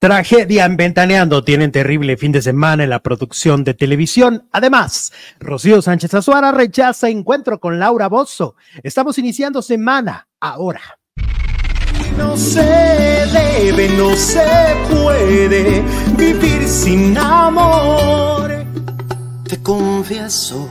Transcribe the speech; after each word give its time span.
Tragedia 0.00 0.64
en 0.64 0.78
Ventaneando 0.78 1.44
tienen 1.44 1.72
terrible 1.72 2.16
fin 2.16 2.32
de 2.32 2.40
semana 2.40 2.84
en 2.84 2.88
la 2.88 3.02
producción 3.02 3.64
de 3.64 3.74
televisión. 3.74 4.48
Además, 4.50 5.12
Rocío 5.38 5.82
Sánchez 5.82 6.14
Azuara 6.14 6.52
rechaza 6.52 7.10
encuentro 7.10 7.60
con 7.60 7.78
Laura 7.78 8.08
Bozo. 8.08 8.56
Estamos 8.82 9.18
iniciando 9.18 9.60
semana 9.60 10.26
ahora. 10.40 10.80
No 12.16 12.34
se 12.34 12.62
debe, 12.62 13.90
no 13.90 14.16
se 14.16 14.40
puede 14.90 15.82
vivir 16.16 16.66
sin 16.66 17.18
amor. 17.18 18.50
Te 19.46 19.62
confieso 19.62 20.66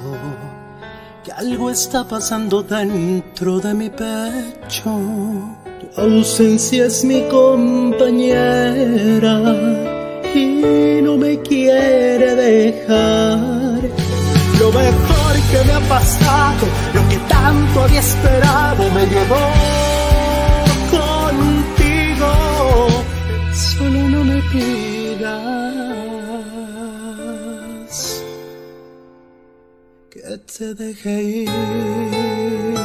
que 1.23 1.31
algo 1.33 1.69
está 1.69 2.03
pasando 2.03 2.63
dentro 2.63 3.59
de 3.59 3.75
mi 3.75 3.91
pecho 3.91 5.58
ausencia 5.95 6.85
es 6.85 7.03
mi 7.03 7.21
compañera 7.29 9.39
y 10.33 11.01
no 11.01 11.17
me 11.17 11.41
quiere 11.41 12.35
dejar. 12.35 13.81
Lo 14.59 14.71
mejor 14.71 15.35
que 15.51 15.63
me 15.65 15.73
ha 15.73 15.81
pasado, 15.89 16.67
lo 16.93 17.09
que 17.09 17.17
tanto 17.27 17.81
había 17.81 17.99
esperado, 17.99 18.89
me 18.91 19.05
llevó 19.05 19.51
contigo. 20.91 22.31
Solo 23.53 24.09
no 24.09 24.23
me 24.23 24.41
pidas 24.51 25.49
que 30.09 30.21
te 30.57 30.73
deje 30.75 31.23
ir. 31.23 32.78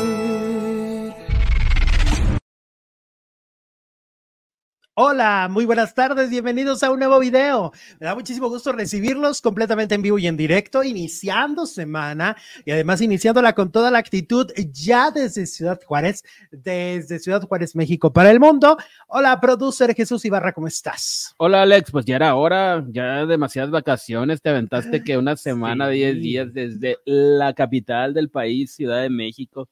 Hola, 4.97 5.49
muy 5.51 5.65
buenas 5.65 5.93
tardes, 5.93 6.31
bienvenidos 6.31 6.85
a 6.85 6.93
un 6.93 7.01
nuevo 7.01 7.19
video. 7.19 7.73
Me 7.99 8.07
da 8.07 8.15
muchísimo 8.15 8.49
gusto 8.49 8.71
recibirlos 8.71 9.41
completamente 9.41 9.97
en 9.97 10.03
vivo 10.03 10.21
y 10.21 10.29
en 10.29 10.37
directo, 10.37 10.85
iniciando 10.85 11.67
semana 11.67 12.37
y 12.65 12.71
además 12.71 13.01
iniciándola 13.01 13.55
con 13.55 13.73
toda 13.73 13.91
la 13.91 13.99
actitud 13.99 14.53
ya 14.71 15.11
desde 15.11 15.47
Ciudad 15.47 15.81
Juárez, 15.85 16.23
desde 16.53 17.19
Ciudad 17.19 17.43
Juárez, 17.43 17.75
México 17.75 18.13
para 18.13 18.31
el 18.31 18.39
mundo. 18.39 18.77
Hola, 19.09 19.41
producer 19.41 19.97
Jesús 19.97 20.25
Ibarra, 20.27 20.53
¿cómo 20.53 20.69
estás? 20.69 21.35
Hola, 21.39 21.63
Alex, 21.63 21.91
pues 21.91 22.05
ya 22.05 22.15
era 22.15 22.37
hora, 22.37 22.85
ya 22.89 23.27
demasiadas 23.27 23.73
vacaciones, 23.73 24.41
te 24.43 24.51
aventaste 24.51 25.03
que 25.03 25.19
una 25.19 25.37
semana, 25.37 25.89
10 25.89 26.21
días 26.21 26.55
desde 26.55 26.99
la 27.05 27.53
capital 27.53 28.15
del 28.15 28.31
país, 28.31 28.77
Ciudad 28.77 29.03
de 29.03 29.11
México 29.11 29.69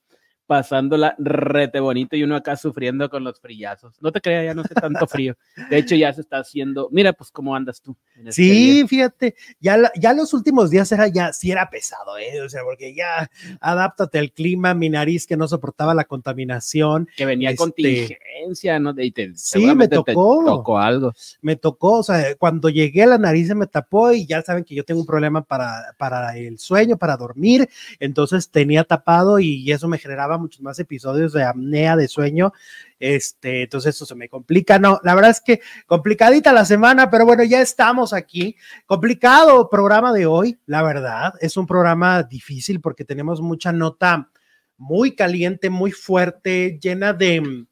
pasándola 0.52 1.14
rete 1.16 1.80
bonito 1.80 2.14
y 2.14 2.24
uno 2.24 2.36
acá 2.36 2.56
sufriendo 2.56 3.08
con 3.08 3.24
los 3.24 3.40
frillazos. 3.40 3.94
No 4.02 4.12
te 4.12 4.20
creas, 4.20 4.44
ya 4.44 4.52
no 4.52 4.60
hace 4.60 4.74
tanto 4.74 5.06
frío. 5.06 5.34
De 5.70 5.78
hecho, 5.78 5.94
ya 5.94 6.12
se 6.12 6.20
está 6.20 6.40
haciendo. 6.40 6.90
Mira, 6.92 7.14
pues, 7.14 7.30
¿cómo 7.30 7.56
andas 7.56 7.80
tú? 7.80 7.96
Este 8.14 8.32
sí, 8.32 8.84
fíjate, 8.86 9.34
ya, 9.60 9.90
ya 9.98 10.12
los 10.12 10.34
últimos 10.34 10.68
días 10.68 10.92
era 10.92 11.08
ya, 11.08 11.32
sí 11.32 11.50
era 11.50 11.70
pesado, 11.70 12.18
¿eh? 12.18 12.42
O 12.42 12.50
sea, 12.50 12.64
porque 12.64 12.94
ya 12.94 13.30
adáptate 13.62 14.18
al 14.18 14.30
clima, 14.30 14.74
mi 14.74 14.90
nariz 14.90 15.26
que 15.26 15.38
no 15.38 15.48
soportaba 15.48 15.94
la 15.94 16.04
contaminación. 16.04 17.08
Que 17.16 17.24
venía 17.24 17.48
este, 17.48 17.56
contingencia, 17.56 18.78
¿no? 18.78 18.92
Y 18.98 19.14
sí, 19.34 19.74
me 19.74 19.88
tocó. 19.88 20.44
tocó 20.44 20.78
algo. 20.78 21.14
Me 21.40 21.56
tocó, 21.56 22.00
o 22.00 22.02
sea, 22.02 22.34
cuando 22.34 22.68
llegué 22.68 23.06
la 23.06 23.16
nariz 23.16 23.46
se 23.46 23.54
me 23.54 23.66
tapó 23.66 24.12
y 24.12 24.26
ya 24.26 24.42
saben 24.42 24.64
que 24.64 24.74
yo 24.74 24.84
tengo 24.84 25.00
un 25.00 25.06
problema 25.06 25.40
para, 25.40 25.94
para 25.96 26.36
el 26.36 26.58
sueño, 26.58 26.98
para 26.98 27.16
dormir. 27.16 27.70
Entonces 28.00 28.50
tenía 28.50 28.84
tapado 28.84 29.38
y 29.38 29.72
eso 29.72 29.88
me 29.88 29.96
generaba 29.96 30.36
muchos 30.42 30.60
más 30.60 30.78
episodios 30.78 31.32
de 31.32 31.44
apnea 31.44 31.96
de 31.96 32.08
sueño. 32.08 32.52
Este, 32.98 33.62
entonces 33.62 33.94
eso 33.94 34.04
se 34.04 34.14
me 34.14 34.28
complica. 34.28 34.78
No, 34.78 35.00
la 35.02 35.14
verdad 35.14 35.30
es 35.30 35.40
que 35.40 35.60
complicadita 35.86 36.52
la 36.52 36.64
semana, 36.64 37.10
pero 37.10 37.24
bueno, 37.24 37.42
ya 37.44 37.60
estamos 37.60 38.12
aquí. 38.12 38.56
Complicado 38.86 39.70
programa 39.70 40.12
de 40.12 40.26
hoy, 40.26 40.58
la 40.66 40.82
verdad. 40.82 41.32
Es 41.40 41.56
un 41.56 41.66
programa 41.66 42.22
difícil 42.22 42.80
porque 42.80 43.04
tenemos 43.04 43.40
mucha 43.40 43.72
nota 43.72 44.30
muy 44.76 45.14
caliente, 45.14 45.70
muy 45.70 45.92
fuerte, 45.92 46.78
llena 46.82 47.12
de, 47.12 47.66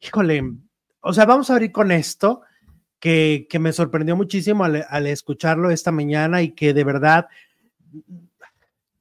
híjole, 0.00 0.42
o 1.00 1.12
sea, 1.12 1.26
vamos 1.26 1.50
a 1.50 1.54
abrir 1.54 1.72
con 1.72 1.90
esto. 1.90 2.42
Que, 2.98 3.46
que 3.50 3.58
me 3.58 3.74
sorprendió 3.74 4.16
muchísimo 4.16 4.64
al, 4.64 4.84
al 4.88 5.06
escucharlo 5.06 5.70
esta 5.70 5.92
mañana 5.92 6.40
y 6.40 6.52
que 6.52 6.72
de 6.72 6.82
verdad, 6.82 7.26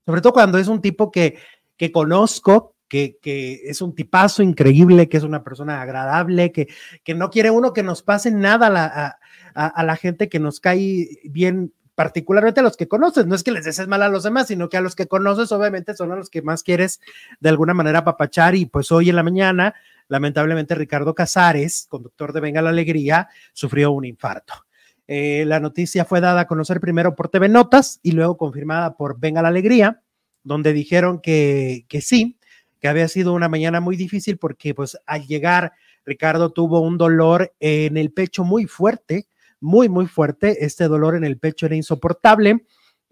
sobre 0.05 0.19
todo 0.21 0.33
cuando 0.33 0.57
es 0.57 0.67
un 0.67 0.81
tipo 0.81 1.09
que, 1.09 1.39
que 1.77 1.91
conozco, 1.91 2.74
que, 2.87 3.61
es 3.65 3.81
un 3.81 3.95
tipazo 3.95 4.43
increíble, 4.43 5.09
que 5.09 5.17
es 5.17 5.23
una 5.23 5.43
persona 5.43 5.81
agradable, 5.81 6.51
que, 6.51 6.67
que 7.03 7.15
no 7.15 7.29
quiere 7.29 7.49
uno 7.49 7.73
que 7.73 7.83
nos 7.83 8.03
pase 8.03 8.31
nada 8.31 8.67
a 8.67 8.69
la, 8.69 9.19
a, 9.53 9.83
la 9.83 9.95
gente 9.95 10.29
que 10.29 10.39
nos 10.39 10.59
cae 10.59 11.19
bien 11.23 11.73
particularmente 11.95 12.59
a 12.59 12.63
los 12.63 12.75
que 12.75 12.89
conoces, 12.89 13.25
no 13.25 13.35
es 13.35 13.43
que 13.43 13.51
les 13.51 13.63
desees 13.63 13.87
mal 13.87 14.01
a 14.01 14.09
los 14.09 14.23
demás, 14.23 14.47
sino 14.47 14.67
que 14.67 14.75
a 14.75 14.81
los 14.81 14.95
que 14.95 15.07
conoces 15.07 15.51
obviamente 15.53 15.95
son 15.95 16.11
a 16.11 16.17
los 16.17 16.29
que 16.29 16.41
más 16.41 16.61
quieres 16.61 16.99
de 17.39 17.49
alguna 17.49 17.73
manera 17.73 18.03
papachar 18.03 18.53
y 18.55 18.65
pues 18.65 18.91
hoy 18.91 19.09
en 19.09 19.15
la 19.15 19.23
mañana, 19.23 19.75
lamentablemente 20.09 20.75
Ricardo 20.75 21.15
Casares, 21.15 21.87
conductor 21.89 22.33
de 22.33 22.41
Venga 22.41 22.61
la 22.61 22.71
Alegría, 22.71 23.29
sufrió 23.53 23.91
un 23.91 24.03
infarto. 24.03 24.65
Eh, 25.07 25.45
la 25.47 25.61
noticia 25.61 26.03
fue 26.03 26.19
dada 26.19 26.41
a 26.41 26.47
conocer 26.47 26.81
primero 26.81 27.15
por 27.15 27.29
TV 27.29 27.47
Notas 27.47 27.99
y 28.03 28.11
luego 28.11 28.37
confirmada 28.37 28.95
por 28.97 29.17
Venga 29.17 29.41
la 29.41 29.47
Alegría, 29.47 30.01
donde 30.43 30.73
dijeron 30.73 31.21
que, 31.21 31.85
que 31.87 32.01
sí, 32.01 32.37
que 32.85 32.89
había 32.89 33.07
sido 33.07 33.33
una 33.33 33.49
mañana 33.49 33.79
muy 33.81 33.95
difícil 33.95 34.37
porque 34.37 34.75
pues 34.75 34.95
al 35.07 35.25
llegar 35.25 35.73
Ricardo 36.05 36.51
tuvo 36.51 36.81
un 36.81 36.99
dolor 36.99 37.51
en 37.59 37.97
el 37.97 38.13
pecho 38.13 38.43
muy 38.43 38.67
fuerte, 38.67 39.27
muy, 39.59 39.89
muy 39.89 40.05
fuerte. 40.05 40.63
Este 40.63 40.87
dolor 40.87 41.15
en 41.15 41.23
el 41.23 41.39
pecho 41.39 41.65
era 41.65 41.75
insoportable 41.75 42.63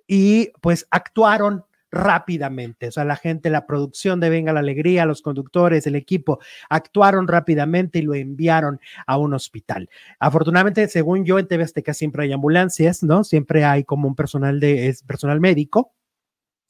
y 0.06 0.52
pues 0.62 0.86
actuaron 0.92 1.66
rápidamente. 1.90 2.90
O 2.90 2.92
sea, 2.92 3.04
la 3.04 3.16
gente, 3.16 3.50
la 3.50 3.66
producción 3.66 4.20
de 4.20 4.30
Venga 4.30 4.54
la 4.54 4.60
Alegría, 4.60 5.08
los 5.08 5.24
conductores, 5.24 5.88
el 5.88 5.96
equipo, 5.96 6.38
actuaron 6.70 7.28
rápidamente 7.28 7.98
y 7.98 8.04
lo 8.04 8.14
enviaron 8.14 8.80
a 9.08 9.18
un 9.18 9.34
hospital. 9.34 9.90
Afortunadamente, 10.20 10.88
según 10.88 11.26
yo, 11.26 11.40
en 11.40 11.48
TV 11.48 11.64
Azteca 11.64 11.96
siempre 11.96 12.26
hay 12.26 12.32
ambulancias, 12.32 13.02
¿no? 13.02 13.24
Siempre 13.24 13.66
hay 13.66 13.86
como 13.86 14.08
un 14.08 14.14
personal 14.14 14.60
de, 14.60 14.90
es 14.90 15.02
personal 15.02 15.40
médico 15.40 15.96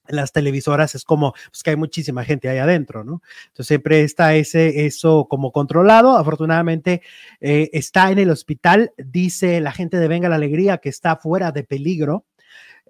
las 0.07 0.31
televisoras 0.31 0.95
es 0.95 1.03
como 1.03 1.33
pues, 1.49 1.63
que 1.63 1.71
hay 1.71 1.75
muchísima 1.75 2.23
gente 2.23 2.49
ahí 2.49 2.57
adentro, 2.57 3.03
¿no? 3.03 3.21
Entonces 3.47 3.67
siempre 3.67 4.01
está 4.01 4.35
ese, 4.35 4.85
eso 4.85 5.27
como 5.29 5.51
controlado. 5.51 6.17
Afortunadamente 6.17 7.01
eh, 7.41 7.69
está 7.73 8.11
en 8.11 8.19
el 8.19 8.29
hospital, 8.29 8.91
dice 8.97 9.61
la 9.61 9.71
gente 9.71 9.97
de 9.97 10.07
Venga 10.07 10.29
la 10.29 10.35
Alegría 10.35 10.77
que 10.77 10.89
está 10.89 11.15
fuera 11.15 11.51
de 11.51 11.63
peligro 11.63 12.25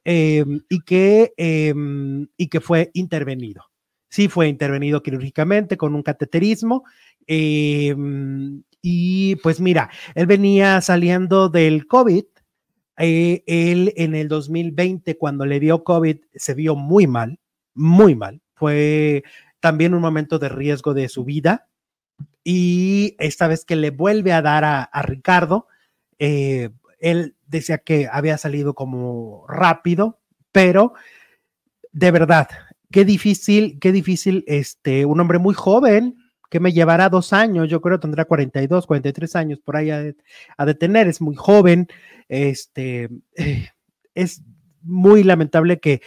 em, 0.03 0.61
y, 0.69 0.81
que, 0.81 1.33
em, 1.37 2.27
y 2.37 2.47
que 2.47 2.61
fue 2.61 2.91
intervenido. 2.93 3.65
Sí, 4.09 4.27
fue 4.27 4.47
intervenido 4.47 5.01
quirúrgicamente 5.01 5.77
con 5.77 5.95
un 5.95 6.03
cateterismo. 6.03 6.83
Em, 7.25 8.63
y 8.81 9.37
pues 9.37 9.59
mira, 9.59 9.89
él 10.13 10.27
venía 10.27 10.81
saliendo 10.81 11.49
del 11.49 11.87
COVID 11.87 12.25
eh, 12.97 13.43
él 13.47 13.93
en 13.95 14.15
el 14.15 14.27
2020, 14.27 15.17
cuando 15.17 15.45
le 15.45 15.59
dio 15.59 15.83
COVID, 15.83 16.17
se 16.35 16.53
vio 16.53 16.75
muy 16.75 17.07
mal, 17.07 17.39
muy 17.73 18.15
mal. 18.15 18.41
Fue 18.55 19.23
también 19.59 19.93
un 19.93 20.01
momento 20.01 20.39
de 20.39 20.49
riesgo 20.49 20.93
de 20.93 21.09
su 21.09 21.23
vida. 21.23 21.67
Y 22.43 23.15
esta 23.19 23.47
vez 23.47 23.65
que 23.65 23.75
le 23.75 23.91
vuelve 23.91 24.33
a 24.33 24.41
dar 24.41 24.63
a, 24.65 25.01
Ricardo, 25.03 25.67
eh, 26.19 26.69
él 26.99 27.35
decía 27.47 27.77
que 27.77 28.07
había 28.11 28.37
salido 28.37 28.73
como 28.73 29.45
rápido, 29.47 30.19
pero 30.51 30.93
de 31.91 32.11
verdad, 32.11 32.49
qué 32.91 33.05
difícil, 33.05 33.79
qué 33.79 33.91
difícil, 33.91 34.43
este, 34.47 35.05
un 35.05 35.19
hombre 35.19 35.39
muy 35.39 35.53
joven, 35.53 36.17
que 36.53 36.59
me 36.59 36.71
llevará 36.71 37.09
dos 37.09 37.33
años, 37.33 37.67
yo 37.67 37.81
creo 37.81 37.99
tendrá 37.99 38.25
42, 38.25 38.85
43 38.85 39.35
años 39.35 39.59
por 39.59 39.75
ahí 39.75 39.89
a, 39.89 40.03
detener, 40.03 40.77
tener, 40.77 41.07
es 41.07 41.19
muy 41.19 41.35
joven, 41.35 41.87
este, 42.29 43.09
eh, 43.35 43.69
es 44.13 44.43
muy 44.83 45.23
lamentable 45.23 45.79
que, 45.79 46.03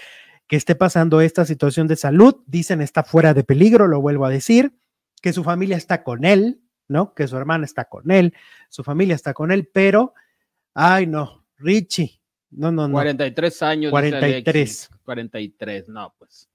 que 0.47 0.55
esté 0.55 0.77
pasando 0.77 1.21
esta 1.21 1.45
situación 1.45 1.89
de 1.89 1.97
salud, 1.97 2.37
dicen 2.47 2.81
está 2.81 3.03
fuera 3.03 3.35
de 3.35 3.43
peligro, 3.43 3.89
lo 3.89 4.01
vuelvo 4.01 4.25
a 4.25 4.31
decir, 4.31 4.73
que 5.21 5.33
su 5.33 5.43
familia 5.43 5.77
está 5.77 6.05
con 6.05 6.25
él, 6.25 6.61
¿no? 6.87 7.13
Que 7.13 7.27
su 7.27 7.37
hermana 7.37 7.65
está 7.65 7.87
con 7.87 8.13
él, 8.13 8.33
su 8.69 8.85
familia 8.85 9.17
está 9.17 9.35
con 9.35 9.51
él, 9.51 9.69
pero, 9.73 10.15
ay 10.75 11.09
no, 11.09 11.45
Richie, 11.59 12.21
no, 12.51 12.71
no, 12.71 12.87
no. 12.87 12.93
43 12.93 13.63
años. 13.63 13.91
43. 13.91 14.91
43, 15.03 15.89
no, 15.89 16.15
pues 16.17 16.49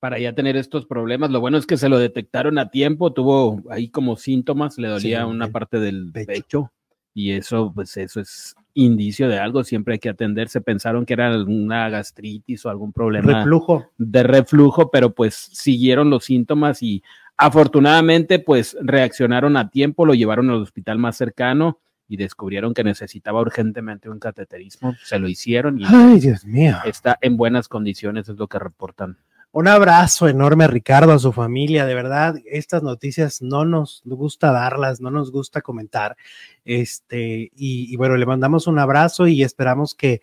para 0.00 0.18
ya 0.18 0.32
tener 0.32 0.56
estos 0.56 0.86
problemas. 0.86 1.30
Lo 1.30 1.40
bueno 1.40 1.58
es 1.58 1.66
que 1.66 1.76
se 1.76 1.88
lo 1.88 1.98
detectaron 1.98 2.58
a 2.58 2.70
tiempo, 2.70 3.12
tuvo 3.12 3.62
ahí 3.70 3.88
como 3.88 4.16
síntomas, 4.16 4.78
le 4.78 4.88
dolía 4.88 5.26
una 5.26 5.48
parte 5.48 5.78
del 5.80 6.10
pecho. 6.12 6.70
y 7.14 7.32
eso, 7.32 7.72
pues 7.74 7.96
eso 7.96 8.20
es 8.20 8.54
indicio 8.74 9.28
de 9.28 9.38
algo, 9.38 9.64
siempre 9.64 9.94
hay 9.94 9.98
que 9.98 10.08
atenderse. 10.08 10.60
Pensaron 10.60 11.04
que 11.04 11.14
era 11.14 11.36
una 11.42 11.88
gastritis 11.88 12.64
o 12.64 12.70
algún 12.70 12.92
problema 12.92 13.38
reflujo. 13.38 13.90
de 13.98 14.22
reflujo, 14.22 14.90
pero 14.90 15.12
pues 15.14 15.34
siguieron 15.34 16.10
los 16.10 16.24
síntomas 16.24 16.80
y 16.82 17.02
afortunadamente 17.36 18.38
pues 18.38 18.76
reaccionaron 18.80 19.56
a 19.56 19.70
tiempo, 19.70 20.06
lo 20.06 20.14
llevaron 20.14 20.48
al 20.50 20.62
hospital 20.62 20.98
más 20.98 21.16
cercano 21.16 21.80
y 22.06 22.16
descubrieron 22.16 22.72
que 22.72 22.84
necesitaba 22.84 23.40
urgentemente 23.40 24.08
un 24.08 24.18
cateterismo, 24.18 24.94
se 25.02 25.18
lo 25.18 25.28
hicieron 25.28 25.80
y 25.80 25.84
Ay, 25.86 26.20
Dios 26.20 26.44
mío. 26.44 26.76
está 26.84 27.18
en 27.20 27.36
buenas 27.36 27.68
condiciones, 27.68 28.28
es 28.28 28.36
lo 28.36 28.46
que 28.46 28.58
reportan. 28.58 29.18
Un 29.58 29.66
abrazo 29.66 30.28
enorme 30.28 30.62
a 30.62 30.68
Ricardo, 30.68 31.12
a 31.12 31.18
su 31.18 31.32
familia. 31.32 31.84
De 31.84 31.92
verdad, 31.92 32.36
estas 32.44 32.84
noticias 32.84 33.42
no 33.42 33.64
nos 33.64 34.02
gusta 34.04 34.52
darlas, 34.52 35.00
no 35.00 35.10
nos 35.10 35.32
gusta 35.32 35.62
comentar. 35.62 36.16
Este, 36.64 37.50
y, 37.56 37.96
bueno, 37.96 38.16
le 38.16 38.24
mandamos 38.24 38.68
un 38.68 38.78
abrazo 38.78 39.26
y 39.26 39.42
esperamos 39.42 39.96
que, 39.96 40.20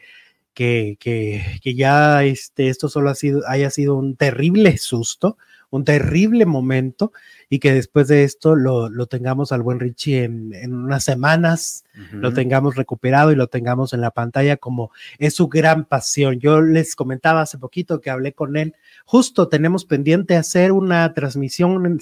que, 0.53 0.95
que, 1.01 1.59
que 1.61 1.75
ya 1.75 2.23
este, 2.23 2.69
esto 2.69 2.87
solo 2.87 3.09
ha 3.09 3.15
sido, 3.15 3.41
haya 3.45 3.69
sido 3.71 3.95
un 3.95 4.15
terrible 4.15 4.77
susto, 4.77 5.37
un 5.69 5.83
terrible 5.83 6.45
momento 6.45 7.11
y 7.49 7.59
que 7.59 7.73
después 7.73 8.07
de 8.07 8.23
esto 8.23 8.55
lo, 8.55 8.89
lo 8.89 9.05
tengamos 9.07 9.51
al 9.51 9.61
buen 9.61 9.79
Richie 9.79 10.23
en, 10.23 10.53
en 10.53 10.73
unas 10.73 11.03
semanas, 11.03 11.83
lo 12.21 12.33
tengamos 12.33 12.75
recuperado 12.75 13.31
y 13.31 13.35
lo 13.35 13.47
tengamos 13.47 13.93
en 13.93 14.01
la 14.01 14.11
pantalla 14.11 14.57
como 14.57 14.91
es 15.17 15.33
su 15.35 15.47
gran 15.47 15.85
pasión. 15.85 16.39
Yo 16.39 16.61
les 16.61 16.95
comentaba 16.95 17.41
hace 17.41 17.57
poquito 17.57 18.01
que 18.01 18.09
hablé 18.09 18.33
con 18.33 18.57
él, 18.57 18.73
justo 19.05 19.47
tenemos 19.47 19.85
pendiente 19.85 20.35
hacer 20.35 20.71
una 20.71 21.13
transmisión 21.13 21.85
en- 21.85 22.01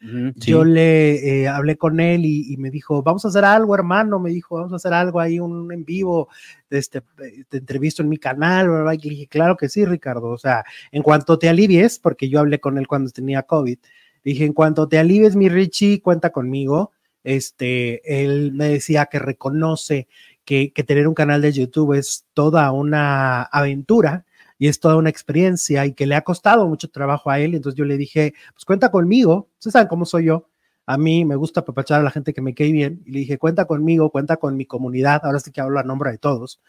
Yo 0.00 0.64
le 0.64 1.42
eh, 1.42 1.48
hablé 1.48 1.76
con 1.76 1.98
él 2.00 2.24
y, 2.24 2.56
me 2.56 2.70
dijo, 2.70 3.02
vamos 3.02 3.24
a 3.24 3.28
hacer 3.28 3.44
algo, 3.44 3.74
hermano, 3.74 4.20
me 4.20 4.30
dijo, 4.30 4.56
vamos 4.56 4.72
a 4.72 4.76
hacer 4.76 4.92
algo 4.92 5.20
ahí, 5.20 5.40
un 5.40 5.72
en 5.72 5.84
vivo, 5.84 6.28
este, 6.70 6.98
eh, 6.98 7.44
te 7.48 7.58
entrevisto 7.58 8.02
en 8.02 8.08
mi 8.08 8.18
canal, 8.18 8.68
y 8.94 9.08
dije, 9.08 9.26
claro 9.26 9.56
que 9.56 9.68
sí, 9.68 9.84
Ricardo, 9.84 10.28
o 10.28 10.38
sea, 10.38 10.64
en 10.92 11.02
cuanto 11.02 11.38
te 11.38 11.48
alivies, 11.48 11.98
porque 11.98 12.28
yo 12.28 12.38
hablé 12.40 12.60
con 12.60 12.78
él 12.78 12.86
cuando 12.86 13.10
tenía 13.10 13.42
COVID, 13.42 13.78
dije, 14.24 14.44
en 14.44 14.52
cuanto 14.52 14.88
te 14.88 14.98
alivies, 14.98 15.34
mi 15.34 15.48
Richie, 15.48 16.00
cuenta 16.00 16.30
conmigo, 16.30 16.92
este, 17.24 18.22
él 18.22 18.52
me 18.52 18.68
decía 18.68 19.06
que 19.06 19.18
reconoce 19.18 20.06
que, 20.44 20.72
que 20.72 20.84
tener 20.84 21.08
un 21.08 21.14
canal 21.14 21.42
de 21.42 21.52
YouTube 21.52 21.94
es 21.94 22.24
toda 22.34 22.70
una 22.72 23.42
aventura, 23.42 24.24
y 24.58 24.68
es 24.68 24.80
toda 24.80 24.96
una 24.96 25.10
experiencia 25.10 25.86
y 25.86 25.92
que 25.94 26.06
le 26.06 26.14
ha 26.16 26.22
costado 26.22 26.66
mucho 26.66 26.90
trabajo 26.90 27.30
a 27.30 27.38
él. 27.38 27.54
Entonces 27.54 27.78
yo 27.78 27.84
le 27.84 27.96
dije, 27.96 28.34
pues 28.54 28.64
cuenta 28.64 28.90
conmigo, 28.90 29.48
ustedes 29.58 29.72
saben 29.72 29.88
cómo 29.88 30.04
soy 30.04 30.24
yo. 30.26 30.48
A 30.86 30.96
mí 30.98 31.24
me 31.24 31.36
gusta 31.36 31.60
apapachar 31.60 32.00
a 32.00 32.04
la 32.04 32.10
gente 32.10 32.32
que 32.32 32.40
me 32.42 32.54
cae 32.54 32.72
bien 32.72 33.02
y 33.06 33.12
le 33.12 33.18
dije, 33.20 33.38
cuenta 33.38 33.66
conmigo, 33.66 34.10
cuenta 34.10 34.36
con 34.38 34.56
mi 34.56 34.64
comunidad, 34.66 35.20
ahora 35.24 35.38
sí 35.38 35.52
que 35.52 35.60
hablo 35.60 35.78
a 35.78 35.82
nombre 35.84 36.10
de 36.10 36.18
todos. 36.18 36.60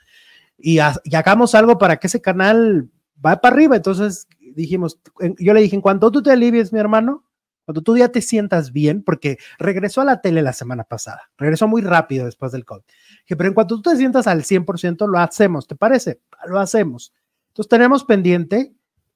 Y, 0.58 0.80
ha- 0.80 1.00
y 1.04 1.16
hagamos 1.16 1.56
algo 1.56 1.78
para 1.78 1.98
que 1.98 2.08
ese 2.08 2.22
canal 2.22 2.90
va 3.26 3.40
para 3.42 3.56
arriba. 3.56 3.76
Entonces 3.78 4.28
dijimos, 4.56 5.00
yo 5.40 5.54
le 5.54 5.62
dije, 5.62 5.76
en 5.76 5.82
cuanto 5.82 6.12
tú 6.12 6.22
te 6.22 6.32
alivies, 6.32 6.74
mi 6.74 6.80
hermano, 6.80 7.24
cuando 7.66 7.82
tú 7.82 7.96
ya 7.98 8.10
te 8.10 8.22
sientas 8.22 8.72
bien, 8.74 9.04
porque 9.04 9.38
regresó 9.60 10.02
a 10.02 10.06
la 10.06 10.22
tele 10.22 10.42
la 10.42 10.54
semana 10.54 10.84
pasada, 10.84 11.30
regresó 11.38 11.68
muy 11.68 11.82
rápido 11.84 12.26
después 12.26 12.52
del 12.52 12.66
COVID. 12.66 12.82
Dije, 13.22 13.36
pero 13.38 13.48
en 13.48 13.54
cuanto 13.54 13.76
tú 13.80 13.92
te 13.92 13.96
sientas 13.96 14.26
al 14.28 14.44
100%, 14.44 15.08
lo 15.08 15.20
hacemos, 15.20 15.68
¿te 15.68 15.76
parece? 15.76 16.20
Lo 16.48 16.60
hacemos. 16.60 17.14
Entonces 17.60 17.70
tenemos 17.72 18.06
pendiente 18.06 18.72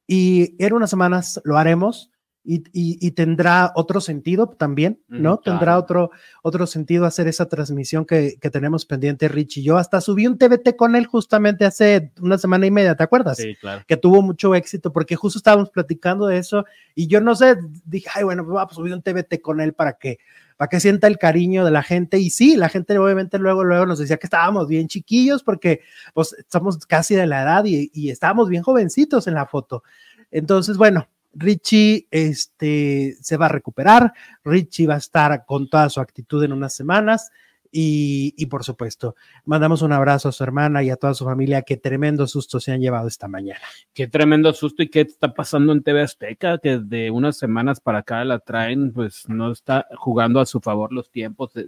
y 0.05 0.61
en 0.61 0.73
unas 0.73 0.89
semanas 0.89 1.39
lo 1.45 1.57
haremos 1.57 2.11
y, 2.43 2.55
y- 2.73 2.97
y 2.99 3.11
tendrá 3.11 3.71
otro 3.73 4.01
sentido 4.01 4.49
también, 4.49 5.01
¿no? 5.07 5.35
Ujú, 5.35 5.43
Tendrá 5.43 5.63
claro. 5.67 5.79
otro, 5.79 6.11
otro 6.41 6.67
sentido 6.67 7.05
hacer 7.05 7.29
esa 7.29 7.47
transmisión 7.47 8.03
que, 8.05 8.35
que 8.41 8.49
tenemos 8.49 8.85
pendiente, 8.85 9.29
Rich 9.29 9.59
y 9.59 9.63
yo. 9.63 9.77
Hasta 9.77 10.01
subí 10.01 10.27
un 10.27 10.37
TBT 10.37 10.75
con 10.75 10.97
él 10.97 11.05
justamente 11.05 11.63
hace 11.63 12.11
una 12.21 12.37
semana 12.37 12.65
y 12.65 12.71
media, 12.71 12.95
¿te 12.97 13.03
acuerdas? 13.03 13.37
Sí, 13.37 13.55
claro. 13.55 13.85
que 13.87 13.95
tuvo 13.95 14.21
mucho 14.21 14.53
éxito 14.55 14.91
porque 14.91 15.15
justo 15.15 15.39
estábamos 15.39 15.69
platicando 15.69 16.27
de 16.27 16.37
eso 16.39 16.65
y 16.95 17.07
yo 17.07 17.21
no 17.21 17.35
sé, 17.35 17.55
dije, 17.85 18.09
ay, 18.13 18.25
bueno, 18.25 18.45
pues 18.45 18.57
a 18.61 18.67
subir 18.75 18.93
un 18.93 19.01
TBT 19.01 19.39
con 19.41 19.61
él 19.61 19.71
para 19.71 19.93
que, 19.93 20.17
para 20.57 20.69
que 20.69 20.79
sienta 20.79 21.07
el 21.07 21.17
cariño 21.17 21.65
de 21.65 21.71
la 21.71 21.83
gente. 21.83 22.17
Y 22.19 22.29
sí, 22.29 22.55
la 22.55 22.69
gente 22.69 22.97
obviamente 22.97 23.39
luego, 23.39 23.63
luego 23.63 23.85
nos 23.85 23.99
decía 23.99 24.17
que 24.17 24.27
estábamos 24.27 24.67
bien 24.67 24.87
chiquillos 24.87 25.43
porque 25.43 25.81
pues 26.13 26.33
estamos 26.33 26.85
casi 26.85 27.15
de 27.15 27.27
la 27.27 27.43
edad 27.43 27.65
y, 27.65 27.91
y 27.93 28.09
estábamos 28.09 28.49
bien 28.49 28.63
jovencitos 28.63 29.27
en 29.27 29.33
la 29.33 29.45
foto. 29.45 29.83
Entonces, 30.31 30.77
bueno, 30.77 31.07
Richie 31.33 32.07
este, 32.11 33.15
se 33.21 33.37
va 33.37 33.47
a 33.47 33.49
recuperar, 33.49 34.13
Richie 34.43 34.87
va 34.87 34.95
a 34.95 34.97
estar 34.97 35.45
con 35.45 35.69
toda 35.69 35.89
su 35.89 35.99
actitud 35.99 36.43
en 36.43 36.53
unas 36.53 36.73
semanas. 36.73 37.31
Y, 37.75 38.35
y 38.37 38.45
por 38.45 38.63
supuesto, 38.63 39.15
mandamos 39.45 39.81
un 39.81 39.91
abrazo 39.93 40.29
a 40.29 40.31
su 40.31 40.43
hermana 40.43 40.83
y 40.83 40.91
a 40.91 40.95
toda 40.95 41.15
su 41.15 41.25
familia. 41.25 41.63
que 41.63 41.75
tremendo 41.75 42.27
susto 42.27 42.59
se 42.59 42.71
han 42.71 42.79
llevado 42.81 43.07
esta 43.07 43.27
mañana. 43.27 43.59
Qué 43.95 44.07
tremendo 44.07 44.53
susto 44.53 44.83
y 44.83 44.89
qué 44.89 45.01
está 45.01 45.33
pasando 45.33 45.73
en 45.73 45.81
TV 45.81 46.01
Azteca, 46.03 46.59
que 46.59 46.77
de 46.77 47.09
unas 47.09 47.35
semanas 47.37 47.79
para 47.79 47.99
acá 47.99 48.23
la 48.25 48.37
traen, 48.37 48.93
pues 48.93 49.27
no 49.27 49.51
está 49.51 49.87
jugando 49.97 50.39
a 50.39 50.45
su 50.45 50.61
favor 50.61 50.93
los 50.93 51.09
tiempos. 51.09 51.51
de- 51.53 51.65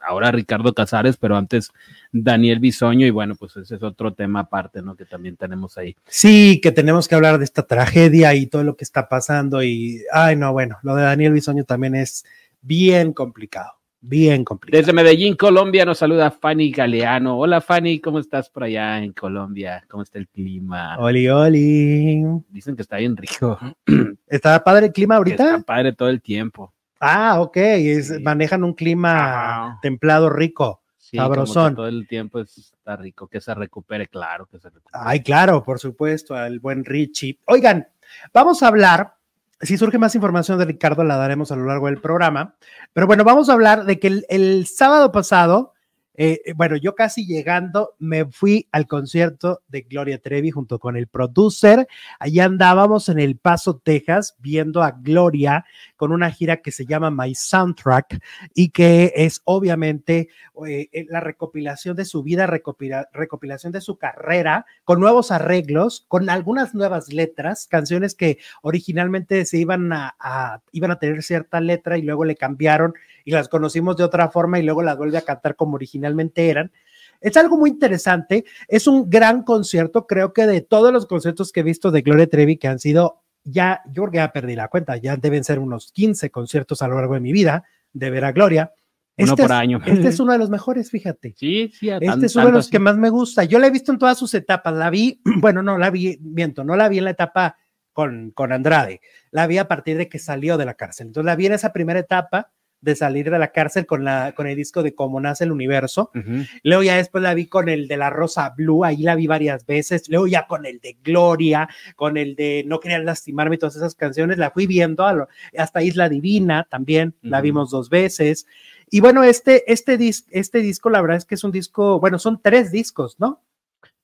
ahora 0.00 0.30
Ricardo 0.30 0.72
Casares, 0.74 1.16
pero 1.16 1.36
antes 1.36 1.70
Daniel 2.12 2.60
Bisoño, 2.60 3.04
y 3.06 3.10
bueno, 3.10 3.34
pues 3.34 3.56
ese 3.56 3.74
es 3.74 3.82
otro 3.82 4.12
tema 4.14 4.40
aparte, 4.40 4.80
¿no? 4.80 4.94
Que 4.94 5.04
también 5.04 5.36
tenemos 5.36 5.76
ahí. 5.76 5.96
Sí, 6.06 6.60
que 6.62 6.70
tenemos 6.72 7.08
que 7.08 7.14
hablar 7.16 7.38
de 7.38 7.44
esta 7.44 7.64
tragedia 7.66 8.32
y 8.34 8.46
todo 8.46 8.62
lo 8.64 8.76
que 8.76 8.84
está 8.84 9.08
pasando. 9.08 9.62
Y, 9.62 10.02
ay, 10.12 10.36
no, 10.36 10.52
bueno, 10.52 10.76
lo 10.82 10.94
de 10.94 11.02
Daniel 11.02 11.32
Bisoño 11.32 11.64
también 11.64 11.94
es 11.96 12.24
bien 12.62 13.12
complicado, 13.12 13.72
bien 14.00 14.44
complicado. 14.44 14.78
Desde 14.80 14.92
Medellín, 14.92 15.34
Colombia, 15.36 15.84
nos 15.84 15.98
saluda 15.98 16.30
Fanny 16.30 16.70
Galeano. 16.70 17.38
Hola 17.38 17.60
Fanny, 17.60 18.00
¿cómo 18.00 18.18
estás 18.18 18.48
por 18.50 18.64
allá 18.64 19.02
en 19.02 19.12
Colombia? 19.12 19.84
¿Cómo 19.88 20.02
está 20.02 20.18
el 20.18 20.28
clima? 20.28 20.96
Oli, 20.98 21.28
oli. 21.28 22.22
Dicen 22.48 22.76
que 22.76 22.82
está 22.82 22.96
bien 22.98 23.16
rico. 23.16 23.58
¿Está 24.26 24.62
padre 24.62 24.86
el 24.86 24.92
clima 24.92 25.22
que 25.24 25.30
Está 25.30 25.44
ahorita? 25.50 25.66
padre 25.66 25.92
todo 25.92 26.08
el 26.08 26.22
tiempo. 26.22 26.72
Ah, 27.00 27.40
ok, 27.40 27.56
es- 27.56 28.08
Sí. 28.08 28.22
manejan 28.22 28.64
un 28.64 28.74
clima 28.74 29.78
templado 29.82 30.30
rico. 30.30 30.82
Sí, 30.96 31.16
Sabrosón. 31.16 31.74
todo 31.74 31.88
el 31.88 32.06
tiempo 32.06 32.40
es- 32.40 32.58
está 32.58 32.96
rico, 32.96 33.28
que 33.28 33.40
se 33.40 33.54
recupere, 33.54 34.08
claro, 34.08 34.46
que 34.46 34.58
se 34.58 34.68
recupere. 34.68 34.90
Ay, 34.92 35.22
claro, 35.22 35.62
por 35.64 35.78
supuesto, 35.78 36.34
al 36.34 36.58
buen 36.60 36.84
Richie. 36.84 37.38
Oigan, 37.46 37.86
vamos 38.34 38.62
a 38.62 38.68
hablar, 38.68 39.14
si 39.60 39.76
surge 39.76 39.98
más 39.98 40.14
información 40.14 40.58
de 40.58 40.64
Ricardo, 40.64 41.04
la 41.04 41.16
daremos 41.16 41.50
a 41.50 41.56
lo 41.56 41.64
largo 41.64 41.86
del 41.86 42.00
programa, 42.00 42.56
pero 42.92 43.06
bueno, 43.06 43.24
vamos 43.24 43.48
a 43.48 43.52
hablar 43.52 43.84
de 43.84 43.98
que 43.98 44.06
el, 44.08 44.26
el 44.28 44.66
sábado 44.66 45.12
pasado, 45.12 45.74
eh, 46.20 46.40
eh, 46.44 46.52
bueno, 46.54 46.76
yo 46.76 46.96
casi 46.96 47.24
llegando, 47.26 47.94
me 48.00 48.24
fui 48.26 48.66
al 48.72 48.88
concierto 48.88 49.62
de 49.68 49.82
Gloria 49.82 50.18
Trevi 50.18 50.50
junto 50.50 50.80
con 50.80 50.96
el 50.96 51.06
producer. 51.06 51.86
Allá 52.18 52.44
andábamos 52.44 53.08
en 53.08 53.20
El 53.20 53.36
Paso, 53.36 53.76
Texas, 53.78 54.34
viendo 54.40 54.82
a 54.82 54.90
Gloria 54.90 55.64
con 55.94 56.10
una 56.10 56.32
gira 56.32 56.56
que 56.56 56.72
se 56.72 56.86
llama 56.86 57.12
My 57.12 57.36
Soundtrack 57.36 58.20
y 58.52 58.70
que 58.70 59.12
es 59.14 59.42
obviamente 59.44 60.28
eh, 60.66 60.88
eh, 60.90 61.06
la 61.08 61.20
recopilación 61.20 61.94
de 61.94 62.04
su 62.04 62.24
vida, 62.24 62.48
recopila- 62.48 63.08
recopilación 63.12 63.72
de 63.72 63.80
su 63.80 63.96
carrera, 63.96 64.66
con 64.82 64.98
nuevos 64.98 65.30
arreglos, 65.30 66.04
con 66.08 66.28
algunas 66.30 66.74
nuevas 66.74 67.12
letras, 67.12 67.68
canciones 67.68 68.16
que 68.16 68.38
originalmente 68.62 69.44
se 69.44 69.58
iban 69.58 69.92
a, 69.92 70.16
a- 70.18 70.62
iban 70.72 70.90
a 70.90 70.98
tener 70.98 71.22
cierta 71.22 71.60
letra 71.60 71.96
y 71.96 72.02
luego 72.02 72.24
le 72.24 72.34
cambiaron 72.34 72.94
y 73.28 73.32
las 73.32 73.46
conocimos 73.50 73.94
de 73.98 74.04
otra 74.04 74.30
forma 74.30 74.58
y 74.58 74.62
luego 74.62 74.82
las 74.82 74.96
vuelve 74.96 75.18
a 75.18 75.20
cantar 75.20 75.54
como 75.54 75.74
originalmente 75.74 76.48
eran. 76.48 76.72
Es 77.20 77.36
algo 77.36 77.58
muy 77.58 77.68
interesante, 77.68 78.46
es 78.68 78.86
un 78.86 79.10
gran 79.10 79.42
concierto, 79.42 80.06
creo 80.06 80.32
que 80.32 80.46
de 80.46 80.62
todos 80.62 80.94
los 80.94 81.04
conciertos 81.04 81.52
que 81.52 81.60
he 81.60 81.62
visto 81.62 81.90
de 81.90 82.00
Gloria 82.00 82.26
Trevi 82.26 82.56
que 82.56 82.68
han 82.68 82.78
sido 82.78 83.20
ya, 83.44 83.82
yo 83.88 84.04
creo 84.04 84.10
que 84.12 84.16
ya 84.16 84.32
perdí 84.32 84.56
la 84.56 84.68
cuenta, 84.68 84.96
ya 84.96 85.18
deben 85.18 85.44
ser 85.44 85.58
unos 85.58 85.92
15 85.92 86.30
conciertos 86.30 86.80
a 86.80 86.88
lo 86.88 86.94
largo 86.94 87.12
de 87.14 87.20
mi 87.20 87.32
vida 87.32 87.64
de 87.92 88.08
ver 88.08 88.24
a 88.24 88.32
Gloria. 88.32 88.72
Uno 89.18 89.32
Este 89.32 89.42
por 89.42 89.50
es- 89.50 89.56
año. 89.58 89.80
Este 89.84 90.08
es 90.08 90.20
uno 90.20 90.32
de 90.32 90.38
los 90.38 90.48
mejores, 90.48 90.90
fíjate. 90.90 91.34
Sí, 91.36 91.70
sí, 91.78 91.90
a 91.90 91.98
Este 91.98 92.24
es 92.26 92.34
uno 92.36 92.46
de 92.46 92.52
los 92.52 92.64
así. 92.64 92.70
que 92.70 92.78
más 92.78 92.96
me 92.96 93.10
gusta. 93.10 93.44
Yo 93.44 93.58
la 93.58 93.66
he 93.66 93.70
visto 93.70 93.92
en 93.92 93.98
todas 93.98 94.16
sus 94.16 94.32
etapas. 94.32 94.72
La 94.74 94.88
vi, 94.88 95.20
bueno, 95.40 95.62
no, 95.62 95.76
la 95.76 95.90
vi, 95.90 96.18
miento, 96.22 96.64
no 96.64 96.76
la 96.76 96.88
vi 96.88 96.96
en 96.96 97.04
la 97.04 97.10
etapa 97.10 97.58
con, 97.92 98.30
con 98.30 98.52
Andrade. 98.52 99.02
La 99.32 99.46
vi 99.46 99.58
a 99.58 99.68
partir 99.68 99.98
de 99.98 100.08
que 100.08 100.18
salió 100.18 100.56
de 100.56 100.64
la 100.64 100.72
cárcel. 100.74 101.08
Entonces 101.08 101.26
la 101.26 101.36
vi 101.36 101.44
en 101.46 101.52
esa 101.52 101.74
primera 101.74 101.98
etapa 102.00 102.50
de 102.80 102.94
salir 102.94 103.28
de 103.30 103.38
la 103.38 103.50
cárcel 103.50 103.86
con, 103.86 104.04
la, 104.04 104.32
con 104.36 104.46
el 104.46 104.54
disco 104.56 104.82
de 104.82 104.94
Cómo 104.94 105.20
nace 105.20 105.44
el 105.44 105.52
universo. 105.52 106.10
Ujú. 106.14 106.44
Luego 106.62 106.82
ya 106.84 106.96
después 106.96 107.22
la 107.22 107.34
vi 107.34 107.46
con 107.46 107.68
el 107.68 107.88
de 107.88 107.96
la 107.96 108.08
Rosa 108.10 108.54
Blue, 108.56 108.84
ahí 108.84 108.98
la 108.98 109.16
vi 109.16 109.26
varias 109.26 109.66
veces. 109.66 110.08
Luego 110.08 110.26
ya 110.28 110.46
con 110.46 110.64
el 110.64 110.78
de 110.80 110.96
Gloria, 111.02 111.68
con 111.96 112.16
el 112.16 112.36
de 112.36 112.62
No 112.66 112.78
querían 112.80 113.04
lastimarme, 113.04 113.58
todas 113.58 113.76
esas 113.76 113.94
canciones, 113.96 114.38
la 114.38 114.50
fui 114.52 114.66
viendo 114.66 115.04
a 115.04 115.12
lo- 115.12 115.28
hasta 115.56 115.82
Isla 115.82 116.08
Divina 116.08 116.68
también, 116.70 117.14
la 117.22 117.40
vimos 117.40 117.70
dos 117.70 117.90
veces. 117.90 118.46
Y 118.90 119.00
bueno, 119.00 119.22
este, 119.24 119.70
este, 119.72 119.98
dis- 119.98 120.26
este 120.30 120.60
disco, 120.60 120.88
la 120.88 121.00
verdad 121.02 121.16
es 121.18 121.24
que 121.24 121.34
es 121.34 121.44
un 121.44 121.52
disco, 121.52 121.98
bueno, 122.00 122.18
son 122.18 122.40
tres 122.40 122.70
discos, 122.70 123.16
¿no? 123.18 123.42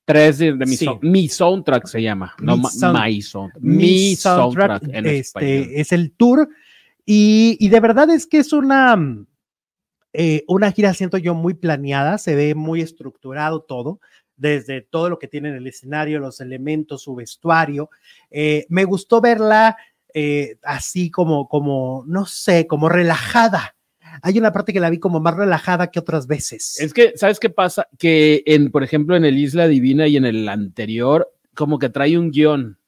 Tres 0.04 0.36
de, 0.38 0.52
mi, 0.52 0.66
Sí. 0.76 0.86
mi 1.00 1.28
soundtrack 1.28 1.86
se 1.86 2.02
llama, 2.02 2.34
no 2.38 2.56
Mi 2.56 2.62
ma- 2.64 2.70
sound- 2.70 3.02
my 3.06 3.22
soundtrack. 3.22 3.62
Mi, 3.62 4.16
soundtrack, 4.16 4.82
en 4.88 5.06
este, 5.06 5.18
español. 5.20 5.68
es 5.74 5.92
el 5.92 6.12
tour. 6.12 6.48
Y, 7.06 7.56
y 7.60 7.68
de 7.68 7.80
verdad 7.80 8.10
es 8.10 8.26
que 8.26 8.38
es 8.38 8.52
una, 8.52 8.96
mm, 8.96 9.26
eh, 10.16 10.44
una 10.46 10.70
gira, 10.70 10.94
siento 10.94 11.18
yo, 11.18 11.34
muy 11.34 11.54
planeada, 11.54 12.18
se 12.18 12.36
ve 12.36 12.54
muy 12.54 12.80
estructurado 12.80 13.62
todo, 13.62 14.00
desde 14.36 14.80
todo 14.80 15.10
lo 15.10 15.18
que 15.18 15.26
tiene 15.26 15.48
en 15.48 15.56
el 15.56 15.66
escenario, 15.66 16.20
los 16.20 16.40
elementos, 16.40 17.02
su 17.02 17.16
vestuario. 17.16 17.90
Eh, 18.30 18.64
me 18.68 18.84
gustó 18.84 19.20
verla 19.20 19.76
eh, 20.14 20.56
así 20.62 21.10
como, 21.10 21.48
como, 21.48 22.04
no 22.06 22.26
sé, 22.26 22.68
como 22.68 22.88
relajada. 22.88 23.74
hay 24.22 24.38
una 24.38 24.52
parte 24.52 24.72
que 24.72 24.78
la 24.78 24.90
vi 24.90 25.00
como 25.00 25.18
más 25.18 25.34
relajada 25.34 25.90
que 25.90 25.98
otras 25.98 26.28
veces. 26.28 26.78
Es 26.78 26.94
que, 26.94 27.14
¿sabes 27.16 27.40
qué 27.40 27.50
pasa? 27.50 27.88
Que 27.98 28.44
en, 28.46 28.70
por 28.70 28.84
ejemplo, 28.84 29.16
en 29.16 29.24
el 29.24 29.36
Isla 29.36 29.66
Divina 29.66 30.06
y 30.06 30.16
en 30.16 30.24
el 30.24 30.48
anterior, 30.48 31.28
como 31.56 31.80
que 31.80 31.88
trae 31.88 32.16
un 32.16 32.30
guion. 32.30 32.78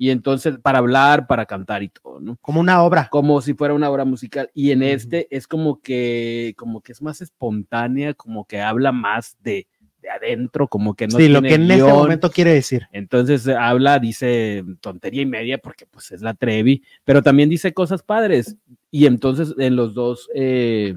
Y 0.00 0.10
entonces, 0.10 0.58
para 0.62 0.78
hablar, 0.78 1.26
para 1.26 1.44
cantar 1.44 1.82
y 1.82 1.88
todo, 1.88 2.20
¿no? 2.20 2.38
Como 2.40 2.60
una 2.60 2.82
obra. 2.84 3.08
Como 3.10 3.40
si 3.42 3.54
fuera 3.54 3.74
una 3.74 3.90
obra 3.90 4.04
musical. 4.04 4.48
Y 4.54 4.70
en 4.70 4.82
Ujú. 4.82 4.90
este 4.90 5.36
es 5.36 5.48
como 5.48 5.82
que, 5.82 6.54
como 6.56 6.80
que 6.80 6.92
es 6.92 7.02
más 7.02 7.20
espontánea, 7.20 8.14
como 8.14 8.46
que 8.46 8.60
habla 8.60 8.92
más 8.92 9.36
de, 9.42 9.66
de 10.00 10.08
adentro, 10.08 10.68
como 10.68 10.94
que 10.94 11.08
no 11.08 11.18
sí, 11.18 11.28
lo 11.28 11.40
tiene 11.40 11.48
que 11.48 11.54
en 11.56 11.62
este 11.72 11.84
guion. 11.84 11.96
momento 11.96 12.30
quiere 12.30 12.54
decir. 12.54 12.86
Entonces 12.92 13.44
eh, 13.48 13.56
habla, 13.56 13.98
dice 13.98 14.64
tontería 14.80 15.22
y 15.22 15.26
media 15.26 15.58
porque 15.58 15.84
pues 15.86 16.12
es 16.12 16.22
la 16.22 16.34
Trevi, 16.34 16.82
pero 17.04 17.20
también 17.22 17.48
dice 17.48 17.74
cosas 17.74 18.02
padres. 18.04 18.56
Y 18.92 19.06
entonces 19.06 19.52
en 19.58 19.74
los 19.74 19.94
dos, 19.94 20.28
eh, 20.34 20.94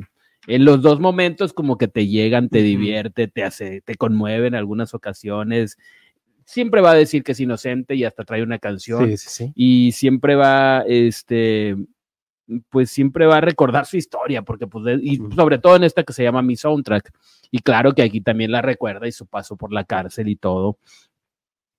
en 0.48 0.66
los 0.66 0.82
dos 0.84 1.00
momentos 1.00 1.54
como 1.54 1.78
que 1.78 1.88
te 1.88 2.08
llegan, 2.08 2.50
te 2.50 2.60
Ujú. 2.60 2.66
divierte, 2.68 3.28
te 3.28 3.44
hace, 3.44 3.82
te 3.82 3.96
conmueve 3.96 4.48
en 4.48 4.56
algunas 4.56 4.94
ocasiones. 4.94 5.78
Siempre 6.46 6.82
va 6.82 6.92
a 6.92 6.96
decir 6.96 7.24
que 7.24 7.32
es 7.34 7.40
inocente 7.40 7.96
y 7.96 8.04
hasta 8.04 8.24
trae 8.24 8.44
una 8.44 8.60
canción. 8.60 9.08
Sí, 9.10 9.18
sí, 9.18 9.30
sí. 9.30 9.52
Y 9.56 9.92
siempre 9.94 10.36
va, 10.36 10.84
este, 10.88 11.76
pues 12.70 12.90
siempre 12.90 13.26
va 13.26 13.38
a 13.38 13.42
recordar 13.42 13.86
su 13.86 13.96
historia, 13.98 14.42
porque 14.42 14.68
pues, 14.68 15.00
y 15.02 15.18
sobre 15.36 15.58
todo 15.60 15.76
en 15.76 15.84
esta 15.84 16.04
que 16.04 16.14
se 16.14 16.24
llama 16.24 16.42
Mi 16.42 16.56
Soundtrack. 16.56 17.12
Y 17.52 17.60
claro 17.60 17.94
que 17.94 18.02
aquí 18.02 18.22
también 18.22 18.52
la 18.52 18.62
recuerda 18.62 19.08
y 19.08 19.12
su 19.12 19.26
paso 19.28 19.56
por 19.56 19.72
la 19.72 19.84
cárcel 19.84 20.28
y 20.28 20.36
todo. 20.36 20.78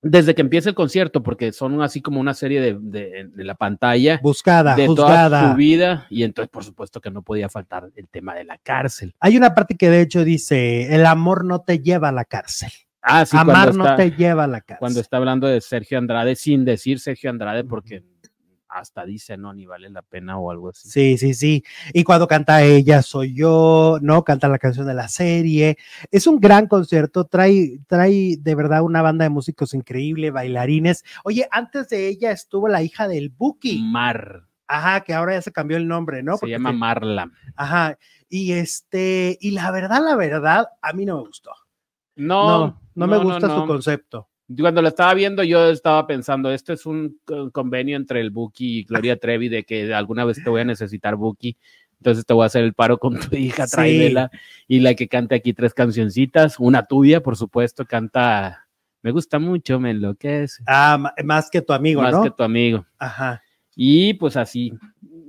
Desde 0.05 0.35
que 0.35 0.41
empieza 0.43 0.69
el 0.69 0.75
concierto, 0.75 1.23
porque 1.23 1.53
son 1.53 1.81
así 1.81 2.03
como 2.03 2.19
una 2.19 2.35
serie 2.35 2.61
de, 2.61 2.77
de- 2.81 3.29
de 3.33 3.45
la 3.45 3.55
pantalla 3.55 4.19
Buscada, 4.21 4.75
de 4.75 4.87
toda 4.87 5.07
juzgada. 5.07 5.51
su 5.53 5.57
vida, 5.57 6.07
y 6.11 6.25
entonces 6.25 6.51
por 6.51 6.65
supuesto 6.65 7.01
que 7.01 7.11
no 7.13 7.23
podía 7.23 7.49
faltar 7.49 7.89
el 7.95 8.09
tema 8.09 8.35
de 8.35 8.43
la 8.43 8.59
cárcel. 8.59 9.15
Hay 9.21 9.37
una 9.37 9.55
parte 9.55 9.77
que 9.77 9.91
de 9.91 10.01
hecho 10.01 10.25
dice, 10.25 10.93
el 10.93 11.07
amor 11.07 11.45
no 11.45 11.61
te 11.61 11.79
lleva 11.79 12.09
a 12.09 12.13
la 12.13 12.25
cárcel. 12.25 12.71
Ah, 13.03 13.27
sí, 13.27 13.37
Amar 13.37 13.75
no 13.75 13.85
está, 13.85 13.97
te 13.97 14.13
lleva 14.13 14.45
a 14.45 14.47
la 14.47 14.61
cárcel. 14.61 14.79
cuando 14.79 15.01
está 15.01 15.17
hablando 15.17 15.47
de 15.47 15.61
Sergio 15.61 15.99
Andrade, 15.99 16.37
sin 16.37 16.65
decir 16.65 17.01
Sergio 17.01 17.31
Andrade, 17.31 17.65
porque 17.65 18.05
hasta 18.73 19.05
dice, 19.05 19.37
no, 19.37 19.53
ni 19.53 19.67
vale 19.67 19.91
la 19.91 20.03
pena 20.03 20.39
o 20.39 20.51
algo 20.51 20.71
así. 20.71 20.89
Sí, 20.89 21.19
sí, 21.19 21.35
sí. 21.35 21.65
Y 21.93 22.05
cuando 22.05 22.27
canta 22.27 22.63
ella 22.63 23.03
soy 23.03 23.35
yo, 23.35 23.99
¿no? 24.01 24.25
Canta 24.25 24.49
la 24.49 24.59
canción 24.59 24.87
de 24.87 24.95
la 24.95 25.09
serie. 25.09 25.77
Es 26.11 26.27
un 26.27 26.41
gran 26.41 26.67
concierto, 26.67 27.25
trae, 27.25 27.81
trae 27.87 28.37
de 28.39 28.55
verdad 28.55 28.83
una 28.83 29.03
banda 29.03 29.25
de 29.25 29.31
músicos 29.31 29.75
increíble, 29.75 30.31
bailarines. 30.31 31.05
Oye, 31.25 31.47
antes 31.51 31.89
de 31.89 32.09
ella 32.09 32.31
estuvo 32.31 32.69
la 32.69 32.83
hija 32.83 33.09
del 33.09 33.29
Buki. 33.31 33.83
Mar, 33.83 34.45
Ajá, 34.67 35.03
que 35.03 35.13
ahora 35.13 35.35
ya 35.35 35.43
se 35.43 35.53
cambió 35.53 35.77
el 35.77 35.87
nombre, 35.87 36.23
¿no? 36.23 36.37
Se 36.37 36.41
Porque 36.41 36.53
llama 36.53 36.73
Marla. 36.73 37.31
Ajá. 37.57 37.99
Y 38.31 38.53
este, 38.53 39.37
y 39.39 39.51
la 39.51 39.71
verdad, 39.71 40.01
la 40.03 40.17
verdad, 40.17 40.69
a 40.81 40.95
mí 40.95 41.05
no 41.05 41.17
me 41.17 41.27
gustó. 41.27 41.51
No, 42.17 42.49
No, 42.49 42.81
no, 42.95 43.07
me 43.07 43.19
gusta 43.19 43.49
su 43.55 43.67
concepto. 43.67 44.29
Cuando 44.59 44.83
lo 44.83 44.89
estaba 44.89 45.15
viendo, 45.15 45.43
yo 45.43 45.71
estaba 45.71 46.07
pensando, 46.07 46.51
esto 46.51 46.73
es 46.75 46.85
un 46.85 47.19
co- 47.25 47.51
convenio 47.53 47.97
entre 47.97 48.21
el 48.21 48.31
Buki 48.31 48.81
y 48.81 48.85
Gloria 48.85 49.17
Trevi 49.19 49.49
de 49.49 49.65
que 49.65 49.95
alguna 49.95 50.25
vez 50.27 50.43
te 50.43 50.51
voy 50.51 50.61
a 50.61 50.65
necesitar 50.65 51.17
Buki, 51.17 51.57
entonces 51.99 52.27
te 52.27 52.35
voy 52.35 52.43
a 52.43 52.47
hacer 52.47 52.63
el 52.65 52.75
paro 52.75 52.99
con 52.99 53.19
tu 53.19 53.35
hija, 53.37 53.67
Sí. 53.67 53.77
tráemela, 53.77 54.31
y 54.69 54.81
la 54.81 54.95
que 54.95 55.09
canta 55.09 55.37
aquí 55.37 55.55
tres 55.55 55.73
cancioncitas, 55.73 56.59
una 56.59 56.85
tuya, 56.85 57.23
por 57.23 57.37
supuesto, 57.37 57.87
canta, 57.87 58.67
me 59.01 59.11
gusta 59.11 59.39
mucho, 59.39 59.81
me 59.81 59.93
enloquece, 59.93 60.63
Ah, 60.67 61.15
más 61.25 61.49
que 61.49 61.63
tu 61.63 61.73
amigo, 61.73 62.03
más 62.03 62.13
¿no? 62.13 62.23
que 62.23 62.31
tu 62.31 62.43
amigo. 62.43 62.85
Ajá. 62.99 63.43
Y 63.75 64.13
pues 64.15 64.37
así, 64.37 64.75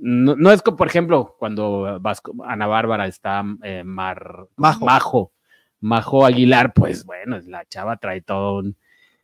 no, 0.02 0.36
no 0.36 0.50
es 0.52 0.60
como, 0.60 0.76
por 0.76 0.88
ejemplo, 0.88 1.34
cuando 1.38 1.98
vas 1.98 2.20
Ana 2.44 2.66
Bárbara 2.66 3.06
está 3.06 3.42
eh, 3.62 3.82
Mar, 3.84 4.48
Majo. 4.56 4.84
Majo, 4.84 5.32
Majo 5.84 6.24
Aguilar, 6.24 6.72
pues 6.72 7.04
bueno, 7.04 7.38
la 7.46 7.64
chava 7.66 7.98
trae 7.98 8.22
todo 8.22 8.58
un- 8.60 8.76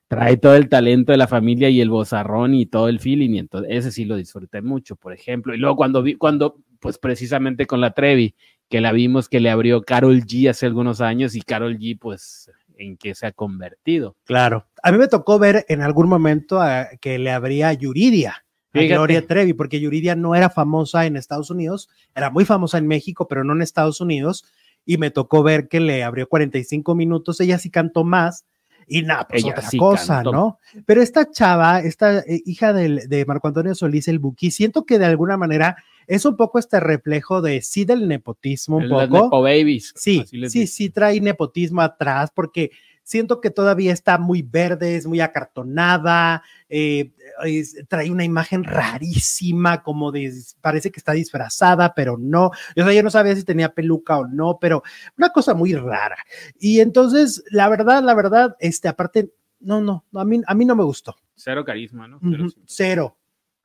trae 0.09 0.37
todo 0.37 0.57
el 0.57 0.69
talento 0.69 1.12
de 1.12 1.19
la 1.19 1.26
familia 1.26 1.71
y 1.71 1.81
el 1.81 1.88
bozarrón 1.88 2.52
y 2.55 2.67
todo 2.67 2.88
el 2.88 3.00
feeling, 3.00 3.31
y 3.31 3.38
entonces 3.38 3.71
ese 3.73 3.93
sí 3.93 4.05
lo 4.05 4.17
disfruté 4.17 4.61
mucho, 4.61 4.97
por 4.97 5.12
ejemplo. 5.12 5.55
Y 5.55 5.59
luego 5.59 5.76
cuando 5.76 6.02
vi, 6.02 6.17
cuando, 6.17 6.57
pues 6.81 6.99
precisamente 6.99 7.67
con 7.67 7.81
la 7.81 7.93
Trevi, 7.93 8.35
que 8.69 8.81
la 8.81 8.93
vimos 8.93 9.29
que 9.29 9.40
le 9.40 9.50
abrió 9.50 9.83
Carol 9.83 10.21
G 10.23 10.50
hace 10.50 10.67
algunos 10.67 11.00
años, 11.00 11.35
y 11.35 11.40
Carol 11.40 11.79
G, 11.79 11.97
pues, 11.99 12.50
en 12.76 12.97
qué 12.97 13.14
se 13.14 13.26
ha 13.26 13.33
convertido. 13.33 14.17
Claro. 14.25 14.67
A 14.83 14.90
mí 14.93 14.99
me 14.99 15.09
tocó 15.09 15.38
ver 15.38 15.64
en 15.69 15.81
algún 15.81 16.09
momento 16.09 16.61
a- 16.61 16.88
que 17.00 17.19
le 17.19 17.31
abría 17.31 17.73
Yuridia. 17.73 18.45
A. 18.73 18.83
Gloria 18.83 19.26
Trevi, 19.26 19.52
porque 19.52 19.81
Yuridia 19.81 20.14
no 20.14 20.35
era 20.37 20.49
famosa 20.50 21.05
en 21.07 21.17
Estados 21.17 21.50
Unidos, 21.50 21.88
era 22.14 22.31
muy 22.31 22.45
famosa 22.45 22.79
en 22.79 22.87
México, 22.87 23.26
pero 23.29 23.43
no 23.45 23.52
en 23.52 23.62
Estados 23.62 24.00
Unidos, 24.00 24.45
y 24.84 24.99
me 24.99 25.10
tocó 25.10 25.42
ver 25.42 25.68
que 25.68 25.80
le 25.80 26.02
abrió 26.04 26.28
45 26.28 26.94
minutos, 26.94 27.40
ella 27.40 27.58
sí 27.58 27.70
cantó 27.70 28.04
más, 28.04 28.44
y 28.87 29.02
nada, 29.02 29.28
pues 29.28 29.44
Ella 29.44 29.52
otra 29.52 29.68
sí 29.70 29.78
cosa, 29.78 30.14
cantó. 30.16 30.32
¿no? 30.32 30.58
Pero 30.84 31.00
esta 31.00 31.30
chava, 31.30 31.78
esta 31.80 32.18
eh, 32.20 32.42
hija 32.44 32.72
del- 32.72 33.08
de 33.08 33.25
Marco 33.25 33.46
Antonio 33.46 33.75
Solís, 33.76 34.08
el 34.08 34.18
Buki, 34.18 34.50
siento 34.50 34.84
que 34.84 34.99
de 34.99 35.04
alguna 35.06 35.37
manera 35.37 35.76
es 36.08 36.25
un 36.25 36.37
poco 36.37 36.58
este 36.58 36.80
reflejo 36.80 37.40
de 37.40 37.62
sí 37.62 37.84
del 37.84 38.08
nepotismo, 38.08 38.78
un 38.78 38.82
El- 38.84 38.88
poco. 38.90 39.25
Nepo 39.25 39.42
Babies. 39.42 39.92
Sí, 39.94 40.25
sí, 40.49 40.66
sí 40.66 40.90
trae 40.90 41.20
nepotismo 41.20 41.82
atrás 41.82 42.32
porque 42.34 42.72
siento 43.11 43.40
que 43.40 43.50
todavía 43.50 43.93
está 43.93 44.19
muy 44.19 44.40
verde, 44.40 44.95
es 44.95 45.05
muy 45.05 45.21
acartonada, 45.21 46.45
eh, 46.69 47.11
es- 47.45 47.75
trae 47.88 48.09
una 48.09 48.23
imagen 48.23 48.62
rarísima, 48.62 49.83
como 49.83 50.12
de, 50.12 50.33
parece 50.61 50.93
que 50.93 51.00
está 51.00 51.11
disfrazada, 51.11 51.93
pero 51.93 52.17
no. 52.17 52.47
O 52.47 52.52
sea, 52.76 52.93
yo 52.93 53.02
no 53.02 53.11
sabía 53.11 53.35
si 53.35 53.43
tenía 53.43 53.75
peluca 53.75 54.17
o 54.19 54.29
no, 54.29 54.59
pero 54.61 54.85
una 55.19 55.31
cosa 55.31 55.55
muy 55.55 55.75
rara. 55.75 56.19
Y 56.61 56.79
entonces, 56.79 57.43
la 57.50 57.69
verdad, 57.69 58.00
la 58.05 58.14
verdad, 58.14 58.57
este, 58.61 58.87
aparte, 58.87 59.33
no, 59.59 59.81
no, 59.81 60.05
a 60.14 60.25
mí, 60.25 60.40
a 60.47 60.55
mí 60.55 60.64
no 60.64 60.76
me 60.76 60.85
gustó. 60.85 61.17
Cero 61.35 61.64
carisma, 61.64 62.07
¿no? 62.07 62.21
Cero, 62.67 63.17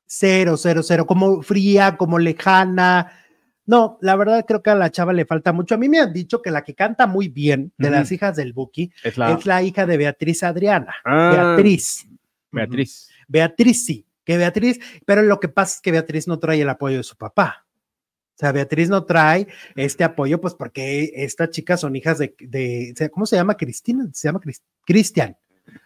cero, 0.07 0.57
cero, 0.57 0.81
cero, 0.81 1.05
como 1.05 1.43
fría, 1.43 1.97
como 1.97 2.17
lejana. 2.17 3.11
No, 3.67 3.97
la 4.01 4.15
verdad 4.15 4.45
creo 4.47 4.61
que 4.61 4.69
a 4.69 4.75
la 4.75 4.91
chava 4.91 5.11
le 5.13 5.25
falta 5.25 5.51
mucho. 5.51 5.75
A 5.75 5.77
mí 5.77 5.89
me 5.89 5.99
han 5.99 6.13
dicho 6.13 6.41
que 6.41 6.51
la 6.51 6.63
que 6.63 6.75
canta 6.75 7.07
muy 7.07 7.29
bien 7.29 7.71
de 7.77 7.89
las 7.89 8.11
hijas 8.11 8.35
del 8.35 8.53
Buki 8.53 8.91
Es 9.03 9.17
la, 9.17 9.33
es 9.33 9.45
la 9.45 9.63
hija 9.63 9.85
de 9.85 9.97
Beatriz 9.97 10.43
Adriana. 10.43 10.93
Ah, 11.03 11.55
Beatriz. 11.55 12.07
Beatriz. 12.51 13.09
Beatriz 13.27 13.85
sí, 13.85 14.05
que 14.23 14.37
Beatriz, 14.37 14.79
pero 15.05 15.23
lo 15.23 15.39
que 15.39 15.47
pasa 15.49 15.75
es 15.77 15.81
que 15.81 15.91
Beatriz 15.91 16.27
no 16.27 16.37
trae 16.37 16.61
el 16.61 16.69
apoyo 16.69 16.97
de 16.97 17.03
su 17.03 17.15
papá. 17.15 17.65
O 18.35 18.37
sea, 18.37 18.51
Beatriz 18.51 18.89
no 18.89 19.05
trae 19.05 19.47
este 19.75 20.03
apoyo, 20.03 20.39
pues 20.41 20.53
porque 20.53 21.11
estas 21.15 21.49
chicas 21.51 21.79
son 21.79 21.95
hijas 21.95 22.17
de, 22.19 22.35
de 22.37 23.09
¿cómo 23.11 23.25
se 23.25 23.37
llama? 23.37 23.55
Cristina, 23.55 24.07
se 24.13 24.27
llama 24.27 24.41
Cris- 24.41 24.61
Cristian, 24.85 25.37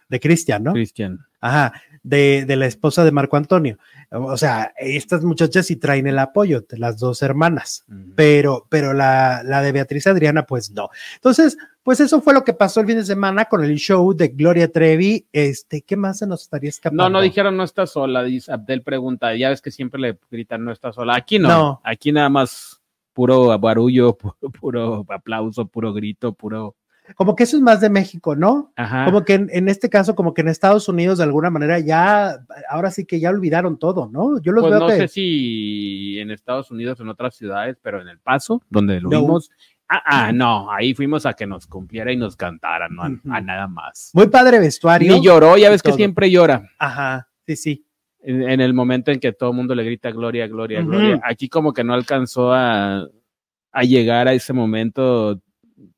de 0.08 0.20
Cristian, 0.20 0.64
¿no? 0.64 0.72
Cristian. 0.72 1.26
Ajá, 1.40 1.72
de, 2.02 2.44
de 2.46 2.56
la 2.56 2.66
esposa 2.66 3.04
de 3.04 3.12
Marco 3.12 3.36
Antonio. 3.36 3.78
O 4.10 4.36
sea, 4.36 4.72
estas 4.76 5.24
muchachas 5.24 5.66
sí 5.66 5.76
traen 5.76 6.06
el 6.06 6.18
apoyo, 6.18 6.62
de 6.62 6.78
las 6.78 6.98
dos 6.98 7.22
hermanas, 7.22 7.84
pero, 8.14 8.66
pero 8.68 8.92
la, 8.92 9.42
la 9.44 9.62
de 9.62 9.72
Beatriz 9.72 10.06
Adriana, 10.06 10.44
pues 10.44 10.70
no. 10.72 10.90
Entonces, 11.14 11.56
pues 11.82 12.00
eso 12.00 12.20
fue 12.20 12.34
lo 12.34 12.44
que 12.44 12.52
pasó 12.52 12.80
el 12.80 12.86
fin 12.86 12.96
de 12.96 13.04
semana 13.04 13.46
con 13.46 13.64
el 13.64 13.76
show 13.76 14.12
de 14.14 14.28
Gloria 14.28 14.70
Trevi. 14.70 15.26
Este, 15.32 15.82
¿qué 15.82 15.96
más 15.96 16.18
se 16.18 16.26
nos 16.26 16.42
estaría 16.42 16.68
escapando? 16.70 17.04
No, 17.04 17.10
no 17.10 17.20
dijeron 17.20 17.56
no 17.56 17.64
está 17.64 17.86
sola, 17.86 18.22
dice 18.22 18.52
Abdel 18.52 18.82
pregunta, 18.82 19.34
ya 19.34 19.48
ves 19.48 19.62
que 19.62 19.70
siempre 19.70 20.00
le 20.00 20.18
gritan 20.30 20.64
no 20.64 20.72
está 20.72 20.92
sola. 20.92 21.16
Aquí 21.16 21.38
no, 21.38 21.48
No. 21.48 21.80
aquí 21.84 22.12
nada 22.12 22.28
más 22.28 22.80
puro 23.12 23.58
barullo, 23.58 24.16
puro, 24.16 24.36
puro 24.60 25.06
aplauso, 25.08 25.66
puro 25.66 25.92
grito, 25.92 26.32
puro... 26.32 26.76
Como 27.16 27.34
que 27.36 27.44
eso 27.44 27.56
es 27.56 27.62
más 27.62 27.80
de 27.80 27.90
México, 27.90 28.36
¿no? 28.36 28.72
Ajá. 28.76 29.04
Como 29.04 29.24
que 29.24 29.34
en, 29.34 29.48
en 29.52 29.68
este 29.68 29.88
caso, 29.90 30.14
como 30.14 30.34
que 30.34 30.40
en 30.42 30.48
Estados 30.48 30.88
Unidos 30.88 31.18
de 31.18 31.24
alguna 31.24 31.50
manera 31.50 31.78
ya, 31.78 32.38
ahora 32.68 32.90
sí 32.90 33.04
que 33.04 33.20
ya 33.20 33.30
olvidaron 33.30 33.78
todo, 33.78 34.08
¿no? 34.12 34.40
Yo 34.40 34.52
los 34.52 34.62
Pues 34.62 34.70
veo 34.72 34.80
no 34.80 34.86
que... 34.88 34.96
sé 34.96 35.08
si 35.08 36.18
en 36.18 36.30
Estados 36.30 36.70
Unidos 36.70 36.98
o 37.00 37.02
en 37.02 37.08
otras 37.10 37.34
ciudades, 37.34 37.78
pero 37.82 38.00
en 38.00 38.08
El 38.08 38.18
Paso, 38.18 38.62
donde 38.70 39.00
lo 39.00 39.10
No. 39.10 39.20
vimos, 39.20 39.50
ah, 39.88 40.02
ah, 40.04 40.32
no, 40.32 40.70
ahí 40.72 40.94
fuimos 40.94 41.26
a 41.26 41.32
que 41.34 41.46
nos 41.46 41.66
cumpliera 41.66 42.12
y 42.12 42.16
nos 42.16 42.36
cantara, 42.36 42.88
no 42.88 43.02
a, 43.02 43.40
nada 43.40 43.66
más. 43.68 44.10
Muy 44.14 44.28
padre 44.28 44.58
vestuario. 44.58 45.12
Ni 45.14 45.22
lloró, 45.24 45.56
ya 45.56 45.70
ves 45.70 45.82
que 45.82 45.90
todo. 45.90 45.96
siempre 45.96 46.30
llora. 46.30 46.68
Ajá, 46.78 47.28
sí, 47.46 47.56
sí. 47.56 47.86
en, 48.22 48.48
en 48.48 48.60
el 48.60 48.72
momento 48.74 49.10
en 49.10 49.18
que 49.20 49.32
todo 49.32 49.50
el 49.50 49.56
mundo 49.56 49.74
le 49.74 49.82
grita 49.84 50.10
gloria, 50.10 50.46
gloria, 50.46 50.82
gloria. 50.82 51.20
Aquí 51.24 51.48
como 51.48 51.72
que 51.72 51.82
no 51.84 51.94
alcanzó 51.94 52.52
a, 52.52 53.06
a 53.72 53.82
llegar 53.82 54.28
a 54.28 54.32
ese 54.32 54.52
momento 54.52 55.40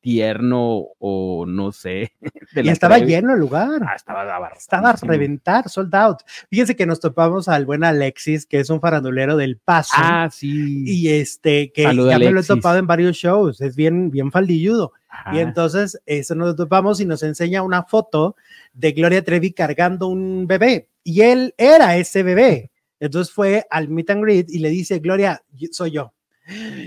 tierno 0.01 0.89
o 0.99 1.45
no 1.47 1.73
sé. 1.73 2.13
Y 2.55 2.69
estaba 2.69 2.97
Trevi. 2.97 3.13
lleno 3.13 3.33
el 3.33 3.41
lugar. 3.41 3.81
Ah, 3.87 3.95
estaba 3.95 4.23
abarrotadísimo. 4.23 4.59
Estaba 4.59 4.91
a 4.91 4.97
reventar, 4.97 5.69
sold 5.69 5.95
out. 5.95 6.19
Fíjense 6.51 6.77
que 6.77 6.85
nos 6.85 7.01
topamos 7.01 7.49
al 7.49 7.65
buen 7.65 7.83
Alexis, 7.83 8.45
que 8.45 8.61
es 8.61 8.69
un 8.69 8.81
farandulero 8.81 9.37
del 9.37 9.57
Paso. 9.57 9.95
Ah, 9.97 10.29
sí. 10.31 10.85
y 10.87 11.09
este, 11.09 11.73
que 11.73 11.85
Saluda, 11.85 12.13
ya 12.13 12.19
me 12.19 12.31
lo 12.31 12.41
he 12.41 12.45
topado 12.45 12.79
en 12.79 12.87
varios 12.87 13.17
shows, 13.17 13.61
es 13.61 13.75
bien, 13.75 14.11
bien 14.11 14.31
faldilludo. 14.31 14.93
Ajá. 15.09 15.35
Y 15.35 15.41
entonces, 15.41 16.01
eso 16.05 16.35
nos 16.35 16.57
topamos 16.57 17.01
y 17.01 17.07
nos 17.07 17.23
enseña 17.23 17.63
una 17.63 17.83
foto 17.85 18.37
de 18.75 18.93
Gloria 18.93 19.25
Trevi 19.25 19.53
cargando 19.53 20.09
un 20.09 20.47
bebé. 20.47 20.89
Y 21.05 21.23
él 21.23 21.55
era 21.57 21.97
ese 21.97 22.23
bebé. 22.23 22.71
Entonces 23.01 23.33
fue 23.33 23.67
al 23.71 23.89
meet 23.89 24.11
and 24.11 24.23
greet 24.23 24.51
y 24.51 24.59
le 24.59 24.69
dice, 24.69 24.99
Gloria, 24.99 25.43
soy 25.73 25.93
yo. 25.93 26.13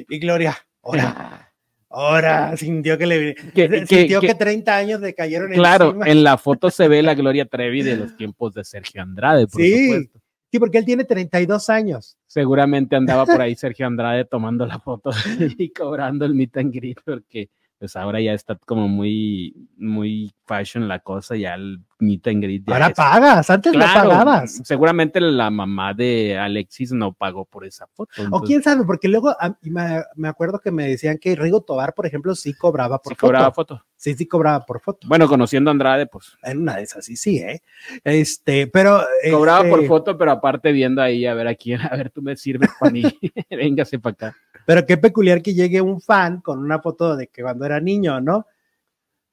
Y 0.10 0.20
Gloria, 0.20 0.56
Ahora, 0.86 1.52
ahora 1.96 2.56
sintió 2.58 2.98
que 2.98 3.06
le 3.08 3.36
Que- 3.36 3.86
sintió 3.88 4.20
que, 4.22 4.28
que- 4.28 4.36
30 4.36 4.76
años 4.76 5.02
le 5.02 5.14
cayeron 5.14 5.52
Claro, 5.52 5.88
encima. 5.88 6.08
en 6.10 6.24
la 6.24 6.38
foto 6.38 6.70
se 6.70 6.88
ve 6.88 7.02
la 7.02 7.16
Gloria 7.16 7.46
Trevi 7.46 7.82
de 7.84 7.98
los 7.98 8.16
tiempos 8.18 8.54
de 8.54 8.64
Sergio 8.64 9.02
Andrade, 9.02 9.48
por 9.48 9.62
Sí. 9.62 9.88
supuesto. 9.88 10.20
Sí, 10.52 10.60
porque 10.60 10.78
él 10.78 10.86
tiene 10.86 11.04
32 11.04 11.70
años. 11.70 12.18
Seguramente 12.28 12.96
andaba 12.96 13.26
por 13.26 13.42
ahí 13.42 13.56
Sergio 13.58 13.88
Andrade 13.88 14.26
tomando 14.26 14.66
la 14.66 14.80
foto 14.80 15.10
y 15.60 15.70
cobrando 15.74 16.26
el 16.26 16.34
meet 16.36 16.56
and 16.58 16.74
greet, 16.74 17.00
porque 17.06 17.50
pues 17.78 17.96
ahora 17.98 18.22
ya 18.22 18.34
está 18.34 18.56
como 18.66 18.88
muy, 18.88 19.54
muy 19.78 20.34
fashion 20.46 20.88
la 20.88 21.00
cosa, 21.00 21.36
ya 21.36 21.56
el 21.56 21.80
meet 22.00 22.28
and 22.28 22.44
greet. 22.44 22.70
Ahora 22.70 22.88
es- 22.88 22.94
pagas, 22.94 23.50
antes 23.50 23.72
Claro, 23.74 24.04
no 24.04 24.10
pagabas. 24.10 24.62
Seguramente 24.64 25.20
la 25.22 25.50
mamá 25.50 25.94
de 25.94 26.38
Alexis 26.38 26.92
no 26.92 27.14
pagó 27.14 27.46
por 27.46 27.66
esa 27.66 27.88
foto. 27.88 28.24
O 28.32 28.42
quién 28.42 28.62
sabe, 28.62 28.84
porque 28.86 29.08
luego 29.08 29.30
a- 29.30 29.58
y 29.62 29.70
me, 29.70 30.04
me 30.16 30.28
acuerdo 30.28 30.60
que 30.60 30.72
me 30.72 30.88
decían 30.88 31.18
que 31.18 31.36
Rigo 31.36 31.62
Tobar, 31.62 31.94
por 31.94 32.06
ejemplo, 32.06 32.36
sí 32.36 32.54
cobraba 32.54 32.98
por 33.00 33.14
sí 33.14 33.16
foto. 33.16 33.28
cobraba 33.28 33.52
foto. 33.52 33.84
Sí, 33.98 34.14
sí 34.14 34.28
cobraba 34.28 34.66
por 34.66 34.82
foto. 34.82 35.08
Bueno, 35.08 35.28
conociendo 35.28 35.70
a 35.70 35.72
Andrade, 35.72 36.06
pues 36.06 36.38
En 36.44 36.60
una 36.60 36.76
de 36.76 36.84
esas, 36.84 37.06
sí, 37.06 37.16
sí, 37.16 37.38
¿eh? 37.40 37.62
Este, 38.04 38.68
pero. 38.68 39.02
cobraba 39.32 39.62
por 39.70 39.80
este, 39.80 39.88
foto, 39.88 40.18
pero 40.18 40.32
aparte 40.32 40.72
viendo 40.72 41.02
ahí 41.02 41.26
a 41.26 41.34
ver 41.34 41.48
a 41.48 41.56
quién, 41.56 41.82
a 41.82 41.90
ver, 41.96 42.10
tú 42.12 42.22
me 42.22 42.36
sirves 42.36 42.70
para 42.80 42.92
mí, 42.92 43.02
véngase 43.50 44.00
para 44.00 44.14
acá. 44.14 44.36
Pero 44.66 44.86
qué 44.86 44.98
peculiar 44.98 45.42
que 45.42 45.54
llegue 45.54 45.80
un 45.82 46.02
fan 46.02 46.42
con 46.42 46.60
una 46.60 46.80
foto 46.80 47.16
de 47.16 47.28
que 47.28 47.42
cuando 47.42 47.66
era 47.66 47.80
niño, 47.80 48.20
¿no? 48.20 48.46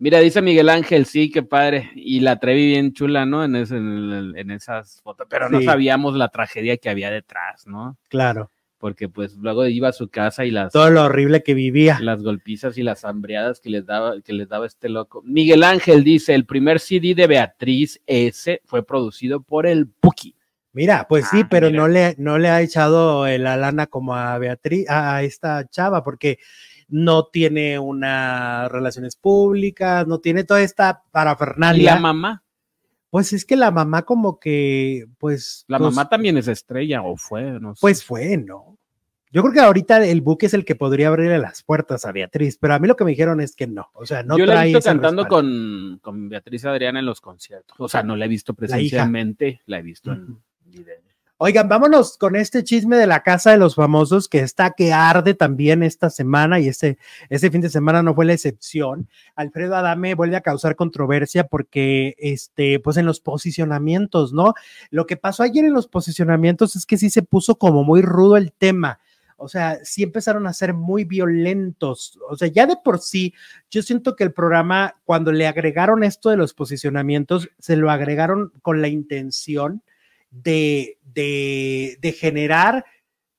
Mira, 0.03 0.19
dice 0.19 0.43
Miguel 0.43 0.69
Ángel, 0.69 1.07
sí, 1.07 1.31
qué 1.31 1.45
padre. 1.45 1.93
Y 1.95 2.19
la 2.19 2.41
Trevi 2.41 2.67
bien 2.67 2.93
chula, 2.93 3.25
¿no? 3.25 3.45
En, 3.45 3.55
ese- 3.55 3.77
en, 3.77 4.33
en 4.37 4.51
esas 4.51 5.01
fotos, 5.01 5.29
pero 5.31 5.49
no 5.49 5.61
Sí. 5.61 5.65
sabíamos 5.65 6.17
la 6.17 6.27
tragedia 6.27 6.77
que 6.77 6.91
había 6.91 7.09
detrás, 7.09 7.69
¿no? 7.69 7.97
Claro. 8.09 8.51
Porque 8.79 9.09
pues 9.09 9.37
luego 9.37 9.65
iba 9.69 9.91
a 9.91 9.93
su 9.93 10.09
casa 10.09 10.45
y 10.45 10.51
las, 10.51 10.73
Todo 10.73 10.91
lo 10.91 11.05
horrible 11.05 11.45
que 11.45 11.55
vivía. 11.55 11.99
las 12.01 12.21
golpizas 12.21 12.77
y 12.79 12.83
las 12.83 13.05
hambreadas 13.05 13.61
que 13.61 13.71
les 13.71 13.87
daba, 13.87 14.21
que 14.23 14.33
les 14.33 14.49
daba 14.49 14.67
este 14.67 14.89
loco. 14.89 15.23
Miguel 15.25 15.63
Ángel 15.63 16.03
dice, 16.03 16.35
el 16.35 16.47
primer 16.47 16.81
CD 16.81 17.15
de 17.15 17.29
Beatriz 17.29 18.01
S 18.05 18.61
fue 18.65 18.85
producido 18.85 19.41
por 19.41 19.69
el 19.69 19.87
Puki. 19.87 20.35
Mira, 20.73 21.07
pues 21.09 21.29
sí, 21.29 21.43
Ah, 21.45 21.49
pero 21.49 21.69
mira. 21.69 21.79
no 21.81 21.87
le, 21.87 22.15
no 22.19 22.39
le 22.39 22.49
ha 22.49 22.61
echado 22.61 23.29
la 23.39 23.57
lana 23.57 23.87
como 23.87 24.17
a 24.17 24.37
Beatriz, 24.39 24.87
a 24.91 25.23
esta 25.23 25.65
chava, 25.69 26.03
porque 26.03 26.39
no 26.93 27.27
tiene 27.27 27.79
unas 27.79 28.71
relaciones 28.71 29.17
públicas, 29.17 30.07
no 30.07 30.21
tiene 30.21 30.45
toda 30.45 30.61
esta 30.61 31.03
Y 31.05 31.11
parafernalia. 31.11 31.95
la 31.95 32.01
mamá, 32.01 32.45
Pues 33.09 33.33
es 33.33 33.47
que 33.47 33.57
la 33.57 33.71
mamá 33.71 34.03
como 34.03 34.39
que, 34.39 35.07
pues... 35.19 35.65
la 35.69 35.79
pues, 35.79 35.95
mamá 35.95 36.09
también 36.09 36.37
es 36.37 36.49
estrella, 36.49 37.03
o 37.03 37.17
fue, 37.17 37.59
no 37.61 37.75
sé. 37.75 37.81
Pues 37.81 38.05
fue, 38.05 38.37
¿no? 38.37 38.79
Yo 39.33 39.41
creo 39.41 39.55
que 39.55 39.61
ahorita 39.61 40.05
el 40.05 40.21
buque 40.21 40.45
es 40.45 40.53
el 40.53 40.67
que 40.67 40.75
podría 40.75 41.09
abrirle 41.09 41.39
las 41.39 41.63
puertas 41.63 42.05
a 42.05 42.13
Beatriz, 42.13 42.59
pero 42.61 42.75
a 42.75 42.79
mí 42.79 42.87
lo 42.87 42.97
que 42.97 43.05
me 43.05 43.13
dijeron 43.13 43.41
es 43.41 43.57
que 43.57 43.67
no, 43.67 43.89
o 43.95 44.05
sea, 44.05 44.23
no 44.23 44.37
Yo 44.37 44.45
la 44.45 44.63
he 44.63 44.67
visto 44.67 44.83
cantando 44.83 45.27
con, 45.27 45.99
con 46.03 46.29
Beatriz 46.29 46.67
Adriana 46.67 46.99
en 46.99 47.07
los 47.07 47.23
conciertos. 47.23 47.75
O 47.81 47.89
sea, 47.89 48.03
no 48.03 48.15
la 48.15 48.27
he 48.27 48.29
visto 48.29 48.53
presencialmente, 48.53 49.63
la, 49.65 49.79
he 49.79 49.83
visto 49.83 50.13
en 50.13 50.39
video. 50.67 51.02
Oigan, 51.45 51.69
vámonos 51.69 52.19
con 52.19 52.37
este 52.37 52.63
chisme 52.63 52.97
de 52.97 53.09
la 53.09 53.25
casa 53.25 53.51
de 53.51 53.57
los 53.57 53.75
famosos 53.75 54.29
que 54.29 54.39
está 54.39 54.71
que 54.71 54.93
arde 54.93 55.35
también 55.35 55.83
esta 55.83 56.09
semana 56.09 56.61
y 56.61 56.69
este, 56.69 56.99
este 57.31 57.51
fin 57.51 57.61
de 57.61 57.69
semana 57.69 58.01
no 58.01 58.15
fue 58.15 58.27
la 58.27 58.35
excepción. 58.35 59.09
Alfredo 59.35 59.75
Adame 59.75 60.15
vuelve 60.15 60.37
a 60.37 60.41
causar 60.43 60.77
controversia 60.77 61.49
porque, 61.49 62.15
este, 62.19 62.79
pues 62.79 62.97
en 62.97 63.07
los 63.07 63.19
posicionamientos, 63.19 64.33
¿no? 64.33 64.55
Lo 64.91 65.05
que 65.05 65.17
pasó 65.17 65.43
ayer 65.43 65.65
en 65.65 65.73
los 65.73 65.89
posicionamientos 65.89 66.77
es 66.77 66.87
que 66.87 66.97
sí 66.97 67.11
se 67.11 67.23
puso 67.25 67.57
como 67.57 67.83
muy 67.83 68.03
rudo 68.03 68.37
el 68.37 68.53
tema. 68.53 69.01
O 69.37 69.49
sea, 69.49 69.81
sí 69.83 70.05
empezaron 70.05 70.47
a 70.47 70.53
ser 70.53 70.75
muy 70.75 71.03
violentos. 71.03 72.21
O 72.31 72.37
sea, 72.37 72.47
ya 72.47 72.69
de 72.69 72.77
por 72.77 73.01
sí, 73.01 73.35
yo 73.69 73.83
siento 73.83 74.15
que 74.15 74.23
el 74.23 74.33
programa, 74.33 74.95
cuando 75.05 75.33
le 75.33 75.49
agregaron 75.49 76.05
esto 76.05 76.31
de 76.31 76.37
los 76.37 76.55
posicionamientos, 76.55 77.49
se 77.59 77.75
lo 77.75 77.91
agregaron 77.91 78.53
con 78.63 78.81
la 78.81 78.87
intención 78.87 79.83
de, 80.33 80.99
de, 81.05 81.99
de 82.01 82.13
generar 82.13 82.85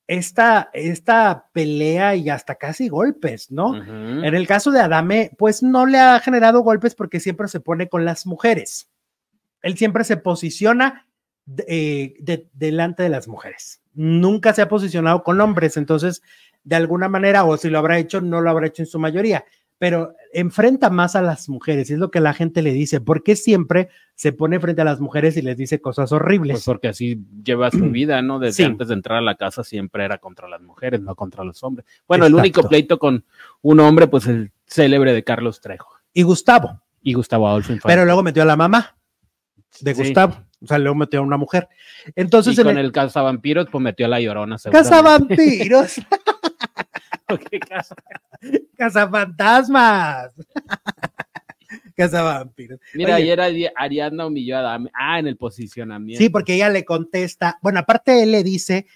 esta, 0.08 0.70
esta 0.74 1.50
pelea 1.54 2.16
y 2.16 2.30
hasta 2.30 2.56
casi 2.56 2.88
golpes, 2.88 3.52
¿no? 3.52 3.74
En 4.26 4.36
el 4.36 4.48
caso 4.48 4.72
de 4.72 4.80
Adame, 4.80 5.32
pues 5.38 5.62
no 5.64 5.86
le 5.86 5.98
ha 5.98 6.20
generado 6.20 6.62
golpes 6.62 6.94
porque 6.96 7.20
siempre 7.20 7.48
se 7.48 7.60
pone 7.60 7.90
con 7.90 8.06
las 8.06 8.26
mujeres. 8.26 8.90
Él 9.62 9.78
siempre 9.78 10.04
se 10.04 10.18
posiciona 10.18 11.08
de- 11.46 11.66
eh, 11.68 12.16
de- 12.20 12.48
delante 12.54 13.04
de 13.04 13.10
las 13.10 13.28
mujeres. 13.28 13.82
Nunca 13.94 14.54
se 14.54 14.62
ha 14.62 14.70
posicionado 14.70 15.24
con 15.24 15.42
hombres, 15.42 15.78
entonces, 15.78 16.22
de 16.64 16.76
alguna 16.76 17.10
manera, 17.10 17.44
o 17.44 17.58
si 17.58 17.70
lo 17.70 17.80
habrá 17.80 17.98
hecho, 17.98 18.22
no 18.22 18.40
lo 18.42 18.50
habrá 18.50 18.68
hecho 18.68 18.82
en 18.84 18.88
su 18.88 19.00
mayoría, 19.00 19.44
pero 19.84 20.16
enfrenta 20.32 20.90
más 20.90 21.14
a 21.18 21.22
las 21.22 21.50
mujeres, 21.50 21.90
y 21.90 21.94
es 21.94 22.00
lo 22.00 22.10
que 22.10 22.22
la 22.22 22.34
gente 22.34 22.62
le 22.62 22.72
dice, 22.72 23.02
porque 23.02 23.36
siempre 23.36 23.90
se 24.16 24.32
pone 24.32 24.58
frente 24.62 24.82
a 24.82 24.86
las 24.86 25.02
mujeres 25.02 25.36
y 25.36 25.42
les 25.42 25.58
dice 25.58 25.82
cosas 25.82 26.14
horribles. 26.14 26.54
Pues 26.54 26.64
porque 26.64 26.88
así 26.88 27.20
lleva 27.44 27.70
su 27.70 27.80
vida, 27.92 28.22
¿no? 28.22 28.40
Desde 28.40 28.54
Sí. 28.54 28.64
antes 28.64 28.88
de 28.88 28.94
entrar 28.94 29.18
a 29.18 29.22
la 29.22 29.36
casa 29.36 29.62
siempre 29.66 30.06
era 30.06 30.20
contra 30.20 30.48
las 30.48 30.62
mujeres, 30.62 31.02
no 31.02 31.16
contra 31.16 31.44
los 31.44 31.62
hombres. 31.66 31.86
Bueno, 32.08 32.26
el 32.26 32.34
único 32.34 32.66
pleito 32.70 32.98
con 32.98 33.26
un 33.62 33.80
hombre, 33.82 34.08
pues 34.08 34.26
el 34.28 34.54
célebre 34.66 35.12
de 35.12 35.22
Carlos 35.26 35.60
Trejo 35.60 35.90
y 36.14 36.24
Gustavo, 36.24 36.80
y 37.02 37.12
Gustavo 37.12 37.50
Adolfo 37.50 37.74
Infante. 37.74 37.94
pero 37.94 38.06
luego 38.06 38.24
metió 38.24 38.44
a 38.44 38.46
la 38.46 38.56
mamá 38.56 38.96
de 39.82 39.94
Sí. 39.96 40.02
Gustavo, 40.02 40.38
o 40.62 40.66
sea, 40.66 40.78
luego 40.78 40.96
metió 40.96 41.20
a 41.20 41.24
una 41.24 41.36
mujer. 41.36 41.68
Entonces, 42.16 42.58
y 42.58 42.62
en 42.62 42.68
con 42.68 42.78
el, 42.78 42.86
el 42.86 42.92
cazavampiros, 42.94 43.68
pues 43.70 43.84
metió 43.84 44.06
a 44.06 44.10
la 44.10 44.22
llorona. 44.22 44.56
Casa 44.56 44.72
seguramente. 44.86 45.36
Vampiros, 45.36 45.96
¿Qué 47.50 47.60
casa? 47.60 47.96
Casa 48.84 49.08
Fantasmas. 49.10 50.32
Casa 51.96 52.22
Vampiros. 52.22 52.80
Mira, 52.94 53.16
Oye. 53.16 53.24
ayer 53.24 53.40
Ari- 53.40 53.72
Ariadna 53.76 54.26
humilló 54.26 54.58
a 54.58 54.62
Dame. 54.62 54.90
Ah, 54.94 55.20
en 55.20 55.28
el 55.28 55.38
posicionamiento. 55.38 56.22
Sí, 56.22 56.30
porque 56.30 56.56
ella 56.56 56.70
le 56.70 56.84
contesta, 56.86 57.60
bueno, 57.62 57.80
aparte 57.80 58.24
él 58.24 58.32
le 58.32 58.44
dice, 58.44 58.88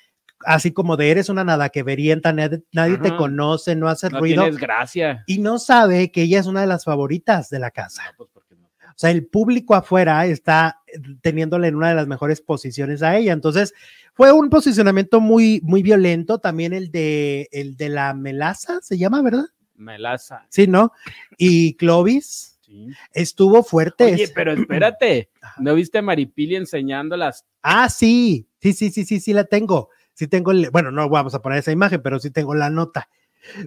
así 0.46 0.72
como 0.72 0.98
de 0.98 1.12
eres 1.12 1.30
una 1.30 1.44
nada 1.44 1.70
que 1.70 1.84
verienta, 1.84 2.34
nadie, 2.34 2.98
te 2.98 3.16
conoce, 3.16 3.76
no 3.76 3.88
hace 3.88 4.10
no 4.10 4.20
ruido, 4.20 4.44
tienes 4.44 4.60
gracia. 4.60 5.24
y 5.26 5.40
no 5.40 5.58
sabe 5.60 6.12
que 6.12 6.24
ella 6.24 6.40
es 6.40 6.48
una 6.48 6.62
de 6.62 6.68
las 6.68 6.84
favoritas 6.86 7.50
de 7.50 7.60
la 7.60 7.72
casa. 7.72 8.04
No, 8.08 8.18
pues, 8.18 8.30
porque 8.34 8.56
no. 8.56 8.66
O 8.68 8.94
sea, 8.96 9.12
el 9.12 9.26
público 9.28 9.74
afuera 9.76 10.26
está 10.26 10.82
teniéndole 11.22 11.68
en 11.68 11.76
una 11.76 11.90
de 11.90 11.96
las 11.96 12.08
mejores 12.08 12.42
posiciones 12.42 13.02
a 13.04 13.16
ella. 13.16 13.32
Entonces, 13.32 13.74
fue 14.14 14.32
un 14.32 14.50
posicionamiento 14.50 15.22
muy, 15.22 15.62
muy 15.64 15.84
violento. 15.84 16.40
También 16.40 16.74
el 16.74 16.90
de, 16.92 17.48
el 17.52 17.78
de 17.78 17.90
la 17.90 18.16
melaza, 18.16 18.80
se 18.82 18.98
llama, 18.98 19.22
¿verdad? 19.22 19.46
Melaza. 19.78 20.46
Sí, 20.50 20.68
¿no? 20.68 20.92
Y 21.38 21.76
Clovis 21.76 22.60
Sí. 22.62 22.90
estuvo 23.14 23.64
fuerte. 23.64 24.04
Oye, 24.14 24.28
pero 24.36 24.52
espérate. 24.52 25.30
¿No 25.58 25.74
viste 25.74 26.00
a 26.00 26.02
Maripili 26.02 26.58
enseñando 26.58 27.16
las 27.16 27.46
Ah, 27.62 27.88
sí, 27.90 28.48
sí, 28.60 28.74
sí, 28.74 28.92
sí, 28.92 29.06
sí, 29.06 29.20
sí 29.22 29.32
la 29.34 29.46
tengo. 29.46 29.90
Sí 30.14 30.28
tengo, 30.28 30.52
el, 30.52 30.70
bueno, 30.72 30.92
no 30.92 31.08
vamos 31.10 31.34
a 31.34 31.42
poner 31.42 31.60
esa 31.60 31.72
imagen, 31.72 32.02
pero 32.02 32.20
sí 32.20 32.30
tengo 32.32 32.56
la 32.56 32.70
nota. 32.70 33.08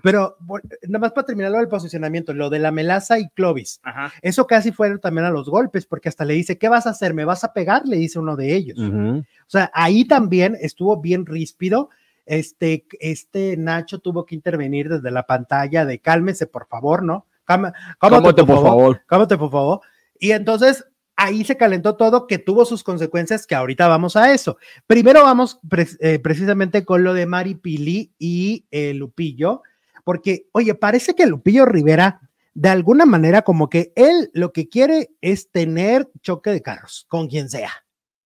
Pero 0.03 0.37
bueno, 0.41 0.69
nada 0.89 0.99
más 0.99 1.13
para 1.13 1.27
terminar 1.27 1.51
lo 1.53 1.59
del 1.59 1.69
posicionamiento, 1.69 2.35
lo 2.35 2.51
de 2.51 2.59
la 2.59 2.71
melaza 2.73 3.19
y 3.19 3.29
Clovis. 3.31 3.81
Ajá. 3.83 4.13
Eso 4.21 4.47
casi 4.47 4.73
fueron 4.73 5.01
también 5.01 5.25
a 5.25 5.31
los 5.31 5.49
golpes, 5.49 5.87
porque 5.87 6.09
hasta 6.09 6.25
le 6.25 6.35
dice, 6.35 6.59
¿qué 6.59 6.69
vas 6.69 6.87
a 6.87 6.91
hacer? 6.91 7.15
¿Me 7.15 7.25
vas 7.25 7.45
a 7.45 7.53
pegar? 7.55 7.87
Le 7.87 7.97
dice 7.97 8.19
uno 8.19 8.37
de 8.37 8.55
ellos. 8.55 8.79
O 8.79 9.25
sea, 9.47 9.71
ahí 9.73 10.05
también 10.05 10.57
estuvo 10.61 11.01
bien 11.01 11.25
ríspido. 11.25 11.89
Este, 12.27 12.87
este 13.01 13.57
Nacho 13.57 13.99
tuvo 13.99 14.25
que 14.27 14.35
intervenir 14.35 14.89
desde 14.89 15.11
la 15.11 15.27
pantalla 15.27 15.85
de 15.85 15.99
cálmese, 16.01 16.47
por 16.47 16.67
favor, 16.69 17.03
¿no? 17.03 17.27
Cálma- 17.45 17.73
Cálmate, 17.99 18.45
por 18.45 18.63
favor. 18.63 19.03
Cálmate, 19.07 19.37
por 19.39 19.51
favor. 19.51 19.81
Y 20.19 20.31
entonces 20.33 20.85
ahí 21.17 21.45
se 21.45 21.57
calentó 21.57 21.97
todo, 21.97 22.27
que 22.27 22.39
tuvo 22.39 22.65
sus 22.65 22.83
consecuencias, 22.85 23.47
que 23.47 23.55
ahorita 23.55 23.89
vamos 23.89 24.17
a 24.17 24.33
eso. 24.33 24.57
Primero 24.87 25.23
vamos 25.23 25.59
pre- 25.69 25.87
eh, 26.01 26.19
precisamente 26.19 26.85
con 26.85 27.03
lo 27.05 27.13
de 27.13 27.27
Mari 27.27 27.57
Pili 27.57 28.13
y 28.19 28.67
eh, 28.71 28.95
Lupillo, 28.95 29.63
porque, 30.05 30.47
oye, 30.53 30.75
parece 30.75 31.15
que 31.15 31.27
Lupillo 31.27 31.67
Rivera, 31.67 32.21
de 32.55 32.69
alguna 32.69 33.05
manera, 33.07 33.43
como 33.43 33.69
que 33.69 33.93
él 33.97 34.31
lo 34.33 34.53
que 34.53 34.69
quiere 34.69 35.11
es 35.21 35.51
tener 35.51 36.09
choque 36.23 36.51
de 36.51 36.63
carros 36.63 37.05
con 37.09 37.29
quien 37.29 37.49
sea. 37.51 37.71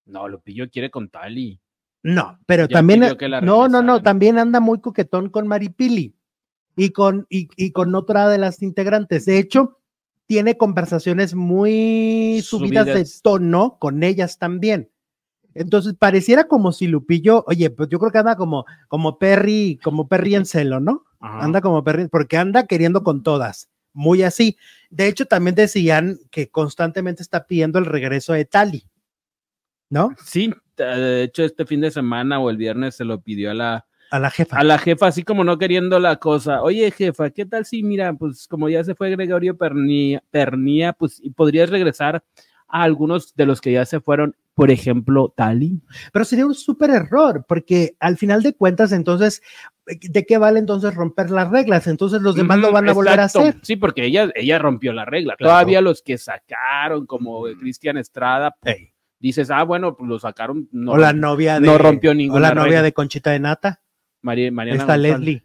No, 0.06 0.28
Lupillo 0.28 0.68
quiere 0.70 0.90
con 0.90 1.08
Tali. 1.08 1.60
No, 2.04 2.38
pero 2.44 2.68
Ya 2.68 2.74
también, 2.74 3.00
no, 3.42 3.66
no, 3.66 3.82
no, 3.82 4.02
también 4.02 4.38
anda 4.38 4.60
muy 4.60 4.78
coquetón 4.78 5.30
con 5.30 5.48
Maripili 5.48 6.14
y 6.76 6.90
con, 6.90 7.26
y, 7.30 7.48
y 7.56 7.72
con 7.72 7.94
otra 7.94 8.28
de 8.28 8.36
las 8.36 8.62
integrantes. 8.62 9.24
De 9.24 9.38
hecho, 9.38 9.78
tiene 10.26 10.58
conversaciones 10.58 11.34
muy 11.34 12.42
subidas, 12.44 12.84
de 12.84 13.08
tono 13.22 13.78
con 13.78 14.02
ellas 14.02 14.38
también. 14.38 14.90
Entonces, 15.54 15.94
pareciera 15.98 16.44
como 16.44 16.72
si 16.72 16.88
Lupillo, 16.88 17.42
oye, 17.46 17.70
pues 17.70 17.88
yo 17.88 17.98
creo 17.98 18.12
que 18.12 18.18
anda 18.18 18.36
como, 18.36 18.66
como 18.88 19.18
Perry, 19.18 19.80
como 19.82 20.06
Perry 20.06 20.34
en 20.34 20.44
celo, 20.44 20.80
¿no? 20.80 21.04
Ajá. 21.20 21.42
Anda 21.42 21.62
como 21.62 21.82
Perry, 21.84 22.08
porque 22.08 22.36
anda 22.36 22.66
queriendo 22.66 23.02
con 23.02 23.22
todas, 23.22 23.70
muy 23.94 24.22
así. 24.24 24.58
De 24.90 25.06
hecho, 25.06 25.24
también 25.24 25.54
decían 25.54 26.18
que 26.30 26.50
constantemente 26.50 27.22
está 27.22 27.46
pidiendo 27.46 27.78
el 27.78 27.86
regreso 27.86 28.34
de 28.34 28.44
Tali, 28.44 28.86
¿no? 29.88 30.10
Sí, 30.22 30.52
de 30.76 31.22
hecho, 31.24 31.44
este 31.44 31.66
fin 31.66 31.80
de 31.80 31.90
semana 31.90 32.40
o 32.40 32.50
el 32.50 32.56
viernes 32.56 32.96
se 32.96 33.04
lo 33.04 33.20
pidió 33.20 33.50
a 33.50 33.54
la 33.54 33.86
A 34.10 34.18
la 34.18 34.30
jefa. 34.30 34.58
A 34.58 34.64
la 34.64 34.78
jefa, 34.78 35.06
así 35.06 35.22
como 35.22 35.44
no 35.44 35.58
queriendo 35.58 35.98
la 35.98 36.16
cosa. 36.16 36.62
Oye, 36.62 36.90
jefa, 36.90 37.30
¿qué 37.30 37.46
tal 37.46 37.64
si, 37.64 37.82
mira, 37.82 38.12
pues 38.14 38.46
como 38.48 38.68
ya 38.68 38.84
se 38.84 38.94
fue 38.94 39.10
Gregorio 39.10 39.56
Pernía, 39.56 40.22
Pernía 40.30 40.92
pues 40.92 41.22
podrías 41.34 41.70
regresar 41.70 42.22
a 42.68 42.82
algunos 42.82 43.34
de 43.34 43.46
los 43.46 43.60
que 43.60 43.72
ya 43.72 43.84
se 43.84 44.00
fueron, 44.00 44.34
por 44.54 44.70
ejemplo, 44.70 45.32
Tali. 45.36 45.80
Pero 46.12 46.24
sería 46.24 46.46
un 46.46 46.54
súper 46.54 46.90
error, 46.90 47.44
porque 47.46 47.96
al 48.00 48.16
final 48.16 48.42
de 48.42 48.54
cuentas, 48.54 48.92
entonces, 48.92 49.42
¿de 49.86 50.24
qué 50.24 50.38
vale 50.38 50.58
entonces 50.58 50.94
romper 50.94 51.30
las 51.30 51.50
reglas? 51.50 51.86
Entonces 51.86 52.22
los 52.22 52.34
demás 52.34 52.58
lo 52.58 52.72
van 52.72 52.88
a 52.88 52.92
volver 52.92 53.20
a 53.20 53.24
hacer. 53.24 53.56
Sí, 53.62 53.76
porque 53.76 54.04
ella, 54.06 54.30
ella 54.34 54.58
rompió 54.58 54.92
la 54.92 55.04
regla. 55.04 55.36
Todavía 55.38 55.80
los 55.80 56.02
que 56.02 56.18
sacaron, 56.18 57.06
como 57.06 57.44
Cristian 57.60 57.96
Estrada, 57.96 58.56
dices, 59.28 59.50
ah, 59.50 59.62
bueno, 59.62 59.96
pues 59.96 60.08
lo 60.08 60.18
sacaron. 60.18 60.68
No, 60.70 60.92
o 60.92 60.96
la 60.98 61.12
novia 61.12 61.58
de. 61.58 61.66
No 61.66 61.78
rompió 61.78 62.14
ninguna. 62.14 62.38
O 62.38 62.40
la 62.40 62.54
novia 62.54 62.82
de 62.82 62.92
Conchita 62.92 63.30
de 63.30 63.40
Nata. 63.40 63.80
María, 64.20 64.52
Mariana 64.52 64.80
Está 64.80 64.96
Leslie. 64.96 65.44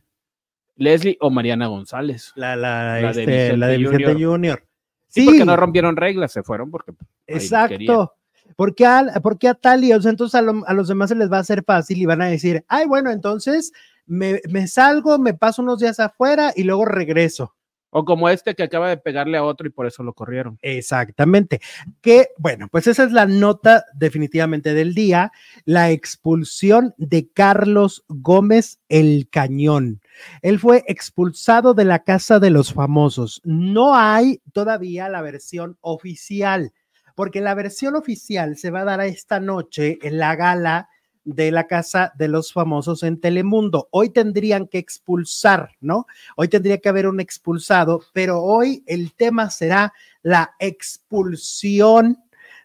Leslie 0.75 1.17
o 1.19 1.29
Mariana 1.29 1.67
González. 1.67 2.31
La, 2.35 2.55
la, 2.55 2.99
la, 3.01 3.13
de, 3.13 3.23
este, 3.23 3.77
Vicente, 3.77 4.23
Junior. 4.23 4.63
Sí, 5.07 5.25
porque 5.25 5.45
no 5.45 5.55
rompieron 5.55 5.95
reglas, 5.95 6.31
se 6.31 6.43
fueron 6.43 6.69
porque. 6.71 6.91
Exacto. 7.27 8.15
¿Por 8.55 8.75
qué, 8.75 8.85
a, 8.85 8.99
a 8.99 9.53
Tali? 9.53 9.93
O 9.93 10.01
sea, 10.01 10.11
entonces 10.11 10.35
a, 10.35 10.73
los 10.73 10.87
demás 10.87 11.09
se 11.09 11.15
les 11.15 11.31
va 11.31 11.37
a 11.37 11.41
hacer 11.41 11.63
fácil 11.63 11.99
y 11.99 12.05
van 12.05 12.21
a 12.21 12.27
decir, 12.27 12.65
ay, 12.67 12.87
bueno, 12.87 13.11
entonces 13.11 13.71
me, 14.05 14.41
me 14.49 14.67
salgo, 14.67 15.17
me 15.19 15.33
paso 15.33 15.61
unos 15.61 15.79
días 15.79 15.99
afuera 15.99 16.51
y 16.55 16.63
luego 16.63 16.83
regreso. 16.83 17.55
O 17.91 18.05
como 18.05 18.29
este 18.29 18.55
que 18.55 18.63
acaba 18.63 18.89
de 18.89 18.97
pegarle 18.97 19.37
a 19.37 19.43
otro 19.43 19.67
y 19.67 19.71
por 19.71 19.87
eso 19.87 20.03
lo 20.03 20.13
corrieron. 20.13 20.57
Exactamente. 20.61 21.59
Que 22.01 22.29
bueno, 22.37 22.67
pues 22.69 22.87
esa 22.87 23.03
es 23.03 23.11
la 23.11 23.25
nota 23.25 23.85
definitivamente 23.93 24.73
del 24.73 24.93
día, 24.93 25.31
la 25.65 25.89
expulsión 25.91 26.93
de 26.97 27.29
Carlos 27.29 28.05
Gómez 28.07 28.79
el 28.89 29.27
Cañón. 29.29 30.01
Él 30.41 30.59
fue 30.59 30.83
expulsado 30.87 31.73
de 31.73 31.85
la 31.85 31.99
casa 31.99 32.39
de 32.39 32.49
los 32.49 32.73
famosos. 32.73 33.41
No 33.43 33.95
hay 33.95 34.41
todavía 34.53 35.09
la 35.09 35.21
versión 35.21 35.77
oficial, 35.81 36.73
porque 37.15 37.41
la 37.41 37.55
versión 37.55 37.95
oficial 37.95 38.57
se 38.57 38.71
va 38.71 38.81
a 38.81 38.85
dar 38.85 39.01
esta 39.01 39.39
noche 39.39 39.99
en 40.01 40.17
la 40.17 40.35
gala 40.35 40.89
de 41.35 41.51
la 41.51 41.67
casa 41.67 42.13
de 42.17 42.27
los 42.27 42.53
famosos 42.53 43.03
en 43.03 43.19
Telemundo. 43.19 43.87
Hoy 43.91 44.09
tendrían 44.09 44.67
que 44.67 44.77
expulsar, 44.77 45.71
¿no? 45.79 46.07
Hoy 46.35 46.47
tendría 46.47 46.79
que 46.79 46.89
haber 46.89 47.07
un 47.07 47.19
expulsado, 47.19 48.01
pero 48.13 48.41
hoy 48.41 48.83
el 48.87 49.13
tema 49.13 49.49
será 49.49 49.93
la 50.21 50.55
expulsión 50.59 52.17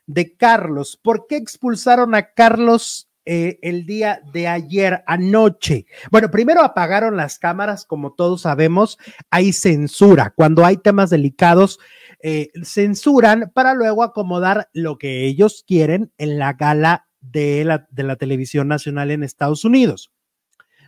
de 0.06 0.36
Carlos. 0.36 0.98
¿Por 1.00 1.26
qué 1.26 1.36
expulsaron 1.36 2.14
a 2.14 2.32
Carlos 2.32 3.08
eh, 3.26 3.58
el 3.62 3.86
día 3.86 4.22
de 4.32 4.48
ayer 4.48 5.02
anoche? 5.06 5.86
Bueno, 6.10 6.30
primero 6.30 6.62
apagaron 6.62 7.16
las 7.16 7.38
cámaras, 7.38 7.84
como 7.84 8.12
todos 8.12 8.42
sabemos, 8.42 8.98
hay 9.30 9.52
censura. 9.52 10.32
Cuando 10.34 10.64
hay 10.64 10.78
temas 10.78 11.10
delicados, 11.10 11.78
eh, 12.20 12.50
censuran 12.62 13.50
para 13.52 13.74
luego 13.74 14.02
acomodar 14.02 14.70
lo 14.72 14.96
que 14.96 15.26
ellos 15.26 15.64
quieren 15.66 16.12
en 16.16 16.38
la 16.38 16.54
gala 16.54 17.06
de 17.30 17.64
la, 17.64 17.86
de 17.90 18.02
la 18.02 18.16
televisión 18.16 18.68
nacional 18.68 19.10
en 19.10 19.22
Estados 19.22 19.64
Unidos. 19.64 20.12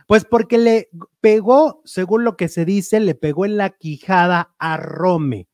Pues 0.07 0.23
porque 0.23 0.57
le 0.57 0.89
pegó, 1.19 1.81
según 1.83 2.23
lo 2.23 2.37
que 2.37 2.47
se 2.47 2.63
dice, 2.63 2.99
le 2.99 3.13
pegó 3.13 3.45
en 3.45 3.57
la 3.57 3.71
quijada 3.71 4.55
a 4.57 4.77
Rome. 4.77 5.47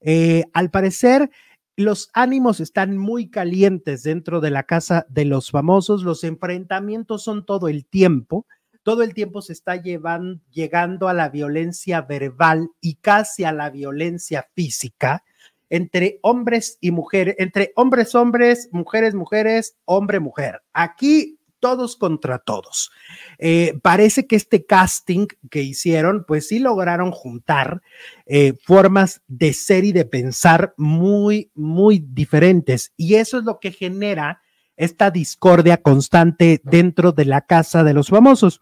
Eh, 0.00 0.44
al 0.52 0.70
parecer, 0.70 1.30
los 1.76 2.10
ánimos 2.12 2.58
están 2.58 2.98
muy 2.98 3.30
calientes 3.30 4.02
dentro 4.02 4.40
de 4.40 4.50
la 4.50 4.64
casa 4.64 5.06
de 5.08 5.24
los 5.24 5.50
famosos, 5.50 6.02
los 6.02 6.24
enfrentamientos 6.24 7.22
son 7.22 7.46
todo 7.46 7.68
el 7.68 7.86
tiempo, 7.86 8.46
todo 8.82 9.04
el 9.04 9.14
tiempo 9.14 9.40
se 9.40 9.52
está 9.52 9.76
llevando, 9.76 10.42
llegando 10.50 11.08
a 11.08 11.14
la 11.14 11.28
violencia 11.28 12.02
verbal 12.02 12.70
y 12.80 12.96
casi 12.96 13.44
a 13.44 13.52
la 13.52 13.70
violencia 13.70 14.48
física 14.54 15.22
entre 15.72 16.18
hombres 16.20 16.76
y 16.82 16.90
mujeres, 16.90 17.34
entre 17.38 17.72
hombres, 17.76 18.14
hombres, 18.14 18.68
mujeres, 18.72 19.14
mujeres, 19.14 19.74
hombre, 19.86 20.20
mujer. 20.20 20.60
Aquí 20.74 21.38
todos 21.60 21.96
contra 21.96 22.40
todos. 22.40 22.90
Eh, 23.38 23.78
parece 23.80 24.26
que 24.26 24.36
este 24.36 24.66
casting 24.66 25.28
que 25.50 25.62
hicieron, 25.62 26.26
pues 26.28 26.48
sí 26.48 26.58
lograron 26.58 27.10
juntar 27.10 27.80
eh, 28.26 28.52
formas 28.62 29.22
de 29.28 29.54
ser 29.54 29.84
y 29.84 29.92
de 29.92 30.04
pensar 30.04 30.74
muy, 30.76 31.50
muy 31.54 32.04
diferentes. 32.06 32.92
Y 32.98 33.14
eso 33.14 33.38
es 33.38 33.44
lo 33.44 33.58
que 33.58 33.72
genera 33.72 34.42
esta 34.76 35.10
discordia 35.10 35.78
constante 35.78 36.60
dentro 36.64 37.12
de 37.12 37.24
la 37.24 37.46
casa 37.46 37.82
de 37.82 37.94
los 37.94 38.08
famosos. 38.08 38.60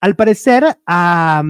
Al 0.00 0.16
parecer, 0.16 0.78
a 0.86 1.42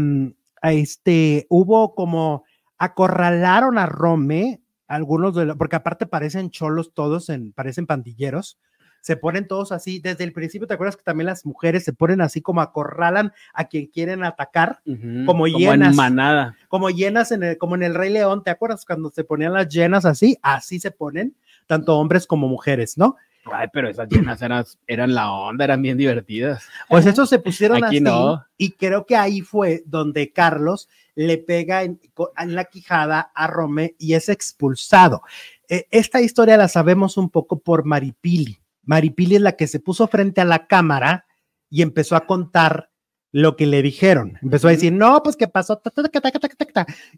este, 0.62 1.46
hubo 1.50 1.94
como 1.94 2.42
acorralaron 2.78 3.78
a 3.78 3.86
Rome 3.86 4.60
algunos 4.88 5.34
de 5.36 5.44
los, 5.44 5.56
porque 5.56 5.76
aparte 5.76 6.06
parecen 6.06 6.50
cholos 6.50 6.92
todos, 6.94 7.28
en, 7.28 7.52
parecen 7.52 7.86
pandilleros, 7.86 8.58
se 9.00 9.16
ponen 9.16 9.46
todos 9.46 9.70
así, 9.70 10.00
desde 10.00 10.24
el 10.24 10.32
principio, 10.32 10.66
¿te 10.66 10.74
acuerdas 10.74 10.96
que 10.96 11.04
también 11.04 11.26
las 11.26 11.46
mujeres 11.46 11.84
se 11.84 11.92
ponen 11.92 12.20
así 12.20 12.40
como 12.40 12.60
acorralan 12.60 13.32
a 13.54 13.68
quien 13.68 13.86
quieren 13.86 14.24
atacar, 14.24 14.80
como 15.24 15.46
llenas, 15.46 15.90
como 15.90 16.02
manada. 16.02 16.56
como 16.68 16.90
llenas 16.90 17.30
en 17.30 17.44
el, 17.44 17.58
como 17.58 17.76
en 17.76 17.84
el 17.84 17.94
Rey 17.94 18.10
León, 18.10 18.42
¿te 18.42 18.50
acuerdas 18.50 18.84
cuando 18.84 19.10
se 19.10 19.24
ponían 19.24 19.52
las 19.52 19.68
llenas 19.68 20.04
así? 20.04 20.36
Así 20.42 20.80
se 20.80 20.90
ponen, 20.90 21.36
tanto 21.66 21.96
hombres 21.96 22.26
como 22.26 22.48
mujeres, 22.48 22.98
¿no? 22.98 23.16
Ay, 23.44 23.68
pero 23.72 23.88
esas 23.88 24.08
llenas 24.08 24.42
eran, 24.42 24.64
eran 24.86 25.14
la 25.14 25.32
onda, 25.32 25.64
eran 25.64 25.80
bien 25.80 25.96
divertidas. 25.96 26.64
Pues 26.88 27.06
eso 27.06 27.26
se 27.26 27.38
pusieron 27.38 27.82
así 27.82 28.02
y 28.56 28.72
creo 28.72 29.06
que 29.06 29.16
ahí 29.16 29.40
fue 29.40 29.82
donde 29.86 30.32
Carlos 30.32 30.88
le 31.14 31.38
pega 31.38 31.82
en, 31.82 31.98
la 32.46 32.64
quijada 32.64 33.32
a 33.34 33.46
Rome 33.46 33.94
y 33.98 34.14
es 34.14 34.28
expulsado. 34.28 35.22
E, 35.68 35.86
esta 35.90 36.20
historia 36.20 36.56
la 36.56 36.68
sabemos 36.68 37.16
un 37.16 37.30
poco 37.30 37.58
por 37.58 37.84
Maripili. 37.84 38.60
Maripili 38.84 39.36
es 39.36 39.42
la 39.42 39.52
que 39.52 39.66
se 39.66 39.80
puso 39.80 40.06
frente 40.08 40.40
a 40.40 40.44
la 40.44 40.66
cámara 40.66 41.26
y 41.70 41.82
empezó 41.82 42.16
a 42.16 42.26
contar 42.26 42.90
lo 43.32 43.56
que 43.56 43.66
le 43.66 43.82
dijeron. 43.82 44.38
Empezó 44.42 44.68
a 44.68 44.72
decir, 44.72 44.92
no, 44.92 45.22
pues 45.22 45.36
qué 45.36 45.48
pasó. 45.48 45.80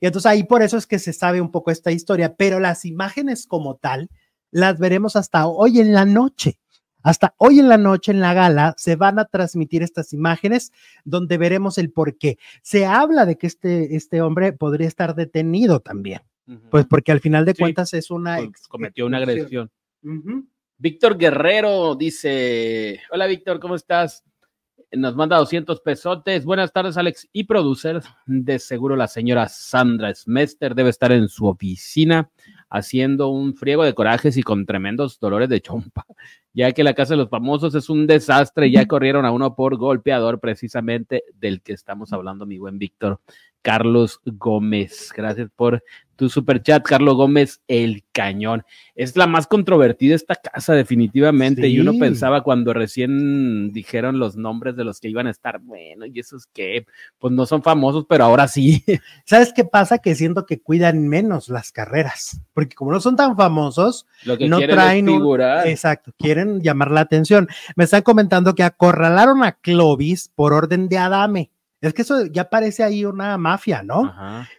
Y 0.01 0.07
entonces 0.07 0.31
ahí 0.31 0.45
por 0.45 0.63
eso 0.63 0.77
es 0.77 0.87
que 0.87 0.99
se 0.99 1.13
sabe 1.13 1.41
un 1.41 1.51
poco 1.51 1.71
esta 1.71 1.93
historia, 1.93 2.35
pero 2.37 2.59
las 2.59 2.85
imágenes 2.85 3.47
como 3.47 3.77
tal 3.77 4.11
las 4.51 4.79
veremos 4.79 5.17
hasta 5.17 5.47
hoy 5.47 5.81
en 5.81 5.93
la 5.93 6.05
noche. 6.05 6.59
Hasta 7.03 7.35
hoy 7.39 7.61
en 7.61 7.69
la 7.69 7.79
noche 7.79 8.13
en 8.13 8.21
la 8.21 8.35
gala 8.35 8.75
se 8.77 8.97
van 8.97 9.19
a 9.19 9.25
transmitir 9.25 9.83
estas 9.83 10.13
imágenes 10.13 10.71
donde 11.05 11.39
veremos 11.39 11.79
el 11.79 11.91
por 11.91 12.19
qué. 12.19 12.39
Se 12.63 12.85
habla 12.85 13.25
de 13.25 13.39
que 13.39 13.47
este, 13.47 13.97
este 13.97 14.21
hombre 14.21 14.53
podría 14.53 14.87
estar 14.87 15.15
detenido 15.15 15.81
también, 15.81 16.21
pues 16.71 16.85
porque 16.85 17.13
al 17.13 17.21
final 17.21 17.47
de 17.47 17.55
cuentas 17.55 17.95
es 17.95 18.11
una... 18.11 18.37
Pues, 18.37 18.69
cometió 18.69 19.07
una 19.07 19.17
agresión. 19.17 19.71
Víctor 20.77 21.17
Guerrero 21.17 21.95
dice, 21.95 23.01
hola 23.11 23.27
Víctor, 23.27 23.61
¿cómo 23.61 23.77
estás? 23.77 24.25
Nos 24.93 25.15
manda 25.15 25.39
200 25.39 25.81
pesotes. 25.83 26.45
Buenas 26.45 26.73
tardes, 26.73 26.97
Alex 26.97 27.29
y 27.33 27.45
producer. 27.45 28.03
De 28.27 28.59
seguro 28.59 28.97
la 28.97 29.07
señora 29.07 29.49
Sandra 29.49 30.15
Smester 30.15 30.75
debe 30.75 30.91
estar 30.91 31.13
en 31.13 31.29
su 31.29 31.47
oficina 31.47 32.29
haciendo 32.71 33.29
un 33.29 33.55
friego 33.55 33.85
de 33.85 33.95
corajes 33.95 34.37
y 34.37 34.43
con 34.43 34.65
tremendos 34.65 35.19
dolores 35.19 35.49
de 35.49 35.61
chompa, 35.61 36.07
ya 36.55 36.73
que 36.73 36.85
la 36.85 36.95
casa 36.95 37.15
de 37.15 37.19
los 37.19 37.29
famosos 37.29 37.75
es 37.75 37.91
un 37.91 38.07
desastre, 38.07 38.71
ya 38.71 38.87
corrieron 38.87 39.27
a 39.27 39.33
uno 39.33 39.55
por 39.55 39.77
golpeador 39.77 40.41
precisamente 40.41 41.25
del 41.35 41.61
que 41.63 41.73
estamos 41.73 42.13
hablando, 42.13 42.47
mi 42.47 42.59
buen 42.59 42.79
Víctor 42.79 43.21
Carlos 43.63 44.21
Gómez. 44.25 45.13
Gracias 45.15 45.51
por 45.55 45.83
tu 46.21 46.29
super 46.29 46.63
chat, 46.63 46.83
Carlos 46.83 47.15
Gómez, 47.15 47.63
el 47.67 48.05
cañón. 48.13 48.63
Es 48.95 49.17
la 49.17 49.27
más 49.27 49.47
controvertida 49.47 50.15
esta 50.15 50.35
casa, 50.37 50.75
definitivamente. 50.75 51.67
Y 51.69 51.81
uno 51.81 51.95
pensaba 51.99 52.43
cuando 52.43 52.75
recién 52.75 53.73
dijeron 53.73 54.19
los 54.19 54.37
nombres 54.37 54.77
de 54.77 54.85
los 54.85 55.01
que 55.01 55.09
iban 55.09 55.29
a 55.29 55.31
estar, 55.31 55.61
bueno, 55.61 56.05
y 56.05 56.21
esos 56.21 56.47
que, 56.53 56.85
pues 57.19 57.33
no 57.33 57.47
son 57.47 57.63
famosos, 57.63 58.05
pero 58.07 58.25
ahora 58.25 58.49
sí. 58.49 58.85
¿Sabes 59.25 59.55
qué 59.55 59.65
pasa? 59.65 59.97
Que 59.97 60.15
siento 60.15 60.45
que 60.45 60.61
cuidan 60.61 61.09
menos 61.09 61.49
las 61.49 61.73
carreras, 61.73 62.43
porque 62.53 62.75
como 62.75 62.93
no 62.93 63.01
son 63.01 63.17
tan 63.17 63.35
famosos, 63.35 64.07
Lo 64.25 64.37
que 64.37 64.47
no 64.47 64.59
traen. 64.59 65.07
figurar. 65.07 65.67
Exacto, 65.67 66.13
quieren 66.19 66.61
llamar 66.61 66.91
la 66.91 67.01
atención. 67.01 67.49
Me 67.77 67.85
están 67.85 68.03
comentando 68.03 68.55
que 68.55 68.63
acorralaron 68.63 69.43
a 69.43 69.53
Clovis 69.53 70.31
por 70.35 70.53
orden 70.53 70.91
de 70.91 70.99
Adame. 70.99 71.51
Es 71.81 71.95
que 71.95 72.03
eso 72.03 72.27
ya 72.27 72.51
parece 72.51 72.83
ahí 72.83 73.05
una 73.05 73.39
mafia, 73.39 73.83
¿no? 73.83 74.13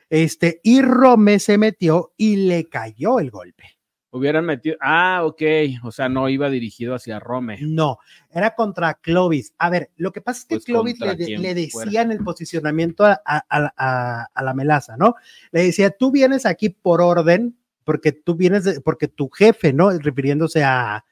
Este, 0.10 0.60
y 0.64 0.82
Rome 0.82 1.40
se 1.40 1.58
metió 1.58 2.14
y 2.18 2.48
le 2.48 2.68
cayó 2.68 3.20
el 3.20 3.30
golpe. 3.30 3.78
Hubieran 4.14 4.44
metido, 4.44 4.76
ah, 4.82 5.22
ok, 5.24 5.42
o 5.84 5.92
sea, 5.92 6.10
no 6.10 6.28
iba 6.28 6.50
dirigido 6.50 6.96
hacia 6.96 7.20
Rome. 7.20 7.60
No, 7.62 8.00
era 8.30 8.56
contra 8.56 8.96
Clovis. 8.96 9.54
A 9.58 9.70
ver, 9.70 9.92
lo 9.96 10.12
que 10.12 10.20
pasa 10.20 10.40
es 10.40 10.46
que 10.48 10.56
pues, 10.56 10.66
Clovis 10.66 11.00
le, 11.00 11.54
decía 11.56 12.02
en 12.02 12.12
el 12.12 12.22
posicionamiento 12.22 13.06
a, 13.06 14.28
la 14.36 14.54
melaza, 14.54 14.98
¿no? 14.98 15.16
Le 15.52 15.64
decía, 15.64 15.92
tú 15.92 16.12
vienes 16.12 16.46
aquí 16.46 16.70
por 16.70 17.02
orden, 17.02 17.56
porque 17.86 18.12
tú 18.12 18.36
vienes, 18.36 18.82
porque 18.84 19.08
tu 19.08 19.30
jefe, 19.30 19.72
¿no? 19.72 19.92
Refiriéndose 19.92 20.62
a, 20.62 20.96
a 20.96 21.04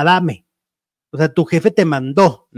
Adame, 0.00 0.44
O 1.14 1.18
sea, 1.18 1.28
tu 1.32 1.44
jefe 1.44 1.70
te 1.70 1.84
mandó, 1.84 2.48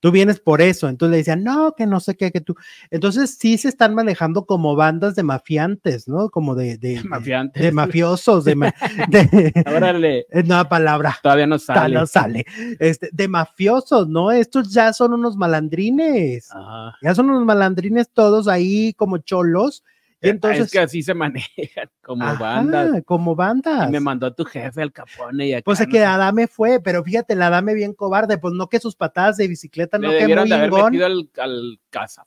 tú 0.00 0.12
vienes 0.12 0.38
por 0.38 0.62
eso. 0.62 0.88
Entonces 0.88 1.10
le 1.10 1.16
decían, 1.18 1.42
no, 1.42 1.74
que 1.76 1.86
no 1.86 1.98
sé 1.98 2.16
qué, 2.16 2.30
que 2.30 2.40
tú. 2.40 2.54
Entonces 2.90 3.36
sí 3.36 3.58
se 3.58 3.68
están 3.68 3.96
manejando 3.96 4.46
como 4.46 4.76
bandas 4.76 5.16
de 5.16 5.24
mafiantes, 5.24 6.06
¿no? 6.06 6.30
Como 6.30 6.54
de, 6.54 6.78
de, 6.78 6.88
de- 7.02 7.04
Mafiantes. 7.04 7.60
de 7.62 7.72
mafiosos, 7.72 8.44
de, 8.44 8.54
ma- 8.54 8.74
de- 9.08 9.52
Órale, 9.76 10.26
es 10.30 10.46
nueva 10.46 10.68
palabra. 10.68 11.16
todavía 11.20 11.48
no 11.48 11.58
sale. 11.58 11.94
No 11.96 12.06
sale. 12.06 12.46
Este, 12.78 13.08
de 13.12 13.26
mafiosos, 13.28 14.08
¿no? 14.08 14.30
Estos 14.30 14.72
ya 14.72 14.92
son 14.92 15.12
unos 15.12 15.36
malandrines. 15.36 16.48
Ajá. 16.52 16.96
Ya 17.02 17.14
son 17.14 17.28
unos 17.30 17.44
malandrines 17.44 18.08
todos 18.10 18.46
ahí 18.48 18.92
como 18.94 19.18
cholos. 19.18 19.82
Entonces. 20.30 20.64
es 20.66 20.70
que 20.72 20.78
así 20.78 21.02
se 21.02 21.14
manejan 21.14 21.88
como 22.02 22.24
Ajá, 22.24 22.38
bandas. 22.38 23.02
Como 23.04 23.34
bandas. 23.34 23.88
Y 23.88 23.92
me 23.92 24.00
mandó 24.00 24.32
tu 24.34 24.44
jefe 24.44 24.82
al 24.82 24.92
Capone 24.92 25.46
y 25.48 25.52
acá. 25.54 25.62
Pues 25.64 25.80
es 25.80 25.86
no 25.86 25.92
que. 25.92 26.04
Adame 26.04 26.46
fue, 26.46 26.80
pero 26.80 27.02
fíjate, 27.04 27.34
la 27.36 27.48
Adame 27.48 27.74
bien 27.74 27.92
cobarde, 27.94 28.38
pues 28.38 28.54
no 28.54 28.68
que 28.68 28.80
sus 28.80 28.96
patadas 28.96 29.36
de 29.36 29.48
bicicleta 29.48 29.98
Le 29.98 30.06
no 30.06 30.12
que 30.12 30.34
muy 30.36 30.48
de 30.48 30.54
haber 30.54 30.70
metido 30.72 31.06
al, 31.06 31.30
al 31.38 31.80
casa 31.90 32.24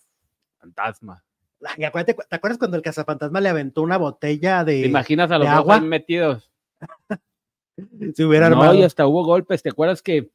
fantasma. 0.60 1.24
Ay, 1.66 1.84
acuérdate, 1.84 2.16
¿te 2.30 2.36
acuerdas 2.36 2.58
cuando 2.58 2.78
el 2.78 2.84
cazafantasma 2.84 3.42
le 3.42 3.50
aventó 3.50 3.82
una 3.82 3.98
botella 3.98 4.64
de 4.64 4.82
¿Te 4.82 4.88
imaginas 4.88 5.30
a 5.32 5.38
los 5.38 5.48
agua? 5.48 5.80
metidos? 5.82 6.50
se 8.16 8.26
hubiera 8.26 8.50
No, 8.50 8.58
armado? 8.58 8.76
y 8.76 8.84
hasta 8.84 9.08
hubo 9.08 9.24
golpes. 9.26 9.62
¿Te 9.64 9.70
acuerdas 9.70 10.02
que 10.02 10.30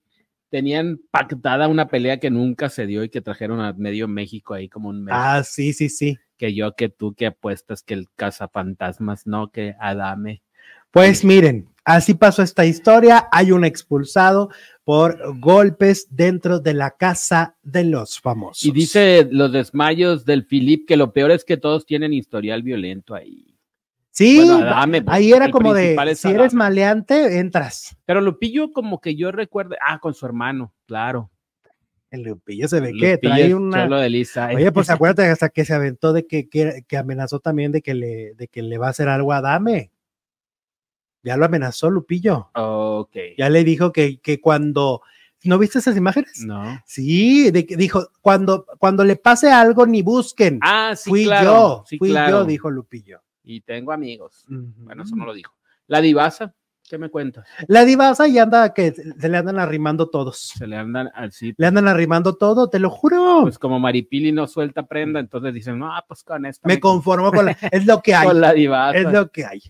tenían 0.51 1.01
pactada 1.11 1.69
una 1.69 1.89
pelea 1.89 2.21
que 2.21 2.31
nunca 2.31 2.69
se 2.69 2.87
dio 2.87 3.03
y 3.05 3.09
que 3.09 3.21
trajeron 3.21 3.61
a 3.61 3.73
medio 3.73 4.07
México 4.09 4.55
ahí 4.55 4.69
como 4.69 4.89
un 4.89 5.05
mes? 5.05 5.15
Ah, 5.17 5.43
sí, 5.45 5.73
sí, 5.73 5.89
sí. 5.89 6.19
Que 6.37 6.55
yo, 6.55 6.75
que 6.75 6.89
tú, 6.89 7.15
que 7.15 7.27
apuestas 7.27 7.83
que 7.83 7.95
el 7.95 8.09
cazafantasmas, 8.17 9.27
no, 9.27 9.51
que 9.51 9.75
Adame. 9.81 10.43
Pues 10.91 11.25
miren, 11.25 11.69
así 11.85 12.15
pasó 12.15 12.43
esta 12.43 12.65
historia. 12.65 13.29
Hay 13.33 13.51
un 13.51 13.65
expulsado 13.65 14.51
por 14.85 15.39
golpes 15.41 16.07
dentro 16.11 16.61
de 16.61 16.75
la 16.75 16.93
casa 16.93 17.57
de 17.63 17.85
los 17.85 18.21
famosos. 18.21 18.65
Y 18.65 18.71
dice 18.71 19.27
los 19.31 19.51
desmayos 19.51 20.25
del 20.25 20.45
Filip 20.45 20.87
que 20.87 20.97
lo 20.97 21.13
peor 21.13 21.33
es 21.33 21.45
que 21.45 21.57
todos 21.57 21.85
tienen 21.85 22.13
historial 22.13 22.63
violento 22.63 23.15
ahí. 23.15 23.57
sí, 24.11 24.37
Bueno, 24.37 24.59
Adame, 24.59 25.03
pues, 25.03 25.17
ahí 25.17 25.33
era 25.33 25.51
como 25.51 25.75
de, 25.75 26.15
si 26.15 26.29
eres 26.29 26.55
maleante, 26.55 27.41
entras. 27.41 27.97
Pero 28.05 28.21
Lupillo 28.21 28.73
como 28.73 29.01
que 29.01 29.17
yo 29.17 29.33
recuerdo, 29.33 29.75
ah, 29.85 29.99
con 29.99 30.15
su 30.15 30.27
hermano, 30.27 30.73
claro. 30.87 31.31
El 32.15 32.23
Lupillo 32.23 32.69
se 32.69 32.81
ve 32.81 32.93
que 32.93 33.19
trae 33.19 33.53
una... 33.55 33.85
cholo 33.85 33.99
de 33.99 34.09
Lisa. 34.09 34.49
Oye, 34.55 34.71
pues 34.71 34.89
acuérdate 34.89 35.29
hasta 35.29 35.49
que 35.49 35.65
se 35.65 35.75
aventó 35.75 36.13
de 36.13 36.27
que, 36.27 36.49
que, 36.49 36.85
que 36.87 36.97
amenazó 36.97 37.41
también 37.41 37.73
de 37.73 37.83
que, 37.83 37.95
le, 37.95 38.35
de 38.35 38.47
que 38.47 38.63
le 38.63 38.79
va 38.79 38.87
a 38.87 38.91
hacer 38.91 39.09
algo 39.09 39.33
a 39.33 39.41
Dame. 39.41 39.91
Ya 41.25 41.37
lo 41.37 41.45
amenazó 41.45 41.91
Lupillo. 41.91 42.51
Ok. 42.55 43.17
Ya 43.37 43.51
le 43.51 43.65
dijo 43.65 43.93
que, 43.93 44.21
que 44.21 44.41
cuando... 44.41 45.03
¿No 45.43 45.59
viste 45.59 45.81
esas 45.81 45.97
imágenes? 45.97 46.43
No. 46.47 46.81
Sí, 46.87 47.51
de 47.51 47.67
que 47.67 47.77
dijo, 47.77 48.09
cuando, 48.23 48.65
cuando 48.79 49.05
le 49.05 49.17
pase 49.17 49.51
algo, 49.51 49.87
ni 49.87 50.01
busquen. 50.01 50.59
Ah, 50.63 50.95
sí, 50.97 51.11
fui 51.11 51.25
claro. 51.25 51.45
yo, 51.45 51.85
sí, 51.87 51.99
fui 51.99 52.11
claro. 52.11 52.39
yo, 52.39 52.45
dijo 52.47 52.71
Lupillo. 52.71 53.21
Y 53.43 53.61
tengo 53.61 53.93
amigos. 53.93 54.47
Bueno, 54.49 55.03
eso 55.03 55.17
no 55.17 55.27
lo 55.27 55.35
dijo. 55.35 55.53
La 55.87 56.01
divasa, 56.01 56.55
¿qué 56.89 56.99
me 56.99 57.09
cuentas? 57.09 57.47
La 57.67 57.85
divasa 57.85 58.27
ya 58.29 58.45
anda 58.45 58.73
que 58.75 58.93
se 58.93 59.29
le 59.29 59.37
andan 59.37 59.59
arrimando 59.59 60.09
todos. 60.09 60.53
Se 60.57 60.67
le 60.67 60.77
andan 60.77 61.11
así. 61.15 61.55
Le 61.57 61.67
andan 61.67 61.89
arrimando 61.89 62.37
todo, 62.37 62.69
te 62.69 62.79
lo 62.79 62.91
juro. 62.91 63.41
Pues 63.43 63.59
como 63.59 63.81
Maripili 63.81 64.33
no 64.33 64.47
suelta 64.47 64.87
prenda, 64.87 65.21
entonces 65.21 65.55
dicen, 65.55 65.79
no, 65.79 65.91
pues 66.07 66.23
con 66.23 66.47
esto. 66.47 66.67
Me 66.69 66.81
conformo 66.81 67.33
con 67.33 67.47
la, 67.47 67.57
es 67.71 67.87
lo 67.87 68.01
que 68.01 68.15
hay. 68.15 68.27
Con 68.27 68.41
la 68.41 68.53
divasa. 68.53 68.99
Es 68.99 69.13
lo 69.13 69.31
que 69.31 69.45
hay. 69.45 69.63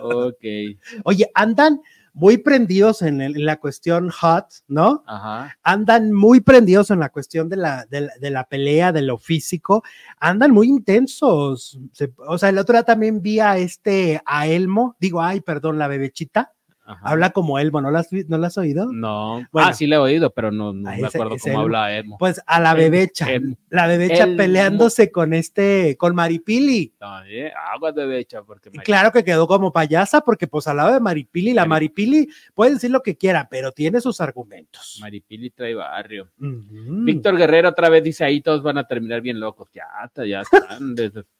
Ok. 0.00 0.78
Oye, 1.04 1.30
andan 1.34 1.80
muy 2.18 2.36
prendidos 2.38 3.02
en, 3.02 3.20
el- 3.20 3.36
en 3.36 3.44
la 3.46 3.60
cuestión 3.60 4.10
hot, 4.10 4.46
¿no? 4.66 5.04
Ajá. 5.06 5.56
Andan 5.62 6.12
muy 6.12 6.40
prendidos 6.40 6.90
en 6.90 6.98
la 6.98 7.10
cuestión 7.10 7.48
de 7.48 7.56
la, 7.56 7.86
de 7.86 8.00
la, 8.00 8.12
de 8.20 8.30
la 8.30 8.44
pelea, 8.44 8.90
de 8.90 9.02
lo 9.02 9.18
físico. 9.18 9.84
Andan 10.18 10.50
muy 10.50 10.66
intensos. 10.66 11.78
Se- 11.92 12.12
o 12.26 12.36
sea, 12.36 12.48
el 12.48 12.58
otro 12.58 12.72
día 12.72 12.82
también 12.82 13.22
vi 13.22 13.38
a 13.38 13.56
este, 13.58 14.20
a 14.26 14.48
Elmo, 14.48 14.96
digo, 14.98 15.22
ay, 15.22 15.40
perdón, 15.40 15.78
la 15.78 15.86
bebechita. 15.86 16.52
Ajá. 16.88 17.08
Habla 17.08 17.30
como 17.30 17.58
Elmo, 17.58 17.80
¿no 17.80 17.90
la 17.90 18.00
has, 18.00 18.08
¿no 18.28 18.38
la 18.38 18.46
has 18.48 18.58
oído? 18.58 18.90
No. 18.92 19.46
Bueno. 19.52 19.68
ah, 19.68 19.72
sí 19.72 19.86
le 19.86 19.96
he 19.96 19.98
oído, 19.98 20.30
pero 20.30 20.50
no, 20.50 20.72
no 20.72 20.88
Ah, 20.90 20.96
me 21.00 21.06
acuerdo 21.06 21.36
cómo 21.40 21.60
habla 21.60 21.96
Elmo. 21.96 22.18
Pues 22.18 22.40
a 22.46 22.60
la 22.60 22.74
bebecha, 22.74 23.32
el- 23.32 23.56
la 23.70 23.86
bebecha 23.86 24.26
peleándose 24.36 25.10
con 25.12 25.32
este, 25.34 25.96
con 25.96 26.14
Maripili. 26.14 26.94
No, 27.00 27.24
eh, 27.26 27.52
aguas 27.74 27.94
de 27.94 28.06
becha, 28.06 28.42
porque 28.42 28.70
Y 28.72 28.78
claro 28.78 29.12
que 29.12 29.22
quedó 29.24 29.46
como 29.46 29.72
payasa 29.72 30.20
porque 30.22 30.46
pues 30.46 30.66
al 30.66 30.78
lado 30.78 30.92
de 30.92 31.00
Maripili, 31.00 31.52
la 31.52 31.62
Mari- 31.64 31.88
Maripili 31.88 32.28
puede 32.54 32.72
decir 32.74 32.90
lo 32.90 33.02
que 33.02 33.16
quiera, 33.16 33.48
pero 33.50 33.72
tiene 33.72 34.00
sus 34.00 34.20
argumentos. 34.20 34.98
Maripili 35.00 35.50
trae 35.50 35.74
barrio. 35.74 36.30
Víctor 36.38 37.36
Guerrero 37.36 37.68
otra 37.68 37.88
vez 37.88 38.02
dice 38.02 38.24
ahí 38.24 38.40
todos 38.40 38.62
van 38.62 38.78
a 38.78 38.86
terminar 38.86 39.20
bien 39.20 39.38
locos. 39.38 39.68
Ya, 39.72 39.84
ta- 40.12 40.26
ya 40.26 40.40
están 40.42 40.94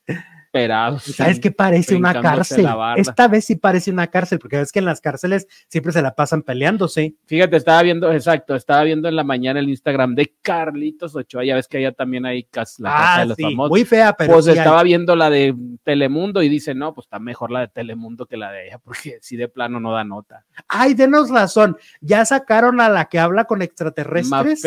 desesperados. 0.53 1.03
¿Sabes 1.05 1.41
qué 1.41 1.51
parece 1.51 1.97
una 1.97 2.21
cárcel? 2.21 2.67
Esta 2.97 3.29
vez 3.29 3.45
sí 3.45 3.57
parece 3.57 3.91
una 3.91 4.07
cárcel, 4.09 4.39
porque 4.39 4.57
ves 4.59 4.73
que 4.73 4.79
en 4.79 4.85
las 4.85 5.01
cárceles 5.01 5.47
siempre 5.69 5.93
se 5.93 6.03
la 6.03 6.15
pasan 6.15 6.43
peleándose. 6.43 7.15
Fíjate, 7.27 7.57
estaba 7.57 7.83
viendo, 7.83 8.13
exacto, 8.13 8.55
estaba 8.55 8.83
viendo 8.85 9.09
en 9.09 9.17
la 9.17 9.25
mañana 9.25 9.61
el 9.61 9.69
Instagram 9.69 10.15
de 10.15 10.35
Carlitos 10.43 11.15
Ochoa, 11.15 11.45
ya 11.45 11.55
ves 11.55 11.69
que 11.69 11.79
allá 11.79 11.93
también 11.93 12.25
hay 12.27 12.45
cas- 12.45 12.79
la 12.81 12.91
casa 12.91 13.15
Ah, 13.15 13.21
de 13.21 13.27
los 13.27 13.37
sí, 13.37 13.43
famosos. 13.43 13.71
muy 13.71 13.85
fea, 13.85 14.13
pero 14.15 14.33
pues 14.35 14.45
sí 14.47 14.51
hay. 14.53 14.59
estaba 14.59 14.83
viendo 14.83 15.17
la 15.17 15.31
de 15.31 15.55
Telemundo 15.85 16.43
y 16.43 16.49
dice, 16.49 16.75
no, 16.75 16.95
pues 16.95 17.07
está 17.07 17.19
mejor 17.19 17.51
la 17.51 17.61
de 17.61 17.69
Telemundo 17.69 18.27
que 18.27 18.37
la 18.37 18.51
de 18.53 18.67
ella, 18.69 18.79
porque 18.85 19.19
si 19.21 19.37
de 19.37 19.49
plano 19.49 19.81
no 19.81 19.93
da 19.93 20.05
nota. 20.05 20.45
Ay, 20.69 20.95
denos 20.95 21.31
razón. 21.31 21.77
Ya 22.01 22.25
sacaron 22.25 22.81
a 22.81 22.89
la 22.89 23.07
que 23.07 23.19
habla 23.19 23.45
con 23.45 23.63
extraterrestres. 23.63 24.63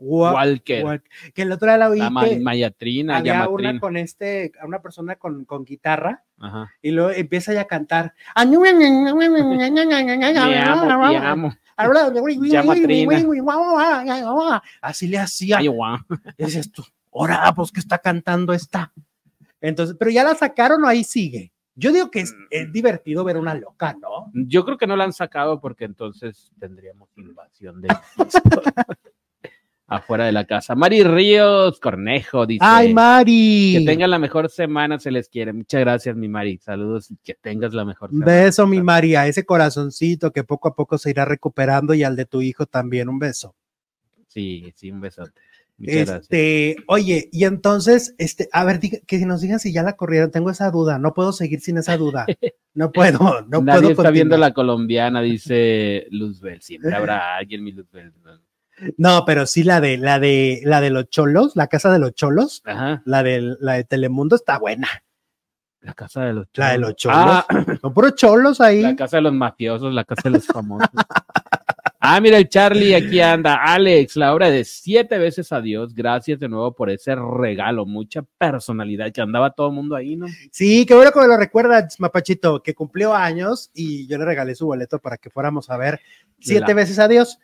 Walker, 0.00 0.84
gua- 0.84 1.02
que 1.34 1.42
el 1.42 1.52
otro 1.52 1.68
día 1.68 1.76
la 1.78 1.88
oí 1.90 1.98
la 1.98 2.08
que 2.24 2.38
Mayatrina, 2.40 3.18
había 3.18 3.32
una 3.34 3.44
Yamatrina. 3.44 3.80
con 3.80 3.96
este, 3.96 4.52
una 4.64 4.80
persona 4.80 5.16
con, 5.16 5.44
con 5.44 5.64
guitarra 5.64 6.24
Ajá. 6.38 6.70
y 6.80 6.90
luego 6.90 7.10
empieza 7.10 7.52
ya 7.52 7.62
a 7.62 7.64
cantar. 7.66 8.14
Así 14.80 15.06
le 15.08 15.18
hacía. 15.18 15.58
Ay, 15.58 15.68
dices 16.38 16.72
tú, 16.72 16.84
ahora, 17.12 17.52
pues 17.54 17.70
que 17.72 17.80
está 17.80 17.98
cantando 17.98 18.52
esta. 18.52 18.92
Entonces, 19.60 19.96
pero 19.98 20.10
ya 20.10 20.24
la 20.24 20.34
sacaron 20.34 20.82
o 20.84 20.86
ahí 20.88 21.04
sigue. 21.04 21.52
Yo 21.74 21.92
digo 21.92 22.10
que 22.10 22.20
es, 22.20 22.32
Mm. 22.32 22.46
es 22.50 22.72
divertido 22.72 23.24
ver 23.24 23.36
una 23.38 23.54
loca, 23.54 23.96
¿no? 24.00 24.30
Yo 24.34 24.64
creo 24.64 24.76
que 24.76 24.86
no 24.86 24.96
la 24.96 25.04
han 25.04 25.12
sacado 25.12 25.60
porque 25.60 25.84
entonces 25.84 26.50
tendríamos 26.58 27.08
invasión 27.16 27.80
de 27.80 27.88
afuera 29.90 30.24
de 30.24 30.32
la 30.32 30.44
casa. 30.46 30.74
Mari 30.74 31.02
Ríos 31.02 31.78
Cornejo 31.80 32.46
dice. 32.46 32.60
Ay, 32.64 32.94
Mari. 32.94 33.76
Que 33.78 33.84
tengan 33.84 34.10
la 34.10 34.18
mejor 34.18 34.48
semana, 34.48 34.98
se 34.98 35.10
les 35.10 35.28
quiere. 35.28 35.52
Muchas 35.52 35.80
gracias, 35.80 36.16
mi 36.16 36.28
Mari. 36.28 36.58
Saludos 36.58 37.10
y 37.10 37.16
que 37.22 37.34
tengas 37.34 37.74
la 37.74 37.84
mejor 37.84 38.10
semana. 38.10 38.24
beso, 38.32 38.66
mi 38.66 38.80
María, 38.80 39.26
ese 39.26 39.44
corazoncito 39.44 40.30
que 40.32 40.44
poco 40.44 40.68
a 40.68 40.74
poco 40.74 40.96
se 40.96 41.10
irá 41.10 41.24
recuperando 41.24 41.92
y 41.92 42.02
al 42.04 42.16
de 42.16 42.24
tu 42.24 42.40
hijo 42.40 42.64
también, 42.66 43.08
un 43.08 43.18
beso. 43.18 43.54
Sí, 44.28 44.72
sí, 44.76 44.90
un 44.90 45.00
besote. 45.00 45.32
Muchas 45.76 45.94
gracias. 45.94 46.20
Este, 46.22 46.76
oye, 46.88 47.28
y 47.32 47.44
entonces, 47.44 48.14
este, 48.18 48.48
a 48.52 48.64
ver, 48.64 48.80
diga- 48.80 49.00
que 49.06 49.18
nos 49.24 49.40
digan 49.40 49.58
si 49.58 49.72
ya 49.72 49.82
la 49.82 49.96
corrieron, 49.96 50.30
tengo 50.30 50.50
esa 50.50 50.70
duda, 50.70 50.98
no 50.98 51.14
puedo 51.14 51.32
seguir 51.32 51.60
sin 51.60 51.78
esa 51.78 51.96
duda. 51.96 52.26
No 52.72 52.92
puedo, 52.92 53.18
no 53.48 53.62
Nadie 53.62 53.80
puedo 53.80 53.90
está 53.90 54.10
viendo 54.12 54.34
continuar. 54.36 54.38
la 54.50 54.54
colombiana, 54.54 55.20
dice 55.22 56.06
Luzbel. 56.10 56.62
Siempre 56.62 56.94
habrá 56.94 57.34
alguien, 57.36 57.64
mi 57.64 57.72
Luzbel. 57.72 58.12
No, 58.22 58.38
pero 59.26 59.46
sí 59.46 59.62
la 59.62 59.80
de 59.80 59.96
la 59.98 60.18
de 60.18 60.60
la 60.64 60.80
de 60.80 60.90
los 60.90 61.08
cholos, 61.10 61.56
la 61.56 61.66
casa 61.66 61.92
de 61.92 61.98
los 61.98 62.14
cholos, 62.14 62.62
Ajá. 62.64 63.02
la 63.04 63.22
de 63.22 63.56
la 63.60 63.74
de 63.74 63.84
Telemundo 63.84 64.36
está 64.36 64.58
buena. 64.58 64.88
La 65.82 65.94
casa 65.94 66.24
de 66.24 66.34
los 66.34 66.46
La 66.54 66.72
de 66.72 66.78
los 66.78 66.90
Ah, 67.08 67.46
cholos. 67.48 67.66
Son 67.80 67.94
puros 67.94 68.14
cholos 68.14 68.60
ahí. 68.60 68.82
La 68.82 68.96
casa 68.96 69.16
de 69.16 69.22
los 69.22 69.32
mafiosos, 69.32 69.92
la 69.94 70.04
casa 70.04 70.22
de 70.24 70.30
los 70.30 70.46
famosos. 70.46 70.88
ah, 72.00 72.20
mira, 72.20 72.36
el 72.36 72.48
Charlie 72.50 72.94
aquí 72.94 73.20
anda. 73.20 73.54
Alex, 73.62 74.16
la 74.16 74.34
obra 74.34 74.50
de 74.50 74.64
siete 74.64 75.16
veces 75.18 75.50
adiós. 75.52 75.94
Gracias 75.94 76.38
de 76.38 76.48
nuevo 76.50 76.74
por 76.74 76.90
ese 76.90 77.14
regalo. 77.14 77.86
Mucha 77.86 78.22
personalidad 78.38 79.10
que 79.10 79.22
andaba 79.22 79.52
todo 79.52 79.68
el 79.68 79.74
mundo 79.74 79.96
ahí, 79.96 80.16
¿no? 80.16 80.26
Sí, 80.52 80.84
qué 80.84 80.94
bueno 80.94 81.12
que 81.12 81.20
me 81.20 81.26
lo 81.28 81.38
recuerdas, 81.38 81.98
Mapachito, 81.98 82.62
que 82.62 82.74
cumplió 82.74 83.14
años 83.14 83.70
y 83.72 84.06
yo 84.06 84.18
le 84.18 84.26
regalé 84.26 84.54
su 84.54 84.66
boleto 84.66 84.98
para 84.98 85.16
que 85.16 85.30
fuéramos 85.30 85.70
a 85.70 85.78
ver 85.78 86.00
siete 86.40 86.68
la- 86.68 86.74
veces 86.74 86.98
adiós. 86.98 87.38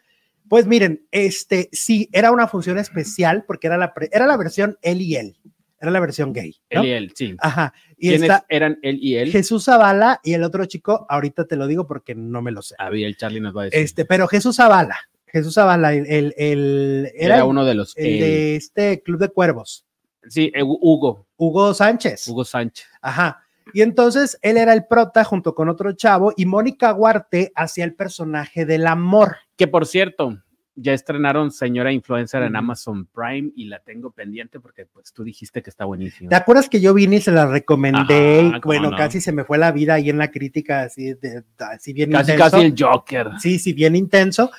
Pues 0.48 0.66
miren, 0.66 1.06
este 1.10 1.68
sí, 1.72 2.08
era 2.12 2.30
una 2.30 2.46
función 2.48 2.78
especial 2.78 3.44
porque 3.46 3.66
era 3.66 3.76
la, 3.76 3.92
pre- 3.94 4.10
era 4.12 4.26
la 4.26 4.36
versión 4.36 4.78
él 4.82 5.00
y 5.02 5.16
él, 5.16 5.36
era 5.80 5.90
la 5.90 6.00
versión 6.00 6.32
gay. 6.32 6.56
¿no? 6.72 6.82
Él 6.82 6.86
y 6.86 6.90
él, 6.92 7.12
sí. 7.14 7.36
Ajá. 7.38 7.74
Y 7.98 8.08
¿Quiénes 8.10 8.22
está 8.30 8.46
eran 8.48 8.78
él 8.82 8.98
y 9.02 9.16
él? 9.16 9.30
Jesús 9.32 9.64
Zavala 9.64 10.20
y 10.22 10.34
el 10.34 10.42
otro 10.44 10.64
chico, 10.66 11.06
ahorita 11.08 11.46
te 11.46 11.56
lo 11.56 11.66
digo 11.66 11.86
porque 11.86 12.14
no 12.14 12.42
me 12.42 12.52
lo 12.52 12.62
sé. 12.62 12.74
Había 12.78 13.06
el 13.06 13.16
Charlie 13.16 13.40
nos 13.40 13.56
va 13.56 13.62
a 13.62 13.64
decir. 13.64 13.80
Este, 13.80 14.04
pero 14.04 14.28
Jesús 14.28 14.56
Zavala, 14.56 14.96
Jesús 15.26 15.54
Zavala, 15.54 15.92
el, 15.94 16.06
el, 16.06 16.34
el- 16.36 17.12
era, 17.14 17.44
uno 17.44 17.64
de 17.64 17.74
los. 17.74 17.96
el 17.96 18.20
de 18.20 18.56
este 18.56 19.02
Club 19.02 19.18
de 19.20 19.28
Cuervos, 19.30 19.84
Sí, 20.28 20.50
eh, 20.54 20.62
Hugo. 20.62 21.26
Hugo 21.36 21.72
Sánchez. 21.72 22.26
Hugo 22.28 22.44
Sánchez. 22.44 22.86
Ajá. 23.00 23.42
Y 23.72 23.82
entonces 23.82 24.38
él 24.42 24.56
era 24.56 24.72
el 24.72 24.84
prota 24.86 25.22
junto 25.24 25.54
con 25.54 25.68
otro 25.68 25.92
chavo 25.92 26.32
y 26.36 26.46
Mónica 26.46 26.92
Huarte 26.94 27.52
hacía 27.54 27.84
el 27.84 27.94
personaje 27.94 28.64
del 28.66 28.86
amor. 28.86 29.36
Que 29.56 29.66
por 29.66 29.86
cierto, 29.86 30.42
ya 30.74 30.92
estrenaron 30.92 31.50
Señora 31.50 31.90
Influencer 31.92 32.42
en. 32.42 32.54
Amazon 32.54 33.06
Prime 33.06 33.50
y 33.56 33.64
la 33.64 33.78
tengo 33.80 34.10
pendiente 34.10 34.60
porque 34.60 34.86
pues 34.86 35.12
tú 35.12 35.24
dijiste 35.24 35.62
que 35.62 35.70
está 35.70 35.84
buenísimo. 35.86 36.28
¿Te 36.28 36.36
acuerdas 36.36 36.68
que 36.68 36.80
yo 36.80 36.92
vine 36.92 37.16
y 37.16 37.20
se 37.20 37.32
la 37.32 37.46
recomendé? 37.46 38.48
Ajá, 38.48 38.58
y 38.58 38.60
bueno, 38.62 38.90
no. 38.90 38.96
casi 38.96 39.20
se 39.20 39.32
me 39.32 39.44
fue 39.44 39.58
la 39.58 39.72
vida 39.72 39.94
ahí 39.94 40.10
en 40.10 40.18
la 40.18 40.30
crítica, 40.30 40.82
así, 40.82 41.14
de, 41.14 41.42
así 41.58 41.92
bien 41.92 42.10
Casi, 42.12 42.32
intenso. 42.32 42.50
casi 42.50 42.66
el 42.66 42.74
Joker. 42.78 43.30
Sí, 43.38 43.58
sí, 43.58 43.72
bien 43.72 43.96
intenso. 43.96 44.50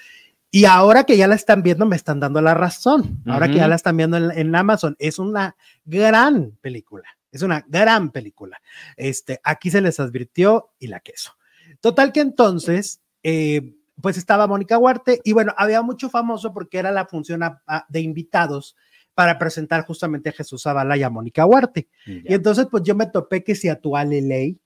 Y 0.49 0.65
ahora 0.65 1.03
que 1.03 1.17
ya 1.17 1.27
la 1.27 1.36
están 1.36 1.62
viendo, 1.62 1.86
me 1.86 1.95
están 1.95 2.19
dando 2.19 2.41
la 2.41 2.53
razón. 2.53 3.21
Ahora 3.25 3.47
que 3.47 3.55
ya 3.55 3.67
la 3.67 3.75
están 3.75 3.97
viendo 3.97 4.17
en, 4.17 4.31
en 4.31 4.55
Amazon, 4.55 4.95
es 4.97 5.19
una 5.19 5.55
gran 5.86 6.51
película. 6.62 7.07
Es 7.31 7.41
una 7.41 7.63
gran 7.67 8.12
película. 8.12 8.60
Este, 8.95 9.39
aquí 9.43 9.69
se 9.69 9.81
les 9.81 9.99
advirtió 9.99 10.71
y 10.79 10.88
la 10.88 11.01
queso. 11.01 11.33
Total 11.81 12.12
que 12.13 12.21
entonces, 12.21 13.01
eh, 13.23 13.76
pues 14.01 14.17
estaba 14.17 14.47
Mónica 14.47 14.77
Huarte 14.77 15.21
y 15.23 15.33
bueno, 15.33 15.53
había 15.57 15.81
mucho 15.81 16.10
famoso 16.10 16.53
porque 16.53 16.77
era 16.79 16.91
la 16.91 17.05
función 17.05 17.43
a- 17.43 17.62
a- 17.67 17.86
de 17.89 18.01
invitados 18.01 18.75
para 19.13 19.39
presentar 19.39 19.86
justamente 19.86 20.29
a 20.29 20.33
Jesús 20.33 20.62
Zavala 20.63 20.95
y 20.97 21.03
a 21.03 21.10
Mónica 21.10 21.45
Huarte. 21.45 21.88
Y 22.05 22.33
entonces, 22.33 22.67
pues 22.69 22.83
yo 22.83 22.93
me 22.95 23.07
topé 23.07 23.43
que 23.43 23.55
si 23.55 23.67
a 23.69 23.79
tu 23.81 23.97
Ale 23.97 24.21
Ley, 24.21 24.60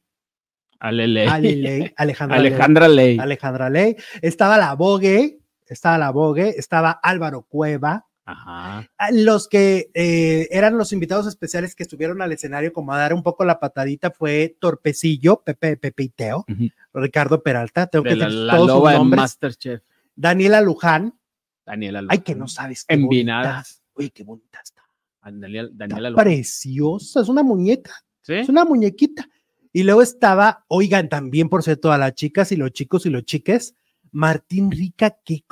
Ale 0.80 1.08
Ley. 1.08 1.28
Ale 1.28 1.56
Ley, 1.56 1.94
Alejandra 1.98 2.38
Ley, 2.40 2.52
Alejandra 2.52 2.88
Ley. 2.90 3.18
Alejandra 3.20 3.70
Ley, 3.70 3.96
estaba 4.22 4.58
la 4.58 4.74
Bogue, 4.74 5.40
estaba 5.68 5.98
la 5.98 6.10
Bogue, 6.12 6.54
estaba 6.58 6.92
Álvaro 6.92 7.44
Cueva, 7.44 8.08
Ajá. 8.26 8.88
ah, 8.98 9.12
los 9.12 9.48
que 9.48 9.90
eh, 9.94 10.48
eran 10.52 10.78
los 10.78 10.94
invitados 10.94 11.26
especiales 11.28 11.76
que 11.76 11.84
estuvieron 11.84 12.22
al 12.22 12.32
escenario 12.32 12.72
como 12.72 12.94
a 12.94 12.98
dar 12.98 13.14
un 13.14 13.24
poco 13.24 13.44
la 13.46 13.60
patadita 13.60 14.12
fue 14.12 14.56
Torpecillo, 14.60 15.42
Pepe, 15.44 15.76
Pepe 15.78 16.04
y 16.04 16.10
Teo. 16.10 16.46
Ricardo 16.94 17.42
Peralta, 17.42 17.88
tengo 17.88 18.04
De 18.04 18.12
que 18.12 18.16
la, 18.18 18.30
la 18.30 18.54
todos 18.56 18.68
sus 18.70 18.78
loba 18.78 18.94
nombres, 18.94 19.18
Masterchef. 19.22 19.82
Daniela 20.16 20.62
Luján, 20.62 21.18
Daniela 21.66 22.00
ay 22.00 22.04
Luján. 22.06 22.22
que 22.22 22.36
no 22.36 22.48
sabes 22.48 22.86
qué 22.86 22.96
bonita, 22.96 23.16
Envinadas. 23.16 23.82
oye 23.94 24.12
qué 24.12 24.24
bonita 24.24 24.60
está, 24.64 24.84
Daniela, 25.24 25.70
Daniela 25.74 26.10
Está 26.10 26.22
preciosa, 26.24 27.22
es 27.22 27.30
una 27.30 27.44
muñeca, 27.44 27.94
¿Sí? 28.22 28.34
es 28.36 28.50
una 28.50 28.66
muñequita. 28.66 29.28
Y 29.74 29.84
luego 29.84 30.02
estaba, 30.02 30.66
oigan, 30.68 31.08
también 31.10 31.48
por 31.50 31.64
cierto, 31.64 31.92
a 31.92 31.98
las 31.98 32.14
chicas 32.14 32.52
y 32.52 32.58
los 32.58 32.72
chicos 32.72 33.06
y 33.06 33.10
los 33.10 33.24
chiques, 33.24 33.74
Martín 34.12 34.70
Rica, 34.70 35.18
qué 35.24 35.44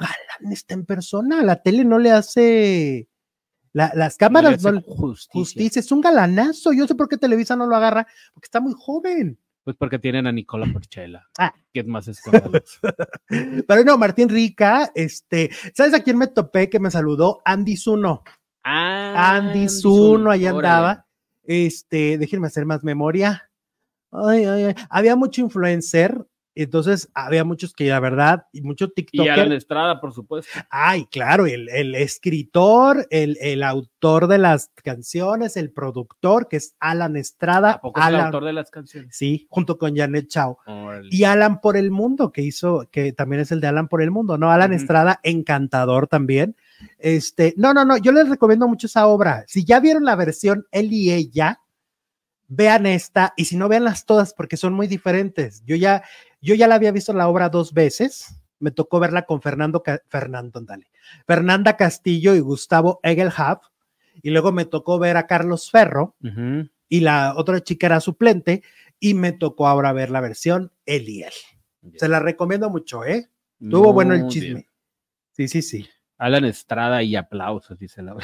está 0.51 0.73
en 0.73 0.85
persona. 0.85 1.41
La 1.43 1.61
tele 1.61 1.83
no 1.85 1.99
le 1.99 2.11
hace. 2.11 3.07
la- 3.71 3.91
las 3.95 4.17
cámaras 4.17 4.63
no 4.63 4.71
le 4.71 4.81
justicia. 4.81 5.31
justicia, 5.31 5.79
es 5.79 5.91
un 5.91 6.01
galanazo. 6.01 6.73
Yo 6.73 6.87
sé 6.87 6.95
por 6.95 7.07
qué 7.07 7.17
Televisa 7.17 7.55
no 7.55 7.67
lo 7.67 7.75
agarra, 7.75 8.07
porque 8.33 8.47
está 8.47 8.59
muy 8.59 8.73
joven. 8.75 9.37
Pues 9.63 9.75
porque 9.77 9.99
tienen 9.99 10.25
a 10.25 10.31
Nicola 10.31 10.65
Porchela. 10.73 11.27
Ah. 11.37 11.53
Que 11.71 11.81
es 11.81 11.85
más 11.85 12.07
escandaloso. 12.07 12.79
Pero 13.67 13.83
no, 13.83 13.97
Martín 13.97 14.29
Rica, 14.29 14.89
este, 14.95 15.51
¿sabes 15.75 15.93
a 15.93 16.01
quién 16.01 16.17
me 16.17 16.27
topé 16.27 16.69
que 16.69 16.79
me 16.79 16.89
saludó? 16.89 17.41
Andy 17.45 17.77
Zuno. 17.77 18.23
Ah, 18.63 19.35
Andy 19.35 19.69
Zuno, 19.69 20.31
ahí 20.31 20.45
órale. 20.47 20.57
andaba. 20.57 21.05
Este, 21.43 22.17
déjenme 22.17 22.47
hacer 22.47 22.65
más 22.65 22.83
memoria. 22.83 23.51
Ay, 24.11 24.45
ay, 24.45 24.63
ay. 24.63 24.75
Había 24.89 25.15
mucho 25.15 25.41
influencer, 25.41 26.25
entonces 26.55 27.09
había 27.13 27.43
muchos 27.43 27.73
que 27.73 27.87
la 27.87 27.99
verdad, 27.99 28.47
y 28.51 28.61
mucho 28.61 28.85
Y 28.85 28.93
TikToker. 28.93 29.31
Alan 29.31 29.51
Estrada, 29.53 30.01
por 30.01 30.13
supuesto. 30.13 30.51
Ay, 30.69 31.05
claro, 31.05 31.45
el, 31.45 31.69
el 31.69 31.95
escritor, 31.95 33.07
el, 33.09 33.37
el 33.41 33.63
autor 33.63 34.27
de 34.27 34.37
las 34.37 34.71
canciones, 34.83 35.57
el 35.57 35.71
productor, 35.71 36.47
que 36.47 36.57
es 36.57 36.75
Alan 36.79 37.15
Estrada. 37.15 37.73
¿A 37.73 37.81
poco 37.81 37.99
es 37.99 38.07
el 38.07 38.15
Alan, 38.15 38.25
autor 38.27 38.45
de 38.45 38.53
las 38.53 38.71
canciones? 38.71 39.15
Sí, 39.15 39.47
junto 39.49 39.77
con 39.77 39.95
Janet 39.95 40.27
Chao. 40.27 40.57
Y 41.09 41.23
Alan 41.23 41.61
por 41.61 41.77
el 41.77 41.91
Mundo, 41.91 42.31
que 42.31 42.41
hizo, 42.41 42.87
que 42.91 43.13
también 43.13 43.41
es 43.41 43.51
el 43.51 43.61
de 43.61 43.67
Alan 43.67 43.87
por 43.87 44.01
el 44.01 44.11
Mundo, 44.11 44.37
¿no? 44.37 44.51
Alan. 44.51 44.73
Estrada, 44.73 45.19
encantador 45.23 46.07
también. 46.07 46.55
Este, 46.97 47.53
no, 47.57 47.73
no, 47.73 47.85
no, 47.85 47.97
yo 47.97 48.11
les 48.11 48.29
recomiendo 48.29 48.67
mucho 48.67 48.87
esa 48.87 49.07
obra. 49.07 49.43
Si 49.47 49.65
ya 49.65 49.79
vieron 49.79 50.05
la 50.05 50.15
versión 50.15 50.65
él 50.71 50.93
y 50.93 51.11
ella, 51.11 51.59
vean 52.47 52.85
esta, 52.85 53.33
y 53.37 53.45
si 53.45 53.57
no, 53.57 53.69
veanlas 53.69 54.05
todas 54.05 54.33
porque 54.33 54.57
son 54.57 54.73
muy 54.73 54.87
diferentes. 54.87 55.63
Yo 55.65 55.75
ya, 55.75 56.03
yo 56.41 56.55
ya 56.55 56.67
la 56.67 56.75
había 56.75 56.91
visto 56.91 57.13
la 57.13 57.27
obra 57.27 57.49
dos 57.49 57.73
veces. 57.73 58.35
Me 58.59 58.71
tocó 58.71 58.99
verla 58.99 59.23
con 59.25 59.41
Fernando, 59.41 59.83
Ca- 59.83 60.01
Fernando, 60.09 60.59
dale, 60.61 60.87
Fernanda 61.25 61.77
Castillo 61.77 62.35
y 62.35 62.39
Gustavo 62.41 62.99
Egelhaf. 63.03 63.59
Y 64.21 64.31
luego 64.31 64.51
me 64.51 64.65
tocó 64.65 64.99
ver 64.99 65.15
a 65.15 65.27
Carlos 65.27 65.71
Ferro 65.71 66.15
y 66.89 66.99
la 66.99 67.33
otra 67.37 67.61
chica 67.61 67.87
era 67.87 68.01
suplente 68.01 68.63
y 68.99 69.13
me 69.13 69.31
tocó 69.31 69.67
ahora 69.67 69.93
ver 69.93 70.09
la 70.11 70.19
versión 70.19 70.73
él. 70.85 71.05
Se 71.97 72.09
la 72.09 72.19
recomiendo 72.19 72.69
mucho, 72.69 73.05
¿eh? 73.05 73.29
Estuvo 73.61 73.93
bueno 73.93 74.13
el 74.13 74.21
chisme. 74.27 74.49
bien. 74.53 74.67
Sí, 75.31 75.47
sí, 75.47 75.61
sí. 75.61 75.89
Alan 76.17 76.43
Estrada 76.43 77.01
y 77.01 77.15
aplausos, 77.15 77.79
dice 77.79 78.01
la. 78.01 78.17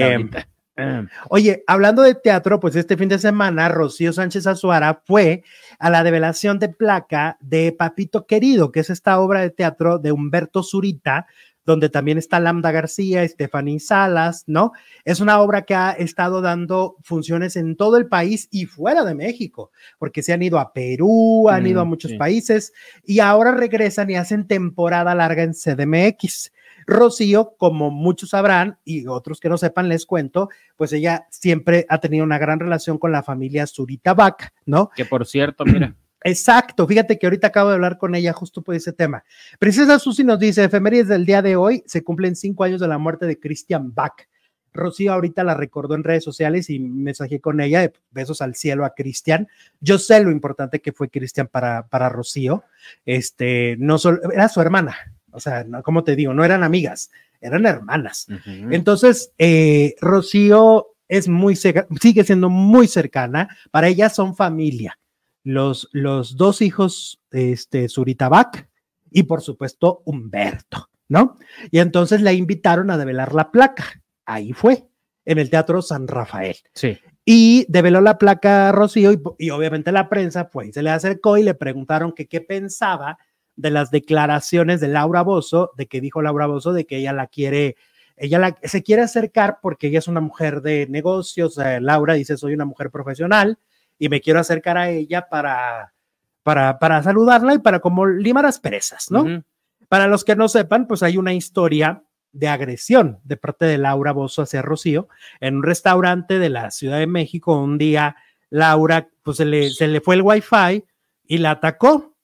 Laurita. 0.00 0.48
Oye, 1.30 1.64
hablando 1.66 2.02
de 2.02 2.14
teatro, 2.14 2.60
pues 2.60 2.76
este 2.76 2.96
fin 2.96 3.08
de 3.08 3.18
semana 3.18 3.68
Rocío 3.68 4.12
Sánchez 4.12 4.46
Azuara 4.46 5.02
fue 5.04 5.42
a 5.78 5.90
la 5.90 6.02
develación 6.02 6.58
de 6.58 6.68
placa 6.68 7.38
de 7.40 7.72
Papito 7.72 8.26
Querido, 8.26 8.72
que 8.72 8.80
es 8.80 8.90
esta 8.90 9.18
obra 9.20 9.40
de 9.40 9.50
teatro 9.50 9.98
de 9.98 10.12
Humberto 10.12 10.62
Zurita, 10.62 11.26
donde 11.64 11.88
también 11.88 12.16
está 12.16 12.38
Lambda 12.38 12.70
García, 12.70 13.24
Estefaní 13.24 13.80
Salas, 13.80 14.44
¿no? 14.46 14.70
Es 15.04 15.18
una 15.18 15.40
obra 15.40 15.62
que 15.62 15.74
ha 15.74 15.90
estado 15.90 16.40
dando 16.40 16.96
funciones 17.02 17.56
en 17.56 17.74
todo 17.76 17.96
el 17.96 18.06
país 18.06 18.46
y 18.52 18.66
fuera 18.66 19.02
de 19.04 19.16
México, 19.16 19.72
porque 19.98 20.22
se 20.22 20.32
han 20.32 20.42
ido 20.44 20.60
a 20.60 20.72
Perú, 20.72 21.48
han 21.48 21.64
Mm, 21.64 21.66
ido 21.66 21.80
a 21.80 21.84
muchos 21.84 22.12
sí. 22.12 22.16
países 22.18 22.72
y 23.04 23.18
ahora 23.18 23.50
regresan 23.50 24.08
y 24.10 24.14
hacen 24.14 24.46
temporada 24.46 25.12
larga 25.16 25.42
en 25.42 25.54
CDMX. 25.54 26.52
Rocío, 26.86 27.56
como 27.58 27.90
muchos 27.90 28.30
sabrán 28.30 28.78
y 28.84 29.06
otros 29.06 29.40
que 29.40 29.48
no 29.48 29.58
sepan, 29.58 29.88
les 29.88 30.06
cuento, 30.06 30.48
pues 30.76 30.92
ella 30.92 31.26
siempre 31.30 31.84
ha 31.88 31.98
tenido 31.98 32.24
una 32.24 32.38
gran 32.38 32.60
relación 32.60 32.98
con 32.98 33.12
la 33.12 33.22
familia 33.22 33.66
Zurita 33.66 34.14
Bach, 34.14 34.52
¿no? 34.64 34.90
Que 34.94 35.04
por 35.04 35.26
cierto, 35.26 35.64
mira, 35.64 35.94
Exacto, 36.26 36.88
fíjate 36.88 37.20
que 37.20 37.26
ahorita 37.26 37.46
acabo 37.46 37.68
de 37.68 37.76
hablar 37.76 37.98
con 37.98 38.16
ella 38.16 38.32
justo 38.32 38.60
por 38.60 38.74
ese 38.74 38.92
tema. 38.92 39.22
Princesa 39.60 39.98
Susi 40.00 40.24
nos 40.24 40.40
dice, 40.40 40.64
efemérides 40.64 41.06
del 41.06 41.24
día 41.24 41.40
de 41.40 41.54
hoy, 41.54 41.84
se 41.86 42.02
cumplen 42.02 42.34
cinco 42.34 42.64
años 42.64 42.80
de 42.80 42.88
la 42.88 42.98
muerte 42.98 43.26
de 43.26 43.38
Christian 43.38 43.94
Bach. 43.94 44.26
Rocío 44.72 45.12
ahorita 45.12 45.44
la 45.44 45.54
recordó 45.54 45.94
en 45.94 46.02
redes 46.02 46.24
sociales 46.24 46.68
y 46.68 46.80
mensajé 46.80 47.40
con 47.40 47.60
ella, 47.60 47.90
besos 48.10 48.42
al 48.42 48.56
cielo 48.56 48.84
a 48.84 48.94
Cristian. 48.94 49.46
Yo 49.80 49.98
sé 49.98 50.22
lo 50.22 50.32
importante 50.32 50.80
que 50.80 50.92
fue 50.92 51.08
Cristian 51.08 51.46
para, 51.46 51.86
para 51.86 52.08
Rocío. 52.08 52.64
Este, 53.04 53.76
no 53.78 53.96
solo, 53.96 54.18
era 54.32 54.48
su 54.48 54.60
hermana, 54.60 54.96
o 55.36 55.40
sea, 55.40 55.64
no, 55.64 55.82
como 55.82 56.02
te 56.02 56.16
digo, 56.16 56.32
no 56.32 56.44
eran 56.44 56.64
amigas, 56.64 57.10
eran 57.40 57.66
hermanas. 57.66 58.26
Entonces, 58.46 59.32
eh, 59.36 59.94
Rocío 60.00 60.94
es 61.08 61.28
muy, 61.28 61.54
sigue 61.56 62.24
siendo 62.24 62.48
muy 62.48 62.88
cercana, 62.88 63.54
para 63.70 63.88
ella 63.88 64.08
son 64.08 64.34
familia. 64.34 64.98
Los, 65.44 65.88
los 65.92 66.36
dos 66.36 66.62
hijos, 66.62 67.20
este, 67.30 67.88
Zurita 67.88 68.28
Bach 68.28 68.66
y 69.10 69.24
por 69.24 69.42
supuesto 69.42 70.02
Humberto, 70.06 70.88
¿no? 71.08 71.36
Y 71.70 71.78
entonces 71.78 72.22
la 72.22 72.32
invitaron 72.32 72.90
a 72.90 72.98
develar 72.98 73.34
la 73.34 73.52
placa. 73.52 74.02
Ahí 74.24 74.54
fue, 74.54 74.86
en 75.24 75.38
el 75.38 75.50
Teatro 75.50 75.82
San 75.82 76.08
Rafael. 76.08 76.56
sí. 76.72 76.98
Y 77.28 77.66
develó 77.68 78.00
la 78.00 78.18
placa 78.18 78.70
Rocío 78.70 79.10
y, 79.10 79.20
y 79.38 79.50
obviamente 79.50 79.90
la 79.90 80.08
prensa 80.08 80.44
fue 80.44 80.68
y 80.68 80.72
se 80.72 80.80
le 80.80 80.90
acercó 80.90 81.36
y 81.36 81.42
le 81.42 81.54
preguntaron 81.54 82.12
que 82.12 82.28
qué 82.28 82.40
pensaba 82.40 83.18
de 83.56 83.70
las 83.70 83.90
declaraciones 83.90 84.80
de 84.80 84.88
Laura 84.88 85.22
Bozo, 85.22 85.72
de 85.76 85.86
que 85.86 86.00
dijo 86.00 86.22
Laura 86.22 86.46
Bozo 86.46 86.72
de 86.72 86.86
que 86.86 86.98
ella 86.98 87.12
la 87.12 87.26
quiere, 87.26 87.76
ella 88.16 88.38
la, 88.38 88.56
se 88.62 88.82
quiere 88.82 89.02
acercar 89.02 89.58
porque 89.60 89.88
ella 89.88 89.98
es 89.98 90.08
una 90.08 90.20
mujer 90.20 90.62
de 90.62 90.86
negocios. 90.88 91.58
eh, 91.58 91.80
Laura 91.80 92.14
dice, 92.14 92.36
soy 92.36 92.54
una 92.54 92.64
mujer 92.64 92.90
profesional 92.90 93.58
y 93.98 94.08
me 94.08 94.20
quiero 94.20 94.40
acercar 94.40 94.76
a 94.76 94.90
ella 94.90 95.28
para, 95.28 95.94
para, 96.42 96.78
para 96.78 97.02
saludarla 97.02 97.54
y 97.54 97.58
para 97.58 97.80
como 97.80 98.06
limar 98.06 98.46
asperezas, 98.46 99.10
¿no? 99.10 99.22
ujú. 99.22 99.42
Para 99.88 100.08
los 100.08 100.24
que 100.24 100.36
no 100.36 100.48
sepan, 100.48 100.86
pues 100.86 101.02
hay 101.02 101.16
una 101.16 101.32
historia 101.32 102.02
de 102.32 102.48
agresión 102.48 103.20
de 103.24 103.36
parte 103.36 103.64
de 103.64 103.78
Laura 103.78 104.12
Bozo 104.12 104.42
hacia 104.42 104.60
Rocío 104.60 105.08
en 105.40 105.56
un 105.56 105.62
restaurante 105.62 106.38
de 106.38 106.50
la 106.50 106.70
Ciudad 106.70 106.98
de 106.98 107.06
México. 107.06 107.56
Un 107.58 107.78
día 107.78 108.16
Laura, 108.50 109.08
pues 109.22 109.38
se 109.38 109.44
le, 109.44 109.70
se 109.70 109.86
le 109.86 110.00
fue 110.00 110.16
el 110.16 110.22
wifi 110.22 110.84
y 111.26 111.38
la 111.38 111.52
atacó, 111.52 112.15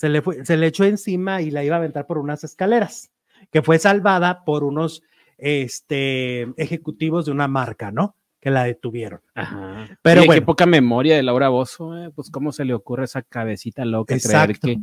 se 0.00 0.08
le, 0.08 0.22
fue, 0.22 0.46
se 0.46 0.56
le 0.56 0.66
echó 0.66 0.84
encima 0.84 1.42
y 1.42 1.50
la 1.50 1.62
iba 1.62 1.76
a 1.76 1.78
aventar 1.78 2.06
por 2.06 2.16
unas 2.16 2.42
escaleras, 2.42 3.10
que 3.52 3.60
fue 3.60 3.78
salvada 3.78 4.44
por 4.46 4.64
unos 4.64 5.02
este, 5.36 6.42
ejecutivos 6.56 7.26
de 7.26 7.32
una 7.32 7.48
marca, 7.48 7.90
¿no? 7.92 8.16
Que 8.40 8.48
la 8.50 8.64
detuvieron. 8.64 9.20
Ajá. 9.34 9.86
Pero 10.00 10.20
Oye, 10.22 10.26
bueno. 10.26 10.40
qué 10.40 10.46
poca 10.46 10.64
memoria 10.64 11.16
de 11.16 11.22
Laura 11.22 11.50
Bozo, 11.50 11.98
eh, 11.98 12.10
pues 12.14 12.30
cómo 12.30 12.50
se 12.52 12.64
le 12.64 12.72
ocurre 12.72 13.04
esa 13.04 13.20
cabecita 13.20 13.84
loca 13.84 14.16
creer 14.18 14.50
Exacto. 14.52 14.68
que, 14.68 14.78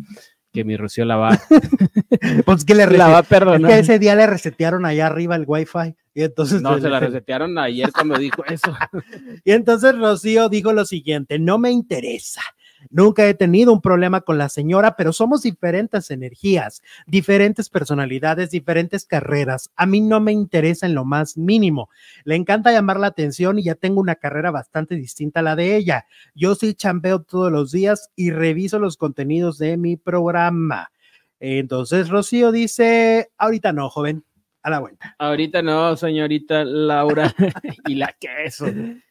que 0.54 0.64
mi 0.64 0.78
Rocío 0.78 1.04
la 1.06 1.16
va, 1.16 1.40
Pues 2.46 2.64
que 2.64 2.76
le 2.76 2.86
la 2.86 3.08
va 3.08 3.18
a 3.18 3.56
es 3.56 3.66
que 3.66 3.80
ese 3.80 3.98
día 3.98 4.14
le 4.14 4.28
resetearon 4.28 4.86
allá 4.86 5.08
arriba 5.08 5.36
el 5.36 5.46
wifi 5.48 5.96
y 6.14 6.22
entonces 6.22 6.62
No, 6.62 6.76
le- 6.76 6.82
se 6.82 6.90
la 6.90 7.00
resetearon 7.00 7.58
ayer 7.58 7.92
cuando 7.92 8.20
dijo 8.20 8.46
eso. 8.46 8.76
Y 9.44 9.52
entonces 9.52 9.98
Rocío 9.98 10.48
dijo 10.50 10.74
lo 10.74 10.86
siguiente, 10.86 11.40
no 11.40 11.58
me 11.58 11.72
interesa. 11.72 12.42
Nunca 12.90 13.28
he 13.28 13.34
tenido 13.34 13.74
un 13.74 13.82
problema 13.82 14.22
con 14.22 14.38
la 14.38 14.50
señora, 14.50 14.96
pero 14.96 15.14
somos 15.14 15.42
diferentes 15.42 16.12
energías, 16.12 16.82
diferentes 17.06 17.70
personalidades, 17.70 18.52
diferentes 18.52 19.06
carreras. 19.06 19.72
A 19.76 19.86
mí 19.86 20.02
no 20.02 20.20
me 20.20 20.32
interesa 20.32 20.86
en 20.86 20.96
lo 20.96 21.06
más 21.06 21.38
mínimo. 21.38 21.90
Le 22.24 22.36
encanta 22.36 22.72
llamar 22.72 23.00
la 23.00 23.08
atención 23.08 23.60
y 23.60 23.64
ya 23.64 23.76
tengo 23.76 24.02
una 24.02 24.16
carrera 24.16 24.52
bastante 24.52 24.96
distinta 24.96 25.40
a 25.40 25.44
la 25.44 25.56
de 25.56 25.76
ella. 25.76 26.06
Yo 26.36 26.56
sí 26.56 26.74
chambeo 26.74 27.22
todos 27.22 27.52
los 27.52 27.72
días 27.72 28.12
y 28.16 28.32
reviso 28.32 28.80
los 28.80 28.98
contenidos 28.98 29.58
de 29.58 29.78
mi 29.78 29.98
programa. 29.98 30.92
Entonces, 31.40 32.10
Rocío 32.10 32.52
dice, 32.52 33.32
ahorita 33.38 33.72
no, 33.72 33.90
joven, 33.90 34.24
a 34.64 34.70
la 34.70 34.80
vuelta. 34.80 35.16
Ahorita 35.20 35.62
no, 35.62 35.96
señorita 35.96 36.64
Laura 36.66 37.34
y 37.88 37.96
la 37.96 38.14
queso. 38.20 38.68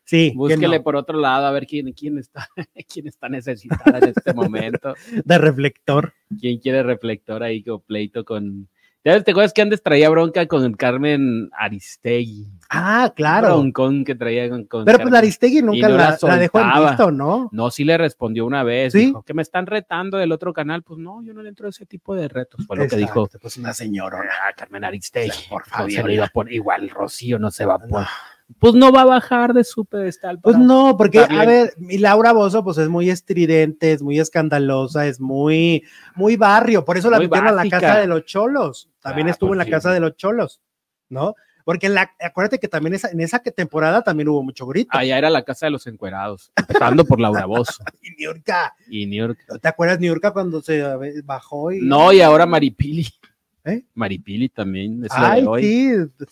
Sí, 0.07 0.33
búsquele 0.37 0.79
no? 0.79 0.85
por 0.85 0.95
otro 0.95 1.19
lado 1.19 1.47
a 1.47 1.51
ver 1.51 1.67
quién, 1.67 1.93
quién 1.93 2.17
está, 2.19 2.49
quién 2.93 3.09
está 3.09 3.29
necesitada 3.29 3.99
en 3.99 4.15
este 4.17 4.33
momento. 4.33 4.95
De 5.25 5.37
reflector. 5.37 6.15
¿Quién 6.41 6.59
quiere 6.59 6.83
reflector 6.83 7.43
ahí 7.43 7.63
con 7.63 7.81
pleito 7.81 8.25
con 8.25 8.69
¿Ya 9.07 9.23
te 9.23 9.31
acuerdas 9.31 9.53
que 9.53 9.63
antes 9.63 9.85
traía 9.85 10.11
bronca 10.11 10.47
con 10.47 10.75
Carmen 10.75 11.49
Aristegui? 11.57 12.49
Ah, 12.69 13.13
claro. 13.15 13.55
Broncón 13.55 14.05
que 14.05 14.17
traía 14.17 14.51
con, 14.51 14.65
con 14.65 14.85
Pero 14.85 14.99
pues 14.99 15.15
Aristegui 15.15 15.63
nunca 15.63 15.89
no 15.89 15.97
la, 15.97 16.19
la, 16.21 16.37
dejó 16.37 16.59
en 16.59 16.85
visto, 16.85 17.13
¿no? 17.13 17.49
No, 17.53 17.71
sí 17.71 17.85
le 17.85 17.97
respondió 17.99 18.45
una 18.45 18.65
vez. 18.65 18.95
¿Sí? 18.95 19.07
Dijo, 19.07 19.23
que 19.23 19.33
me 19.33 19.43
están 19.43 19.67
retando 19.67 20.19
del 20.19 20.33
otro 20.33 20.53
canal. 20.53 20.83
Pues 20.83 20.99
no, 20.99 21.23
yo 21.23 21.35
no 21.35 21.43
le 21.43 21.51
entro 21.51 21.69
a 21.69 21.71
ese 21.71 21.87
tipo 21.87 22.17
de 22.17 22.27
retos. 22.27 22.67
Fue 22.67 22.77
lo 22.77 22.89
que 22.89 22.97
dijo. 22.97 23.29
Pues 23.41 23.57
una 23.59 23.73
señora. 23.73 24.19
Ah, 24.45 24.53
Carmen 24.57 24.83
Aristegui. 24.83 25.31
Por 25.49 25.65
favor. 25.67 25.89
No. 25.93 26.51
Igual 26.51 26.91
Rocío 26.91 27.39
no 27.39 27.53
se 27.53 27.65
va 27.65 27.75
a 27.75 27.79
poner. 27.79 28.09
Pues 28.61 28.75
no 28.75 28.93
va 28.93 29.03
a 29.03 29.07
bajar 29.07 29.53
de 29.55 29.65
su 29.65 29.85
pedestal. 29.85 30.39
Pues 30.41 30.57
no, 30.57 30.97
porque, 30.97 31.19
a 31.19 31.45
ver, 31.45 31.75
mi 31.79 31.99
Laura 31.99 32.33
Bozo, 32.33 32.63
pues 32.63 32.79
es 32.79 32.89
muy 32.89 33.11
estridente, 33.11 33.93
es 33.93 34.03
muy 34.03 34.21
escandalosa, 34.21 35.07
es 35.07 35.21
muy, 35.21 35.85
muy 36.15 36.37
barrio. 36.37 36.85
Por 36.85 36.97
eso 36.97 37.11
la 37.11 37.19
Muy 37.19 37.27
metieron 37.27 37.49
a 37.49 37.65
la 37.65 37.69
casa 37.69 37.99
de 37.99 38.07
los 38.07 38.25
cholos. 38.25 38.89
También 39.01 39.27
Ah, 39.29 39.33
estuvo 39.33 39.53
en 39.53 39.59
la 39.59 39.65
pues 39.65 39.69
sí. 39.69 39.73
casa 39.73 39.93
de 39.93 40.01
los 40.01 40.17
cholos, 40.17 40.61
¿no? 41.09 41.35
Porque 41.65 41.89
en 41.89 41.95
la, 41.95 42.13
acuérdate 42.21 42.61
que 42.61 42.69
también 42.69 42.95
esa, 42.95 43.11
en 43.11 43.21
esa 43.21 43.41
temporada 43.41 44.03
también 44.03 44.29
hubo 44.29 44.41
mucho 44.45 44.67
grito. 44.67 44.97
Allá 44.97 45.19
era 45.19 45.29
la 45.31 45.43
casa 45.43 45.67
de 45.67 45.73
los 45.73 45.89
encuerados, 45.89 46.53
empezando 46.55 47.05
por 47.05 47.19
Laura 47.21 47.45
Bozo 47.47 47.83
Y 48.01 48.13
Niurka, 48.13 48.73
y 48.89 49.07
New 49.07 49.27
York. 49.27 49.41
¿no 49.49 49.59
¿te 49.59 49.67
acuerdas 49.67 49.99
Niurka 49.99 50.31
cuando 50.33 50.63
se 50.63 50.79
eh, 50.79 51.23
bajó 51.25 51.73
y 51.73 51.81
No, 51.83 52.13
y 52.13 52.21
ahora 52.21 52.47
Maripili. 52.47 53.09
¿Eh? 53.67 53.85
Maripili 53.95 54.49
también 54.49 55.05
es 55.05 55.11
la 55.11 55.33
Ay, 55.33 55.43
de 55.43 55.49
hoy. 55.49 55.63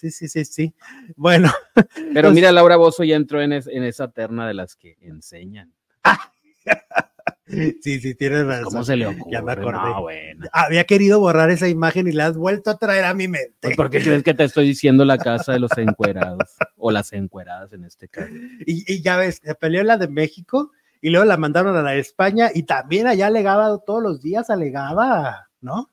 sí, 0.01 0.11
sí, 0.11 0.29
sí, 0.29 0.45
sí. 0.45 0.75
Bueno, 1.17 1.51
Pero 2.15 2.29
Pues- 2.29 2.35
mira, 2.35 2.53
Laura 2.53 2.77
Bozo 2.77 3.03
ya 3.05 3.17
entró 3.17 3.43
en, 3.43 3.53
es- 3.53 3.67
en 3.67 3.83
esa 3.83 4.09
terna 4.09 4.47
de 4.47 4.55
las 4.55 4.77
que 4.77 4.97
enseñan. 5.01 5.73
sí, 7.47 8.01
sí, 8.01 8.15
tienes 8.15 8.47
razón. 8.47 8.65
¿Cómo 8.65 8.85
se 8.85 8.97
le 8.97 9.07
ocurre? 9.07 9.31
Ya 9.33 9.43
me 9.43 9.53
acordé. 9.53 9.73
No, 9.73 10.03
bueno. 10.03 10.47
Había 10.53 10.85
querido 10.85 11.21
borrar 11.21 11.51
esa 11.51 11.69
imagen 11.69 12.07
y 12.09 12.13
la 12.13 12.27
has 12.27 12.37
vuelto 12.37 12.71
a 12.71 12.79
traer 12.79 13.05
a 13.05 13.15
mi 13.15 13.29
mente. 13.29 13.53
Pues, 13.61 13.77
¿Por 13.77 13.91
qué 13.91 14.01
crees 14.03 14.23
que 14.23 14.35
te 14.35 14.45
estoy 14.45 14.67
diciendo 14.67 15.05
la 15.05 15.19
casa 15.19 15.53
de 15.53 15.59
los 15.59 15.77
encuerados? 15.77 16.57
O 16.77 16.91
las 16.91 17.13
encueradas 17.13 17.73
en 17.73 17.85
este 17.85 18.09
caso. 18.09 18.33
Y, 18.67 18.85
y 18.93 19.03
ya 19.03 19.17
ves, 19.17 19.41
se 19.43 19.55
peleó 19.55 19.83
la 19.85 19.97
de 19.99 20.09
México 20.09 20.71
y 21.01 21.11
luego 21.11 21.25
la 21.27 21.37
mandaron 21.37 21.77
a 21.77 21.83
la 21.83 21.91
de 21.93 21.99
España 22.01 22.51
y 22.55 22.63
también 22.63 23.07
allá 23.07 23.27
alegaba 23.27 23.77
todos 23.85 24.03
los 24.03 24.23
días, 24.23 24.49
alegaba, 24.51 25.49
¿no? 25.61 25.91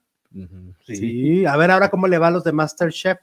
Sí. 0.86 1.46
A 1.46 1.58
ver 1.58 1.72
ahora 1.72 1.90
cómo 1.90 2.08
le 2.08 2.18
va 2.18 2.28
a 2.28 2.32
los 2.32 2.44
de 2.44 2.52
Masterchef. 2.52 3.18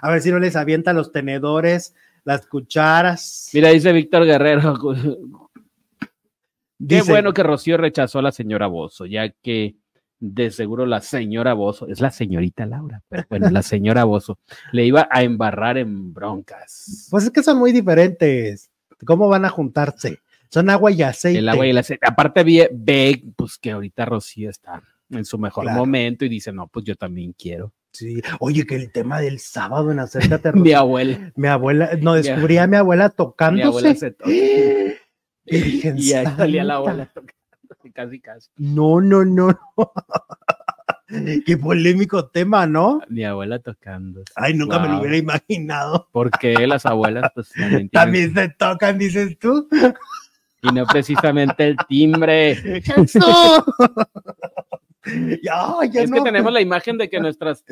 A 0.00 0.10
ver 0.10 0.22
si 0.22 0.30
no 0.30 0.38
les 0.38 0.56
avienta 0.56 0.92
los 0.92 1.12
tenedores, 1.12 1.94
las 2.24 2.46
cucharas. 2.46 3.50
Mira, 3.52 3.70
dice 3.70 3.92
Víctor 3.92 4.24
Guerrero. 4.24 4.78
Qué 6.78 6.96
Dice- 6.96 7.12
bueno 7.12 7.32
que 7.32 7.42
Rocío 7.42 7.76
rechazó 7.76 8.18
a 8.18 8.22
la 8.22 8.32
señora 8.32 8.66
Bozo, 8.66 9.06
ya 9.06 9.28
que 9.30 9.76
de 10.18 10.50
seguro 10.50 10.86
la 10.86 11.00
señora 11.00 11.52
Bozo, 11.54 11.86
es 11.88 12.00
la 12.00 12.10
señorita 12.10 12.66
Laura, 12.66 13.02
pero 13.08 13.24
bueno, 13.28 13.50
la 13.50 13.62
señora 13.62 14.04
Bozo 14.04 14.38
le 14.72 14.84
iba 14.86 15.08
a 15.10 15.22
embarrar 15.22 15.78
en 15.78 16.12
broncas. 16.12 17.06
Pues 17.10 17.24
es 17.24 17.30
que 17.30 17.42
son 17.42 17.58
muy 17.58 17.72
diferentes. 17.72 18.70
¿Cómo 19.04 19.28
van 19.28 19.44
a 19.44 19.48
juntarse? 19.48 20.20
Son 20.48 20.70
agua 20.70 20.90
y 20.92 21.02
aceite. 21.02 21.38
El 21.38 21.48
agua 21.48 21.66
y 21.66 21.70
el 21.70 21.78
aceite. 21.78 22.06
Aparte 22.06 22.44
ve, 22.44 22.68
ve, 22.72 23.24
pues 23.36 23.58
que 23.58 23.70
ahorita 23.72 24.04
Rocío 24.04 24.50
está 24.50 24.82
en 25.12 25.24
su 25.24 25.38
mejor 25.38 25.64
Claro. 25.64 25.78
momento 25.78 26.24
y 26.24 26.28
dice, 26.28 26.52
no, 26.52 26.66
pues 26.68 26.84
yo 26.84 26.94
también 26.96 27.32
quiero. 27.38 27.72
Sí. 27.92 28.20
Oye, 28.40 28.66
que 28.66 28.74
el 28.76 28.90
tema 28.90 29.20
del 29.20 29.38
sábado 29.38 29.90
en 29.92 29.98
Acércate 30.40 30.52
Mi 30.52 30.72
abuela, 30.72 31.32
Mi 31.36 31.48
abuela, 31.48 31.90
no 32.00 32.12
Mi 32.14 32.22
descubrí 32.22 32.56
a 32.58 32.66
mi 32.66 32.76
abuela 32.76 33.08
mi 33.08 33.14
tocándose. 33.14 33.66
abuela 33.68 33.94
se 33.94 34.10
toca. 34.12 34.30
Virgen 35.44 35.98
Y 35.98 36.12
ahí 36.12 36.26
salía 36.36 36.64
la 36.64 36.74
abuela 36.76 37.06
tocando, 37.06 37.32
casi, 37.92 38.20
casi. 38.20 38.48
No, 38.56 39.00
no, 39.00 39.24
no, 39.24 39.48
no. 39.48 39.92
Qué 41.44 41.58
polémico 41.58 42.28
tema, 42.30 42.66
¿no? 42.66 43.02
Mi 43.10 43.24
abuela 43.24 43.58
tocando. 43.58 44.22
Ay, 44.34 44.54
nunca 44.54 44.78
me 44.78 44.88
lo 44.88 45.00
hubiera 45.00 45.16
imaginado. 45.18 46.08
Porque 46.12 46.66
las 46.66 46.86
abuelas, 46.86 47.30
pues 47.34 47.50
también 47.50 47.70
tienen- 47.90 47.90
También 47.90 48.34
se 48.34 48.48
tocan, 48.50 48.96
dices 48.98 49.38
tú. 49.38 49.68
y 50.62 50.68
no 50.72 50.86
precisamente 50.86 51.66
el 51.66 51.76
timbre. 51.86 52.78
¡Eso! 52.78 53.64
ya, 55.42 55.74
ya 55.90 56.02
es 56.02 56.10
no. 56.10 56.16
que 56.16 56.22
tenemos 56.22 56.52
la 56.52 56.60
imagen 56.60 56.98
de 56.98 57.08
que 57.10 57.20
nuestras 57.20 57.64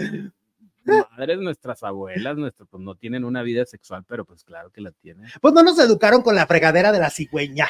madres, 0.85 1.39
nuestras 1.39 1.83
abuelas, 1.83 2.37
nuestros, 2.37 2.69
pues 2.69 2.83
no 2.83 2.95
tienen 2.95 3.25
una 3.25 3.43
vida 3.43 3.65
sexual, 3.65 4.05
pero 4.07 4.25
pues 4.25 4.45
claro 4.45 4.71
que 4.71 4.81
la 4.81 4.91
tienen. 4.93 5.29
Pues 5.41 5.55
no 5.55 5.63
nos 5.63 5.79
educaron 5.79 6.23
con 6.23 6.35
la 6.35 6.47
fregadera 6.47 6.93
de 6.93 6.99
la 6.99 7.11
cigüeña. 7.11 7.69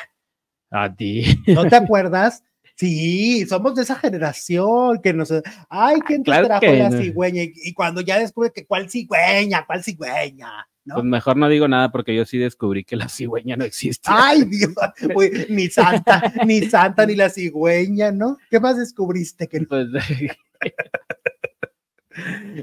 A 0.71 0.95
ti. 0.95 1.25
¿No 1.49 1.67
te 1.67 1.77
acuerdas? 1.77 2.45
Sí, 2.77 3.45
somos 3.47 3.75
de 3.75 3.83
esa 3.83 3.97
generación 3.97 5.03
que 5.03 5.13
nos. 5.13 5.31
Ay, 5.69 6.01
¿quién 6.01 6.23
te 6.23 6.31
Claro 6.31 6.47
trajo 6.47 6.61
que 6.61 6.79
la 6.79 6.89
no. 6.89 6.99
cigüeña? 6.99 7.43
Y, 7.43 7.53
y 7.57 7.75
cuando 7.75 8.01
ya 8.01 8.19
descubre 8.19 8.53
que 8.55 8.65
cuál 8.65 8.89
cigüeña, 8.89 9.67
cuál 9.67 9.85
cigüeña, 9.85 10.67
¿no? 10.91 10.97
Pues 10.97 11.07
mejor 11.07 11.37
no 11.37 11.49
digo 11.49 11.69
nada 11.69 11.91
porque 11.91 12.15
yo 12.15 12.25
sí 12.25 12.39
descubrí 12.39 12.85
que 12.85 12.97
la 12.97 13.09
cigüeña 13.09 13.57
no 13.57 13.65
existe. 13.65 14.09
Ay, 14.13 14.45
Dios, 14.51 14.75
uy, 15.15 15.47
ni 15.49 15.69
santa, 15.69 16.33
ni 16.45 16.63
santa, 16.63 17.07
ni 17.07 17.15
la 17.15 17.31
cigüeña, 17.31 18.13
¿no? 18.13 18.37
¿Qué 18.51 18.61
más 18.61 18.77
descubriste 18.77 19.49
que 19.49 19.61
no? 19.61 19.69
Pues, 19.69 19.89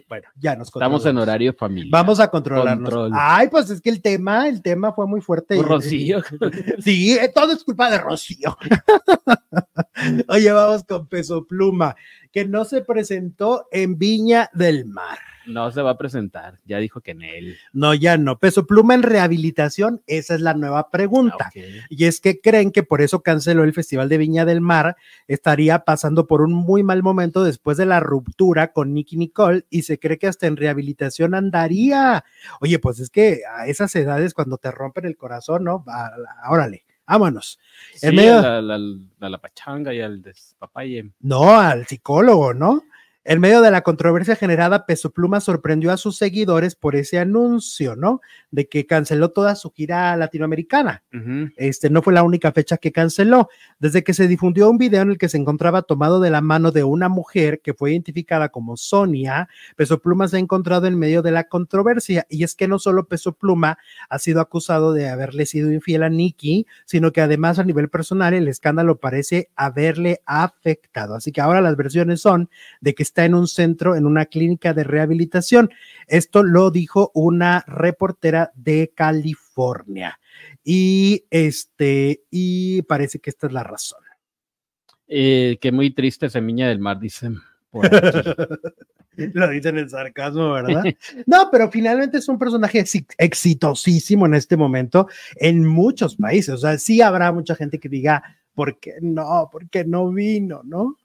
Bueno, 0.08 0.28
ya 0.36 0.56
nos 0.56 0.68
estamos 0.68 1.06
en 1.06 1.18
horario 1.18 1.54
familiar. 1.54 1.92
Vamos 1.92 2.20
a 2.20 2.30
controlarnos. 2.30 2.90
Control. 2.90 3.12
Ay, 3.16 3.48
pues 3.50 3.70
es 3.70 3.82
que 3.82 3.90
el 3.90 4.02
tema, 4.02 4.48
el 4.48 4.62
tema 4.62 4.92
fue 4.92 5.08
muy 5.08 5.22
fuerte. 5.22 5.62
Rocío. 5.62 6.22
Sí, 6.80 7.14
eh, 7.14 7.32
todo 7.34 7.54
es 7.54 7.64
culpa 7.64 7.90
de 7.90 7.98
Rocío. 7.98 8.58
Oye, 10.28 10.52
vamos 10.52 10.84
con 10.84 11.08
Peso 11.08 11.46
Pluma, 11.46 11.96
que 12.32 12.46
no 12.46 12.66
se 12.66 12.82
presentó 12.82 13.68
en 13.72 13.98
Viña 13.98 14.50
del 14.54 14.86
Mar. 14.86 15.18
No 15.48 15.72
se 15.72 15.82
va 15.82 15.92
a 15.92 15.98
presentar. 15.98 16.60
Ya 16.66 16.78
dijo 16.78 17.02
que 17.02 17.12
en 17.12 17.22
él. 17.24 17.58
No, 17.74 17.94
ya 17.94 18.18
no. 18.18 18.38
Peso 18.38 18.68
Pluma 18.68 18.94
en 18.96 19.04
rehabilitación, 19.04 20.02
esa 20.08 20.36
es 20.36 20.42
la 20.42 20.54
nueva 20.54 20.90
pregunta. 20.90 21.50
Y 21.90 22.06
es 22.06 22.20
que 22.22 22.40
creen 22.42 22.72
que 22.72 22.84
por 22.84 23.02
eso 23.02 23.22
canceló 23.22 23.64
el 23.64 23.74
Festival 23.74 24.10
de 24.10 24.18
Viña 24.18 24.46
del 24.46 24.62
Mar, 24.62 24.96
estaría 25.28 25.80
pasando 25.80 26.28
por 26.28 26.42
un 26.42 26.54
muy 26.54 26.84
mal 26.84 27.04
momento 27.04 27.44
después 27.44 27.78
de 27.78 27.86
la 27.86 28.00
ruptura 28.00 28.72
con 28.74 28.94
Nicky 28.94 29.18
Nicole 29.18 29.66
y 29.70 29.84
se 29.84 30.00
cree 30.00 30.18
que 30.18 30.28
hasta 30.28 30.48
en 30.48 30.58
rehabilitación 30.58 31.34
andaría. 31.36 32.24
Oye, 32.62 32.80
pues 32.80 33.00
es 33.00 33.10
que 33.10 33.42
a 33.58 33.68
esas 33.68 33.96
edades 33.96 34.34
cuando 34.34 34.58
te 34.58 34.72
rompen 34.72 35.06
el 35.06 35.18
corazón, 35.18 35.64
¿no? 35.64 35.84
A- 35.88 36.08
a- 36.46 36.52
Órale, 36.52 36.84
vámonos. 37.08 37.60
Sí, 37.96 38.08
En 38.08 38.16
medio- 38.16 38.40
a 38.40 38.62
la, 38.62 38.78
la- 38.78 38.98
a 39.22 39.30
la 39.30 39.38
pachanga 39.38 39.94
y 39.94 40.02
al 40.02 40.22
despapalle. 40.22 41.12
No, 41.22 41.58
al 41.60 41.86
psicólogo, 41.88 42.54
¿no? 42.54 42.84
En 43.30 43.42
medio 43.42 43.62
de 43.62 43.72
la 43.72 43.82
controversia 43.82 44.38
generada, 44.38 44.86
Peso 44.86 45.12
Pluma 45.12 45.42
sorprendió 45.42 45.92
a 45.92 45.98
sus 45.98 46.16
seguidores 46.16 46.76
por 46.76 46.96
ese 46.96 47.20
anuncio, 47.20 47.98
¿no? 47.98 48.22
De 48.52 48.70
que 48.70 48.86
canceló 48.86 49.32
toda 49.32 49.56
su 49.56 49.70
gira 49.72 50.16
latinoamericana. 50.16 51.04
Este 51.58 51.90
no 51.90 52.02
fue 52.02 52.14
la 52.14 52.24
única 52.24 52.54
fecha 52.54 52.78
que 52.78 52.94
canceló. 52.94 53.50
Desde 53.80 54.06
que 54.06 54.14
se 54.14 54.30
difundió 54.30 54.70
un 54.70 54.78
video 54.78 55.02
en 55.02 55.10
el 55.10 55.18
que 55.18 55.28
se 55.28 55.36
encontraba 55.36 55.82
tomado 55.82 56.22
de 56.22 56.30
la 56.30 56.40
mano 56.40 56.72
de 56.72 56.86
una 56.86 57.10
mujer 57.10 57.60
que 57.60 57.74
fue 57.74 57.92
identificada 57.92 58.48
como 58.48 58.78
Sonia, 58.78 59.50
Peso 59.76 60.00
Pluma 60.00 60.30
se 60.30 60.38
ha 60.38 60.40
encontrado 60.40 60.88
en 60.88 60.98
medio 60.98 61.22
de 61.22 61.32
la 61.32 61.50
controversia. 61.50 62.26
Y 62.30 62.46
es 62.46 62.56
que 62.56 62.70
no 62.70 62.80
solo 62.80 63.10
Peso 63.10 63.34
Pluma 63.34 63.78
ha 64.08 64.20
sido 64.20 64.40
acusado 64.40 64.94
de 64.94 65.10
haberle 65.10 65.46
sido 65.46 65.74
infiel 65.74 66.04
a 66.04 66.10
Nicky, 66.10 66.66
sino 66.86 67.12
que 67.12 67.20
además 67.20 67.60
a 67.60 67.66
nivel 67.66 67.90
personal 67.90 68.34
el 68.34 68.48
escándalo 68.48 69.02
parece 69.02 69.50
haberle 69.58 70.22
afectado. 70.26 71.14
Así 71.14 71.34
que 71.34 71.42
ahora 71.42 71.60
las 71.60 71.76
versiones 71.76 72.22
son 72.22 72.50
de 72.80 72.96
que 72.96 73.04
está 73.04 73.17
en 73.26 73.36
un 73.36 73.48
centro, 73.48 73.96
en 73.96 74.06
una 74.06 74.26
clínica 74.26 74.74
de 74.74 74.84
rehabilitación. 74.84 75.70
Esto 76.08 76.44
lo 76.44 76.72
dijo 76.72 77.12
una 77.14 77.64
reportera 77.68 78.52
de 78.56 78.92
California. 78.96 80.20
Y 80.64 81.26
este, 81.30 82.24
y 82.30 82.82
parece 82.84 83.20
que 83.20 83.30
esta 83.30 83.48
es 83.48 83.54
la 83.54 83.64
razón. 83.64 84.00
Eh, 85.08 85.58
que 85.62 85.72
muy 85.72 85.94
triste 85.94 86.30
Semilla 86.30 86.68
del 86.68 86.80
Mar, 86.80 87.00
dicen. 87.00 87.38
por. 87.70 87.90
Lo 89.18 89.50
dicen 89.50 89.80
en 89.80 89.90
sarcasmo, 89.90 90.52
¿verdad? 90.52 90.84
No, 91.26 91.50
pero 91.52 91.72
finalmente 91.72 92.20
es 92.20 92.28
un 92.30 92.38
personaje 92.38 92.80
exi- 92.84 93.08
exitosísimo 93.18 94.28
en 94.28 94.36
este 94.36 94.56
momento 94.56 95.08
en 95.38 95.66
muchos 95.66 96.18
países. 96.18 96.54
O 96.54 96.58
sea, 96.60 96.78
sí 96.78 97.02
habrá 97.02 97.32
mucha 97.32 97.56
gente 97.56 97.80
que 97.80 97.90
diga, 97.90 98.22
¿por 98.54 98.80
qué 98.80 98.94
no? 99.02 99.50
¿Por 99.52 99.70
qué 99.70 99.86
no 99.86 100.12
vino, 100.12 100.62
no? 100.64 100.98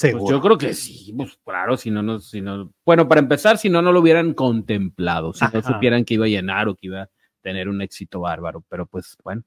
Pues 0.00 0.24
yo 0.28 0.40
creo 0.40 0.56
que 0.56 0.72
sí, 0.74 1.12
pues 1.16 1.38
claro, 1.44 1.76
si 1.76 1.90
no, 1.90 2.02
no, 2.02 2.20
si 2.20 2.40
no, 2.40 2.72
bueno, 2.86 3.06
para 3.06 3.20
empezar, 3.20 3.58
si 3.58 3.68
no, 3.68 3.82
no 3.82 3.92
lo 3.92 4.00
hubieran 4.00 4.32
contemplado, 4.32 5.32
si 5.34 5.44
no 5.52 5.62
supieran 5.62 6.04
que 6.04 6.14
iba 6.14 6.24
a 6.24 6.28
llenar 6.28 6.68
o 6.68 6.74
que 6.74 6.86
iba 6.86 7.02
a 7.02 7.10
tener 7.42 7.68
un 7.68 7.82
éxito 7.82 8.20
bárbaro, 8.20 8.64
pero 8.68 8.86
pues 8.86 9.16
bueno. 9.22 9.42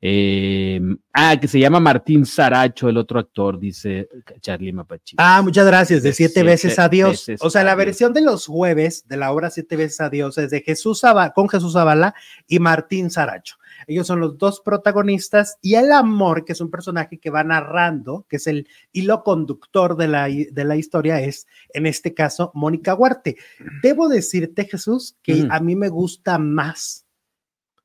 Eh, 0.00 0.78
ah, 1.14 1.38
que 1.40 1.48
se 1.48 1.58
llama 1.58 1.80
Martín 1.80 2.26
Saracho, 2.26 2.88
el 2.88 2.98
otro 2.98 3.18
actor, 3.18 3.58
dice 3.58 4.08
Charlie 4.40 4.72
Mapachi. 4.72 5.16
Ah, 5.18 5.40
muchas 5.42 5.66
gracias, 5.66 6.02
de, 6.02 6.12
siete, 6.12 6.42
veces 6.42 6.78
a 6.78 6.88
Dios. 6.88 7.26
o 7.40 7.48
sea, 7.48 7.64
la 7.64 7.74
versión 7.74 8.12
de 8.12 8.20
los 8.20 8.46
jueves 8.46 9.08
de 9.08 9.16
la 9.16 9.32
obra 9.32 9.50
Siete 9.50 9.76
veces 9.76 10.00
a 10.00 10.10
Dios 10.10 10.36
es 10.36 10.50
de 10.50 10.60
Jesús 10.60 11.02
con 11.34 11.48
Jesús 11.48 11.72
Zavala 11.72 12.14
y 12.46 12.58
Martín 12.58 13.10
Saracho. 13.10 13.56
Ellos 13.86 14.06
son 14.06 14.20
los 14.20 14.36
dos 14.36 14.60
protagonistas 14.60 15.58
y 15.62 15.74
el 15.74 15.92
amor, 15.92 16.44
que 16.44 16.52
es 16.52 16.60
un 16.60 16.70
personaje 16.70 17.18
que 17.18 17.30
va 17.30 17.44
narrando, 17.44 18.26
que 18.28 18.36
es 18.36 18.46
el 18.46 18.68
hilo 18.92 19.22
conductor 19.22 19.96
de 19.96 20.08
la, 20.08 20.28
de 20.28 20.64
la 20.64 20.76
historia, 20.76 21.20
es 21.20 21.46
en 21.72 21.86
este 21.86 22.12
caso 22.12 22.50
Mónica 22.54 22.94
Huarte. 22.94 23.36
Debo 23.82 24.08
decirte, 24.08 24.64
Jesús, 24.64 25.16
que 25.22 25.46
a 25.50 25.60
mí 25.60 25.74
me 25.74 25.88
gusta 25.88 26.38
más 26.38 27.05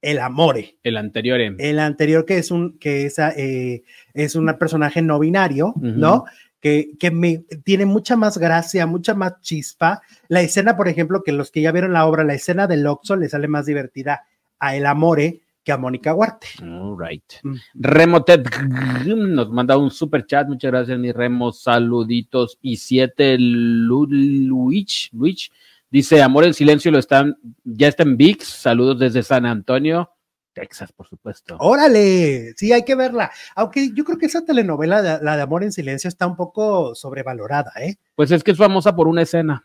el 0.02 0.20
Amore. 0.20 0.78
El 0.84 0.97
anterior. 0.97 1.39
El 1.39 1.80
anterior 1.80 2.26
que 2.26 2.38
es 2.38 2.52
un, 2.52 2.78
que 2.80 3.06
es, 3.06 3.20
eh, 3.20 3.84
es 4.14 4.36
un 4.36 4.45
personaje 4.58 5.02
no 5.02 5.20
binario, 5.20 5.74
¿no? 5.78 6.26
Que, 6.60 6.91
que, 6.99 7.10
me 7.10 7.43
tiene 7.64 7.86
mucha 7.86 8.16
más 8.16 8.38
gracia, 8.38 8.86
mucha 8.86 9.16
más 9.16 9.41
chispa. 9.41 10.02
La 10.28 10.41
escena, 10.41 10.78
por 10.78 10.88
ejemplo, 10.88 11.24
que 11.24 11.32
los 11.32 11.49
que 11.49 11.62
ya 11.62 11.72
vieron 11.72 11.93
la 11.93 12.06
obra, 12.06 12.24
la 12.24 12.36
escena 12.36 12.68
del 12.68 12.86
Oxo 12.86 13.16
le 13.16 13.30
sale 13.30 13.47
más 13.47 13.66
divertida 13.66 14.26
a 14.60 14.76
El 14.76 14.86
Amore 14.86 15.41
que 15.64 15.72
a 15.72 15.78
Mónica 15.78 16.14
Huarte. 16.14 16.47
All 16.62 16.97
right. 16.97 17.24
Mm. 17.43 17.56
Remotet 17.76 18.47
nos 19.06 19.49
manda 19.49 19.78
un 19.78 19.91
super 19.91 20.26
chat. 20.26 20.47
Muchas 20.47 20.72
gracias, 20.72 20.97
mi 20.97 21.12
Remo. 21.12 21.52
Saluditos. 21.52 22.58
Y 22.62 22.78
siete 22.78 23.38
Luich, 23.38 25.10
Luich 25.14 25.52
dice: 25.92 26.22
Amor 26.24 26.46
en 26.46 26.54
silencio 26.56 26.92
lo 26.92 26.98
están, 26.98 27.38
ya 27.64 27.88
está 27.88 28.04
en 28.04 28.18
VIX. 28.18 28.44
Saludos 28.44 28.98
desde 28.98 29.22
San 29.22 29.46
Antonio. 29.46 30.10
Texas, 30.54 30.92
por 30.92 31.08
supuesto. 31.08 31.56
Órale, 31.60 32.54
sí, 32.58 32.74
hay 32.74 32.84
que 32.84 32.96
verla. 32.96 33.32
Aunque 33.56 33.92
yo 33.94 34.04
creo 34.04 34.18
que 34.18 34.26
esa 34.26 34.44
telenovela, 34.44 35.20
la 35.22 35.36
de 35.38 35.42
Amor 35.42 35.64
en 35.64 35.72
Silencio, 35.72 36.08
está 36.08 36.28
un 36.28 36.36
poco 36.36 36.94
sobrevalorada, 36.94 37.72
¿eh? 37.80 37.96
Pues 38.16 38.32
es 38.32 38.44
que 38.44 38.52
es 38.52 38.58
famosa 38.58 38.96
por 38.96 39.08
una 39.08 39.22
escena. 39.22 39.64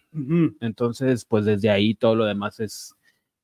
Entonces, 0.61 1.25
pues 1.25 1.45
desde 1.45 1.71
ahí 1.71 1.95
todo 1.95 2.15
lo 2.15 2.25
demás 2.25 2.61
es 2.61 2.95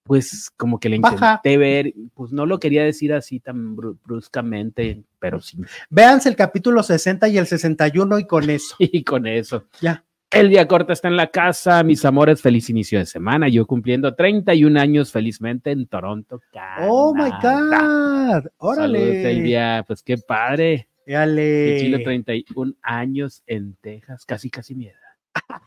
pues 0.05 0.51
como 0.57 0.81
que 0.81 0.89
le 0.89 0.97
intenté 0.97 1.57
ver, 1.57 1.95
pues 2.15 2.33
no 2.33 2.45
lo 2.45 2.59
quería 2.59 2.83
decir 2.83 3.13
así 3.13 3.39
tan 3.39 3.77
bruscamente, 3.77 5.05
pero 5.19 5.41
sí. 5.41 5.59
Véanse 5.91 6.29
el 6.29 6.37
capítulo 6.37 6.83
60 6.83 7.29
y 7.29 7.39
el 7.39 7.47
61 7.47 8.19
y 8.19 8.27
con 8.27 8.51
eso. 8.51 8.75
y 8.79 9.05
con 9.05 9.27
eso. 9.27 9.65
Ya. 9.81 10.05
El 10.33 10.49
día 10.49 10.67
corta 10.67 10.95
está 10.95 11.09
en 11.09 11.17
la 11.17 11.27
casa, 11.27 11.83
mis 11.83 12.05
amores, 12.07 12.41
feliz 12.41 12.71
inicio 12.71 12.99
de 12.99 13.05
semana. 13.05 13.49
Yo 13.49 13.67
cumpliendo 13.67 14.15
31 14.15 14.81
años 14.81 15.13
felizmente 15.13 15.71
en 15.71 15.87
Toronto. 15.87 16.41
Oh 16.81 17.15
my 17.15 17.31
God. 17.43 18.47
Órale. 18.57 19.23
Saludos, 19.23 19.85
pues 19.87 20.03
qué 20.03 20.17
padre. 20.17 20.89
Dale. 21.07 21.77
Chile 21.81 21.99
31 21.99 22.75
años 22.83 23.43
en 23.47 23.77
Texas, 23.77 24.25
casi 24.25 24.49
casi 24.49 24.75
miedo. 24.75 24.97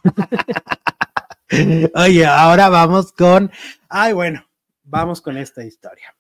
Oye, 1.96 2.26
ahora 2.26 2.70
vamos 2.70 3.12
con, 3.12 3.52
ay, 3.88 4.14
bueno, 4.14 4.48
vamos 4.84 5.22
con 5.22 5.38
esta 5.38 5.64
historia. 5.64 6.16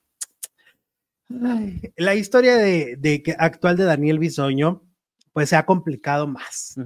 la 1.98 2.14
historia 2.14 2.58
de, 2.58 2.96
de, 2.98 3.36
actual 3.40 3.76
de 3.76 3.86
Daniel 3.86 4.20
Bisoño, 4.20 4.85
pues 5.36 5.50
se 5.50 5.58
ha 5.58 5.66
complicado 5.66 6.28
más. 6.28 6.78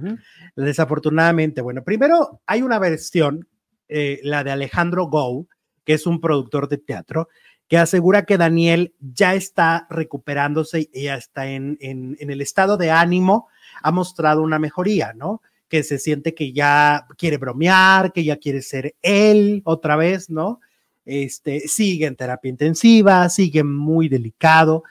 Desafortunadamente, 0.56 1.60
bueno, 1.60 1.84
primero 1.84 2.40
hay 2.46 2.62
una 2.62 2.80
versión, 2.80 3.46
eh, 3.88 4.18
la 4.24 4.42
de 4.42 4.50
Alejandro 4.50 5.04
Go, 5.04 5.46
que 5.84 5.92
es 5.92 6.04
un 6.04 6.20
productor 6.20 6.68
de 6.68 6.78
teatro, 6.78 7.28
que 7.68 7.78
asegura 7.78 8.24
que 8.24 8.38
Daniel 8.38 8.92
ya 8.98 9.34
está 9.34 9.86
recuperándose 9.88 10.90
y 10.92 11.04
ya 11.04 11.14
está 11.14 11.46
en, 11.46 11.78
en, 11.80 12.16
en 12.18 12.28
el 12.28 12.40
estado 12.40 12.76
de 12.76 12.90
ánimo, 12.90 13.46
ha 13.84 13.92
mostrado 13.92 14.42
una 14.42 14.58
mejoría, 14.58 15.12
¿no? 15.12 15.42
que 15.68 15.84
se 15.84 16.00
siente 16.00 16.34
que 16.34 16.52
ya 16.52 17.06
quiere 17.16 17.36
bromear, 17.36 18.12
que 18.12 18.24
ya 18.24 18.36
quiere 18.36 18.62
ser 18.62 18.96
él 19.00 19.62
otra 19.64 19.94
vez, 19.94 20.28
¿no? 20.28 20.58
Este, 21.04 21.60
sigue 21.68 22.06
en 22.06 22.16
terapia 22.16 22.48
intensiva, 22.48 23.28
sigue 23.28 23.62
muy 23.62 24.08
delicado. 24.08 24.82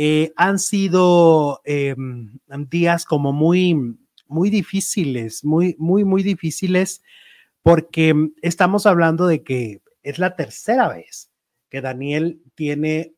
Eh, 0.00 0.32
han 0.36 0.60
sido 0.60 1.60
em, 1.64 2.38
días 2.70 3.04
como 3.04 3.32
muy, 3.32 3.98
muy 4.28 4.48
difíciles, 4.48 5.44
muy, 5.44 5.74
muy, 5.76 6.04
muy 6.04 6.22
difíciles, 6.22 7.02
porque 7.64 8.14
estamos 8.40 8.86
hablando 8.86 9.26
de 9.26 9.42
que 9.42 9.82
es 10.04 10.20
la 10.20 10.36
tercera 10.36 10.88
vez 10.88 11.32
que 11.68 11.80
Daniel 11.80 12.40
tiene 12.54 13.14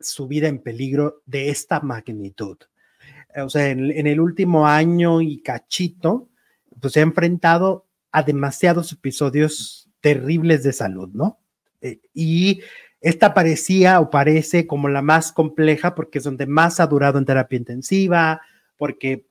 su 0.00 0.26
vida 0.26 0.48
en 0.48 0.62
peligro 0.62 1.20
de 1.26 1.50
esta 1.50 1.80
magnitud. 1.80 2.56
O 3.36 3.50
sea, 3.50 3.68
en 3.68 4.06
el 4.06 4.18
último 4.18 4.66
año 4.66 5.20
y 5.20 5.42
cachito, 5.42 6.30
pues 6.80 6.94
se 6.94 7.00
ha 7.00 7.02
enfrentado 7.02 7.86
a 8.12 8.22
demasiados 8.22 8.92
episodios 8.92 9.90
terribles 10.00 10.62
de 10.62 10.72
salud, 10.72 11.10
¿no? 11.12 11.38
Eh, 11.82 12.00
y 12.14 12.62
esta 13.00 13.34
parecía 13.34 14.00
o 14.00 14.10
parece 14.10 14.66
como 14.66 14.88
la 14.88 15.02
más 15.02 15.32
compleja 15.32 15.94
porque 15.94 16.18
es 16.18 16.24
donde 16.24 16.46
más 16.46 16.80
ha 16.80 16.86
durado 16.86 17.18
en 17.18 17.24
terapia 17.24 17.58
intensiva, 17.58 18.40
porque 18.76 19.26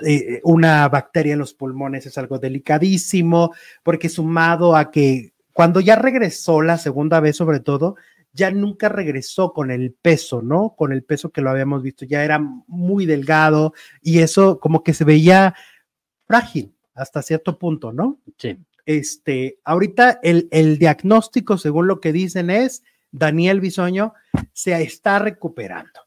eh, 0.00 0.40
una 0.44 0.88
bacteria 0.88 1.32
en 1.32 1.38
los 1.38 1.54
pulmones 1.54 2.04
es 2.06 2.18
algo 2.18 2.38
delicadísimo, 2.38 3.54
porque 3.82 4.08
sumado 4.08 4.76
a 4.76 4.90
que 4.90 5.32
cuando 5.52 5.80
ya 5.80 5.96
regresó 5.96 6.60
la 6.60 6.76
segunda 6.76 7.20
vez 7.20 7.36
sobre 7.36 7.60
todo, 7.60 7.96
ya 8.34 8.50
nunca 8.50 8.90
regresó 8.90 9.54
con 9.54 9.70
el 9.70 9.92
peso, 9.92 10.42
¿no? 10.42 10.74
Con 10.76 10.92
el 10.92 11.02
peso 11.02 11.30
que 11.30 11.40
lo 11.40 11.48
habíamos 11.48 11.82
visto, 11.82 12.04
ya 12.04 12.22
era 12.22 12.38
muy 12.38 13.06
delgado 13.06 13.72
y 14.02 14.18
eso 14.18 14.60
como 14.60 14.84
que 14.84 14.92
se 14.92 15.04
veía 15.04 15.54
frágil, 16.26 16.74
hasta 16.94 17.22
cierto 17.22 17.58
punto, 17.58 17.92
¿no? 17.92 18.18
Sí. 18.36 18.58
Este, 18.84 19.58
ahorita 19.64 20.20
el, 20.22 20.48
el 20.50 20.78
diagnóstico, 20.78 21.56
según 21.56 21.86
lo 21.86 22.00
que 22.00 22.12
dicen, 22.12 22.50
es 22.50 22.84
Daniel 23.10 23.60
Bisoño 23.60 24.14
se 24.52 24.80
está 24.82 25.18
recuperando. 25.18 26.00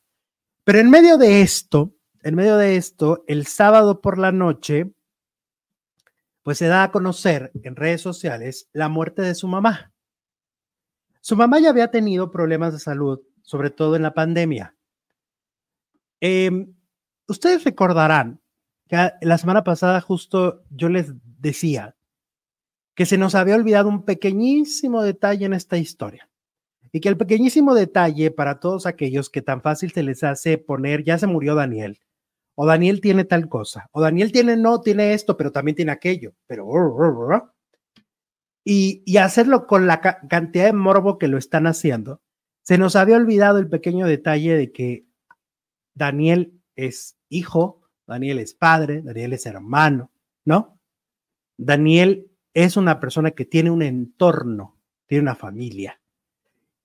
Pero 0.64 0.80
en 0.80 0.89
medio 0.89 1.18
de 1.18 1.41
esto, 1.41 1.93
en 2.22 2.36
medio 2.36 2.58
de 2.58 2.76
esto, 2.76 3.24
el 3.28 3.47
sábado 3.47 4.02
por 4.02 4.18
la 4.18 4.32
noche, 4.32 4.91
pues 6.43 6.58
se 6.58 6.68
da 6.68 6.84
a 6.84 6.91
conocer 6.91 7.52
en 7.64 7.76
redes 7.76 8.02
sociales 8.02 8.70
la 8.74 8.89
muerte 8.89 9.22
de 9.22 9.36
su 9.36 9.47
mamá. 9.47 9.91
Su 11.22 11.36
mamá 11.36 11.60
ya 11.60 11.70
había 11.70 11.91
tenido 11.91 12.32
problemas 12.32 12.74
de 12.74 12.80
salud, 12.80 13.22
sobre 13.41 13.70
todo 13.70 13.95
en 13.95 14.04
la 14.04 14.14
pandemia. 14.14 14.76
Em, 16.20 16.74
ustedes 17.28 17.64
recordarán 17.64 18.41
la 19.22 19.38
semana 19.38 19.64
pasada 19.64 20.02
justo 20.02 20.64
yo 20.72 20.89
les 20.89 21.14
decía 21.39 21.95
que 22.95 23.06
se 23.06 23.18
nos 23.18 23.36
había 23.36 23.56
olvidado 23.56 23.88
un 23.88 24.04
pequeñísimo 24.04 25.04
detalle 25.04 25.45
en 25.45 25.54
esta 25.54 25.78
historia. 25.78 26.28
Y 26.92 27.02
que 27.02 27.10
el 27.10 27.18
pequeñísimo 27.18 27.76
detalle 27.76 28.32
para 28.32 28.60
todos 28.60 28.86
aquellos 28.86 29.30
que 29.30 29.42
tan 29.42 29.62
fácil 29.62 29.92
se 29.92 30.04
les 30.04 30.24
hace 30.24 30.58
poner, 30.58 31.04
ya 31.04 31.18
se 31.18 31.28
murió 31.28 31.56
Daniel, 31.56 32.00
o 32.56 32.66
Daniel 32.66 33.02
tiene 33.02 33.26
tal 33.26 33.48
cosa, 33.48 33.88
o 33.92 34.02
Daniel 34.02 34.32
tiene 34.32 34.58
no, 34.58 34.82
tiene 34.82 35.14
esto, 35.14 35.38
pero 35.38 35.52
también 35.52 35.76
tiene 35.76 35.92
aquello, 35.92 36.34
pero... 36.48 37.54
Y, 38.66 39.02
y 39.06 39.18
hacerlo 39.18 39.66
con 39.66 39.88
la 39.88 40.02
cantidad 40.02 40.66
de 40.66 40.74
morbo 40.74 41.18
que 41.18 41.28
lo 41.28 41.38
están 41.38 41.66
haciendo, 41.66 42.22
se 42.64 42.78
nos 42.78 42.96
había 42.96 43.18
olvidado 43.18 43.58
el 43.58 43.70
pequeño 43.70 44.06
detalle 44.06 44.56
de 44.56 44.72
que 44.72 45.06
Daniel 45.96 46.60
es 46.76 47.18
hijo 47.30 47.80
Daniel 48.10 48.40
es 48.40 48.56
padre, 48.56 49.04
Daniel 49.04 49.34
es 49.34 49.46
hermano, 49.46 50.12
¿no? 50.44 50.80
Daniel 51.58 52.32
es 52.56 52.76
una 52.76 53.00
persona 53.00 53.32
que 53.32 53.46
tiene 53.46 53.70
un 53.70 53.84
entorno, 53.84 54.80
tiene 55.06 55.22
una 55.22 55.36
familia 55.36 56.02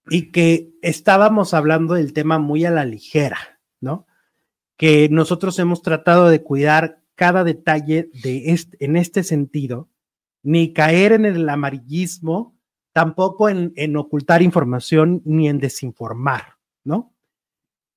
y 0.09 0.31
que 0.31 0.73
estábamos 0.83 1.55
hablando 1.55 1.95
del 1.95 2.13
tema 2.13 2.39
muy 2.39 2.65
a 2.65 2.71
la 2.71 2.85
ligera, 2.85 3.61
¿no? 3.81 4.07
Que 4.77 5.09
nosotros 5.11 5.59
hemos 5.59 5.83
tratado 5.83 6.29
de 6.29 6.43
cuidar 6.43 7.01
cada 7.15 7.45
detalle 7.45 8.11
de 8.23 8.51
este, 8.51 8.85
en 8.85 8.97
este 8.97 9.23
sentido, 9.23 9.89
ni 10.43 10.73
caer 10.73 11.13
en 11.13 11.25
el 11.25 11.49
amarillismo, 11.49 12.59
tampoco 12.93 13.49
en, 13.49 13.73
en 13.77 13.97
ocultar 13.97 14.43
información 14.43 15.23
ni 15.25 15.49
en 15.49 15.59
desinformar, 15.59 16.59
¿no? 16.85 17.15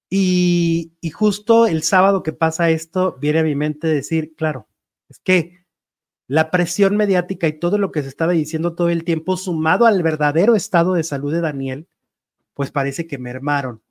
Y, 0.09 0.93
justo 1.13 1.67
el 1.67 1.83
sábado 1.83 2.23
que 2.23 2.33
pasa 2.33 2.69
esto, 2.69 3.17
viene 3.19 3.39
a 3.39 3.43
mi 3.43 3.55
mente 3.55 3.87
decir, 3.87 4.35
claro, 4.35 4.67
es 5.09 5.19
que 5.19 5.65
la 6.27 6.51
presión 6.51 6.95
mediática 6.97 7.47
y 7.47 7.59
todo 7.59 7.77
lo 7.77 7.91
que 7.91 8.03
se 8.03 8.09
estaba 8.09 8.33
diciendo 8.33 8.75
todo 8.75 8.89
el 8.89 9.03
tiempo, 9.03 9.37
sumado 9.37 9.85
al 9.85 10.03
verdadero 10.03 10.55
estado 10.55 10.93
de 10.93 11.03
salud 11.03 11.33
de 11.33 11.41
Daniel, 11.41 11.87
pues 12.57 12.71
parece 12.71 13.05
que 13.05 13.19
mermaron 13.19 13.83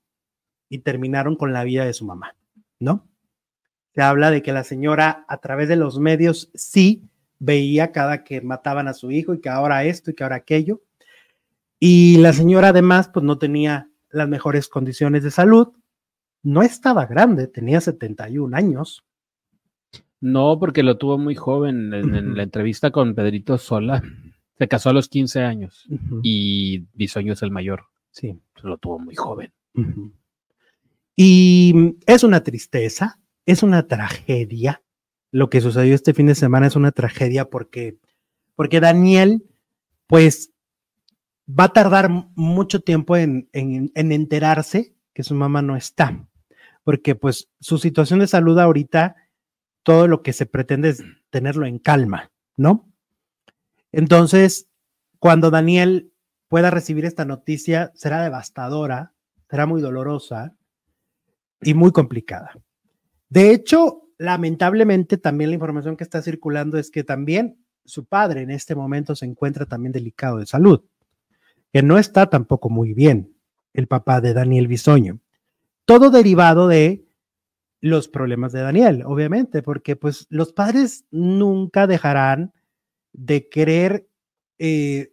y 0.69 0.81
terminaron 0.81 1.37
con 1.37 1.53
la 1.53 1.63
vida 1.63 1.85
de 1.85 1.93
su 1.93 2.05
mamá, 2.05 2.35
¿no? 2.81 3.07
Se 3.95 4.03
habla 4.03 4.33
de 4.33 4.43
que 4.43 4.53
la 4.53 4.65
señora 4.65 5.25
a 5.29 5.39
través 5.39 5.69
de 5.69 5.77
los 5.77 6.01
medios 6.01 6.51
sí 6.53 7.05
veía 7.39 7.93
cada 7.93 8.25
que 8.25 8.41
mataban 8.41 8.89
a 8.89 8.93
su 8.93 9.13
hijo 9.13 9.35
y 9.35 9.41
que 9.41 9.49
ahora 9.49 9.85
esto 9.85 10.11
y 10.11 10.15
que 10.15 10.25
ahora 10.25 10.35
aquello. 10.35 10.83
Y 11.79 12.17
la 12.17 12.33
señora 12.33 12.71
además 12.71 13.09
pues 13.09 13.25
no 13.25 13.39
tenía 13.39 13.89
las 14.11 14.29
mejores 14.29 14.67
condiciones 14.67 15.23
de 15.23 15.31
salud, 15.31 15.69
no 16.43 16.63
estaba 16.63 17.07
grande, 17.07 17.47
tenía 17.47 17.81
71 17.81 18.57
años. 18.57 19.05
No, 20.21 20.59
porque 20.59 20.83
lo 20.83 20.99
tuvo 20.99 21.19
muy 21.19 21.37
joven 21.37 21.95
en, 21.95 22.37
la 22.37 22.43
entrevista 22.43 22.91
con 22.91 23.15
Pedrito 23.15 23.59
Sola. 23.59 24.03
Se 24.59 24.67
casó 24.67 24.91
a 24.91 24.93
los 24.93 25.09
15 25.09 25.43
años 25.45 25.87
y 26.25 26.87
Bisoño 26.95 27.35
es 27.35 27.43
el 27.43 27.53
mayor. 27.53 27.85
Sí. 28.17 28.41
Lo 28.63 28.79
tuvo 28.79 28.99
muy 28.99 29.15
joven. 29.15 29.53
Y 31.15 31.97
es 32.07 32.25
una 32.25 32.43
tristeza, 32.43 33.21
es 33.45 33.63
una 33.63 33.87
tragedia. 33.87 34.83
Lo 35.33 35.51
que 35.51 35.61
sucedió 35.61 35.95
este 35.95 36.15
fin 36.15 36.27
de 36.27 36.35
semana 36.35 36.67
es 36.67 36.77
una 36.77 36.93
tragedia 36.93 37.51
porque, 37.51 37.99
porque 38.55 38.81
Daniel, 38.81 39.45
pues, 40.07 40.51
va 41.47 41.65
a 41.65 41.73
tardar 41.75 42.09
mucho 42.35 42.81
tiempo 42.81 43.19
en, 43.19 43.51
en, 43.53 43.93
en 43.95 44.13
enterarse 44.13 44.95
que 45.13 45.23
su 45.23 45.35
mamá 45.35 45.61
no 45.61 45.77
está, 45.77 46.27
porque 46.85 47.17
pues 47.17 47.51
su 47.61 47.77
situación 47.77 48.21
de 48.21 48.29
salud 48.29 48.59
ahorita, 48.59 49.17
todo 49.83 50.09
lo 50.09 50.23
que 50.23 50.33
se 50.33 50.47
pretende 50.47 50.89
es 50.89 51.03
tenerlo 51.29 51.67
en 51.67 51.79
calma, 51.79 52.33
¿no? 52.57 52.91
Entonces, 53.93 54.69
cuando 55.19 55.51
Daniel 55.51 56.13
pueda 56.49 56.71
recibir 56.71 57.05
esta 57.05 57.25
noticia, 57.25 57.93
será 57.95 58.23
devastadora, 58.23 59.13
será 59.49 59.67
muy 59.67 59.81
dolorosa, 59.81 60.57
y 61.61 61.75
muy 61.75 61.93
complicada. 61.93 62.53
De 63.29 63.51
hecho, 63.51 64.03
lamentablemente 64.19 65.19
también 65.19 65.51
la 65.51 65.55
información 65.55 65.97
que 65.97 66.05
está 66.05 66.23
circulando 66.23 66.79
es 66.79 66.91
que 66.91 67.05
también 67.05 67.59
su 67.85 68.05
padre 68.05 68.43
en 68.43 68.51
este 68.51 68.75
momento 68.75 69.15
se 69.15 69.27
encuentra 69.27 69.67
también 69.67 69.93
delicado 69.93 70.39
de 70.39 70.47
salud, 70.47 70.83
que 71.73 71.83
no 71.83 71.99
está 71.99 72.27
tampoco 72.27 72.69
muy 72.69 72.95
bien, 72.95 73.35
el 73.73 73.87
papá 73.87 74.21
de 74.21 74.35
Daniel 74.35 74.69
Bisoño. 74.69 75.21
Todo 75.85 76.11
derivado 76.11 76.69
de 76.69 77.05
los 77.81 78.09
problemas 78.09 78.53
de 78.53 78.61
Daniel, 78.61 79.03
obviamente, 79.05 79.63
porque 79.63 79.97
pues 79.97 80.27
los 80.31 80.53
padres 80.53 81.05
nunca 81.11 81.87
dejarán 81.87 82.53
de 83.13 83.49
querer, 83.49 84.09
eh, 84.59 85.13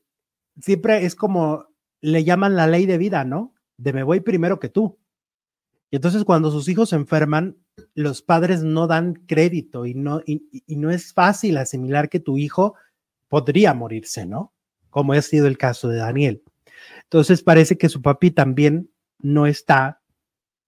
siempre 0.60 1.06
es 1.06 1.16
como 1.16 1.68
le 2.02 2.24
llaman 2.24 2.56
la 2.56 2.68
ley 2.68 2.86
de 2.86 2.98
vida, 2.98 3.24
¿no? 3.24 3.54
De 3.78 3.94
me 3.94 4.04
voy 4.04 4.20
primero 4.20 4.60
que 4.60 4.70
tú. 4.70 5.00
Y 5.90 5.96
entonces 5.96 6.24
cuando 6.24 6.52
sus 6.52 6.68
hijos 6.68 6.90
se 6.90 6.96
enferman, 6.96 7.58
los 7.96 8.22
padres 8.22 8.64
no 8.64 8.88
dan 8.88 9.14
crédito 9.14 9.86
y 9.86 9.94
no, 9.94 10.22
y, 10.26 10.42
no 10.68 10.92
es 10.92 11.14
fácil 11.14 11.58
asimilar 11.58 12.10
que 12.10 12.20
tu 12.20 12.38
hijo 12.38 12.76
podría 13.30 13.74
morirse, 13.74 14.26
¿no? 14.26 14.54
Como 14.90 15.14
ha 15.14 15.22
sido 15.22 15.48
el 15.48 15.58
caso 15.58 15.88
de 15.88 15.98
Daniel. 15.98 16.44
Entonces 17.04 17.42
parece 17.42 17.78
que 17.78 17.90
su 17.90 18.02
papi 18.02 18.32
también 18.32 18.90
no 19.20 19.48
está 19.48 20.02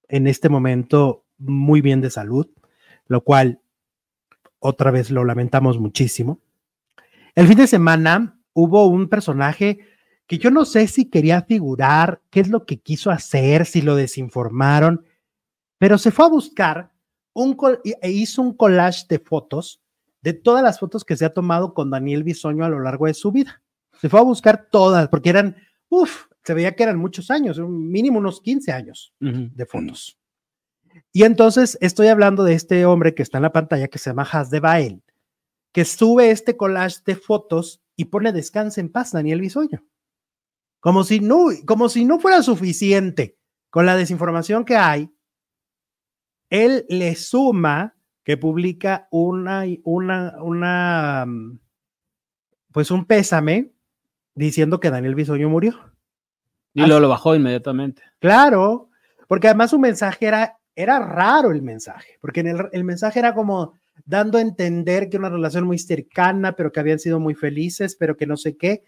en 0.08 0.28
este 0.28 0.50
momento 0.50 1.26
muy 1.38 1.82
bien 1.82 2.02
de 2.02 2.10
salud, 2.10 2.48
lo 3.08 3.22
cual 3.22 3.60
otra 4.60 4.92
vez 4.92 5.12
lo 5.12 5.26
lamentamos 5.26 5.80
muchísimo. 5.80 6.40
El 7.36 7.48
fin 7.48 7.58
de 7.58 7.68
semana 7.68 8.35
hubo 8.56 8.88
un 8.88 9.08
personaje 9.08 9.80
que 10.26 10.40
yo 10.40 10.50
no 10.50 10.66
sé 10.66 10.88
si 10.88 11.06
quería 11.06 11.44
figurar, 11.44 12.22
qué 12.32 12.40
es 12.40 12.48
lo 12.48 12.66
que 12.66 12.78
quiso 12.78 13.12
hacer, 13.12 13.68
si 13.68 13.84
lo 13.84 13.96
desinformaron, 13.96 15.06
pero 15.78 16.00
se 16.00 16.10
fue 16.10 16.26
a 16.26 16.30
buscar 16.30 16.92
un 17.34 17.56
e 17.84 18.10
hizo 18.10 18.42
un 18.42 18.54
collage 18.54 19.06
de 19.08 19.20
fotos 19.20 19.82
de 20.22 20.34
todas 20.34 20.64
las 20.64 20.80
fotos 20.80 21.04
que 21.04 21.16
se 21.16 21.26
ha 21.26 21.34
tomado 21.34 21.76
con 21.76 21.92
Daniel 21.92 22.24
Bisoño 22.24 22.66
a 22.66 22.70
lo 22.70 22.80
largo 22.80 23.06
de 23.06 23.14
su 23.14 23.32
vida. 23.32 23.62
Se 24.02 24.10
fue 24.10 24.20
a 24.20 24.24
buscar 24.24 24.70
todas, 24.72 25.08
porque 25.10 25.30
eran, 25.30 25.56
uff, 25.90 26.26
se 26.44 26.56
veía 26.56 26.76
que 26.76 26.84
eran 26.84 26.98
muchos 26.98 27.30
años, 27.30 27.60
mínimo 27.60 28.18
unos 28.18 28.42
15 28.42 28.72
años 28.72 29.14
de 29.20 29.66
fotos. 29.68 30.18
Y 31.12 31.24
entonces 31.24 31.78
estoy 31.82 32.08
hablando 32.08 32.44
de 32.44 32.54
este 32.54 32.86
hombre 32.86 33.14
que 33.14 33.22
está 33.22 33.38
en 33.38 33.44
la 33.44 33.54
pantalla 33.54 33.88
que 33.88 34.00
se 34.00 34.10
llama 34.10 34.28
Has 34.32 34.50
de 34.50 34.62
Bael, 34.62 35.04
que 35.72 35.86
sube 35.86 36.32
este 36.32 36.58
collage 36.58 37.02
de 37.06 37.16
fotos 37.16 37.82
y 37.96 38.06
pone 38.06 38.32
descanse 38.32 38.82
en 38.82 38.92
paz 38.92 39.12
Daniel 39.12 39.42
Bisoño. 39.42 39.84
Como 40.80 41.04
si 41.04 41.20
no, 41.20 41.48
como 41.66 41.90
si 41.90 42.06
no 42.06 42.20
fuera 42.20 42.44
suficiente 42.44 43.38
con 43.70 43.86
la 43.86 43.96
desinformación 43.96 44.66
que 44.66 44.76
hay 44.76 45.12
él 46.50 46.86
le 46.90 47.16
suma 47.16 47.96
que 48.24 48.38
publica 48.38 49.08
una, 49.12 49.66
una, 49.84 50.36
una, 50.42 51.26
pues 52.72 52.92
un 52.92 53.06
pésame 53.06 53.72
diciendo 54.34 54.80
que 54.80 54.90
Daniel 54.90 55.16
Bisoño 55.16 55.50
murió. 55.50 55.94
Y 56.74 56.86
lo, 56.86 57.00
lo 57.00 57.08
bajó 57.08 57.36
inmediatamente. 57.36 58.02
Claro, 58.20 58.90
porque 59.28 59.48
además 59.48 59.70
su 59.70 59.80
mensaje 59.80 60.26
era, 60.26 60.58
era 60.76 61.00
raro 61.00 61.52
el 61.52 61.62
mensaje, 61.62 62.18
porque 62.20 62.42
en 62.42 62.48
el, 62.48 62.70
el 62.72 62.84
mensaje 62.84 63.20
era 63.20 63.34
como 63.34 63.74
dando 64.06 64.38
a 64.38 64.42
entender 64.42 65.10
que 65.10 65.18
una 65.18 65.30
relación 65.30 65.66
muy 65.66 65.80
cercana, 65.80 66.56
pero 66.56 66.72
que 66.72 66.80
habían 66.80 67.00
sido 67.00 67.20
muy 67.20 67.36
felices, 67.36 67.96
pero 67.96 68.18
que 68.18 68.28
no 68.28 68.38
sé 68.38 68.58
qué. 68.58 68.84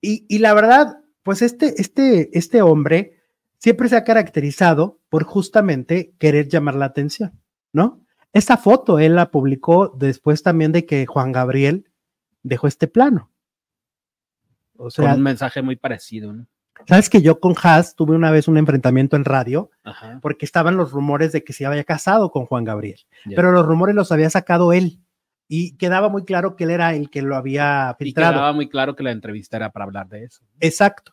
Y, 0.00 0.26
y 0.28 0.38
la 0.38 0.54
verdad, 0.54 0.98
pues 1.22 1.42
este, 1.42 1.80
este, 1.80 2.36
este 2.36 2.62
hombre 2.62 3.20
siempre 3.58 3.88
se 3.88 3.96
ha 3.96 4.04
caracterizado 4.04 5.00
por 5.08 5.24
justamente 5.24 6.14
querer 6.18 6.48
llamar 6.48 6.74
la 6.74 6.86
atención, 6.86 7.40
¿no? 7.72 8.00
Esta 8.32 8.56
foto 8.56 8.98
él 8.98 9.16
la 9.16 9.30
publicó 9.30 9.88
después 9.88 10.42
también 10.42 10.72
de 10.72 10.86
que 10.86 11.06
Juan 11.06 11.32
Gabriel 11.32 11.90
dejó 12.42 12.68
este 12.68 12.86
plano. 12.86 13.30
O 14.76 14.90
sea, 14.90 15.14
un 15.14 15.22
mensaje 15.22 15.62
muy 15.62 15.76
parecido, 15.76 16.32
¿no? 16.32 16.46
Sabes 16.86 17.10
que 17.10 17.22
yo 17.22 17.40
con 17.40 17.54
Haas 17.62 17.94
tuve 17.94 18.16
una 18.16 18.30
vez 18.30 18.48
un 18.48 18.56
enfrentamiento 18.56 19.16
en 19.16 19.24
radio 19.24 19.70
porque 20.22 20.44
estaban 20.44 20.76
los 20.76 20.92
rumores 20.92 21.32
de 21.32 21.44
que 21.44 21.52
se 21.52 21.66
había 21.66 21.84
casado 21.84 22.30
con 22.30 22.46
Juan 22.46 22.64
Gabriel, 22.64 23.00
pero 23.34 23.52
los 23.52 23.66
rumores 23.66 23.94
los 23.94 24.12
había 24.12 24.30
sacado 24.30 24.72
él 24.72 25.00
y 25.52 25.76
quedaba 25.76 26.08
muy 26.08 26.24
claro 26.24 26.54
que 26.54 26.62
él 26.62 26.70
era 26.70 26.94
el 26.94 27.10
que 27.10 27.22
lo 27.22 27.34
había 27.34 27.96
filtrado. 27.98 28.32
Y 28.32 28.34
quedaba 28.34 28.52
muy 28.52 28.68
claro 28.68 28.94
que 28.94 29.02
la 29.02 29.10
entrevista 29.10 29.56
era 29.56 29.70
para 29.70 29.84
hablar 29.84 30.08
de 30.08 30.22
eso. 30.24 30.44
Exacto. 30.60 31.12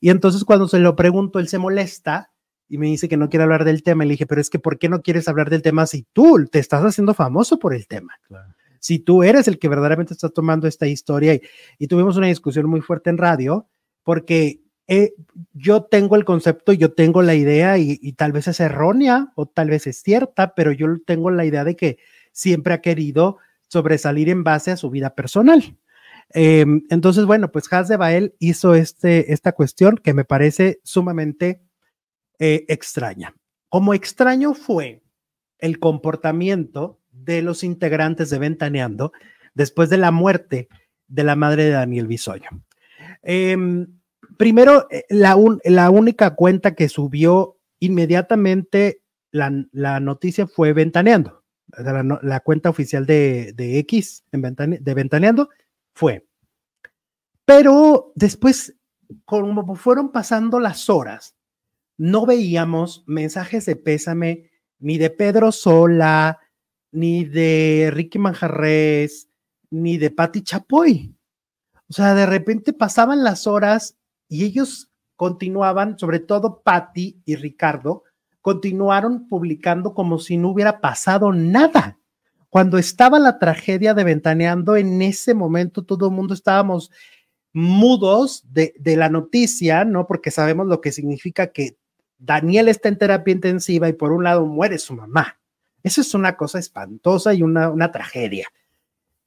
Y 0.00 0.10
entonces 0.10 0.44
cuando 0.44 0.66
se 0.66 0.80
lo 0.80 0.96
pregunto, 0.96 1.38
él 1.38 1.46
se 1.46 1.58
molesta 1.58 2.32
y 2.68 2.78
me 2.78 2.86
dice 2.86 3.08
que 3.08 3.16
no 3.16 3.28
quiere 3.28 3.44
hablar 3.44 3.64
del 3.64 3.84
tema. 3.84 4.04
Y 4.04 4.08
le 4.08 4.14
dije, 4.14 4.26
pero 4.26 4.40
es 4.40 4.50
que 4.50 4.58
¿por 4.58 4.78
qué 4.78 4.88
no 4.88 5.02
quieres 5.02 5.28
hablar 5.28 5.50
del 5.50 5.62
tema 5.62 5.86
si 5.86 6.04
tú 6.12 6.46
te 6.50 6.58
estás 6.58 6.82
haciendo 6.82 7.14
famoso 7.14 7.60
por 7.60 7.74
el 7.74 7.86
tema? 7.86 8.14
Si 8.80 8.98
tú 8.98 9.22
eres 9.22 9.46
el 9.48 9.58
que 9.58 9.68
verdaderamente 9.68 10.14
está 10.14 10.28
tomando 10.28 10.66
esta 10.66 10.86
historia. 10.86 11.40
Y, 11.78 11.86
tuvimos 11.86 12.16
una 12.16 12.26
discusión 12.26 12.66
muy 12.66 12.80
fuerte 12.80 13.10
en 13.10 13.18
radio 13.18 13.68
porque 14.02 14.62
eh, 14.88 15.14
yo 15.52 15.84
tengo 15.84 16.16
el 16.16 16.24
concepto, 16.24 16.72
yo 16.72 16.92
tengo 16.92 17.22
la 17.22 17.34
idea 17.34 17.76
y, 17.78 18.12
tal 18.12 18.32
vez 18.32 18.46
es 18.48 18.60
errónea 18.60 19.32
o 19.34 19.46
tal 19.46 19.70
vez 19.70 19.86
es 19.86 20.00
cierta, 20.00 20.54
pero 20.54 20.72
yo 20.72 20.86
tengo 21.04 21.30
la 21.30 21.44
idea 21.44 21.64
de 21.64 21.76
que 21.76 21.98
siempre 22.32 22.74
ha 22.74 22.80
querido 22.80 23.38
sobresalir 23.68 24.28
en 24.28 24.44
base 24.44 24.70
a 24.70 24.76
su 24.76 24.90
vida 24.90 25.14
personal. 25.14 25.76
Em, 26.30 26.82
entonces, 26.90 27.24
bueno, 27.24 27.50
pues 27.50 27.72
Has 27.72 27.88
de 27.88 27.96
Bael 27.96 28.34
hizo 28.38 28.74
este, 28.74 29.32
esta 29.32 29.52
cuestión 29.52 29.96
que 29.96 30.14
me 30.14 30.24
parece 30.24 30.80
sumamente 30.84 31.62
eh, 32.38 32.64
extraña. 32.68 33.34
Como 33.68 33.94
extraño 33.94 34.54
fue 34.54 35.02
el 35.58 35.78
comportamiento 35.78 37.00
de 37.10 37.42
los 37.42 37.64
integrantes 37.64 38.30
de 38.30 38.38
Ventaneando 38.38 39.12
después 39.54 39.90
de 39.90 39.96
la 39.96 40.10
muerte 40.10 40.68
de 41.08 41.24
la 41.24 41.34
madre 41.34 41.64
de 41.64 41.70
Daniel 41.70 42.06
Bisoño. 42.06 42.50
Em, 43.22 43.95
primero, 44.36 44.86
eh, 44.90 45.04
la, 45.08 45.36
la, 45.64 45.90
única 45.90 46.34
cuenta 46.34 46.74
que 46.74 46.88
subió 46.88 47.58
inmediatamente 47.78 49.02
la, 49.30 50.00
noticia 50.00 50.46
fue 50.46 50.72
Ventaneando, 50.72 51.44
la, 51.68 52.40
cuenta 52.40 52.70
oficial 52.70 53.06
de, 53.06 53.54
X 53.58 54.24
de 54.30 54.94
Ventaneando 54.94 55.50
fue. 55.94 56.26
Pero 57.44 58.12
después, 58.14 58.76
como 59.24 59.76
fueron 59.76 60.10
pasando 60.10 60.58
las 60.58 60.88
horas, 60.90 61.36
no 61.98 62.26
veíamos 62.26 63.04
mensajes 63.06 63.64
de 63.66 63.76
pésame 63.76 64.50
ni 64.78 64.98
de 64.98 65.10
Pedro 65.10 65.52
Sola, 65.52 66.40
ni 66.92 67.24
de 67.24 67.90
Ricky 67.92 68.18
Manjarres, 68.18 69.28
ni 69.70 69.96
de 69.96 70.10
Patti 70.10 70.42
Chapoy. 70.42 71.14
O 71.88 71.92
sea, 71.92 72.14
de 72.14 72.26
repente 72.26 72.72
pasaban 72.72 73.22
las 73.22 73.46
horas 73.46 73.96
y 74.28 74.44
ellos 74.44 74.90
continuaban, 75.16 75.98
sobre 75.98 76.20
todo 76.20 76.62
Patti 76.62 77.20
y 77.24 77.36
Ricardo, 77.36 78.04
continuaron 78.40 79.28
publicando 79.28 79.94
como 79.94 80.18
si 80.18 80.36
no 80.36 80.50
hubiera 80.50 80.80
pasado 80.80 81.32
nada 81.32 81.98
cuando 82.56 82.78
estaba 82.78 83.18
la 83.18 83.38
tragedia 83.38 83.92
de 83.92 84.02
Ventaneando, 84.02 84.76
en 84.76 85.02
ese 85.02 85.34
momento 85.34 85.82
todo 85.82 86.06
el 86.06 86.14
mundo 86.14 86.32
estábamos 86.32 86.90
mudos 87.52 88.44
de, 88.50 88.72
la 88.96 89.10
noticia, 89.10 89.84
¿no? 89.84 90.06
Porque 90.06 90.30
sabemos 90.30 90.66
lo 90.66 90.80
que 90.80 90.90
significa 90.90 91.48
que 91.48 91.76
Daniel 92.16 92.68
está 92.68 92.88
en 92.88 92.96
terapia 92.96 93.32
intensiva 93.32 93.90
y 93.90 93.92
por 93.92 94.10
un 94.10 94.24
lado 94.24 94.46
muere 94.46 94.78
su 94.78 94.94
mamá. 94.94 95.38
Eso 95.82 96.00
es 96.00 96.14
una 96.14 96.38
cosa 96.38 96.58
espantosa 96.58 97.34
y 97.34 97.42
una 97.42 97.92
tragedia. 97.92 98.48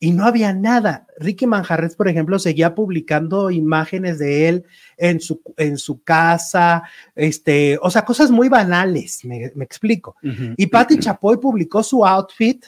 Y 0.02 0.12
no 0.12 0.26
había 0.26 0.54
nada. 0.54 1.08
Ricky 1.18 1.46
Manjarres, 1.46 1.96
por 1.96 2.08
ejemplo, 2.08 2.40
seguía 2.40 2.74
publicando 2.74 3.52
imágenes 3.52 4.18
de 4.18 4.48
él 4.48 4.66
en 4.96 5.20
su, 5.20 5.42
en 5.58 5.78
su 5.78 6.02
casa, 6.04 6.84
este, 7.16 7.78
o 7.82 7.92
sea, 7.92 8.06
cosas 8.06 8.32
muy 8.32 8.48
banales, 8.48 9.26
me, 9.26 9.52
me 9.56 9.66
explico. 9.66 10.16
Y 10.56 10.68
Patti 10.68 10.98
Chapoy 11.00 11.38
publicó 11.38 11.84
su 11.84 12.06
outfit 12.06 12.66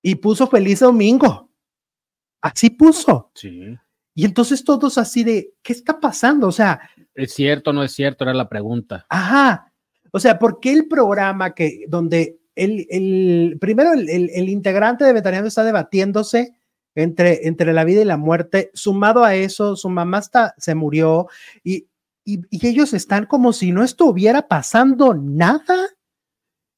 y 0.00 0.14
puso 0.14 0.46
feliz 0.46 0.80
domingo. 0.80 1.50
Así 2.40 2.70
puso. 2.70 3.30
Sí. 3.34 3.76
Y 4.14 4.24
entonces 4.24 4.62
todos 4.62 4.98
así 4.98 5.24
de, 5.24 5.54
¿qué 5.62 5.72
está 5.72 5.98
pasando? 5.98 6.46
O 6.46 6.52
sea, 6.52 6.80
¿Es 7.14 7.34
cierto 7.34 7.70
o 7.70 7.72
no 7.72 7.82
es 7.82 7.92
cierto? 7.92 8.24
Era 8.24 8.34
la 8.34 8.48
pregunta. 8.48 9.04
ajá. 9.08 9.68
O 10.14 10.20
sea, 10.20 10.38
¿por 10.38 10.60
qué 10.60 10.72
el 10.72 10.88
programa 10.88 11.54
que 11.54 11.86
donde 11.88 12.36
el, 12.54 12.86
el 12.90 13.58
primero 13.60 13.92
el, 13.92 14.48
integrante 14.48 15.04
de 15.04 15.12
Veterinariano 15.12 15.48
está 15.48 15.64
debatiéndose 15.64 16.54
entre, 16.94 17.46
entre 17.46 17.72
la 17.72 17.84
vida 17.84 18.02
y 18.02 18.04
la 18.04 18.16
muerte, 18.16 18.70
sumado 18.74 19.24
a 19.24 19.34
eso, 19.34 19.76
su 19.76 19.88
mamá 19.88 20.18
está, 20.18 20.54
se 20.58 20.74
murió 20.74 21.28
y, 21.64 21.88
y, 22.24 22.40
ellos 22.66 22.92
están 22.92 23.26
como 23.26 23.52
si 23.52 23.72
no 23.72 23.82
estuviera 23.82 24.46
pasando 24.46 25.14
nada? 25.14 25.88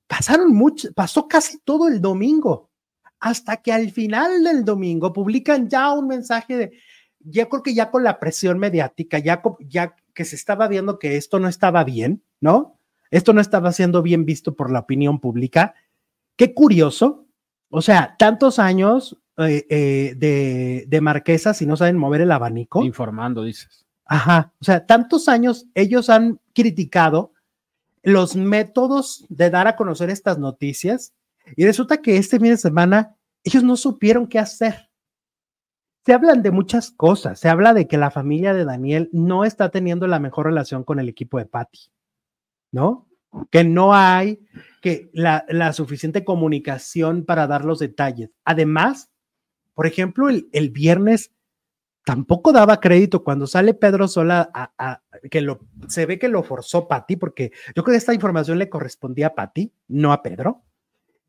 Pasaron 0.06 0.54
mucho, 0.54 0.92
pasó 0.94 1.26
casi 1.26 1.58
todo 1.58 1.88
el 1.88 2.00
domingo, 2.00 2.70
hasta 3.18 3.56
que 3.56 3.72
al 3.72 3.90
final 3.90 4.44
del 4.44 4.64
domingo 4.64 5.12
publican 5.12 5.68
ya 5.68 5.92
un 5.92 6.06
mensaje 6.06 6.56
de, 6.56 6.72
ya 7.18 7.48
creo 7.48 7.62
que 7.62 7.74
ya 7.74 7.90
con 7.90 8.04
la 8.04 8.20
presión 8.20 8.58
mediática, 8.58 9.18
ya, 9.18 9.42
ya 9.60 9.96
que 10.14 10.24
se 10.24 10.36
estaba 10.36 10.68
viendo 10.68 10.98
que 10.98 11.16
esto 11.16 11.40
no 11.40 11.48
estaba 11.48 11.82
bien, 11.82 12.22
¿no? 12.40 12.73
Esto 13.14 13.32
no 13.32 13.40
estaba 13.40 13.70
siendo 13.70 14.02
bien 14.02 14.24
visto 14.24 14.56
por 14.56 14.72
la 14.72 14.80
opinión 14.80 15.20
pública. 15.20 15.74
Qué 16.34 16.52
curioso, 16.52 17.28
o 17.70 17.80
sea, 17.80 18.16
tantos 18.18 18.58
años 18.58 19.16
eh, 19.36 19.64
eh, 19.70 20.14
de, 20.16 20.84
de 20.88 21.00
marquesa 21.00 21.54
si 21.54 21.64
no 21.64 21.76
saben 21.76 21.96
mover 21.96 22.22
el 22.22 22.32
abanico. 22.32 22.82
Informando, 22.82 23.44
dices. 23.44 23.86
Ajá, 24.04 24.52
o 24.60 24.64
sea, 24.64 24.84
tantos 24.84 25.28
años 25.28 25.66
ellos 25.74 26.10
han 26.10 26.40
criticado 26.54 27.32
los 28.02 28.34
métodos 28.34 29.24
de 29.28 29.48
dar 29.48 29.68
a 29.68 29.76
conocer 29.76 30.10
estas 30.10 30.38
noticias 30.40 31.14
y 31.54 31.64
resulta 31.66 31.98
que 31.98 32.16
este 32.16 32.40
fin 32.40 32.48
de 32.48 32.56
semana 32.56 33.14
ellos 33.44 33.62
no 33.62 33.76
supieron 33.76 34.26
qué 34.26 34.40
hacer. 34.40 34.90
Se 36.04 36.14
hablan 36.14 36.42
de 36.42 36.50
muchas 36.50 36.90
cosas, 36.90 37.38
se 37.38 37.48
habla 37.48 37.74
de 37.74 37.86
que 37.86 37.96
la 37.96 38.10
familia 38.10 38.54
de 38.54 38.64
Daniel 38.64 39.08
no 39.12 39.44
está 39.44 39.70
teniendo 39.70 40.08
la 40.08 40.18
mejor 40.18 40.46
relación 40.46 40.82
con 40.82 40.98
el 40.98 41.08
equipo 41.08 41.38
de 41.38 41.46
Patty, 41.46 41.78
¿no? 42.74 43.06
Que 43.50 43.62
no 43.64 43.94
hay 43.94 44.40
que 44.82 45.08
la, 45.12 45.44
la 45.48 45.72
suficiente 45.72 46.24
comunicación 46.24 47.24
para 47.24 47.46
dar 47.46 47.64
los 47.64 47.78
detalles. 47.78 48.30
Además, 48.44 49.10
por 49.74 49.86
ejemplo, 49.86 50.28
el, 50.28 50.48
el 50.52 50.70
viernes 50.70 51.30
tampoco 52.04 52.52
daba 52.52 52.80
crédito 52.80 53.24
cuando 53.24 53.46
sale 53.46 53.74
Pedro 53.74 54.08
Sola 54.08 54.50
a, 54.52 54.72
a- 54.76 55.02
que 55.30 55.40
lo 55.40 55.60
se 55.88 56.04
ve 56.04 56.18
que 56.18 56.28
lo 56.28 56.42
forzó 56.42 56.86
Pati, 56.86 57.16
porque 57.16 57.52
yo 57.74 57.82
creo 57.82 57.94
que 57.94 57.98
esta 57.98 58.12
información 58.12 58.58
le 58.58 58.68
correspondía 58.68 59.28
a 59.28 59.34
Pati, 59.34 59.72
no 59.88 60.12
a 60.12 60.20
Pedro. 60.22 60.62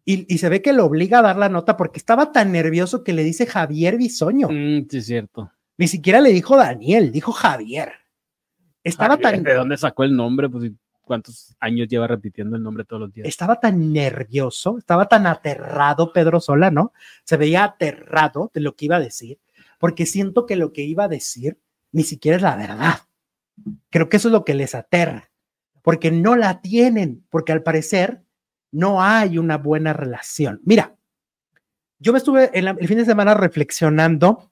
Y, 0.04 0.32
y 0.32 0.38
se 0.40 0.50
ve 0.50 0.62
que 0.62 0.74
lo 0.74 0.86
obliga 0.86 1.20
a 1.20 1.24
dar 1.24 1.38
la 1.38 1.50
nota 1.50 1.78
porque 1.78 1.98
estaba 1.98 2.32
tan 2.32 2.52
nervioso 2.52 3.04
que 3.04 3.14
le 3.14 3.24
dice 3.24 3.46
Javier 3.46 3.98
Bisoño. 3.98 4.50
Mm, 4.52 4.88
sí, 4.90 4.98
es 4.98 5.06
cierto. 5.06 5.52
Ni 5.78 5.88
siquiera 5.88 6.22
le 6.22 6.32
dijo 6.32 6.58
Daniel, 6.58 7.12
dijo 7.12 7.32
Javier. 7.32 7.92
Estaba 8.84 9.16
Javier, 9.16 9.32
tan, 9.34 9.44
¿De 9.44 9.54
dónde 9.56 9.78
sacó 9.78 10.04
el 10.04 10.16
nombre? 10.16 10.48
Pues, 10.50 10.72
¿cuántos 11.06 11.56
años 11.60 11.88
lleva 11.88 12.08
repitiendo 12.08 12.56
el 12.58 12.64
nombre 12.64 12.84
todos 12.84 13.02
los 13.04 13.14
días? 13.14 13.28
estaba 13.28 13.60
tan 13.60 13.94
nervioso, 13.94 14.78
estaba 14.78 15.08
tan 15.08 15.26
aterrado 15.28 16.12
Pedro 16.12 16.40
Sola, 16.42 16.72
¿no? 16.72 16.92
Se 17.24 17.38
veía 17.38 17.64
aterrado 17.64 18.52
de 18.54 18.62
lo 18.62 18.76
que 18.76 18.86
iba 18.86 18.98
a 18.98 19.00
decir, 19.00 19.40
porque 19.80 20.06
siento 20.06 20.46
que 20.46 20.56
lo 20.56 20.74
que 20.74 20.82
iba 20.84 21.06
a 21.06 21.08
decir 21.08 21.58
ni 21.92 22.04
siquiera 22.04 22.36
es 22.36 22.42
la 22.44 22.56
verdad. 22.58 22.96
Creo 23.90 24.10
que 24.10 24.18
eso 24.18 24.28
es 24.28 24.34
lo 24.34 24.44
que 24.44 24.54
les 24.54 24.76
aterra, 24.76 25.32
porque 25.82 26.12
no 26.12 26.36
la 26.36 26.60
tienen, 26.62 27.26
porque 27.30 27.54
al 27.54 27.64
parecer 27.64 28.22
no 28.72 29.02
hay 29.02 29.38
una 29.38 29.58
buena 29.58 29.94
relación. 29.94 30.60
Mira, 30.66 30.96
yo 32.00 32.12
me 32.12 32.18
estuve 32.18 32.50
en 32.54 32.66
la- 32.66 32.76
el 32.78 32.88
fin 32.88 32.98
de 32.98 33.06
semana 33.06 33.34
reflexionando 33.34 34.52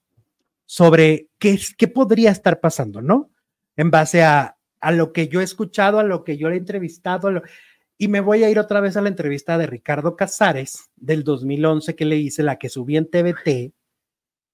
sobre 0.66 1.28
qué, 1.38 1.60
qué 1.78 1.90
podría 1.90 2.32
estar 2.32 2.62
pasando, 2.62 3.02
¿no? 3.02 3.30
En 3.76 3.92
base 3.92 4.24
a, 4.24 4.56
a 4.84 4.92
lo 4.92 5.14
que 5.14 5.28
yo 5.28 5.42
he 5.42 5.44
escuchado, 5.44 6.00
a 6.00 6.04
lo 6.04 6.24
que 6.24 6.38
yo 6.38 6.50
le 6.50 6.56
he 6.56 6.60
entrevistado, 6.60 7.32
lo- 7.32 7.42
y 7.98 8.08
me 8.10 8.20
voy 8.20 8.44
a 8.44 8.50
ir 8.50 8.60
otra 8.60 8.82
vez 8.82 8.98
a 8.98 9.02
la 9.02 9.10
entrevista 9.10 9.58
de 9.58 9.66
Ricardo 9.68 10.16
Casares 10.16 10.90
del 10.96 11.24
2011 11.24 11.96
que 11.96 12.06
le 12.06 12.18
hice, 12.18 12.44
la 12.44 12.58
que 12.60 12.70
subí 12.70 12.98
en 12.98 13.10
TVT, 13.10 13.74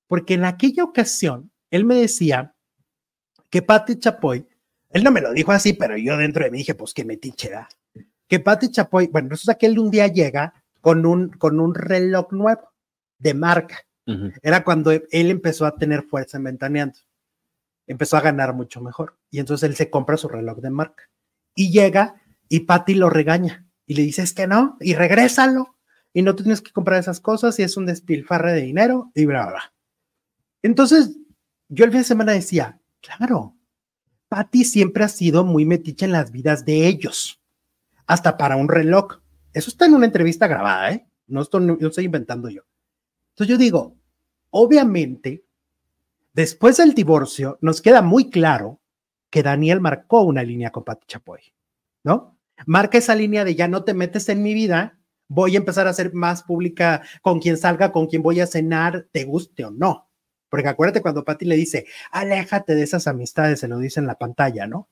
porque 0.08 0.36
en 0.36 0.46
aquella 0.46 0.84
ocasión 0.84 1.52
él 1.72 1.86
me 1.86 1.96
decía 1.96 2.54
que 3.50 3.62
Patti 3.62 3.98
Chapoy, 3.98 4.46
él 4.92 5.04
no 5.04 5.12
me 5.12 5.22
lo 5.22 5.32
dijo 5.34 5.52
así, 5.52 5.74
pero 5.74 5.98
yo 5.98 6.16
dentro 6.18 6.44
de 6.44 6.52
mí 6.52 6.60
dije, 6.60 6.76
pues 6.76 6.94
que 6.94 7.06
metiche 7.06 7.50
da. 7.50 7.68
Que 8.28 8.40
Patti 8.40 8.70
Chapoy, 8.70 9.08
bueno, 9.08 9.30
resulta 9.30 9.58
que 9.58 9.66
él 9.66 9.80
un 9.80 9.90
día 9.90 10.08
llega 10.08 10.54
con 10.82 11.06
un, 11.06 11.30
con 11.30 11.60
un 11.60 11.74
reloj 11.74 12.32
nuevo 12.32 12.72
de 13.18 13.34
marca. 13.34 13.80
Era 14.44 14.64
cuando 14.64 14.92
él 14.92 15.06
empezó 15.12 15.66
a 15.66 15.76
tener 15.76 16.04
fuerza 16.04 16.38
en 16.38 16.44
ventaneando. 16.44 17.00
Empezó 17.90 18.18
a 18.18 18.22
ganar 18.22 18.54
mucho 18.54 18.82
mejor. 18.82 19.18
Y 19.32 19.40
entonces 19.40 19.68
él 19.68 19.76
se 19.76 19.90
compra 19.90 20.16
su 20.16 20.28
reloj 20.28 20.60
de 20.60 20.70
marca. 20.70 21.10
Y 21.56 21.72
llega 21.72 22.22
y 22.48 22.62
Patty 22.62 22.94
lo 22.94 23.10
regaña. 23.10 23.66
Y 23.88 23.96
le 23.96 24.04
dice, 24.04 24.22
es 24.22 24.32
que 24.32 24.46
no, 24.46 24.78
y 24.80 24.94
regrésalo. 24.94 25.76
Y 26.14 26.22
no 26.22 26.36
tienes 26.36 26.62
que 26.62 26.72
comprar 26.72 27.00
esas 27.00 27.20
cosas 27.20 27.58
y 27.58 27.64
es 27.64 27.78
un 27.78 27.88
despilfarre 27.88 28.54
de 28.54 28.62
dinero 28.62 29.12
y 29.16 29.26
bla, 29.26 29.48
bla. 29.48 29.74
Entonces, 30.62 31.18
yo 31.68 31.84
el 31.84 31.92
fin 31.92 32.02
de 32.02 32.06
semana 32.06 32.32
decía, 32.32 32.80
claro, 33.02 33.56
Patty 34.28 34.66
siempre 34.66 35.04
ha 35.04 35.08
sido 35.08 35.44
muy 35.44 35.66
metiche 35.66 36.06
en 36.06 36.12
las 36.12 36.32
vidas 36.32 36.66
de 36.66 36.88
ellos. 36.88 37.42
Hasta 38.06 38.38
para 38.38 38.56
un 38.56 38.70
reloj. 38.70 39.20
Eso 39.52 39.72
está 39.72 39.88
en 39.88 39.96
una 39.96 40.06
entrevista 40.06 40.48
grabada, 40.48 40.92
¿eh? 40.92 41.08
No 41.26 41.42
estoy, 41.42 41.66
no 41.66 41.88
estoy 41.88 42.06
inventando 42.06 42.50
yo. 42.50 42.62
Entonces 43.32 43.52
yo 43.52 43.58
digo, 43.58 43.96
obviamente, 44.52 45.44
después 46.34 46.78
del 46.78 46.94
divorcio, 46.94 47.58
nos 47.62 47.82
queda 47.82 48.02
muy 48.02 48.30
claro 48.30 48.80
que 49.30 49.44
Daniel 49.44 49.80
marcó 49.82 50.22
una 50.22 50.44
línea 50.44 50.72
con 50.72 50.84
Pati 50.84 51.06
Chapoy, 51.08 51.42
¿no? 52.04 52.38
Marca 52.66 52.98
esa 52.98 53.16
línea 53.16 53.46
de 53.46 53.56
ya 53.56 53.68
no 53.68 53.84
te 53.84 53.94
metes 53.94 54.28
en 54.30 54.42
mi 54.42 54.54
vida, 54.54 55.00
voy 55.28 55.56
a 55.56 55.60
empezar 55.60 55.88
a 55.88 55.94
ser 55.94 56.14
más 56.14 56.44
pública 56.44 57.04
con 57.22 57.40
quien 57.40 57.58
salga, 57.58 57.92
con 57.92 58.08
quien 58.08 58.22
voy 58.22 58.40
a 58.40 58.48
cenar, 58.48 59.08
te 59.12 59.24
guste 59.24 59.66
o 59.66 59.72
no. 59.72 60.10
Porque 60.50 60.68
acuérdate 60.68 61.02
cuando 61.02 61.24
Pati 61.24 61.46
le 61.46 61.56
dice, 61.56 61.86
aléjate 62.12 62.74
de 62.74 62.84
esas 62.84 63.08
amistades, 63.08 63.60
se 63.60 63.68
lo 63.68 63.78
dice 63.78 64.00
en 64.00 64.08
la 64.08 64.18
pantalla, 64.18 64.66
¿no? 64.66 64.90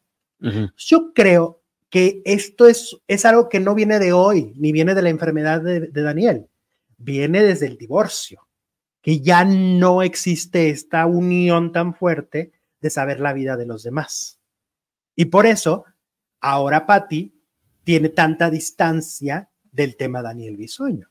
Yo 0.77 1.13
creo 1.13 1.63
que 1.89 2.21
esto 2.25 2.67
es, 2.67 2.95
es 3.07 3.25
algo 3.25 3.49
que 3.49 3.59
no 3.59 3.73
viene 3.73 3.97
de 3.97 4.13
hoy, 4.13 4.53
ni 4.55 4.71
viene 4.71 4.93
de 4.93 5.01
la 5.01 5.09
enfermedad 5.09 5.61
de, 5.61 5.87
de 5.87 6.01
Daniel, 6.03 6.47
viene 6.97 7.41
desde 7.41 7.65
el 7.65 7.77
divorcio, 7.77 8.46
que 9.07 9.21
ya 9.21 9.45
no 9.45 10.01
existe 10.01 10.69
esta 10.69 11.05
unión 11.05 11.71
tan 11.71 11.95
fuerte 11.95 12.51
de 12.81 12.89
saber 12.89 13.21
la 13.21 13.31
vida 13.31 13.55
de 13.55 13.65
los 13.65 13.81
demás. 13.83 14.41
Y 15.15 15.27
por 15.27 15.45
eso, 15.45 15.85
ahora 16.41 16.85
Patti 16.85 17.33
tiene 17.85 18.09
tanta 18.09 18.49
distancia 18.49 19.49
del 19.63 19.95
tema 19.95 20.21
Daniel 20.21 20.57
Bisoño, 20.57 21.09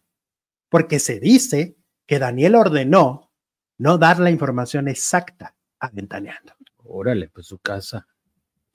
porque 0.68 0.98
se 0.98 1.18
dice 1.20 1.78
que 2.04 2.18
Daniel 2.18 2.56
ordenó 2.56 3.32
no 3.78 3.96
dar 3.96 4.20
la 4.20 4.30
información 4.30 4.88
exacta 4.88 5.56
a 5.78 5.88
Ventaneando. 5.88 6.52
Órale, 6.84 7.30
pues 7.30 7.46
su 7.46 7.58
casa. 7.60 8.06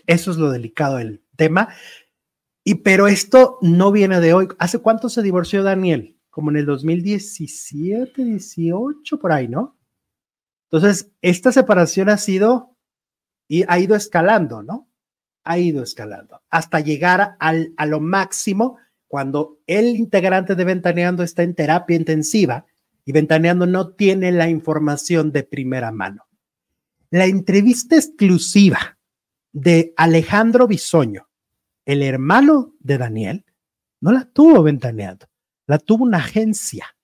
Eso 0.07 0.31
es 0.31 0.37
lo 0.37 0.49
delicado 0.49 0.97
del 0.97 1.23
tema. 1.35 1.69
Y 2.63 2.73
pero 2.73 3.07
esto 3.07 3.59
no 3.61 3.91
viene 3.91 4.19
de 4.19 4.33
hoy. 4.33 4.47
¿Hace 4.57 4.79
cuánto 4.79 5.09
se 5.09 5.21
divorció 5.21 5.61
Daniel? 5.61 6.17
Como 6.31 6.49
en 6.49 6.57
el 6.57 6.65
2017, 6.65 8.25
18, 8.25 9.19
por 9.19 9.31
ahí, 9.31 9.47
¿no? 9.47 9.77
Entonces, 10.71 11.11
esta 11.21 11.51
separación 11.51 12.09
ha 12.09 12.17
sido 12.17 12.75
y 13.47 13.63
ha 13.67 13.77
ido 13.77 13.95
escalando, 13.95 14.63
¿no? 14.63 14.89
Ha 15.43 15.59
ido 15.59 15.83
escalando 15.83 16.41
hasta 16.49 16.79
llegar 16.79 17.35
al, 17.39 17.73
a 17.77 17.85
lo 17.85 17.99
máximo 17.99 18.77
cuando 19.07 19.59
el 19.67 19.97
integrante 19.97 20.55
de 20.55 20.63
Ventaneando 20.63 21.21
está 21.21 21.43
en 21.43 21.53
terapia 21.53 21.97
intensiva 21.97 22.65
y 23.03 23.11
Ventaneando 23.11 23.65
no 23.67 23.89
tiene 23.89 24.31
la 24.31 24.49
información 24.49 25.31
de 25.31 25.43
primera 25.43 25.91
mano. 25.91 26.25
La 27.09 27.25
entrevista 27.25 27.97
exclusiva 27.97 28.97
de 29.51 29.93
Alejandro 29.97 30.67
Bisoño, 30.67 31.27
el 31.85 32.03
hermano 32.03 32.73
de 32.79 32.97
Daniel, 32.97 33.45
no 33.99 34.11
la 34.13 34.25
tuvo 34.25 34.63
ventaneando, 34.63 35.27
la 35.71 35.79
tuvo 35.79 36.03
una 36.03 36.17
agencia. 36.17 36.97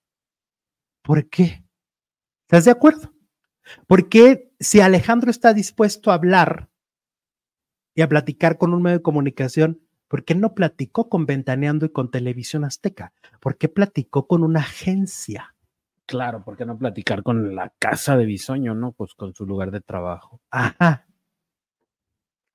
¿Por 1.00 1.30
qué? 1.30 1.64
¿Estás 2.42 2.66
de 2.66 2.70
acuerdo? 2.70 3.14
Porque 3.86 4.52
si 4.60 4.82
Alejandro 4.82 5.30
está 5.30 5.54
dispuesto 5.54 6.10
a 6.10 6.14
hablar 6.14 6.68
y 7.94 8.02
a 8.02 8.08
platicar 8.10 8.58
con 8.58 8.74
un 8.74 8.82
medio 8.82 8.98
de 8.98 9.02
comunicación, 9.02 9.80
¿Por 10.06 10.24
qué 10.24 10.34
no 10.34 10.54
platicó 10.54 11.08
con 11.08 11.24
Ventaneando 11.26 11.84
y 11.84 11.90
con 11.90 12.10
Televisión 12.10 12.64
Azteca? 12.64 13.12
¿Por 13.40 13.58
qué 13.58 13.68
platicó 13.68 14.26
con 14.26 14.42
una 14.42 14.60
agencia? 14.60 15.54
Claro, 16.06 16.42
¿por 16.42 16.56
qué 16.56 16.64
no 16.64 16.78
platicar 16.78 17.22
con 17.22 17.54
la 17.54 17.74
casa 17.78 18.16
de 18.16 18.24
Bisoño, 18.24 18.74
no? 18.74 18.92
Pues 18.92 19.14
con 19.14 19.34
su 19.34 19.44
lugar 19.44 19.70
de 19.70 19.82
trabajo. 19.82 20.40
Ajá. 20.50 21.07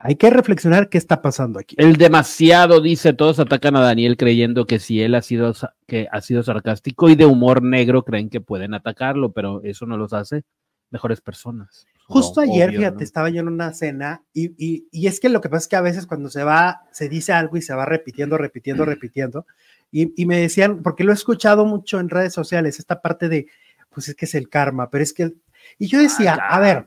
Hay 0.06 0.18
que 0.18 0.30
reflexionar 0.30 0.90
qué 0.90 0.98
está 0.98 1.22
pasando 1.22 1.60
aquí. 1.60 1.78
El 1.80 1.96
demasiado 1.96 2.82
dice, 2.82 3.14
todos 3.14 3.40
atacan 3.40 3.78
a 3.78 3.82
Daniel 3.82 4.18
creyendo 4.18 4.68
que 4.68 4.80
si 4.80 5.02
él 5.02 5.16
ha 5.16 5.22
sido, 5.22 5.54
que 5.88 6.10
ha 6.12 6.20
sido 6.20 6.44
sarcástico 6.44 7.08
y 7.08 7.16
de 7.16 7.26
humor 7.26 7.64
negro, 7.64 8.04
creen 8.04 8.30
que 8.30 8.42
pueden 8.42 8.74
atacarlo, 8.74 9.32
pero 9.32 9.64
eso 9.64 9.86
no 9.86 9.96
los 9.96 10.12
hace 10.12 10.44
mejores 10.92 11.22
personas. 11.22 11.86
Justo 12.06 12.42
ayer, 12.42 12.72
fíjate, 12.72 13.02
estaba 13.02 13.30
yo 13.30 13.40
en 13.40 13.48
una 13.48 13.74
cena 13.74 14.22
y, 14.34 14.54
y, 14.58 14.90
y, 14.92 15.08
es 15.08 15.22
que 15.22 15.30
lo 15.30 15.40
que 15.40 15.48
pasa 15.48 15.64
es 15.64 15.68
que 15.70 15.76
a 15.78 15.82
veces 15.82 16.06
cuando 16.06 16.30
se 16.30 16.44
va, 16.44 16.82
se 16.92 17.08
dice 17.08 17.32
algo 17.32 17.56
y 17.56 17.62
se 17.62 17.74
va 17.74 17.86
repitiendo, 17.86 18.38
repitiendo, 18.38 18.84
repitiendo, 18.84 19.46
y, 19.90 20.14
y 20.22 20.26
me 20.26 20.38
decían, 20.38 20.84
porque 20.84 21.06
lo 21.06 21.14
he 21.14 21.16
escuchado 21.16 21.66
mucho 21.66 22.02
en 22.02 22.10
redes 22.10 22.34
sociales, 22.34 22.78
esta 22.78 23.02
parte 23.02 23.30
de, 23.30 23.48
pues 23.90 24.10
es 24.10 24.16
que 24.16 24.26
es 24.26 24.36
el 24.36 24.50
karma, 24.50 24.90
pero 24.90 25.02
es 25.02 25.14
que, 25.14 25.34
y 25.80 25.88
yo 25.88 25.98
decía, 25.98 26.34
a 26.34 26.60
ver, 26.60 26.84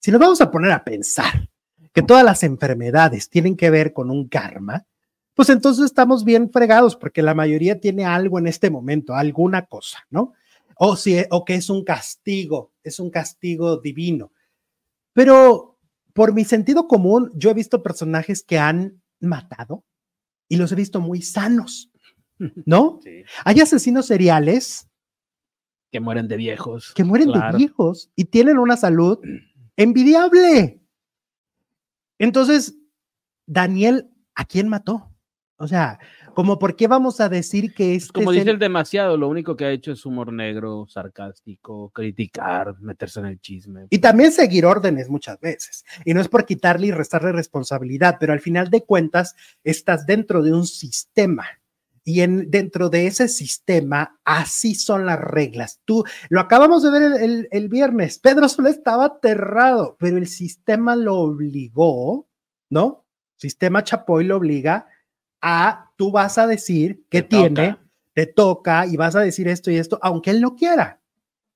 si 0.00 0.10
nos 0.10 0.20
vamos 0.20 0.40
a 0.40 0.50
poner 0.50 0.72
a 0.72 0.82
pensar, 0.82 1.48
que 1.92 2.02
todas 2.02 2.24
las 2.24 2.42
enfermedades 2.42 3.28
tienen 3.28 3.56
que 3.56 3.70
ver 3.70 3.92
con 3.92 4.10
un 4.10 4.28
karma, 4.28 4.86
pues 5.34 5.48
entonces 5.48 5.84
estamos 5.84 6.24
bien 6.24 6.50
fregados 6.50 6.96
porque 6.96 7.22
la 7.22 7.34
mayoría 7.34 7.80
tiene 7.80 8.04
algo 8.04 8.38
en 8.38 8.46
este 8.46 8.70
momento, 8.70 9.14
alguna 9.14 9.66
cosa, 9.66 10.06
¿no? 10.10 10.32
O, 10.76 10.96
si, 10.96 11.22
o 11.30 11.44
que 11.44 11.54
es 11.54 11.70
un 11.70 11.84
castigo, 11.84 12.72
es 12.82 12.98
un 12.98 13.10
castigo 13.10 13.76
divino. 13.76 14.32
Pero 15.12 15.78
por 16.12 16.34
mi 16.34 16.44
sentido 16.44 16.88
común, 16.88 17.30
yo 17.34 17.50
he 17.50 17.54
visto 17.54 17.82
personajes 17.82 18.42
que 18.42 18.58
han 18.58 19.02
matado 19.20 19.84
y 20.48 20.56
los 20.56 20.72
he 20.72 20.74
visto 20.74 21.00
muy 21.00 21.22
sanos, 21.22 21.90
¿no? 22.66 23.00
Sí. 23.02 23.24
Hay 23.44 23.60
asesinos 23.60 24.06
seriales 24.06 24.88
que 25.90 26.00
mueren 26.00 26.26
de 26.26 26.38
viejos. 26.38 26.92
Que 26.94 27.04
mueren 27.04 27.30
claro. 27.30 27.52
de 27.52 27.58
viejos 27.58 28.10
y 28.16 28.24
tienen 28.24 28.58
una 28.58 28.78
salud 28.78 29.18
envidiable. 29.76 30.81
Entonces, 32.22 32.78
Daniel, 33.48 34.08
¿a 34.36 34.44
quién 34.44 34.68
mató? 34.68 35.10
O 35.56 35.66
sea, 35.66 35.98
como 36.34 36.56
por 36.56 36.76
qué 36.76 36.86
vamos 36.86 37.20
a 37.20 37.28
decir 37.28 37.74
que 37.74 37.96
es... 37.96 38.12
Como 38.12 38.30
dice 38.30 38.44
el... 38.44 38.50
el 38.50 38.58
demasiado, 38.60 39.16
lo 39.16 39.28
único 39.28 39.56
que 39.56 39.64
ha 39.64 39.70
hecho 39.72 39.90
es 39.90 40.06
humor 40.06 40.32
negro, 40.32 40.86
sarcástico, 40.88 41.90
criticar, 41.90 42.80
meterse 42.80 43.18
en 43.18 43.26
el 43.26 43.40
chisme. 43.40 43.86
Y 43.90 43.98
también 43.98 44.30
seguir 44.30 44.64
órdenes 44.66 45.08
muchas 45.08 45.40
veces. 45.40 45.84
Y 46.04 46.14
no 46.14 46.20
es 46.20 46.28
por 46.28 46.46
quitarle 46.46 46.86
y 46.86 46.90
restarle 46.92 47.32
responsabilidad, 47.32 48.18
pero 48.20 48.32
al 48.32 48.40
final 48.40 48.70
de 48.70 48.84
cuentas 48.84 49.34
estás 49.64 50.06
dentro 50.06 50.42
de 50.42 50.52
un 50.52 50.66
sistema. 50.66 51.44
Y 52.04 52.22
en, 52.22 52.50
dentro 52.50 52.88
de 52.88 53.06
ese 53.06 53.28
sistema, 53.28 54.18
así 54.24 54.74
son 54.74 55.06
las 55.06 55.20
reglas. 55.20 55.80
Tú, 55.84 56.04
lo 56.30 56.40
acabamos 56.40 56.82
de 56.82 56.90
ver 56.90 57.02
el, 57.02 57.14
el, 57.14 57.48
el 57.50 57.68
viernes, 57.68 58.18
Pedro 58.18 58.48
solo 58.48 58.68
estaba 58.68 59.04
aterrado, 59.04 59.96
pero 60.00 60.16
el 60.16 60.26
sistema 60.26 60.96
lo 60.96 61.16
obligó, 61.16 62.28
¿no? 62.70 63.04
Sistema 63.36 63.84
Chapoy 63.84 64.24
lo 64.24 64.36
obliga 64.38 64.86
a, 65.40 65.92
tú 65.96 66.10
vas 66.10 66.38
a 66.38 66.46
decir 66.46 67.04
que 67.08 67.22
Te 67.22 67.28
tiene, 67.28 67.70
toca. 67.70 67.88
te 68.14 68.26
toca 68.26 68.86
y 68.86 68.96
vas 68.96 69.14
a 69.16 69.20
decir 69.20 69.48
esto 69.48 69.70
y 69.70 69.76
esto, 69.76 69.98
aunque 70.02 70.30
él 70.30 70.40
no 70.40 70.56
quiera. 70.56 71.00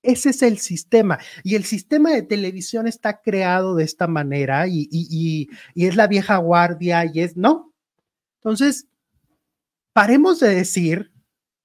Ese 0.03 0.31
es 0.31 0.43
el 0.43 0.59
sistema. 0.59 1.19
Y 1.43 1.57
el 1.57 1.65
sistema 1.65 2.11
de 2.13 2.23
televisión 2.23 2.87
está 2.87 3.21
creado 3.21 3.75
de 3.75 3.83
esta 3.83 4.07
manera 4.07 4.69
y, 4.69 4.89
y, 4.91 5.09
y, 5.11 5.49
y 5.75 5.87
es 5.87 5.97
la 5.97 6.07
vieja 6.07 6.37
guardia 6.37 7.05
y 7.05 7.21
es, 7.21 7.37
¿no? 7.37 7.73
Entonces, 8.41 8.87
paremos 9.97 10.41
de 10.41 10.55
decir 10.55 11.11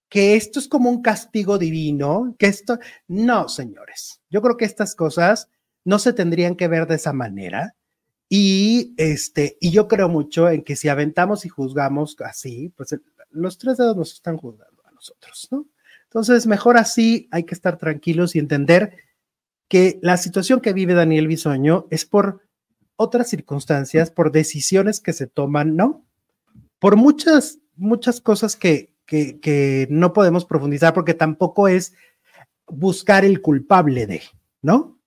que 0.08 0.38
esto 0.38 0.60
es 0.60 0.70
como 0.70 0.90
un 0.90 1.02
castigo 1.02 1.58
divino, 1.58 2.34
que 2.40 2.46
esto, 2.46 2.80
no, 3.10 3.50
señores, 3.50 4.22
yo 4.30 4.42
creo 4.42 4.56
que 4.56 4.64
estas 4.64 4.96
cosas 4.96 5.50
no 5.84 6.00
se 6.00 6.14
tendrían 6.14 6.56
que 6.56 6.70
ver 6.70 6.88
de 6.88 6.96
esa 6.96 7.12
manera. 7.12 7.76
Y 8.30 8.94
este, 8.96 9.58
y 9.60 9.72
yo 9.72 9.90
creo 9.90 10.08
mucho 10.08 10.48
en 10.48 10.64
que 10.64 10.78
si 10.78 10.88
aventamos 10.88 11.46
y 11.46 11.50
juzgamos 11.50 12.16
así, 12.24 12.70
pues 12.78 12.98
los 13.32 13.58
tres 13.58 13.76
dedos 13.76 13.98
nos 13.98 14.14
están 14.14 14.38
juzgando 14.38 14.82
a 14.86 14.92
nosotros, 14.92 15.50
¿no? 15.52 15.66
Entonces, 16.06 16.48
mejor 16.48 16.78
así, 16.78 17.28
hay 17.32 17.44
que 17.44 17.54
estar 17.54 17.78
tranquilos 17.78 18.34
y 18.38 18.40
entender 18.40 18.96
que 19.68 20.00
la 20.02 20.16
situación 20.16 20.62
que 20.62 20.72
vive 20.72 20.94
Daniel 20.94 21.28
Bisoño 21.28 21.86
es 21.90 22.06
por 22.06 22.48
otras 22.96 23.28
circunstancias, 23.28 24.10
por 24.10 24.32
decisiones 24.32 25.02
que 25.02 25.12
se 25.12 25.28
toman, 25.28 25.76
¿no? 25.76 26.06
Por 26.80 26.96
muchas 26.96 27.61
muchas 27.82 28.22
cosas 28.22 28.56
que, 28.56 28.94
que, 29.06 29.88
no 29.90 30.14
podemos 30.14 30.46
profundizar 30.46 30.94
porque 30.94 31.14
tampoco 31.14 31.68
es 31.68 31.94
buscar 32.68 33.26
el 33.26 33.42
culpable 33.42 34.08
de, 34.08 34.22
¿no? 34.62 35.00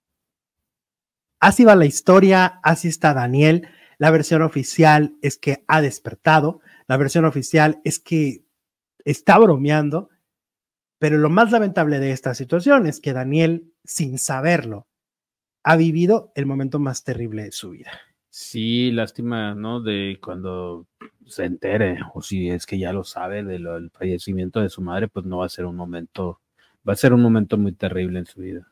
Así 1.39 1.63
va 1.63 1.75
la 1.75 1.85
historia, 1.85 2.59
así 2.63 2.87
está 2.87 3.13
Daniel. 3.13 3.67
La 3.97 4.11
versión 4.11 4.41
oficial 4.41 5.15
es 5.21 5.37
que 5.37 5.63
ha 5.67 5.81
despertado, 5.81 6.59
la 6.87 6.97
versión 6.97 7.25
oficial 7.25 7.81
es 7.83 7.99
que 7.99 8.45
está 9.05 9.37
bromeando, 9.37 10.09
pero 10.99 11.17
lo 11.17 11.29
más 11.29 11.51
lamentable 11.51 11.99
de 11.99 12.11
esta 12.11 12.35
situación 12.35 12.87
es 12.87 12.99
que 12.99 13.13
Daniel, 13.13 13.73
sin 13.83 14.19
saberlo, 14.19 14.87
ha 15.63 15.75
vivido 15.77 16.31
el 16.35 16.45
momento 16.45 16.79
más 16.79 17.03
terrible 17.03 17.43
de 17.43 17.51
su 17.51 17.71
vida. 17.71 17.91
Sí, 18.37 18.91
lástima, 18.91 19.55
¿no? 19.55 19.79
De 19.79 20.19
cuando 20.21 20.87
se 21.25 21.45
entere, 21.45 21.99
o 22.13 22.21
si 22.21 22.49
es 22.49 22.65
que 22.65 22.77
ya 22.77 22.91
lo 22.91 23.05
sabe 23.05 23.45
del 23.45 23.63
de 23.63 23.89
fallecimiento 23.93 24.59
de 24.59 24.67
su 24.67 24.81
madre, 24.81 25.07
pues 25.07 25.25
no 25.25 25.37
va 25.37 25.45
a 25.45 25.49
ser 25.49 25.63
un 25.63 25.77
momento, 25.77 26.41
va 26.85 26.91
a 26.91 26.97
ser 26.97 27.13
un 27.13 27.21
momento 27.21 27.57
muy 27.57 27.71
terrible 27.71 28.19
en 28.19 28.25
su 28.25 28.41
vida. 28.41 28.67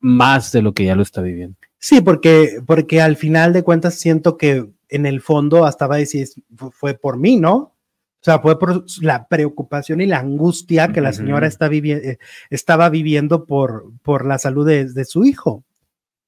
Más 0.00 0.50
de 0.50 0.62
lo 0.62 0.74
que 0.74 0.84
ya 0.84 0.96
lo 0.96 1.02
está 1.02 1.22
viviendo. 1.22 1.56
Sí, 1.78 2.00
porque, 2.00 2.60
porque 2.66 3.00
al 3.00 3.14
final 3.14 3.52
de 3.52 3.62
cuentas 3.62 3.94
siento 3.94 4.36
que 4.36 4.68
en 4.88 5.06
el 5.06 5.20
fondo 5.20 5.64
hasta 5.64 5.86
va 5.86 5.94
a 5.94 5.98
decir, 5.98 6.26
fue 6.72 6.94
por 6.94 7.18
mí, 7.18 7.36
¿no? 7.36 7.54
O 7.54 7.74
sea, 8.20 8.40
fue 8.40 8.58
por 8.58 8.84
la 9.00 9.28
preocupación 9.28 10.00
y 10.00 10.06
la 10.06 10.18
angustia 10.18 10.92
que 10.92 11.00
la 11.00 11.12
señora 11.12 11.46
está 11.46 11.68
vivi 11.68 11.92
eh, 11.92 12.18
estaba 12.50 12.88
viviendo 12.88 13.46
por, 13.46 13.92
por 14.02 14.26
la 14.26 14.38
salud 14.38 14.66
de, 14.66 14.86
de 14.86 15.04
su 15.04 15.24
hijo. 15.24 15.62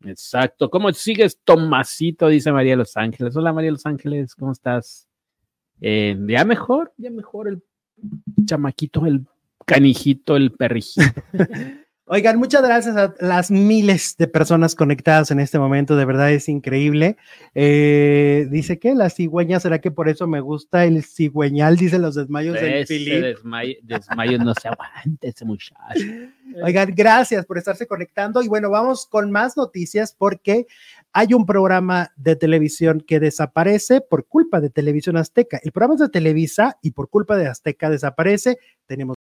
Exacto. 0.05 0.71
¿Cómo 0.71 0.93
sigues, 0.93 1.39
Tomasito? 1.45 2.29
Dice 2.29 2.53
María 2.53 2.77
Los 2.77 2.97
Ángeles. 2.97 3.37
Hola, 3.37 3.53
María 3.53 3.71
Los 3.71 3.87
Ángeles, 3.87 4.35
¿cómo 4.35 4.53
estás? 4.53 5.09
Eh, 5.81 6.17
ya 6.29 6.45
mejor, 6.45 6.93
ya 6.97 7.11
mejor 7.11 7.49
el 7.49 7.63
chamaquito, 8.45 9.07
el 9.07 9.27
canijito, 9.67 10.37
el 10.37 10.53
perrijito. 10.53 11.23
Oigan, 12.13 12.39
muchas 12.39 12.61
gracias 12.65 12.97
a 12.97 13.15
las 13.21 13.53
miles 13.53 14.17
de 14.17 14.27
personas 14.27 14.75
conectadas 14.75 15.31
en 15.31 15.39
este 15.39 15.61
momento, 15.61 15.95
de 15.95 16.05
verdad 16.05 16.33
es 16.33 16.49
increíble. 16.49 17.17
Eh, 17.55 18.49
dice 18.51 18.81
que 18.81 18.97
la 18.97 19.11
cigüeña, 19.11 19.61
¿será 19.61 19.81
que 19.81 19.93
por 19.93 20.09
eso 20.09 20.27
me 20.27 20.41
gusta 20.41 20.85
el 20.87 21.05
cigüeñal? 21.05 21.77
Dice 21.77 22.01
los 22.01 22.17
desmayos 22.17 22.61
del 22.61 22.85
Filip. 22.85 23.23
Desmay 23.23 23.79
desmayos 23.85 24.45
no 24.45 24.55
se 24.61 24.67
aguanta 24.67 25.29
ese 25.29 25.45
muchacho. 25.45 25.77
Oigan, 26.65 26.93
gracias 26.97 27.47
por 27.47 27.59
estarse 27.59 27.87
conectando 27.87 28.43
y 28.43 28.49
bueno, 28.49 28.71
vamos 28.71 29.07
con 29.07 29.31
más 29.31 29.57
noticias 29.57 30.13
porque 30.13 30.67
hay 31.13 31.33
un 31.33 31.47
programa 31.47 32.11
de 32.17 32.35
televisión 32.35 33.05
que 33.07 33.21
desaparece 33.21 34.01
por 34.01 34.27
culpa 34.27 34.61
de 34.61 34.71
Televisión 34.71 35.17
Azteca. 35.17 35.61
El 35.63 35.71
programa 35.71 35.95
es 35.95 36.01
de 36.01 36.09
Televisa 36.09 36.77
y 36.83 36.91
por 36.91 37.09
culpa 37.09 37.37
de 37.37 37.47
Azteca 37.47 37.89
desaparece. 37.89 38.59
Tenemos 38.87 39.15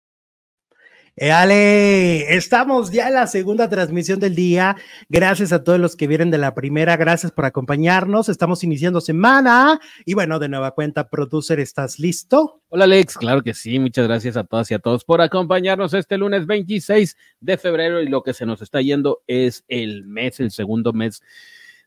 Ale, 1.18 2.36
estamos 2.36 2.90
ya 2.90 3.08
en 3.08 3.14
la 3.14 3.26
segunda 3.26 3.70
transmisión 3.70 4.20
del 4.20 4.34
día. 4.34 4.76
Gracias 5.08 5.50
a 5.50 5.64
todos 5.64 5.80
los 5.80 5.96
que 5.96 6.06
vienen 6.06 6.30
de 6.30 6.36
la 6.36 6.52
primera. 6.54 6.94
Gracias 6.98 7.32
por 7.32 7.46
acompañarnos. 7.46 8.28
Estamos 8.28 8.62
iniciando 8.62 9.00
semana. 9.00 9.80
Y 10.04 10.12
bueno, 10.12 10.38
de 10.38 10.50
nueva 10.50 10.72
cuenta, 10.72 11.08
producer, 11.08 11.58
¿estás 11.58 11.98
listo? 11.98 12.60
Hola, 12.68 12.84
Alex. 12.84 13.16
Claro 13.16 13.40
que 13.42 13.54
sí. 13.54 13.78
Muchas 13.78 14.06
gracias 14.06 14.36
a 14.36 14.44
todas 14.44 14.70
y 14.70 14.74
a 14.74 14.78
todos 14.78 15.04
por 15.04 15.22
acompañarnos 15.22 15.94
este 15.94 16.18
lunes 16.18 16.46
26 16.46 17.16
de 17.40 17.56
febrero. 17.56 18.02
Y 18.02 18.08
lo 18.08 18.22
que 18.22 18.34
se 18.34 18.44
nos 18.44 18.60
está 18.60 18.82
yendo 18.82 19.22
es 19.26 19.64
el 19.68 20.04
mes, 20.04 20.38
el 20.40 20.50
segundo 20.50 20.92
mes 20.92 21.22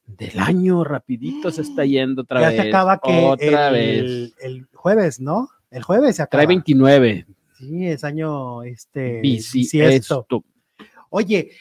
del 0.07 0.39
año. 0.39 0.83
Rapidito 0.83 1.51
se 1.51 1.61
está 1.61 1.85
yendo 1.85 2.23
otra 2.23 2.41
ya 2.41 2.49
vez. 2.49 2.61
se 2.63 2.67
acaba 2.69 2.99
que 2.99 3.25
otra 3.25 3.67
el, 3.67 3.73
vez. 3.73 4.33
el 4.41 4.67
jueves, 4.73 5.19
¿no? 5.19 5.49
El 5.69 5.83
jueves 5.83 6.15
se 6.15 6.23
acaba. 6.23 6.39
Trae 6.39 6.47
29. 6.47 7.27
Sí, 7.59 7.87
es 7.87 8.05
año 8.05 8.63
este 8.63 9.19
bisiesto. 9.19 10.25
Oye, 11.09 11.51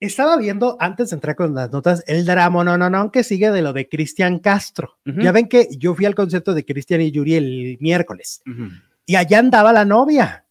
estaba 0.00 0.38
viendo 0.38 0.78
antes 0.80 1.10
de 1.10 1.16
entrar 1.16 1.36
con 1.36 1.54
las 1.54 1.70
notas 1.70 2.02
el 2.06 2.24
drama, 2.24 2.64
no, 2.64 2.78
no, 2.78 2.88
no, 2.88 3.12
que 3.12 3.22
sigue 3.22 3.50
de 3.50 3.60
lo 3.60 3.74
de 3.74 3.86
Cristian 3.86 4.38
Castro. 4.38 4.98
Uh 5.04 5.10
-huh. 5.10 5.22
Ya 5.22 5.30
ven 5.30 5.48
que 5.48 5.68
yo 5.78 5.94
fui 5.94 6.06
al 6.06 6.14
concierto 6.14 6.54
de 6.54 6.64
Cristian 6.64 7.02
y 7.02 7.10
Yuri 7.10 7.34
el 7.34 7.76
miércoles 7.80 8.40
uh 8.46 8.50
-huh. 8.50 8.82
y 9.04 9.16
allá 9.16 9.40
andaba 9.40 9.74
la 9.74 9.84
novia, 9.84 10.46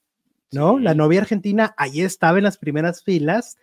¿no? 0.51 0.77
Sí. 0.77 0.83
La 0.83 0.93
novia 0.93 1.21
argentina, 1.21 1.73
ahí 1.77 2.01
estaba 2.01 2.37
en 2.37 2.43
las 2.43 2.57
primeras 2.57 3.03
filas. 3.03 3.57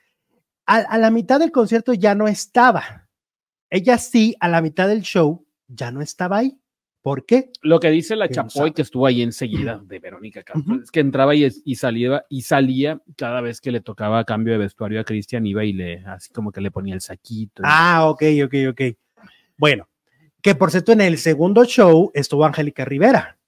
A, 0.66 0.78
a 0.78 0.98
la 0.98 1.10
mitad 1.10 1.38
del 1.38 1.52
concierto 1.52 1.94
ya 1.94 2.14
no 2.16 2.26
estaba. 2.26 3.08
Ella 3.70 3.96
sí, 3.96 4.34
a 4.40 4.48
la 4.48 4.60
mitad 4.60 4.88
del 4.88 5.02
show 5.02 5.46
ya 5.68 5.92
no 5.92 6.02
estaba 6.02 6.38
ahí. 6.38 6.58
¿Por 7.08 7.24
qué? 7.24 7.50
Lo 7.62 7.80
que 7.80 7.90
dice 7.90 8.16
la 8.16 8.28
¿Quién 8.28 8.48
Chapoy, 8.48 8.72
que 8.72 8.82
estuvo 8.82 9.06
ahí 9.06 9.22
enseguida 9.22 9.80
de 9.82 9.98
Verónica 9.98 10.42
Castro, 10.42 10.76
es 10.82 10.90
que 10.90 11.00
entraba 11.00 11.34
y, 11.34 11.48
y 11.64 11.74
salía 11.76 12.26
y 12.28 12.42
salía 12.42 13.00
cada 13.16 13.40
vez 13.40 13.62
que 13.62 13.72
le 13.72 13.80
tocaba 13.80 14.22
cambio 14.24 14.52
de 14.52 14.58
vestuario 14.58 15.00
a 15.00 15.04
Cristian, 15.04 15.46
iba 15.46 15.64
y 15.64 15.72
le, 15.72 16.04
así 16.04 16.30
como 16.32 16.52
que 16.52 16.60
le 16.60 16.70
ponía 16.70 16.92
el 16.94 17.00
saquito. 17.00 17.62
y- 17.62 17.66
Ah, 17.66 18.06
ok, 18.10 18.22
ok, 18.44 18.54
ok. 18.72 18.80
Bueno, 19.56 19.88
que 20.42 20.54
por 20.54 20.70
cierto, 20.70 20.92
en 20.92 21.00
el 21.00 21.16
segundo 21.16 21.64
show 21.64 22.10
estuvo 22.12 22.44
Angélica 22.44 22.84
Rivera. 22.84 23.38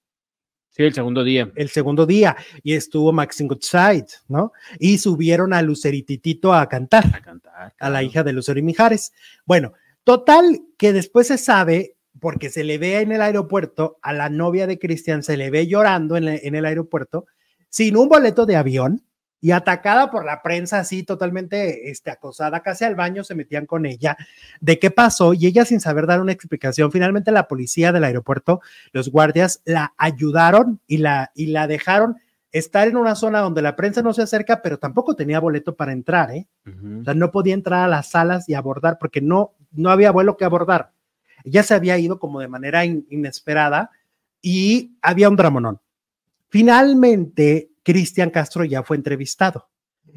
Sí, 0.71 0.81
el 0.83 0.93
segundo 0.93 1.23
día. 1.23 1.51
el 1.55 1.69
segundo 1.69 2.05
día 2.07 2.35
y 2.63 2.73
estuvo 2.73 3.11
Maxine 3.11 3.47
Goodside, 3.49 4.07
¿no? 4.27 4.53
Y 4.79 4.97
subieron 4.97 5.53
a 5.53 5.61
Lucerititito 5.61 6.51
a 6.53 6.67
cantar, 6.67 7.05
A 7.15 7.21
cantar. 7.21 7.73
a 7.77 7.89
la 7.91 8.01
hija 8.01 8.23
de 8.23 8.33
Lucero 8.33 8.57
y 8.57 8.63
Mijares. 8.63 9.11
Bueno, 9.45 9.73
total 10.03 10.61
que 10.77 10.93
después 10.93 11.27
se 11.27 11.37
sabe, 11.37 11.97
porque 12.19 12.49
se 12.49 12.63
le 12.63 12.77
ve 12.77 12.99
en 12.99 13.11
el 13.11 13.21
aeropuerto, 13.21 13.97
a 14.01 14.13
la 14.13 14.29
novia 14.29 14.67
de 14.67 14.77
Cristian 14.79 15.23
se 15.23 15.37
le 15.37 15.49
ve 15.49 15.67
llorando 15.67 16.17
en, 16.17 16.27
el- 16.27 16.39
en 16.43 16.55
el 16.55 16.65
aeropuerto, 16.65 17.25
sin 17.69 17.95
un 17.97 18.09
boleto 18.09 18.45
de 18.45 18.55
avión 18.57 19.03
y 19.43 19.51
atacada 19.51 20.11
por 20.11 20.23
la 20.23 20.43
prensa 20.43 20.77
así 20.77 21.01
totalmente 21.03 21.89
este, 21.89 22.11
acosada, 22.11 22.61
casi 22.61 22.83
al 22.85 22.93
baño 22.95 23.23
se 23.23 23.33
metían 23.33 23.65
con 23.65 23.85
ella 23.87 24.15
de 24.59 24.77
qué 24.77 24.91
pasó 24.91 25.33
y 25.33 25.47
ella 25.47 25.65
sin 25.65 25.79
saber 25.79 26.05
dar 26.05 26.21
una 26.21 26.31
explicación, 26.31 26.91
finalmente 26.91 27.31
la 27.31 27.47
policía 27.47 27.91
del 27.91 28.03
aeropuerto, 28.03 28.61
los 28.91 29.09
guardias 29.09 29.61
la 29.65 29.93
ayudaron 29.97 30.79
y 30.85 30.97
la, 30.97 31.31
y 31.33 31.47
la 31.47 31.65
dejaron 31.65 32.17
estar 32.51 32.87
en 32.87 32.97
una 32.97 33.15
zona 33.15 33.39
donde 33.39 33.61
la 33.63 33.75
prensa 33.77 34.01
no 34.03 34.13
se 34.13 34.21
acerca, 34.21 34.61
pero 34.61 34.77
tampoco 34.77 35.15
tenía 35.15 35.39
boleto 35.39 35.75
para 35.75 35.93
entrar, 35.93 36.31
¿eh? 36.35 36.47
O 37.01 37.03
sea, 37.05 37.13
no 37.15 37.31
podía 37.31 37.53
entrar 37.53 37.85
a 37.85 37.87
las 37.87 38.11
salas 38.11 38.47
y 38.49 38.53
abordar 38.53 38.97
porque 38.99 39.21
no, 39.21 39.53
no 39.71 39.89
había 39.89 40.11
vuelo 40.11 40.35
que 40.37 40.43
abordar. 40.45 40.91
Ella 41.43 41.63
se 41.63 41.73
había 41.73 41.97
ido 41.97 42.19
como 42.19 42.39
de 42.39 42.47
manera 42.47 42.85
in- 42.85 43.05
inesperada 43.09 43.91
y 44.41 44.97
había 45.01 45.29
un 45.29 45.35
dramonón. 45.35 45.79
Finalmente, 46.49 47.71
Cristian 47.83 48.29
Castro 48.29 48.63
ya 48.65 48.83
fue 48.83 48.97
entrevistado 48.97 49.69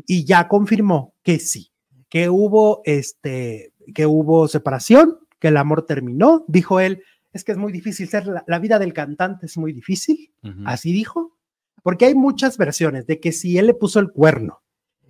y 0.07 0.25
ya 0.25 0.49
confirmó 0.49 1.15
que 1.23 1.39
sí, 1.39 1.71
que 2.09 2.29
hubo 2.29 2.83
este, 2.85 3.73
que 3.95 4.05
hubo 4.07 4.49
separación, 4.49 5.19
que 5.39 5.49
el 5.49 5.57
amor 5.57 5.87
terminó. 5.87 6.45
Dijo 6.49 6.81
él, 6.81 7.03
es 7.33 7.45
que 7.45 7.53
es 7.53 7.59
muy 7.59 7.73
difícil 7.73 8.09
ser, 8.09 8.27
la, 8.27 8.45
la 8.47 8.59
vida 8.59 8.79
del 8.79 8.93
cantante 8.93 9.47
es 9.47 9.57
muy 9.57 9.73
difícil. 9.73 10.33
Así 10.67 10.93
dijo. 10.93 11.37
Porque 11.83 12.07
hay 12.07 12.15
muchas 12.15 12.57
versiones 12.59 13.07
de 13.07 13.21
que 13.21 13.31
si 13.31 13.59
él 13.59 13.67
le 13.67 13.75
puso 13.75 14.01
el 14.01 14.11
cuerno, 14.11 14.63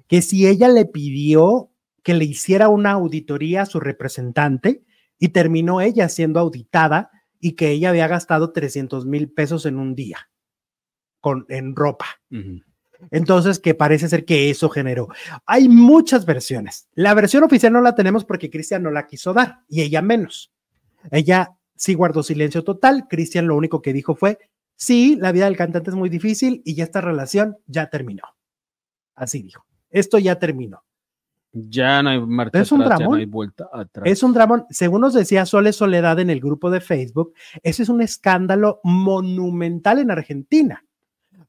que 0.08 0.22
si 0.22 0.46
ella 0.46 0.68
le 0.68 0.84
pidió 0.86 1.70
que 2.02 2.14
le 2.14 2.26
hiciera 2.26 2.68
una 2.68 2.90
auditoría 2.92 3.62
a 3.62 3.66
su 3.66 3.80
representante 3.80 4.84
y 5.18 5.28
terminó 5.28 5.80
ella 5.80 6.08
siendo 6.08 6.40
auditada 6.40 7.10
y 7.40 7.52
que 7.52 7.70
ella 7.70 7.90
había 7.90 8.08
gastado 8.08 8.52
300 8.52 9.06
mil 9.06 9.30
pesos 9.30 9.66
en 9.66 9.78
un 9.78 9.94
día 9.94 10.30
con, 11.20 11.46
en 11.48 11.76
ropa. 11.76 12.06
Entonces, 13.10 13.58
que 13.58 13.74
parece 13.74 14.08
ser 14.08 14.24
que 14.24 14.50
eso 14.50 14.68
generó. 14.68 15.08
Hay 15.46 15.68
muchas 15.68 16.26
versiones. 16.26 16.88
La 16.94 17.14
versión 17.14 17.44
oficial 17.44 17.72
no 17.72 17.80
la 17.80 17.94
tenemos 17.94 18.24
porque 18.24 18.50
Cristian 18.50 18.82
no 18.82 18.90
la 18.90 19.06
quiso 19.06 19.32
dar 19.32 19.60
y 19.68 19.82
ella 19.82 20.02
menos. 20.02 20.52
Ella 21.10 21.56
sí 21.76 21.94
guardó 21.94 22.22
silencio 22.22 22.64
total. 22.64 23.06
Cristian 23.08 23.46
lo 23.46 23.56
único 23.56 23.82
que 23.82 23.92
dijo 23.92 24.14
fue, 24.14 24.38
sí, 24.76 25.16
la 25.16 25.32
vida 25.32 25.46
del 25.46 25.56
cantante 25.56 25.90
es 25.90 25.96
muy 25.96 26.08
difícil 26.08 26.62
y 26.64 26.74
ya 26.74 26.84
esta 26.84 27.00
relación 27.00 27.58
ya 27.66 27.90
terminó. 27.90 28.24
Así 29.14 29.42
dijo. 29.42 29.64
Esto 29.90 30.18
ya 30.18 30.38
terminó. 30.38 30.84
Ya 31.57 32.02
no 32.02 32.11
hay 32.11 32.20
marcha 32.20 32.61
Es 32.61 32.72
un 32.72 32.82
atrás, 32.82 32.98
ya 32.98 33.05
no 33.05 33.11
dramón. 33.11 33.18
hay 33.20 33.26
vuelta 33.26 33.68
atrás. 33.72 34.05
Es 34.09 34.22
un 34.24 34.32
drama, 34.34 34.66
según 34.70 35.02
nos 35.02 35.14
decía 35.14 35.46
Sole 35.46 35.72
Soledad 35.72 36.18
en 36.18 36.28
el 36.30 36.40
grupo 36.40 36.68
de 36.68 36.80
Facebook, 36.80 37.32
ese 37.62 37.84
es 37.84 37.88
un 37.88 38.02
escándalo 38.02 38.80
monumental 38.82 39.98
en 40.00 40.11
Argentina, 40.11 40.84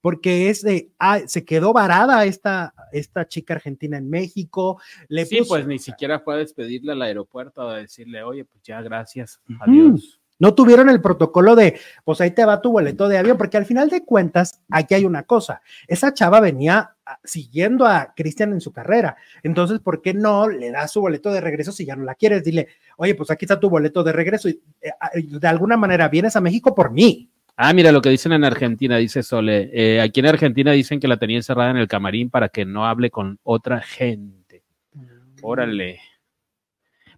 porque 0.02 0.50
es 0.52 0.62
de, 0.62 0.92
ah, 1.00 1.20
se 1.26 1.44
quedó 1.44 1.74
varada 1.74 2.24
esta, 2.26 2.74
esta 2.92 3.28
chica 3.28 3.56
argentina 3.56 3.98
en 3.98 4.08
México, 4.10 4.80
le 5.08 5.26
Sí, 5.26 5.38
puso- 5.40 5.48
pues 5.50 5.66
ni 5.68 5.80
siquiera 5.80 6.20
fue 6.20 6.36
a 6.36 6.38
despedirle 6.38 6.92
al 6.92 7.02
aeropuerto 7.02 7.68
a 7.68 7.78
decirle, 7.78 8.22
oye, 8.22 8.46
pues 8.46 8.62
ya, 8.64 8.82
gracias, 8.84 9.40
adiós. 9.60 10.20
no 10.38 10.54
tuvieron 10.54 10.90
el 10.90 11.02
protocolo 11.02 11.56
de, 11.56 11.80
pues 12.04 12.22
ahí 12.22 12.30
te 12.32 12.46
va 12.46 12.62
tu 12.62 12.72
boleto 12.72 13.08
de 13.08 13.18
avión, 13.18 13.38
porque 13.38 13.58
al 13.58 13.66
final 13.66 13.90
de 13.90 14.06
cuentas, 14.06 14.62
aquí 14.70 14.94
hay 14.94 15.06
una 15.06 15.24
cosa, 15.24 15.62
esa 15.88 16.14
chava 16.14 16.40
venía 16.40 16.95
siguiendo 17.24 17.86
a 17.86 18.14
Cristian 18.16 18.54
en 18.54 18.62
su 18.62 18.72
carrera, 18.72 19.18
entonces, 19.44 19.80
¿por 19.80 20.02
qué 20.02 20.14
no 20.14 20.48
le 20.48 20.72
das 20.72 20.92
su 20.92 21.02
boleto 21.02 21.32
de 21.32 21.42
regreso 21.42 21.72
si 21.72 21.86
ya 21.86 21.96
no 21.96 22.04
la 22.04 22.16
quieres? 22.16 22.44
Dile, 22.44 22.68
oye, 22.98 23.16
pues 23.16 23.32
aquí 23.32 23.46
está 23.46 23.60
tu 23.60 23.70
boleto 23.70 24.04
de 24.04 24.12
regreso 24.12 24.50
y 24.50 24.62
eh, 24.82 24.92
ah, 25.00 25.12
de 25.14 25.48
alguna 25.48 25.78
manera 25.78 26.10
vienes 26.10 26.36
a 26.36 26.42
México 26.42 26.74
por 26.74 26.92
mí. 26.92 27.30
Ah, 27.58 27.74
mira 27.74 27.92
lo 27.92 28.02
que 28.02 28.10
dicen 28.10 28.34
en 28.34 28.44
Argentina, 28.44 28.98
dice 28.98 29.24
Sole. 29.24 29.70
Eh, 29.74 30.02
aquí 30.02 30.20
en 30.20 30.26
Argentina 30.28 30.74
dicen 30.74 31.00
que 31.00 31.08
la 31.08 31.18
tenía 31.18 31.38
encerrada 31.38 31.72
en 31.72 31.78
el 31.78 31.88
camarín 31.88 32.30
para 32.30 32.50
que 32.50 32.66
no 32.66 32.86
hable 32.86 33.12
con 33.12 33.40
otra 33.44 33.82
gente. 33.82 34.64
Órale. 35.42 36.00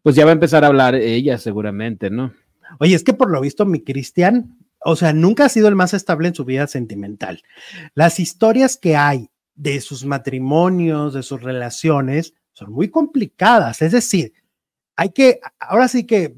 Pues 0.04 0.16
ya 0.16 0.26
va 0.26 0.32
a 0.32 0.34
empezar 0.34 0.64
a 0.64 0.68
hablar 0.68 0.94
ella 0.96 1.38
seguramente, 1.40 2.12
¿no? 2.12 2.34
Oye, 2.80 2.96
es 2.96 3.04
que 3.04 3.14
por 3.14 3.32
lo 3.32 3.42
visto 3.42 3.66
mi 3.66 3.84
Cristian, 3.84 4.58
o 4.80 4.96
sea, 4.96 5.12
nunca 5.12 5.46
ha 5.46 5.50
sido 5.50 5.68
el 5.68 5.76
más 5.76 5.94
estable 5.94 6.28
en 6.28 6.36
su 6.36 6.46
vida 6.46 6.68
sentimental. 6.68 7.42
Las 7.96 8.20
historias 8.20 8.78
que 8.78 8.96
hay 8.96 9.30
de 9.58 9.82
sus 9.82 10.06
matrimonios, 10.06 11.14
de 11.14 11.24
sus 11.24 11.42
relaciones, 11.42 12.34
son 12.54 12.72
muy 12.72 12.90
complicadas. 12.90 13.82
Es 13.82 13.92
decir, 13.92 14.32
hay 14.96 15.10
que, 15.10 15.40
ahora 15.60 15.88
sí 15.88 16.06
que 16.06 16.36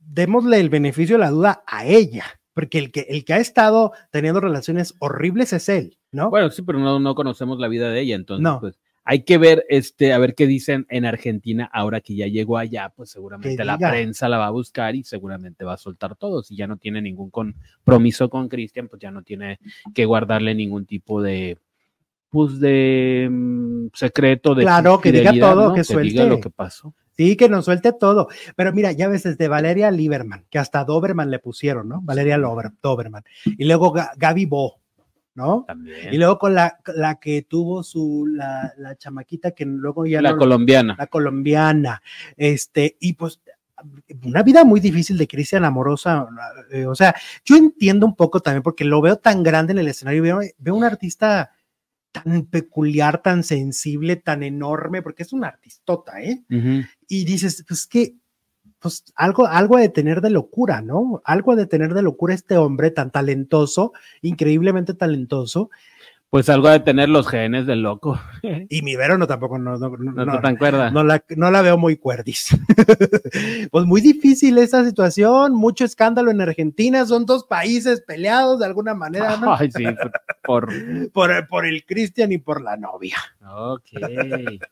démosle 0.00 0.58
el 0.58 0.70
beneficio 0.70 1.16
de 1.16 1.20
la 1.20 1.30
duda 1.30 1.62
a 1.66 1.86
ella, 1.86 2.24
porque 2.54 2.78
el 2.78 2.90
que, 2.90 3.06
el 3.08 3.24
que 3.24 3.34
ha 3.34 3.38
estado 3.38 3.92
teniendo 4.10 4.40
relaciones 4.40 4.94
horribles 4.98 5.52
es 5.52 5.68
él, 5.68 5.98
¿no? 6.10 6.30
Bueno, 6.30 6.50
sí, 6.50 6.62
pero 6.62 6.78
no, 6.78 6.98
no 6.98 7.14
conocemos 7.14 7.60
la 7.60 7.68
vida 7.68 7.90
de 7.90 8.00
ella, 8.00 8.16
entonces, 8.16 8.42
No. 8.42 8.60
pues 8.60 8.78
hay 9.10 9.22
que 9.22 9.38
ver, 9.38 9.64
este, 9.70 10.12
a 10.12 10.18
ver 10.18 10.34
qué 10.34 10.46
dicen 10.46 10.84
en 10.90 11.06
Argentina 11.06 11.70
ahora 11.72 12.02
que 12.02 12.14
ya 12.14 12.26
llegó 12.26 12.58
allá, 12.58 12.92
pues 12.94 13.08
seguramente 13.08 13.64
la 13.64 13.78
prensa 13.78 14.28
la 14.28 14.36
va 14.36 14.48
a 14.48 14.50
buscar 14.50 14.94
y 14.96 15.02
seguramente 15.02 15.64
va 15.64 15.72
a 15.74 15.78
soltar 15.78 16.14
todo. 16.14 16.42
Si 16.42 16.56
ya 16.56 16.66
no 16.66 16.76
tiene 16.76 17.00
ningún 17.00 17.30
compromiso 17.30 18.28
con 18.28 18.48
Cristian, 18.48 18.86
pues 18.88 19.00
ya 19.00 19.10
no 19.10 19.22
tiene 19.22 19.60
que 19.94 20.04
guardarle 20.04 20.54
ningún 20.54 20.84
tipo 20.84 21.22
de, 21.22 21.56
pues 22.30 22.60
de 22.60 23.28
mm, 23.30 23.86
secreto, 23.94 24.54
de 24.54 24.62
Claro, 24.62 25.00
que 25.00 25.12
diga 25.12 25.32
todo, 25.38 25.68
¿no? 25.68 25.74
que 25.74 25.80
diga 25.82 25.94
suelte. 25.94 26.26
lo 26.26 26.40
que 26.40 26.50
pasó. 26.50 26.94
Sí, 27.16 27.36
que 27.36 27.48
nos 27.48 27.64
suelte 27.64 27.92
todo. 27.92 28.28
Pero 28.54 28.72
mira, 28.72 28.92
ya 28.92 29.08
ves 29.08 29.24
desde 29.24 29.48
Valeria 29.48 29.90
Lieberman, 29.90 30.44
que 30.50 30.58
hasta 30.58 30.84
Doberman 30.84 31.30
le 31.30 31.40
pusieron, 31.40 31.88
¿no? 31.88 32.00
Valeria 32.02 32.38
Doberman. 32.38 33.24
Y 33.44 33.64
luego 33.64 33.92
Ga- 33.92 34.12
Gaby 34.16 34.46
Bo, 34.46 34.78
¿no? 35.34 35.64
También. 35.66 36.14
Y 36.14 36.16
luego 36.18 36.38
con 36.38 36.54
la, 36.54 36.78
la 36.94 37.16
que 37.18 37.42
tuvo 37.42 37.82
su, 37.82 38.24
la, 38.30 38.72
la 38.76 38.94
chamaquita 38.96 39.50
que 39.50 39.64
luego 39.64 40.06
ya 40.06 40.22
la 40.22 40.30
no- 40.32 40.36
colombiana. 40.38 40.94
la 40.96 41.08
colombiana, 41.08 42.02
este, 42.36 42.96
y 43.00 43.14
pues 43.14 43.40
una 44.24 44.42
vida 44.42 44.64
muy 44.64 44.78
difícil 44.80 45.16
de 45.18 45.26
Cristian 45.28 45.64
amorosa, 45.64 46.26
eh, 46.72 46.86
o 46.86 46.94
sea, 46.96 47.14
yo 47.44 47.56
entiendo 47.56 48.06
un 48.06 48.14
poco 48.16 48.40
también 48.40 48.62
porque 48.62 48.84
lo 48.84 49.00
veo 49.00 49.16
tan 49.16 49.42
grande 49.44 49.72
en 49.72 49.78
el 49.78 49.88
escenario, 49.88 50.22
veo, 50.22 50.40
veo 50.58 50.74
un 50.74 50.82
artista 50.84 51.52
tan 52.12 52.46
peculiar, 52.46 53.22
tan 53.22 53.44
sensible, 53.44 54.16
tan 54.16 54.42
enorme, 54.42 55.02
porque 55.02 55.22
es 55.22 55.32
una 55.32 55.48
artistota, 55.48 56.20
¿eh? 56.22 56.42
Y 57.08 57.24
dices, 57.24 57.64
pues 57.66 57.86
que, 57.86 58.14
pues 58.78 59.04
algo, 59.16 59.46
algo 59.46 59.76
de 59.76 59.88
tener 59.88 60.20
de 60.20 60.30
locura, 60.30 60.82
¿no? 60.82 61.20
Algo 61.24 61.56
de 61.56 61.66
tener 61.66 61.94
de 61.94 62.02
locura 62.02 62.34
este 62.34 62.56
hombre 62.56 62.90
tan 62.90 63.10
talentoso, 63.10 63.92
increíblemente 64.22 64.94
talentoso, 64.94 65.70
Pues 66.30 66.50
algo 66.50 66.68
de 66.68 66.80
tener 66.80 67.08
los 67.08 67.26
genes 67.26 67.66
del 67.66 67.82
loco. 67.82 68.20
y 68.68 68.82
mi 68.82 68.96
Vero 68.96 69.16
no 69.16 69.26
tampoco, 69.26 69.58
no, 69.58 69.78
no, 69.78 69.88
no, 69.96 70.24
¿No, 70.26 70.40
tan 70.40 70.56
cuerda? 70.56 70.90
no 70.90 71.02
la, 71.02 71.24
no 71.36 71.50
la 71.50 71.62
veo 71.62 71.78
muy 71.78 71.96
cuerdis. 71.96 72.50
pues 73.70 73.84
muy 73.86 74.02
difícil 74.02 74.58
esta 74.58 74.84
situación, 74.84 75.54
mucho 75.54 75.86
escándalo 75.86 76.30
en 76.30 76.42
Argentina, 76.42 77.06
son 77.06 77.24
dos 77.24 77.44
países 77.44 78.02
peleados 78.02 78.58
de 78.58 78.66
alguna 78.66 78.92
manera, 78.94 79.38
¿no? 79.38 79.54
Ay, 79.54 79.70
sí, 79.70 79.84
por, 80.44 80.68
Por, 81.12 81.48
por 81.48 81.66
el 81.66 81.84
Cristian 81.84 82.30
y 82.32 82.38
por 82.38 82.62
la 82.62 82.76
novia. 82.76 83.16
Ok, 83.54 83.84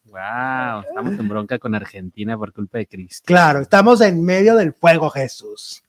wow, 0.06 0.82
estamos 0.86 1.18
en 1.18 1.28
bronca 1.28 1.58
con 1.58 1.74
Argentina 1.74 2.36
por 2.36 2.52
culpa 2.52 2.78
de 2.78 2.86
Cristian. 2.86 3.24
Claro, 3.26 3.60
estamos 3.60 4.00
en 4.00 4.22
medio 4.22 4.54
del 4.54 4.72
fuego, 4.74 5.08
Jesús. 5.08 5.82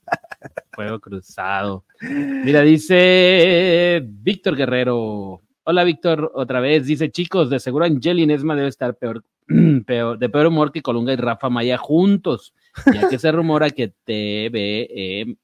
Fuego 0.72 0.98
cruzado. 0.98 1.84
Mira, 2.00 2.62
dice 2.62 4.02
Víctor 4.04 4.56
Guerrero. 4.56 5.42
Hola, 5.64 5.84
Víctor, 5.84 6.32
otra 6.34 6.60
vez. 6.60 6.86
Dice, 6.86 7.10
chicos, 7.10 7.50
de 7.50 7.60
seguro 7.60 7.84
Angelina 7.84 8.34
Esma 8.34 8.56
debe 8.56 8.68
estar 8.68 8.94
peor, 8.94 9.22
peor, 9.86 10.18
de 10.18 10.28
peor 10.28 10.46
humor 10.46 10.72
que 10.72 10.80
Colunga 10.80 11.12
y 11.12 11.16
Rafa 11.16 11.50
Maya 11.50 11.76
juntos, 11.76 12.54
ya 12.92 13.08
que 13.08 13.18
se 13.18 13.30
rumora 13.30 13.68
que 13.70 13.88
TVMB 13.88 15.36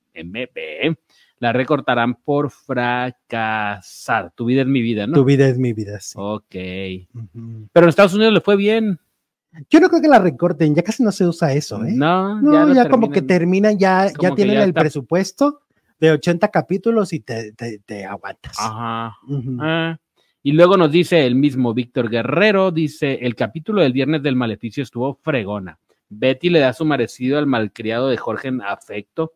la 1.44 1.52
recortarán 1.52 2.14
por 2.14 2.50
fracasar. 2.50 4.32
Tu 4.34 4.46
vida 4.46 4.62
es 4.62 4.66
mi 4.66 4.80
vida, 4.80 5.06
¿no? 5.06 5.12
Tu 5.14 5.24
vida 5.24 5.46
es 5.46 5.58
mi 5.58 5.72
vida, 5.74 6.00
sí. 6.00 6.14
Ok. 6.18 6.46
Pero 6.50 7.84
en 7.84 7.88
Estados 7.88 8.14
Unidos 8.14 8.32
le 8.32 8.40
fue 8.40 8.56
bien. 8.56 8.98
Yo 9.70 9.78
no 9.78 9.88
creo 9.88 10.00
que 10.00 10.08
la 10.08 10.18
recorten, 10.18 10.74
ya 10.74 10.82
casi 10.82 11.02
no 11.02 11.12
se 11.12 11.26
usa 11.26 11.52
eso, 11.52 11.84
¿eh? 11.84 11.92
No, 11.94 12.40
No, 12.40 12.72
ya, 12.74 12.84
lo 12.84 12.90
como 12.90 13.10
que 13.10 13.22
terminan. 13.22 13.78
ya, 13.78 14.10
ya 14.20 14.34
tienen 14.34 14.56
ya 14.56 14.62
el 14.64 14.70
está- 14.70 14.80
presupuesto 14.80 15.60
de 16.00 16.10
80 16.12 16.48
capítulos 16.48 17.12
y 17.12 17.20
te, 17.20 17.52
te, 17.52 17.78
te 17.80 18.04
aguantas. 18.04 18.56
Ajá. 18.58 19.16
Ah, 19.60 19.96
Y 20.42 20.52
luego 20.52 20.76
nos 20.76 20.90
dice 20.90 21.24
el 21.26 21.34
mismo 21.36 21.72
Víctor 21.74 22.08
Guerrero, 22.10 22.70
dice, 22.72 23.18
el 23.22 23.34
capítulo 23.36 23.82
del 23.82 23.92
viernes 23.92 24.22
del 24.22 24.34
maleficio 24.34 24.82
estuvo 24.82 25.14
fregona. 25.22 25.78
Betty 26.08 26.48
le 26.50 26.58
da 26.60 26.72
su 26.72 26.84
merecido 26.84 27.38
al 27.38 27.46
malcriado 27.46 28.08
de 28.08 28.16
Jorge 28.16 28.48
en 28.48 28.60
afecto. 28.62 29.34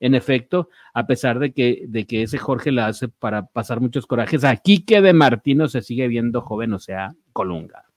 En 0.00 0.14
efecto, 0.14 0.68
a 0.94 1.06
pesar 1.06 1.38
de 1.38 1.52
que, 1.52 1.84
de 1.88 2.06
que 2.06 2.22
ese 2.22 2.38
Jorge 2.38 2.70
la 2.70 2.86
hace 2.86 3.08
para 3.08 3.46
pasar 3.46 3.80
muchos 3.80 4.06
corajes, 4.06 4.44
aquí 4.44 4.84
que 4.84 5.00
de 5.00 5.12
Martino 5.12 5.68
se 5.68 5.82
sigue 5.82 6.08
viendo 6.08 6.40
joven, 6.40 6.72
o 6.72 6.78
sea, 6.78 7.14
Colunga. 7.32 7.88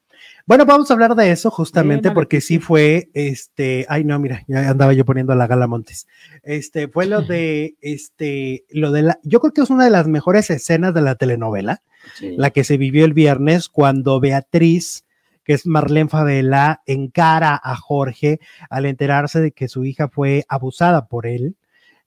Bueno, 0.45 0.65
vamos 0.65 0.89
a 0.89 0.93
hablar 0.93 1.15
de 1.15 1.31
eso 1.31 1.51
justamente 1.51 2.09
Sí, 2.09 2.15
porque 2.15 2.41
sí 2.41 2.59
fue, 2.59 3.09
este, 3.13 3.85
ay 3.89 4.03
no, 4.03 4.19
mira, 4.19 4.43
ya 4.47 4.69
andaba 4.69 4.93
yo 4.93 5.05
poniendo 5.05 5.33
a 5.33 5.35
la 5.35 5.47
Gala 5.47 5.67
Montes. 5.67 6.07
Este, 6.43 6.87
fue 6.87 7.05
lo 7.05 7.21
de, 7.21 7.75
este, 7.81 8.65
lo 8.69 8.91
de 8.91 9.03
la, 9.03 9.19
yo 9.23 9.39
creo 9.39 9.53
que 9.53 9.61
es 9.61 9.69
una 9.69 9.85
de 9.85 9.91
las 9.91 10.07
mejores 10.07 10.49
escenas 10.49 10.93
de 10.93 11.01
la 11.01 11.15
telenovela, 11.15 11.83
la 12.21 12.49
que 12.49 12.63
se 12.63 12.77
vivió 12.77 13.05
el 13.05 13.13
viernes 13.13 13.69
cuando 13.69 14.19
Beatriz, 14.19 15.05
que 15.43 15.53
es 15.53 15.67
Marlene 15.67 16.09
Favela, 16.09 16.81
encara 16.87 17.59
a 17.63 17.75
Jorge 17.75 18.39
al 18.69 18.85
enterarse 18.85 19.39
de 19.39 19.51
que 19.51 19.67
su 19.67 19.85
hija 19.85 20.07
fue 20.07 20.43
abusada 20.47 21.07
por 21.07 21.27
él. 21.27 21.55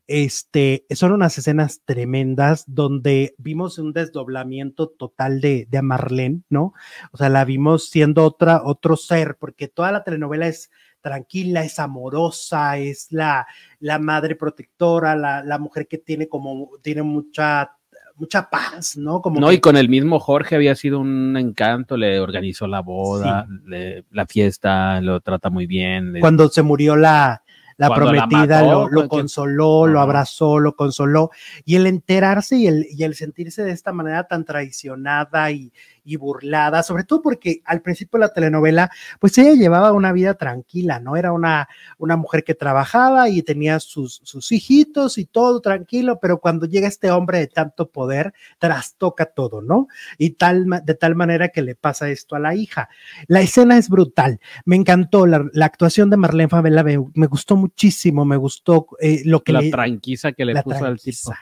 Este, 0.07 0.85
son 0.91 1.13
unas 1.13 1.39
escenas 1.39 1.81
tremendas 1.85 2.65
donde 2.67 3.35
vimos 3.39 3.79
un 3.79 3.93
desdoblamiento 3.93 4.89
total 4.89 5.41
de, 5.41 5.67
de 5.71 5.83
Marlene, 5.83 6.43
¿no? 6.51 6.75
O 7.13 7.17
sea, 7.17 7.29
la 7.31 7.45
vimos 7.45 7.89
siendo 7.89 8.25
otra, 8.25 8.63
otro 8.65 8.97
ser, 8.97 9.37
porque 9.39 9.69
toda 9.69 9.93
la 9.93 10.05
telenovela 10.05 10.47
es 10.47 10.71
tranquila, 11.01 11.65
es 11.65 11.79
amorosa, 11.79 12.79
es 12.79 13.09
la, 13.11 13.47
la 13.79 13.99
madre 13.99 14.37
protectora, 14.37 15.17
la, 15.17 15.43
la 15.43 15.59
mujer 15.59 15.87
que 15.87 15.99
tiene 15.99 16.29
como, 16.29 16.71
tiene 16.83 17.03
mucha, 17.03 17.73
mucha 18.17 18.49
paz, 18.49 18.97
¿no? 18.97 19.21
Como 19.21 19.41
No, 19.41 19.49
que- 19.49 19.55
y 19.55 19.61
con 19.61 19.77
el 19.77 19.89
mismo 19.89 20.19
Jorge 20.21 20.55
había 20.57 20.75
sido 20.75 21.01
un 21.01 21.37
encanto, 21.37 21.97
le 21.97 22.21
organizó 22.21 22.67
la 22.67 22.81
boda, 22.81 23.47
le- 23.67 24.05
la 24.11 24.27
fiesta, 24.27 25.01
lo 25.01 25.21
trata 25.21 25.51
muy 25.51 25.67
bien. 25.67 26.13
le- 26.15 26.21
cuando 26.21 26.49
se 26.49 26.63
murió 26.63 26.95
la, 26.97 27.43
la 27.77 27.89
Cuando 27.89 28.13
la 28.13 28.29
prometida, 28.29 28.63
mató, 28.63 28.89
lo, 28.89 29.09
consoló, 29.09 29.87
lo 29.87 30.01
abrazó, 30.01 30.59
lo 30.59 30.77
consoló. 30.77 31.31
Y 31.65 31.77
el 31.77 31.87
enterarse 31.87 32.57
y 32.57 32.67
el, 32.67 32.87
y 32.91 33.03
el 33.03 33.15
sentirse 33.15 33.63
de 33.63 33.73
esta 33.73 33.93
manera 33.93 34.27
tan 34.29 34.45
traicionada 34.45 35.51
y, 35.51 35.73
y 36.05 36.17
burlada, 36.17 36.83
sobre 36.83 37.05
todo 37.05 37.23
porque 37.23 37.63
al 37.65 37.83
principio 37.83 38.19
de 38.19 38.27
la 38.27 38.33
telenovela, 38.33 38.91
pues 39.19 39.37
ella 39.39 39.55
llevaba 39.55 39.93
una 39.93 40.13
vida 40.13 40.35
tranquila, 40.35 41.01
¿no? 41.01 41.17
Era 41.17 41.33
una, 41.33 41.69
una 41.99 42.17
mujer 42.17 42.45
que 42.45 42.55
trabajaba 42.55 43.29
y 43.29 43.43
tenía 43.43 43.81
sus, 43.81 44.21
sus 44.23 44.53
hijitos 44.53 45.19
y 45.19 45.25
todo 45.25 45.61
tranquilo, 45.61 46.19
pero 46.21 46.39
cuando 46.41 46.67
llega 46.67 46.87
este 46.87 47.11
hombre 47.11 47.39
de 47.39 47.47
tanto 47.47 47.91
poder, 47.91 48.35
trastoca 48.59 49.27
todo, 49.27 49.63
¿no? 49.63 49.89
Y 50.19 50.31
tal, 50.31 50.67
de 50.85 50.95
tal 50.95 51.15
manera 51.15 51.49
que 51.49 51.63
le 51.63 51.75
pasa 51.75 52.11
esto 52.11 52.37
a 52.37 52.39
la 52.41 52.55
hija. 52.55 52.89
La 53.27 53.41
escena 53.41 53.79
es 53.79 53.89
brutal. 53.89 54.41
Me 54.65 54.77
encantó 54.77 55.27
la, 55.27 55.45
la 55.53 55.67
actuación 55.67 56.11
de 56.11 56.17
Marlene 56.17 56.49
Favela, 56.49 56.83
me, 56.83 56.99
me 57.15 57.27
gustó 57.27 57.57
muchísimo, 57.57 58.25
me 58.25 58.37
gustó 58.37 58.87
eh, 59.01 59.23
lo 59.25 59.43
que 59.43 59.53
la 59.53 59.63
le, 59.63 59.71
tranquiza 59.71 60.33
que 60.33 60.45
le 60.45 60.63
puso 60.63 60.85
al 60.85 61.01
tipo. 61.01 61.33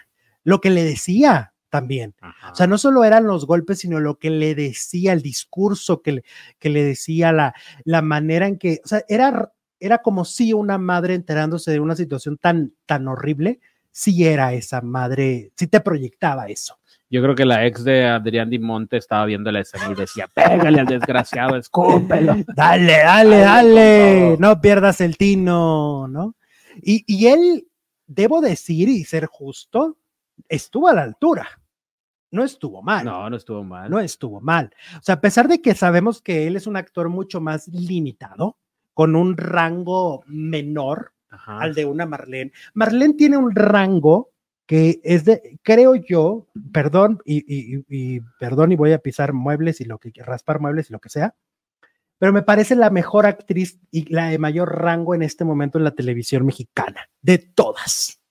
lo 0.44 0.60
que 0.60 0.70
le 0.70 0.84
decía 0.84 1.51
también. 1.73 2.14
Ajá. 2.20 2.53
O 2.53 2.55
sea, 2.55 2.66
no 2.66 2.77
solo 2.77 3.03
eran 3.03 3.25
los 3.25 3.47
golpes, 3.47 3.79
sino 3.79 3.99
lo 3.99 4.18
que 4.18 4.29
le 4.29 4.55
decía, 4.55 5.14
el 5.14 5.23
discurso 5.23 6.03
que 6.03 6.12
le, 6.12 6.25
que 6.59 6.68
le 6.68 6.85
decía, 6.85 7.33
la, 7.33 7.55
la 7.85 8.03
manera 8.03 8.47
en 8.47 8.59
que, 8.59 8.83
o 8.85 8.89
sea, 8.89 9.03
era, 9.09 9.51
era 9.81 9.99
como 9.99 10.27
si 10.27 10.53
una 10.53 10.77
madre 10.77 11.14
enterándose 11.14 11.70
de 11.70 11.81
una 11.81 11.97
situación 11.97 12.37
tan, 12.37 12.75
tan 12.85 13.09
horrible, 13.09 13.59
sí 13.91 14.27
era 14.27 14.53
esa 14.53 14.83
madre, 14.83 15.51
sí 15.57 15.66
te 15.66 15.81
proyectaba 15.81 16.47
eso. 16.49 16.79
Yo 17.09 17.23
creo 17.23 17.35
que 17.35 17.47
la 17.47 17.64
ex 17.66 17.85
de 17.85 18.07
Adrián 18.07 18.51
Di 18.51 18.59
Monte 18.59 18.99
estaba 18.99 19.25
viendo 19.25 19.51
la 19.51 19.61
escena 19.61 19.91
y 19.91 19.95
decía, 19.95 20.29
pégale 20.29 20.81
al 20.81 20.87
desgraciado, 20.87 21.57
escúpelo. 21.57 22.37
Dale, 22.55 22.99
dale, 22.99 23.39
dale, 23.39 24.37
no 24.39 24.61
pierdas 24.61 25.01
el 25.01 25.16
tino, 25.16 26.07
¿no? 26.07 26.37
Y, 26.83 27.05
y 27.07 27.29
él, 27.29 27.66
debo 28.07 28.43
decir 28.43 28.91
y 28.91 29.05
ser 29.05 29.25
justo, 29.25 29.97
estuvo 30.49 30.89
a 30.89 30.95
la 30.95 31.03
altura, 31.03 31.49
no 32.33 32.43
estuvo 32.45 32.83
mal. 32.83 33.05
No, 33.05 33.30
no 33.30 33.37
estuvo 33.37 33.62
mal. 33.62 33.89
no 33.91 34.01
estuvo 34.01 34.41
mal. 34.41 34.74
O 34.99 35.03
sea, 35.03 35.14
a 35.16 35.20
pesar 35.20 35.47
de 35.49 35.62
que 35.62 35.74
sabemos 35.74 36.20
que 36.20 36.47
él 36.49 36.57
es 36.57 36.66
un 36.66 36.76
actor 36.76 37.09
mucho 37.09 37.41
más 37.41 37.68
limitado, 37.68 38.57
con 38.95 39.14
un 39.16 39.37
rango 39.37 40.22
menor 40.26 41.12
Ajá. 41.30 41.61
al 41.61 41.74
de 41.74 41.85
una 41.87 42.05
Marlene. 42.07 42.53
Marlene 42.74 43.14
tiene 43.14 43.37
un 43.37 43.55
rango 43.55 44.30
que 44.66 45.01
es 45.03 45.24
de, 45.24 45.59
creo 45.62 45.95
yo, 45.95 46.47
perdón, 46.72 47.20
y, 47.24 47.39
y- 47.47 47.76
y- 47.89 48.16
y 48.16 48.20
perdón, 48.39 48.72
y 48.72 48.76
voy 48.76 48.93
a 48.93 48.99
pisar 48.99 49.33
muebles 49.33 49.80
y 49.80 49.85
lo 49.85 49.99
que 49.99 50.12
raspar 50.16 50.61
muebles 50.61 50.89
y 50.89 50.93
lo 50.93 51.01
que 51.01 51.09
sea, 51.09 51.35
pero 52.18 52.33
me 52.33 52.43
parece 52.43 52.76
la 52.76 52.89
mejor 52.91 53.26
actriz 53.26 53.80
y 53.91 54.12
la 54.14 54.28
de 54.28 54.39
mayor 54.39 54.80
rango 54.80 55.14
en 55.14 55.22
este 55.22 55.45
momento 55.45 55.78
en 55.78 55.85
la 55.85 55.91
televisión 55.91 56.47
mexicana, 56.47 57.09
de 57.20 57.39
todas, 57.39 58.22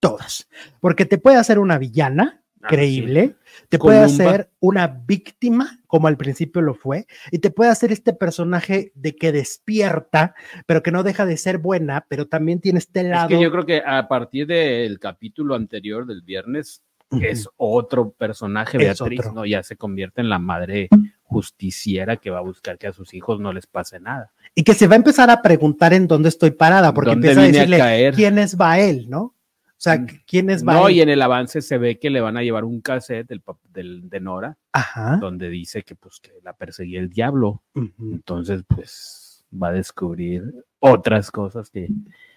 todas, 0.00 0.48
porque 0.80 1.04
te 1.04 1.18
puede 1.18 1.36
hacer 1.36 1.58
una 1.58 1.78
villana 1.78 2.42
Ah, 2.66 2.68
creíble, 2.68 3.36
te 3.68 3.78
puede 3.78 4.00
Columba. 4.04 4.24
hacer 4.24 4.50
una 4.60 4.86
víctima, 4.86 5.78
como 5.86 6.08
al 6.08 6.16
principio 6.16 6.60
lo 6.62 6.74
fue, 6.74 7.06
y 7.30 7.38
te 7.38 7.50
puede 7.50 7.70
hacer 7.70 7.92
este 7.92 8.12
personaje 8.12 8.92
de 8.94 9.16
que 9.16 9.32
despierta, 9.32 10.34
pero 10.66 10.82
que 10.82 10.90
no 10.92 11.02
deja 11.02 11.24
de 11.26 11.36
ser 11.36 11.58
buena, 11.58 12.04
pero 12.08 12.26
también 12.26 12.60
tiene 12.60 12.78
este 12.78 13.00
Es 13.00 13.06
lado. 13.06 13.28
que 13.28 13.40
yo 13.40 13.50
creo 13.50 13.66
que 13.66 13.82
a 13.84 14.08
partir 14.08 14.46
del 14.46 14.98
capítulo 14.98 15.54
anterior 15.54 16.06
del 16.06 16.22
viernes 16.22 16.82
Ujú. 17.10 17.22
es 17.24 17.48
otro 17.56 18.10
personaje, 18.10 18.78
Es 18.78 18.98
Beatriz, 18.98 19.20
otro. 19.20 19.32
¿no? 19.32 19.46
Ya 19.46 19.62
se 19.62 19.76
convierte 19.76 20.20
en 20.20 20.28
la 20.28 20.40
madre 20.40 20.88
justiciera 21.22 22.16
que 22.16 22.30
va 22.30 22.38
a 22.38 22.42
buscar 22.42 22.78
que 22.78 22.86
a 22.88 22.92
sus 22.92 23.12
hijos 23.14 23.40
no 23.40 23.52
les 23.52 23.66
pase 23.66 24.00
nada. 24.00 24.32
y 24.54 24.64
que 24.64 24.74
se 24.74 24.86
va 24.88 24.94
a 24.94 24.96
empezar 24.96 25.28
a 25.30 25.42
preguntar 25.42 25.92
en 25.92 26.06
dónde 26.08 26.30
estoy 26.30 26.50
parada, 26.50 26.94
porque 26.94 27.10
¿Dónde 27.10 27.28
empieza 27.32 27.42
a 27.60 27.66
decirle 27.66 28.12
quién 28.14 28.38
es 28.38 28.56
Bael, 28.56 29.06
¿no? 29.10 29.34
O 29.78 29.78
sea, 29.78 29.98
Mm. 29.98 30.06
quién 30.26 30.48
es 30.50 30.62
No, 30.62 30.88
y 30.88 31.00
en 31.02 31.08
el 31.10 31.20
avance 31.20 31.60
se 31.60 31.76
ve 31.76 31.98
que 31.98 32.08
le 32.08 32.20
van 32.22 32.36
a 32.38 32.42
llevar 32.42 32.64
un 32.64 32.80
cassette 32.80 33.28
del, 33.28 33.42
del- 33.72 34.08
de 34.08 34.20
Nora, 34.20 34.56
Ajá. 34.72 35.18
donde 35.18 35.50
dice 35.50 35.82
que 35.82 35.94
pues 35.94 36.18
que 36.20 36.32
la 36.42 36.54
perseguía 36.54 36.98
el 37.00 37.10
diablo. 37.10 37.62
Entonces, 38.00 38.62
pues 38.66 39.44
va 39.52 39.68
a 39.68 39.72
descubrir 39.72 40.64
otras 40.78 41.30
cosas 41.30 41.68
que 41.70 41.88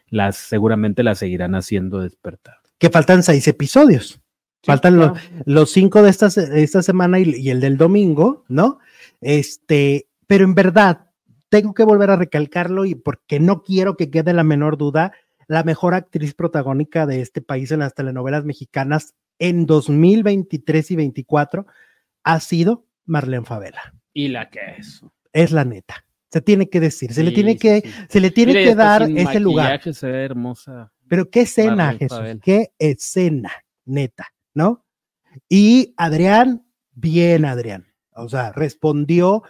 las 0.09 0.35
seguramente 0.35 1.01
las 1.03 1.19
seguirán 1.19 1.55
haciendo 1.55 1.99
despertar. 2.01 2.57
Que 2.77 2.89
faltan 2.89 3.23
seis 3.23 3.47
episodios. 3.47 4.19
Faltan 4.63 4.95
claro. 4.97 5.13
los, 5.13 5.45
los 5.47 5.71
cinco 5.71 6.01
de 6.03 6.09
esta, 6.09 6.27
esta 6.27 6.81
semana 6.83 7.19
y, 7.19 7.33
y 7.35 7.49
el 7.49 7.61
del 7.61 7.77
domingo, 7.77 8.43
¿no? 8.49 8.79
Este, 9.21 10.07
pero 10.27 10.43
en 10.43 10.55
verdad, 10.55 11.07
tengo 11.47 11.73
que 11.73 11.83
volver 11.83 12.09
a 12.11 12.15
recalcarlo 12.17 12.85
y 12.85 12.95
porque 12.95 13.39
no 13.39 13.63
quiero 13.63 13.95
que 13.95 14.09
quede 14.11 14.33
la 14.33 14.43
menor 14.43 14.77
duda, 14.77 15.13
la 15.49 15.63
mejor 15.63 15.95
actriz 15.95 16.35
protagónica 16.35 17.07
de 17.07 17.21
este 17.21 17.41
país 17.41 17.71
en 17.71 17.79
las 17.79 17.95
telenovelas 17.95 18.45
mexicanas 18.45 19.15
en 19.39 19.65
2023 19.65 20.91
y 20.91 20.95
24 20.95 21.65
ha 22.23 22.39
sido 22.39 22.85
Marlene 23.05 23.45
Favela. 23.45 23.95
Y 24.13 24.27
la 24.27 24.51
que 24.51 24.59
es. 24.77 25.01
Es 25.33 25.51
la 25.51 25.65
neta. 25.65 26.05
Se 26.31 26.41
tiene 26.41 26.69
que 26.69 26.79
decir, 26.79 27.11
se 27.13 27.23
le 27.23 27.31
tiene 27.31 27.53
sí, 27.53 27.57
que, 27.57 27.81
sí. 27.81 27.89
se 28.09 28.19
le 28.19 28.29
tiene 28.29 28.53
Mira, 28.53 28.63
que 28.63 28.75
dar 28.75 29.01
ese 29.09 29.39
lugar. 29.39 29.71
maquillaje 29.71 29.93
se 29.93 30.07
ve 30.07 30.23
hermosa. 30.23 30.91
Pero 31.07 31.31
qué 31.31 31.41
escena, 31.41 31.75
Marlene 31.75 31.97
Jesús, 31.97 32.17
Favela. 32.19 32.41
qué 32.43 32.71
escena, 32.77 33.51
neta, 33.85 34.27
¿no? 34.53 34.85
Y 35.49 35.95
Adrián, 35.97 36.63
bien 36.91 37.45
Adrián, 37.45 37.87
o 38.11 38.29
sea, 38.29 38.51
respondió 38.51 39.41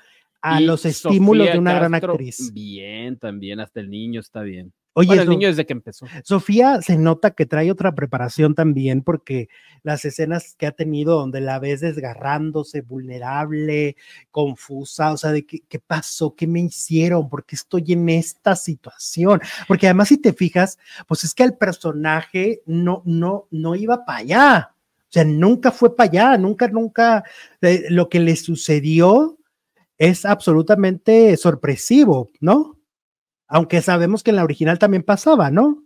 a 0.42 0.62
Y 0.62 0.66
los 0.66 0.86
estímulos 0.86 1.48
Sofía 1.48 1.54
de 1.56 1.60
una 1.60 1.74
gran 1.74 1.94
actriz. 1.94 2.54
Bien, 2.54 3.18
también, 3.18 3.60
hasta 3.60 3.82
el 3.82 3.90
niño 3.90 4.22
está 4.22 4.44
bien. 4.44 4.72
Oye, 5.00 5.08
bueno, 5.08 5.22
el 5.22 5.30
niño 5.30 5.48
desde 5.48 5.66
que 5.66 5.72
empezó. 5.72 6.08
Sofía 6.24 6.82
se 6.82 6.98
nota 6.98 7.32
que 7.32 7.46
trae 7.46 7.72
otra 7.72 7.96
preparación 7.96 8.54
también 8.54 9.02
porque 9.02 9.48
las 9.82 10.04
escenas 10.04 10.56
que 10.58 10.68
ha 10.68 10.74
tenido 10.74 11.16
donde 11.16 11.40
la 11.40 11.58
ves 11.58 11.80
desgarrándose, 11.80 12.82
vulnerable, 12.82 13.96
confusa, 14.30 15.14
o 15.14 15.18
sea, 15.18 15.32
de 15.32 15.46
qué, 15.46 15.62
qué 15.70 15.80
pasó, 15.80 16.36
qué 16.36 16.48
me 16.48 16.60
hicieron, 16.60 17.30
por 17.30 17.46
qué 17.46 17.56
estoy 17.56 17.94
en 17.94 18.10
esta 18.10 18.58
situación. 18.58 19.40
Porque 19.70 19.88
además 19.88 20.10
si 20.10 20.18
te 20.18 20.34
fijas, 20.34 20.78
pues 21.08 21.24
es 21.24 21.34
que 21.34 21.44
el 21.44 21.54
personaje 21.54 22.62
no, 22.66 23.02
no, 23.06 23.48
no 23.52 23.76
iba 23.76 24.04
para 24.04 24.18
allá. 24.18 24.76
O 25.04 25.12
sea, 25.12 25.24
nunca 25.24 25.72
fue 25.72 25.96
para 25.96 26.10
allá, 26.10 26.38
nunca, 26.38 26.68
nunca, 26.68 27.24
eh, 27.62 27.86
lo 27.90 28.10
que 28.10 28.20
le 28.20 28.36
sucedió 28.36 29.38
es 29.98 30.26
absolutamente 30.26 31.38
sorpresivo, 31.38 32.30
¿no? 32.42 32.79
Aunque 33.50 33.82
sabemos 33.82 34.24
que 34.24 34.30
en 34.30 34.38
la 34.38 34.44
original 34.46 34.80
también 34.80 35.04
pasaba, 35.04 35.52
¿no? 35.52 35.84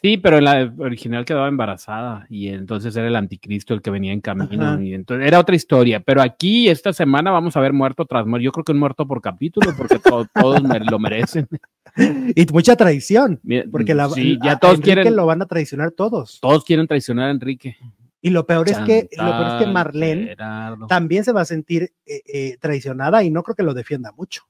Sí, 0.00 0.16
pero 0.16 0.40
la 0.40 0.72
original 0.78 1.24
quedaba 1.24 1.48
embarazada 1.48 2.24
y 2.30 2.48
entonces 2.48 2.94
era 2.96 3.08
el 3.08 3.16
anticristo 3.16 3.74
el 3.74 3.82
que 3.82 3.90
venía 3.90 4.12
en 4.12 4.20
camino 4.20 4.64
Ajá. 4.64 4.82
y 4.82 4.94
entonces 4.94 5.26
era 5.26 5.40
otra 5.40 5.56
historia. 5.56 5.98
Pero 6.00 6.22
aquí 6.22 6.68
esta 6.68 6.92
semana 6.92 7.32
vamos 7.32 7.56
a 7.56 7.60
ver 7.60 7.72
muerto 7.72 8.04
tras 8.04 8.24
muerto. 8.24 8.44
Yo 8.44 8.52
creo 8.52 8.62
que 8.64 8.70
un 8.72 8.78
muerto 8.78 9.08
por 9.08 9.20
capítulo 9.20 9.72
porque 9.76 9.98
to- 9.98 10.28
todos 10.34 10.62
me- 10.62 10.78
lo 10.80 11.00
merecen. 11.00 11.48
Y 11.96 12.46
mucha 12.52 12.76
traición, 12.76 13.40
porque 13.72 13.92
la, 13.92 14.08
sí, 14.10 14.38
a 14.40 14.44
ya 14.46 14.58
todos 14.60 14.74
Enrique 14.76 14.94
quieren, 14.94 15.16
lo 15.16 15.26
van 15.26 15.42
a 15.42 15.46
traicionar 15.46 15.90
todos. 15.90 16.38
todos 16.40 16.64
quieren 16.64 16.86
traicionar 16.86 17.26
a 17.28 17.30
Enrique. 17.32 17.76
Y 18.22 18.30
lo 18.30 18.46
peor 18.46 18.68
es 18.68 18.78
que, 18.78 19.08
lo 19.16 19.24
peor 19.32 19.46
es 19.60 19.64
que 19.66 19.72
Marlene 19.72 20.26
Gerardo. 20.28 20.86
también 20.86 21.24
se 21.24 21.32
va 21.32 21.40
a 21.40 21.44
sentir 21.44 21.92
eh, 22.06 22.22
eh, 22.32 22.56
traicionada 22.60 23.24
y 23.24 23.30
no 23.30 23.42
creo 23.42 23.56
que 23.56 23.62
lo 23.64 23.74
defienda 23.74 24.12
mucho. 24.12 24.42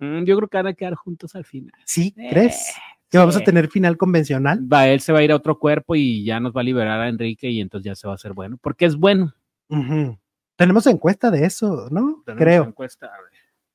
Mm, 0.00 0.24
Yo 0.24 0.36
creo 0.36 0.48
que 0.48 0.56
van 0.56 0.66
a 0.66 0.74
quedar 0.74 0.94
juntos 0.94 1.34
al 1.36 1.44
final. 1.44 1.72
¿Sí? 1.84 2.14
Eh, 2.16 2.28
¿Crees? 2.30 2.74
¿Que 3.08 3.18
vamos 3.18 3.36
a 3.36 3.40
tener 3.40 3.68
final 3.68 3.96
convencional? 3.96 4.60
Va, 4.72 4.88
él 4.88 5.00
se 5.00 5.12
va 5.12 5.18
a 5.18 5.22
ir 5.22 5.32
a 5.32 5.36
otro 5.36 5.58
cuerpo 5.58 5.96
y 5.96 6.24
ya 6.24 6.38
nos 6.40 6.52
va 6.54 6.60
a 6.60 6.64
liberar 6.64 7.00
a 7.00 7.08
Enrique 7.08 7.50
y 7.50 7.60
entonces 7.60 7.84
ya 7.86 7.94
se 7.96 8.06
va 8.06 8.12
a 8.12 8.16
hacer 8.16 8.32
bueno. 8.32 8.56
Porque 8.62 8.84
es 8.84 8.96
bueno. 8.96 9.34
Tenemos 10.56 10.86
encuesta 10.86 11.30
de 11.30 11.44
eso, 11.44 11.88
¿no? 11.90 12.22
Tenemos 12.24 12.42
Creo. 12.44 12.64
encuesta, 12.64 13.06
a 13.06 13.20
ver. 13.22 13.30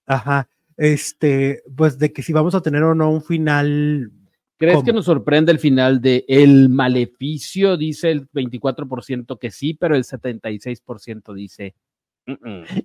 Ajá. 0.05 0.49
Este, 0.77 1.63
pues 1.75 1.97
de 1.99 2.11
que 2.13 2.21
si 2.21 2.31
vamos 2.33 2.55
a 2.55 2.61
tener 2.61 2.83
o 2.83 2.95
no 2.95 3.09
un 3.11 3.21
final. 3.23 4.11
¿Crees 4.57 4.75
¿Cómo? 4.75 4.85
que 4.85 4.93
nos 4.93 5.05
sorprende 5.05 5.51
el 5.51 5.59
final 5.59 5.99
de 5.99 6.23
El 6.29 6.69
Maleficio? 6.69 7.75
Dice 7.75 8.11
el 8.11 8.29
24% 8.29 9.37
que 9.37 9.51
sí, 9.51 9.73
pero 9.73 9.95
el 9.95 10.03
76% 10.05 11.33
dice. 11.33 11.75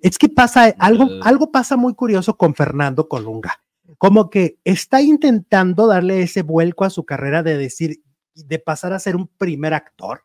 Es 0.01 0.17
que 0.17 0.29
pasa 0.29 0.75
algo, 0.79 1.05
Eh. 1.05 1.19
algo 1.23 1.51
pasa 1.51 1.77
muy 1.77 1.95
curioso 1.95 2.37
con 2.37 2.53
Fernando 2.55 3.07
Colunga. 3.07 3.61
Como 3.97 4.29
que 4.29 4.57
está 4.63 5.01
intentando 5.01 5.87
darle 5.87 6.21
ese 6.21 6.43
vuelco 6.43 6.85
a 6.85 6.89
su 6.89 7.05
carrera 7.05 7.43
de 7.43 7.57
decir, 7.57 8.01
de 8.35 8.59
pasar 8.59 8.93
a 8.93 8.99
ser 8.99 9.15
un 9.15 9.27
primer 9.27 9.73
actor 9.73 10.23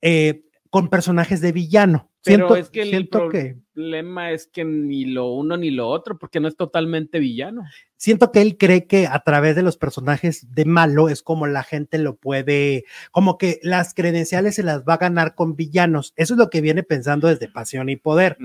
eh, 0.00 0.44
con 0.70 0.88
personajes 0.88 1.40
de 1.40 1.52
villano. 1.52 2.09
Pero 2.22 2.48
Siento, 2.48 2.56
es 2.56 2.68
que 2.68 2.82
el 2.82 3.08
que 3.08 3.56
problema 3.72 4.30
es 4.32 4.46
que 4.46 4.62
ni 4.64 5.06
lo 5.06 5.32
uno 5.32 5.56
ni 5.56 5.70
lo 5.70 5.88
otro, 5.88 6.18
porque 6.18 6.38
no 6.38 6.48
es 6.48 6.56
totalmente 6.56 7.18
villano. 7.18 7.62
siento 7.96 8.30
que 8.30 8.42
él 8.42 8.58
cree 8.58 8.86
que 8.86 9.06
a 9.06 9.20
través 9.20 9.56
de 9.56 9.62
los 9.62 9.76
personajes 9.78 10.54
de 10.54 10.64
malo 10.66 11.08
es 11.08 11.22
como 11.22 11.46
la 11.46 11.62
gente 11.62 11.96
lo 11.98 12.16
puede, 12.16 12.84
como 13.10 13.38
que 13.38 13.58
las 13.62 13.94
credenciales 13.94 14.54
se 14.56 14.62
las 14.62 14.82
va 14.84 14.94
a 14.94 14.98
ganar 14.98 15.34
con 15.34 15.56
villanos. 15.56 16.12
Eso 16.16 16.34
es 16.34 16.38
lo 16.38 16.50
que 16.50 16.60
viene 16.60 16.82
pensando 16.82 17.26
desde 17.28 17.48
Pasión 17.48 17.88
y 17.88 17.96
Poder, 17.96 18.36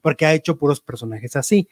porque 0.00 0.24
ha 0.24 0.32
hecho 0.34 0.56
puros 0.56 0.80
personajes 0.80 1.36
así. 1.36 1.68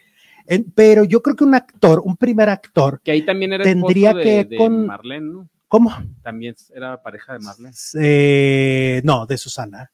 En- 0.46 0.70
pero 0.74 1.04
yo 1.04 1.22
creo 1.22 1.36
que 1.36 1.44
un 1.44 1.54
actor, 1.54 2.00
un 2.04 2.16
primer 2.18 2.48
actor, 2.50 3.00
Que 3.02 3.12
ahí 3.12 3.22
también 3.22 3.52
era 3.54 3.64
Tendría 3.64 4.12
de, 4.12 4.22
que 4.22 4.44
de 4.44 4.56
con- 4.58 4.86
Marlene, 4.86 5.26
¿no? 5.32 5.48
¿cómo? 5.68 5.90
También 6.22 6.54
era 6.74 7.02
pareja 7.02 7.32
de 7.32 7.38
Marlene. 7.40 7.74
Eh, 8.00 9.00
no, 9.04 9.26
de 9.26 9.36
Susana. 9.38 9.90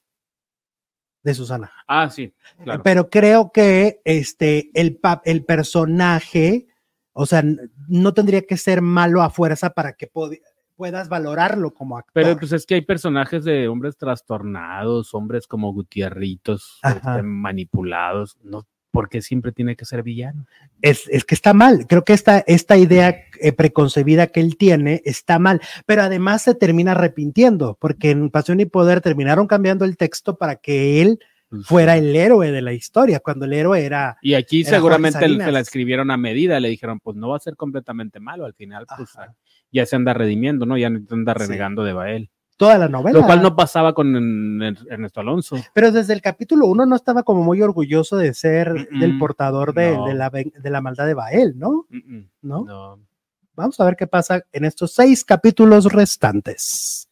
De 1.23 1.35
Susana. 1.35 1.71
Ah, 1.87 2.11
sí, 2.11 2.35
claro. 2.65 2.83
Pero 2.83 3.09
creo 3.09 3.53
que 3.53 4.01
este, 4.05 4.71
el, 4.75 5.01
el 5.25 5.45
personaje, 5.45 6.67
o 7.13 7.27
sea, 7.27 7.45
no 7.89 8.15
tendría 8.15 8.43
que 8.43 8.57
ser 8.57 8.83
malo 8.83 9.23
a 9.23 9.31
fuerza 9.31 9.71
para 9.71 9.93
que 9.93 10.11
puedas 10.77 11.09
valorarlo 11.09 11.73
como 11.73 11.97
actor. 11.97 12.13
Pero 12.13 12.37
pues 12.37 12.53
es 12.53 12.67
que 12.67 12.75
hay 12.75 12.83
personajes 12.83 13.45
de 13.45 13.69
hombres 13.69 13.97
trastornados, 13.97 15.15
hombres 15.15 15.47
como 15.47 15.73
Gutierritos, 15.73 16.81
este, 16.83 17.23
manipulados, 17.23 18.37
no, 18.43 18.67
porque 18.93 19.23
siempre 19.23 19.51
tiene 19.51 19.75
que 19.75 19.85
ser 19.85 20.03
villano. 20.05 20.47
es, 20.83 21.09
es 21.09 21.25
que 21.25 21.35
está 21.35 21.53
mal. 21.55 21.87
Creo 21.89 22.05
que 22.05 22.13
esta, 22.13 22.39
esta 22.47 22.77
idea 22.77 23.17
eh, 23.41 23.53
preconcebida 23.53 24.29
que 24.29 24.41
él 24.41 24.57
tiene 24.57 25.03
está 25.05 25.39
mal, 25.41 25.61
pero 25.87 26.03
además 26.03 26.43
se 26.43 26.55
termina 26.55 26.93
arrepintiendo, 26.93 27.77
porque 27.81 28.11
en 28.11 28.31
Pasión 28.31 28.61
y 28.61 28.67
Poder 28.67 29.01
terminaron 29.01 29.47
cambiando 29.49 29.85
el 29.85 29.97
texto 29.97 30.37
para 30.37 30.57
que 30.57 31.01
él 31.03 31.19
Pues, 31.49 31.67
fuera 31.67 31.97
el 31.97 32.15
héroe 32.15 32.53
de 32.53 32.63
la 32.63 32.73
historia, 32.75 33.21
cuando 33.21 33.47
el 33.47 33.55
héroe 33.55 33.85
era... 33.85 34.17
Y 34.23 34.35
aquí 34.35 34.61
Era 34.61 34.71
seguramente 34.71 35.25
el- 35.25 35.39
se 35.43 35.51
la 35.53 35.61
escribieron 35.61 36.11
a 36.11 36.17
medida, 36.17 36.61
le 36.61 36.69
dijeron, 36.69 37.01
pues 37.01 37.17
no 37.17 37.31
va 37.31 37.37
a 37.39 37.41
ser 37.41 37.57
completamente 37.57 38.21
malo, 38.21 38.45
al 38.45 38.55
final 38.55 38.87
pues 38.97 39.17
Ajá. 39.17 39.35
ya 39.73 39.85
se 39.87 39.97
anda 39.97 40.13
redimiendo, 40.15 40.67
¿no? 40.67 40.77
Ya 40.77 40.91
no 40.91 41.01
anda 41.11 41.35
Sí. 41.35 41.41
renegando 41.47 41.83
de 41.83 41.93
Bael. 41.95 42.31
Toda 42.67 42.79
la 42.79 42.89
novela. 42.89 43.19
Lo 43.21 43.27
cual 43.27 43.43
no 43.43 43.57
pasaba 43.57 43.93
con 43.93 44.63
Ernesto 44.63 45.21
Alonso. 45.21 45.57
Pero 45.75 45.91
desde 45.91 46.13
el 46.13 46.21
capítulo 46.23 46.67
uno 46.67 46.87
no 46.87 46.95
estaba 46.97 47.23
como 47.23 47.43
muy 47.43 47.61
orgulloso 47.63 48.17
de 48.17 48.33
ser 48.35 48.89
Mm, 48.93 48.99
del 49.01 49.15
mm, 49.15 49.19
portador 49.19 49.75
de, 49.75 49.97
no. 49.97 50.05
de 50.07 50.15
la, 50.15 50.31
ven- 50.31 50.53
de 50.57 50.71
la 50.71 50.81
maldad 50.81 51.07
de 51.07 51.15
Bael, 51.15 51.59
¿no? 51.59 51.87
Mm, 51.91 52.21
¿no? 52.43 52.65
no. 52.65 52.99
Vamos 53.55 53.79
a 53.81 53.85
ver 53.85 53.97
qué 53.97 54.07
pasa 54.07 54.43
en 54.53 54.65
estos 54.65 54.95
seis 54.95 55.25
capítulos 55.25 55.93
restantes. 55.93 57.09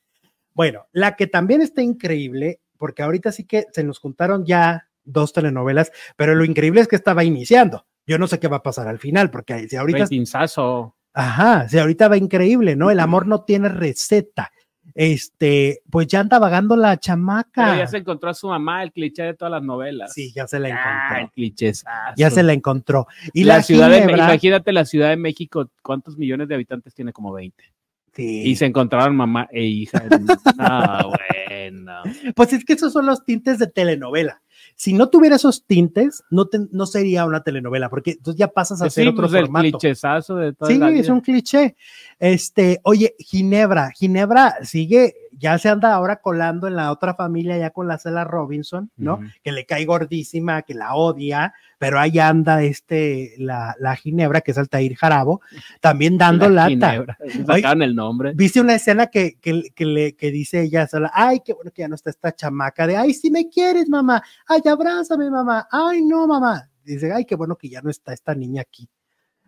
Bueno, 0.54 0.86
la 0.92 1.16
que 1.16 1.26
también 1.26 1.62
está 1.62 1.82
increíble, 1.82 2.60
porque 2.78 3.02
ahorita 3.02 3.32
sí 3.32 3.44
que 3.44 3.66
se 3.72 3.84
nos 3.84 3.98
juntaron 3.98 4.44
ya 4.44 4.88
dos 5.04 5.32
telenovelas, 5.32 5.92
pero 6.16 6.34
lo 6.34 6.44
increíble 6.44 6.80
es 6.80 6.88
que 6.88 6.96
estaba 6.96 7.24
iniciando. 7.24 7.86
Yo 8.06 8.18
no 8.18 8.26
sé 8.26 8.38
qué 8.38 8.48
va 8.48 8.58
a 8.58 8.62
pasar 8.62 8.88
al 8.88 8.98
final, 8.98 9.30
porque 9.30 9.68
si 9.68 9.76
ahorita, 9.76 10.00
Ratingsazo. 10.00 10.96
ajá, 11.12 11.68
si 11.68 11.78
ahorita 11.78 12.08
va 12.08 12.16
increíble, 12.16 12.74
¿no? 12.76 12.90
El 12.90 13.00
amor 13.00 13.26
no 13.26 13.42
tiene 13.44 13.68
receta. 13.68 14.50
Este, 14.94 15.82
pues 15.90 16.06
ya 16.06 16.20
anda 16.20 16.38
vagando 16.38 16.76
la 16.76 16.96
chamaca. 16.98 17.64
Pero 17.66 17.76
ya 17.78 17.86
se 17.86 17.98
encontró 17.98 18.30
a 18.30 18.34
su 18.34 18.48
mamá, 18.48 18.82
el 18.82 18.92
cliché 18.92 19.22
de 19.22 19.34
todas 19.34 19.52
las 19.52 19.62
novelas. 19.62 20.12
Sí, 20.12 20.32
ya 20.34 20.46
se 20.46 20.58
la 20.58 20.68
Ah, 20.68 21.08
el 21.10 21.16
encontró. 21.18 21.32
cliché. 21.34 21.72
ya 22.16 22.30
se 22.30 22.42
la 22.42 22.52
encontró. 22.52 23.06
Y 23.32 23.44
la, 23.44 23.56
la, 23.58 23.62
ciudad 23.62 23.90
de 23.90 24.02
Ginebra- 24.02 24.24
imagínate 24.24 24.72
la 24.72 24.84
Ciudad 24.84 25.08
de 25.10 25.16
México, 25.16 25.70
¿cuántos 25.82 26.16
millones 26.16 26.48
de 26.48 26.54
habitantes 26.54 26.94
tiene? 26.94 27.12
Como 27.12 27.32
20. 27.32 27.62
Sí. 28.12 28.42
Y 28.44 28.56
se 28.56 28.66
encontraron 28.66 29.14
mamá 29.16 29.48
e 29.52 29.62
hija. 29.64 30.02
ah, 30.58 31.04
bueno. 31.06 32.02
Pues 32.34 32.52
es 32.52 32.64
que 32.64 32.72
esos 32.72 32.92
son 32.92 33.06
los 33.06 33.24
tintes 33.24 33.58
de 33.58 33.66
telenovela. 33.68 34.39
Si 34.80 34.94
no 34.94 35.10
tuviera 35.10 35.36
esos 35.36 35.66
tintes, 35.66 36.24
no, 36.30 36.46
te- 36.46 36.66
no 36.72 36.86
sería 36.86 37.26
una 37.26 37.42
telenovela, 37.42 37.90
porque 37.90 38.12
entonces 38.12 38.38
ya 38.38 38.48
pasas 38.48 38.80
a 38.80 38.84
Pues 38.84 38.94
sí, 38.94 39.02
otro 39.06 39.24
pues 39.24 39.34
el 39.34 39.40
formato. 39.42 39.62
clichezazo 39.78 40.36
de 40.36 40.54
toda 40.54 40.70
Sí, 40.70 40.78
la 40.78 40.88
es 40.90 41.10
un 41.10 41.20
cliché. 41.20 41.76
Este, 42.18 42.80
oye, 42.84 43.14
Ginebra, 43.18 43.90
Ginebra 43.90 44.54
sigue, 44.64 45.12
ya 45.32 45.58
se 45.58 45.68
anda 45.68 45.94
ahora 45.94 46.16
colando 46.16 46.66
en 46.66 46.76
la 46.76 46.90
otra 46.92 47.14
familia, 47.14 47.56
ya 47.58 47.70
con 47.70 47.86
la 47.88 47.98
Cela 47.98 48.24
Robinson, 48.24 48.90
¿no? 48.96 49.20
Que 49.42 49.52
le 49.52 49.66
cae 49.66 49.84
gordísima, 49.84 50.62
que 50.62 50.74
la 50.74 50.94
odia, 50.94 51.54
pero 51.78 51.98
ahí 51.98 52.18
anda 52.18 52.62
este, 52.62 53.34
la, 53.38 53.74
la 53.78 53.96
Ginebra, 53.96 54.40
que 54.40 54.50
es 54.50 54.58
Altair 54.58 54.94
Jarabo, 54.96 55.40
también 55.80 56.18
dando 56.18 56.48
La 56.48 56.68
lata. 56.68 56.90
Ginebra. 56.90 57.18
Sacaron 57.46 57.82
el 57.82 57.94
nombre. 57.94 58.32
¿Viste 58.34 58.60
una 58.60 58.74
escena 58.74 59.06
que, 59.06 59.38
que, 59.40 59.70
que 59.74 59.84
le, 59.84 60.16
que 60.16 60.30
dice 60.30 60.62
ella 60.62 60.86
sola, 60.86 61.10
ay, 61.14 61.40
qué 61.44 61.52
bueno 61.52 61.70
que 61.70 61.82
ya 61.82 61.88
no 61.88 61.94
está 61.94 62.10
esta 62.10 62.34
chamaca 62.34 62.86
de, 62.86 62.96
ay, 62.96 63.14
si 63.14 63.30
me 63.30 63.48
quieres, 63.48 63.88
mamá, 63.88 64.22
ay, 64.46 64.60
abrázame, 64.70 65.30
mamá, 65.30 65.68
ay, 65.70 66.02
no, 66.02 66.26
mamá. 66.26 66.68
Dice, 66.84 67.12
ay, 67.12 67.24
qué 67.24 67.36
bueno 67.36 67.56
que 67.56 67.68
ya 67.68 67.82
no 67.82 67.90
está 67.90 68.12
esta 68.12 68.34
niña 68.34 68.62
aquí. 68.62 68.88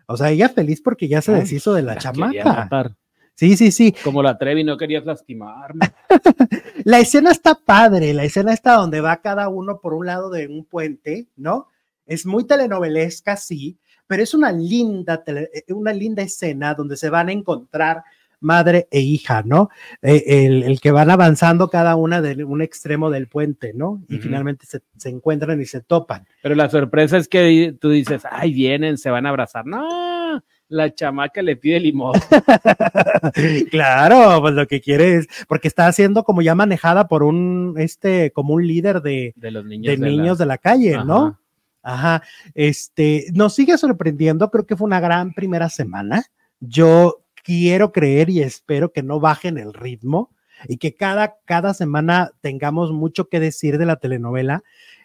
O 0.06 0.16
sea, 0.16 0.30
ella 0.30 0.48
feliz 0.48 0.80
porque 0.80 1.08
ya 1.08 1.22
se 1.22 1.34
Ay, 1.34 1.40
deshizo 1.40 1.74
de 1.74 1.82
la, 1.82 1.94
La 1.94 2.00
chamaca. 2.00 2.96
Sí, 3.42 3.56
sí, 3.56 3.72
sí. 3.72 3.92
Como 4.04 4.22
la 4.22 4.38
Trevi, 4.38 4.62
no 4.62 4.76
querías 4.76 5.04
lastimarme. 5.04 5.86
La 6.84 7.00
escena 7.00 7.32
está 7.32 7.56
padre, 7.56 8.14
la 8.14 8.22
escena 8.22 8.52
está 8.52 8.74
donde 8.74 9.00
va 9.00 9.20
cada 9.20 9.48
uno 9.48 9.80
por 9.80 9.94
un 9.94 10.06
lado 10.06 10.30
de 10.30 10.46
un 10.46 10.64
puente, 10.64 11.26
¿no? 11.34 11.66
Es 12.06 12.24
muy 12.24 12.46
telenovelesca, 12.46 13.36
sí, 13.36 13.78
pero 14.06 14.22
es 14.22 14.32
una 14.32 14.52
linda, 14.52 15.24
tele- 15.24 15.48
eh, 15.52 15.72
una 15.72 15.92
linda 15.92 16.22
escena 16.22 16.74
donde 16.74 16.96
se 16.96 17.10
van 17.10 17.30
a 17.30 17.32
encontrar 17.32 18.04
madre 18.38 18.86
e 18.92 19.00
hija, 19.00 19.42
¿no? 19.44 19.70
Eh, 20.02 20.22
el, 20.46 20.62
el 20.62 20.80
que 20.80 20.92
van 20.92 21.10
avanzando 21.10 21.68
cada 21.68 21.96
una 21.96 22.22
de 22.22 22.44
un 22.44 22.62
extremo 22.62 23.10
del 23.10 23.26
puente, 23.26 23.72
¿no? 23.74 24.04
Y 24.08 24.18
finalmente 24.18 24.66
se, 24.66 24.82
se 24.96 25.08
encuentran 25.08 25.60
y 25.60 25.66
se 25.66 25.80
topan. 25.80 26.28
Pero 26.44 26.54
la 26.54 26.70
sorpresa 26.70 27.16
es 27.18 27.26
que 27.26 27.76
tú 27.80 27.90
dices, 27.90 28.22
ay, 28.30 28.52
vienen, 28.52 28.98
se 28.98 29.10
van 29.10 29.26
a 29.26 29.30
abrazar. 29.30 29.66
No, 29.66 30.42
la 30.72 30.94
chamaca 30.94 31.42
le 31.42 31.56
pide 31.56 31.78
limón. 31.78 32.14
claro, 33.70 34.40
pues 34.40 34.54
lo 34.54 34.66
que 34.66 34.80
quiere 34.80 35.16
es, 35.16 35.28
porque 35.46 35.68
está 35.68 35.92
siendo 35.92 36.24
como 36.24 36.40
ya 36.40 36.54
manejada 36.54 37.08
por 37.08 37.22
un, 37.22 37.74
este, 37.76 38.32
como 38.32 38.54
un 38.54 38.66
líder 38.66 39.02
de, 39.02 39.34
De 39.36 39.50
los 39.50 39.64
niños. 39.64 39.98
de 39.98 39.98
niños 39.98 40.38
de 40.38 40.46
la 40.46 40.58
calle, 40.58 40.96
¿no? 41.04 41.38
Ajá. 41.82 42.22
Este, 42.54 43.26
nos 43.34 43.54
sigue 43.54 43.76
sorprendiendo, 43.76 44.50
creo 44.50 44.66
que 44.66 44.76
fue 44.76 44.86
una 44.86 45.00
gran 45.00 45.34
primera 45.34 45.68
semana. 45.68 46.24
Yo 46.60 47.22
quiero 47.44 47.92
creer 47.92 48.30
y 48.30 48.40
espero 48.40 48.92
que 48.92 49.02
no 49.02 49.20
bajen 49.20 49.58
el 49.58 49.74
ritmo 49.74 50.30
y 50.68 50.78
que 50.78 50.94
cada, 50.94 51.36
cada 51.44 51.74
semana 51.74 52.30
tengamos 52.40 52.92
mucho 52.92 53.28
que 53.28 53.40
decir 53.40 53.76
de 53.76 53.86
la 53.86 53.96
telenovela. 53.96 54.62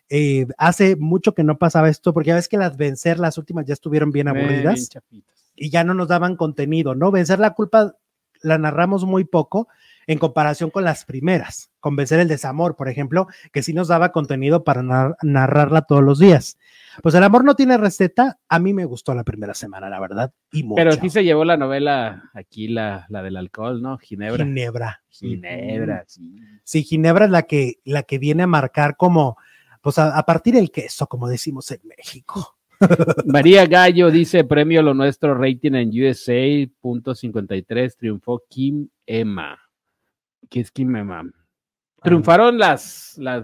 Eh, 0.10 0.48
hace 0.58 0.96
mucho 0.96 1.34
que 1.34 1.44
no 1.44 1.58
pasaba 1.58 1.90
esto, 1.90 2.14
porque 2.14 2.30
ya 2.30 2.36
ves 2.36 2.48
que 2.48 2.58
las 2.58 2.78
vencer, 2.78 3.20
las 3.20 3.38
últimas 3.38 3.66
ya 3.66 3.74
estuvieron 3.74 4.12
bien 4.12 4.28
bien 4.28 4.38
aburridas 4.38 4.88
chapitas. 4.88 5.47
Y 5.58 5.70
ya 5.70 5.84
no 5.84 5.94
nos 5.94 6.08
daban 6.08 6.38
contenido, 6.38 6.96
¿no? 6.96 7.12
Vencer 7.12 7.40
la 7.40 7.52
culpa 7.56 7.96
la 8.42 8.58
narramos 8.58 9.04
muy 9.06 9.26
poco. 9.26 9.68
en 10.10 10.20
comparación 10.20 10.70
con 10.70 10.86
las 10.86 11.04
primeras. 11.04 11.70
Convencer 11.82 12.22
el 12.22 12.30
desamor, 12.30 12.78
por 12.78 12.88
ejemplo, 12.88 13.28
que 13.52 13.62
sí 13.62 13.74
nos 13.74 13.90
daba 13.90 14.14
contenido 14.14 14.64
para 14.64 14.82
nar- 14.82 15.18
narrarla 15.22 15.82
todos 15.82 16.02
los 16.02 16.18
días. 16.18 16.58
Pues 17.04 17.14
el 17.16 17.26
amor 17.26 17.44
no 17.44 17.56
tiene 17.58 17.78
receta. 17.78 18.40
A 18.48 18.58
mí 18.58 18.74
me 18.74 18.86
gustó 18.86 19.14
la 19.14 19.26
primera 19.26 19.54
semana, 19.54 19.90
la 19.90 20.00
verdad. 20.00 20.32
Y 20.54 20.64
mucho. 20.64 20.78
Pero 20.78 20.94
sí 20.94 21.10
se 21.10 21.26
llevó 21.26 21.44
la 21.44 21.58
novela 21.58 22.24
aquí, 22.34 22.70
la, 22.70 23.06
la 23.10 23.22
del 23.22 23.36
alcohol, 23.36 23.82
¿no? 23.82 23.98
Ginebra. 23.98 24.46
Ginebra. 24.46 25.02
Ginebra, 25.10 26.04
sí. 26.08 26.38
Sí, 26.64 26.84
Ginebra 26.84 27.26
es 27.26 27.32
la 27.32 27.42
que, 27.44 27.82
la 27.84 28.04
que 28.04 28.18
viene 28.18 28.44
a 28.44 28.48
marcar 28.48 28.96
como, 28.96 29.36
pues 29.82 30.00
a, 30.00 30.18
a 30.18 30.24
partir 30.24 30.54
del 30.54 30.72
queso, 30.72 31.08
como 31.08 31.28
decimos 31.28 31.70
en 31.72 31.82
México. 31.84 32.57
María 33.26 33.66
Gallo 33.66 34.12
dice 34.12 34.44
premio 34.44 34.82
lo 34.82 34.94
nuestro 34.94 35.36
rating 35.36 35.74
en 35.74 35.90
USA, 35.90 36.70
punto 36.80 37.16
53, 37.16 37.98
triunfó 37.98 38.44
Kim 38.50 38.88
Emma. 39.06 39.58
¿Qué 40.50 40.60
es 40.62 40.72
Kim 40.72 40.96
Emma? 40.96 41.24
Triunfaron 42.04 42.58
las, 42.58 43.18
las 43.18 43.44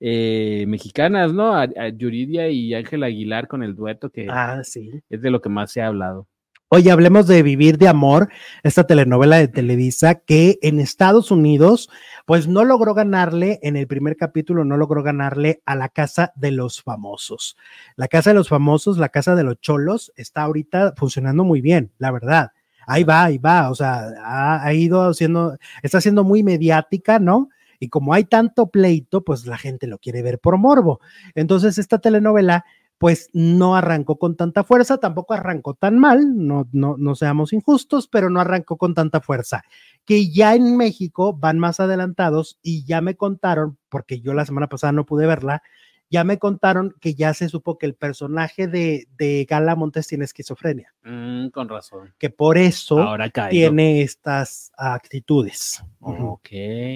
eh, 0.00 0.64
mexicanas, 0.66 1.32
¿no? 1.32 1.54
A, 1.54 1.62
a 1.62 1.88
Yuridia 1.88 2.48
y 2.48 2.74
Ángel 2.74 3.02
Aguilar 3.04 3.46
con 3.48 3.62
el 3.62 3.74
dueto 3.74 4.10
que 4.10 4.26
Ah, 4.28 4.62
sí. 4.64 5.00
es 5.08 5.22
de 5.22 5.30
lo 5.30 5.40
que 5.40 5.48
más 5.48 5.70
se 5.70 5.80
ha 5.80 5.86
hablado. 5.86 6.26
Oye, 6.74 6.90
hablemos 6.90 7.28
de 7.28 7.44
Vivir 7.44 7.78
de 7.78 7.86
Amor, 7.86 8.30
esta 8.64 8.84
telenovela 8.84 9.36
de 9.36 9.46
Televisa 9.46 10.16
que 10.16 10.58
en 10.60 10.80
Estados 10.80 11.30
Unidos, 11.30 11.88
pues 12.26 12.48
no 12.48 12.64
logró 12.64 12.94
ganarle, 12.94 13.60
en 13.62 13.76
el 13.76 13.86
primer 13.86 14.16
capítulo 14.16 14.64
no 14.64 14.76
logró 14.76 15.04
ganarle 15.04 15.62
a 15.66 15.76
la 15.76 15.88
Casa 15.88 16.32
de 16.34 16.50
los 16.50 16.82
Famosos. 16.82 17.56
La 17.94 18.08
Casa 18.08 18.30
de 18.30 18.34
los 18.34 18.48
Famosos, 18.48 18.98
la 18.98 19.10
Casa 19.10 19.36
de 19.36 19.44
los 19.44 19.60
Cholos, 19.60 20.12
está 20.16 20.42
ahorita 20.42 20.94
funcionando 20.96 21.44
muy 21.44 21.60
bien, 21.60 21.92
la 21.98 22.10
verdad. 22.10 22.50
Ahí 22.88 23.04
va, 23.04 23.22
ahí 23.22 23.38
va, 23.38 23.70
o 23.70 23.76
sea, 23.76 24.08
ha, 24.24 24.66
ha 24.66 24.74
ido 24.74 25.08
haciendo, 25.08 25.56
está 25.80 26.00
siendo 26.00 26.24
muy 26.24 26.42
mediática, 26.42 27.20
¿no? 27.20 27.50
Y 27.78 27.88
como 27.88 28.14
hay 28.14 28.24
tanto 28.24 28.66
pleito, 28.70 29.22
pues 29.22 29.46
la 29.46 29.58
gente 29.58 29.86
lo 29.86 29.98
quiere 29.98 30.22
ver 30.22 30.40
por 30.40 30.58
morbo. 30.58 30.98
Entonces, 31.36 31.78
esta 31.78 31.98
telenovela 31.98 32.64
pues 33.04 33.28
no 33.34 33.76
arrancó 33.76 34.16
con 34.16 34.34
tanta 34.34 34.64
fuerza, 34.64 34.96
tampoco 34.96 35.34
arrancó 35.34 35.74
tan 35.74 35.98
mal, 35.98 36.22
no, 36.46 36.66
no, 36.72 36.96
no 36.96 37.14
seamos 37.14 37.52
injustos, 37.52 38.08
pero 38.08 38.30
no 38.30 38.40
arrancó 38.40 38.78
con 38.78 38.94
tanta 38.94 39.20
fuerza. 39.20 39.62
Que 40.06 40.30
ya 40.30 40.54
en 40.54 40.78
México 40.78 41.34
van 41.34 41.58
más 41.58 41.80
adelantados 41.80 42.58
y 42.62 42.86
ya 42.86 43.02
me 43.02 43.14
contaron, 43.14 43.76
porque 43.90 44.22
yo 44.22 44.32
la 44.32 44.46
semana 44.46 44.68
pasada 44.70 44.94
no 44.94 45.04
pude 45.04 45.26
verla, 45.26 45.62
ya 46.08 46.24
me 46.24 46.38
contaron 46.38 46.94
que 46.98 47.12
ya 47.14 47.34
se 47.34 47.50
supo 47.50 47.76
que 47.76 47.84
el 47.84 47.94
personaje 47.94 48.68
de, 48.68 49.06
de 49.18 49.46
Gala 49.50 49.76
Montes 49.76 50.06
tiene 50.06 50.24
esquizofrenia, 50.24 50.94
Mm, 51.02 51.48
con 51.48 51.68
razón. 51.68 52.14
que 52.16 52.30
por 52.30 52.56
eso 52.56 53.00
Ahora 53.00 53.28
tiene 53.50 54.00
estas 54.00 54.72
actitudes. 54.78 55.84
Ok. 56.00 56.48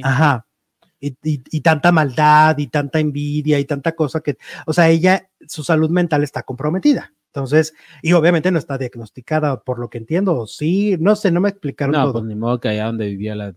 Ajá. 0.03 0.47
Y, 1.01 1.17
y- 1.23 1.43
y 1.51 1.61
tanta 1.61 1.93
maldad 1.93 2.59
y 2.59 2.67
tanta 2.69 2.99
envidia 2.99 3.59
y 3.61 3.65
tanta 3.65 3.93
cosa 3.93 4.21
que, 4.21 4.37
o 4.67 4.73
sea, 4.73 4.89
ella, 4.89 5.29
su 5.47 5.63
salud 5.63 5.91
mental 5.91 6.25
está 6.25 6.43
comprometida. 6.43 7.13
Entonces, 7.27 7.75
y 8.03 8.15
obviamente 8.15 8.51
no 8.51 8.59
está 8.59 8.79
diagnosticada, 8.79 9.61
por 9.61 9.79
lo 9.79 9.91
que 9.91 9.99
entiendo, 9.99 10.47
sí, 10.47 10.97
no 10.99 11.15
sé, 11.15 11.31
no 11.31 11.41
me 11.41 11.51
explicaron 11.51 11.93
No, 11.93 12.03
todo. 12.05 12.13
pues 12.15 12.25
ni 12.25 12.35
modo 12.35 12.59
que 12.59 12.69
allá 12.71 12.87
donde 12.87 13.07
vivía 13.07 13.35
la, 13.37 13.55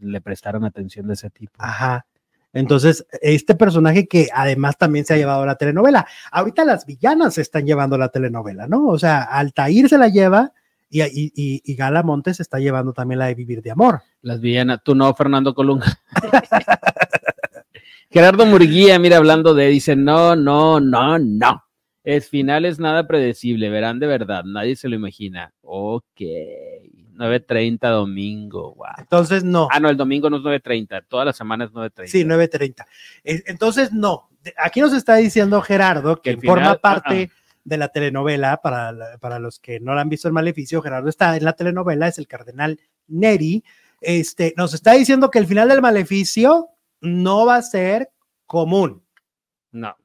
le 0.00 0.20
prestaron 0.20 0.64
atención 0.64 1.06
de 1.06 1.14
ese 1.14 1.30
tipo. 1.30 1.52
Ajá. 1.58 2.04
Entonces, 2.52 3.06
este 3.22 3.54
personaje 3.54 4.08
que 4.08 4.28
además 4.34 4.76
también 4.78 5.04
se 5.04 5.14
ha 5.14 5.16
llevado 5.16 5.46
la 5.46 5.56
telenovela. 5.56 6.06
Ahorita 6.32 6.64
las 6.64 6.86
villanas 6.86 7.34
se 7.34 7.42
están 7.42 7.66
llevando 7.66 7.96
la 7.98 8.08
telenovela, 8.08 8.66
¿no? 8.66 8.86
O 8.88 8.98
sea, 8.98 9.22
Altair 9.22 9.88
se 9.88 9.96
la 9.98 10.08
lleva 10.08 10.52
y, 10.90 11.02
y, 11.02 11.62
y- 11.64 11.74
Gala 11.74 12.02
Montes 12.02 12.40
está 12.40 12.58
llevando 12.58 12.92
también 12.92 13.18
la 13.18 13.26
de 13.26 13.34
Vivir 13.34 13.62
de 13.62 13.70
Amor. 13.70 14.00
Las 14.22 14.40
villanas, 14.40 14.80
tú 14.82 14.94
no, 14.94 15.12
Fernando 15.14 15.54
Colunga. 15.54 15.86
Gerardo 18.10 18.46
Murguía, 18.46 18.98
mira, 18.98 19.18
hablando 19.18 19.54
de, 19.54 19.68
dice, 19.68 19.94
no, 19.94 20.34
no, 20.34 20.80
no, 20.80 21.18
no. 21.18 21.64
Es 22.04 22.30
final 22.30 22.64
es 22.64 22.78
nada 22.78 23.06
predecible, 23.06 23.68
verán 23.68 23.98
de 23.98 24.06
verdad, 24.06 24.44
nadie 24.44 24.76
se 24.76 24.88
lo 24.88 24.94
imagina. 24.96 25.52
Ok, 25.60 26.04
9.30 26.20 27.80
domingo, 27.90 28.74
wow. 28.76 28.86
Entonces, 28.96 29.44
no. 29.44 29.68
Ah, 29.70 29.78
no, 29.78 29.90
el 29.90 29.96
domingo 29.98 30.30
no 30.30 30.38
es 30.38 30.42
9.30, 30.42 31.04
toda 31.06 31.26
la 31.26 31.32
semana 31.34 31.64
es 31.66 31.70
9.30. 31.72 32.06
Sí, 32.06 32.24
9.30. 32.24 32.86
Eh, 33.24 33.42
Entonces, 33.46 33.92
no. 33.92 34.30
Aquí 34.56 34.80
nos 34.80 34.94
está 34.94 35.16
diciendo 35.16 35.60
Gerardo, 35.60 36.22
que 36.22 36.38
final- 36.38 36.46
forma 36.56 36.74
parte 36.76 37.30
de 37.68 37.76
la 37.78 37.88
telenovela, 37.88 38.60
para, 38.62 38.90
la- 38.92 39.18
para 39.18 39.38
los 39.38 39.58
que 39.60 39.80
no 39.80 39.94
la 39.94 40.00
han 40.00 40.08
visto 40.08 40.28
el 40.28 40.34
maleficio, 40.34 40.82
Gerardo 40.82 41.08
está 41.08 41.36
en 41.36 41.44
la 41.44 41.52
telenovela, 41.54 42.08
es 42.08 42.18
el 42.18 42.26
cardenal 42.26 42.80
Neri. 43.06 43.62
Este, 44.00 44.54
nos 44.56 44.74
está 44.74 44.92
diciendo 44.94 45.30
que 45.30 45.38
el 45.38 45.46
final 45.46 45.68
del 45.68 45.82
maleficio 45.82 46.68
no 47.00 47.46
va 47.46 47.56
a 47.56 47.62
ser 47.62 48.10
común. 48.46 49.04
No. 49.72 49.96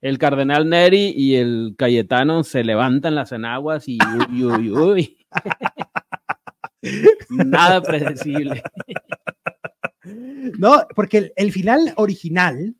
El 0.00 0.18
cardenal 0.18 0.68
Neri 0.68 1.12
y 1.16 1.36
el 1.36 1.74
Cayetano 1.78 2.44
se 2.44 2.62
levantan 2.64 3.14
las 3.14 3.32
enaguas 3.32 3.84
y 3.88 3.98
uy, 4.30 4.44
uy, 4.44 4.70
uy. 4.70 5.18
Nada 7.30 7.82
predecible. 7.82 8.62
No, 10.58 10.86
porque 10.94 11.18
el, 11.18 11.32
el 11.36 11.52
final 11.52 11.94
original 11.96 12.74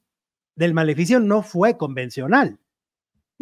del 0.55 0.75
maleficio 0.75 1.19
no 1.21 1.43
fue 1.43 1.77
convencional, 1.79 2.59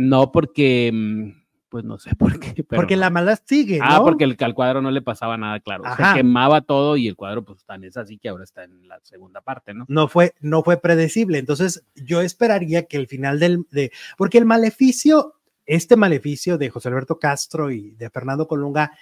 No, 0.09 0.33
porque, 0.33 0.91
mm, 0.93 1.43
pues 1.69 1.85
no 1.85 1.99
sé 1.99 2.11
por 2.17 2.39
qué. 2.39 2.65
pero 2.65 2.81
porque 2.81 2.97
la 2.97 3.11
maldad 3.11 3.39
sigue. 3.45 3.79
Ah, 3.83 3.99
¿no? 3.99 4.05
porque 4.05 4.25
el, 4.25 4.37
al 4.39 4.55
cuadro 4.55 4.83
no 4.83 4.91
le 4.91 5.01
pasaba 5.01 5.37
nada, 5.37 5.61
claro. 5.61 5.87
Ajá. 5.87 6.13
Se 6.13 6.19
quemaba 6.19 6.61
todo 6.61 6.97
y 6.97 7.09
el 7.09 7.17
cuadro, 7.17 7.45
pues 7.45 7.65
tan 7.65 7.85
es 7.85 7.97
así 7.97 8.19
que 8.19 8.29
ahora 8.29 8.45
está 8.45 8.65
en 8.65 8.87
la 8.89 8.99
segunda 9.03 9.41
parte, 9.41 9.73
¿no? 9.73 9.87
no 9.89 10.09
fue, 10.09 10.35
no 10.41 10.63
fue 10.63 10.77
predecible. 10.77 11.39
Entonces, 11.39 11.85
yo 11.95 12.21
esperaría 12.21 12.85
que 12.87 12.97
el 12.97 13.07
final 13.07 13.39
del, 13.39 13.67
de, 13.71 13.93
porque 14.19 14.39
el 14.39 14.45
maleficio, 14.45 15.35
este 15.65 15.97
maleficio 15.97 16.59
de 16.59 16.69
José 16.69 16.89
Alberto 16.89 17.19
Castro 17.19 17.71
y 17.71 17.93
de 17.93 18.11
Fernando 18.11 18.49
Colunga, 18.49 18.93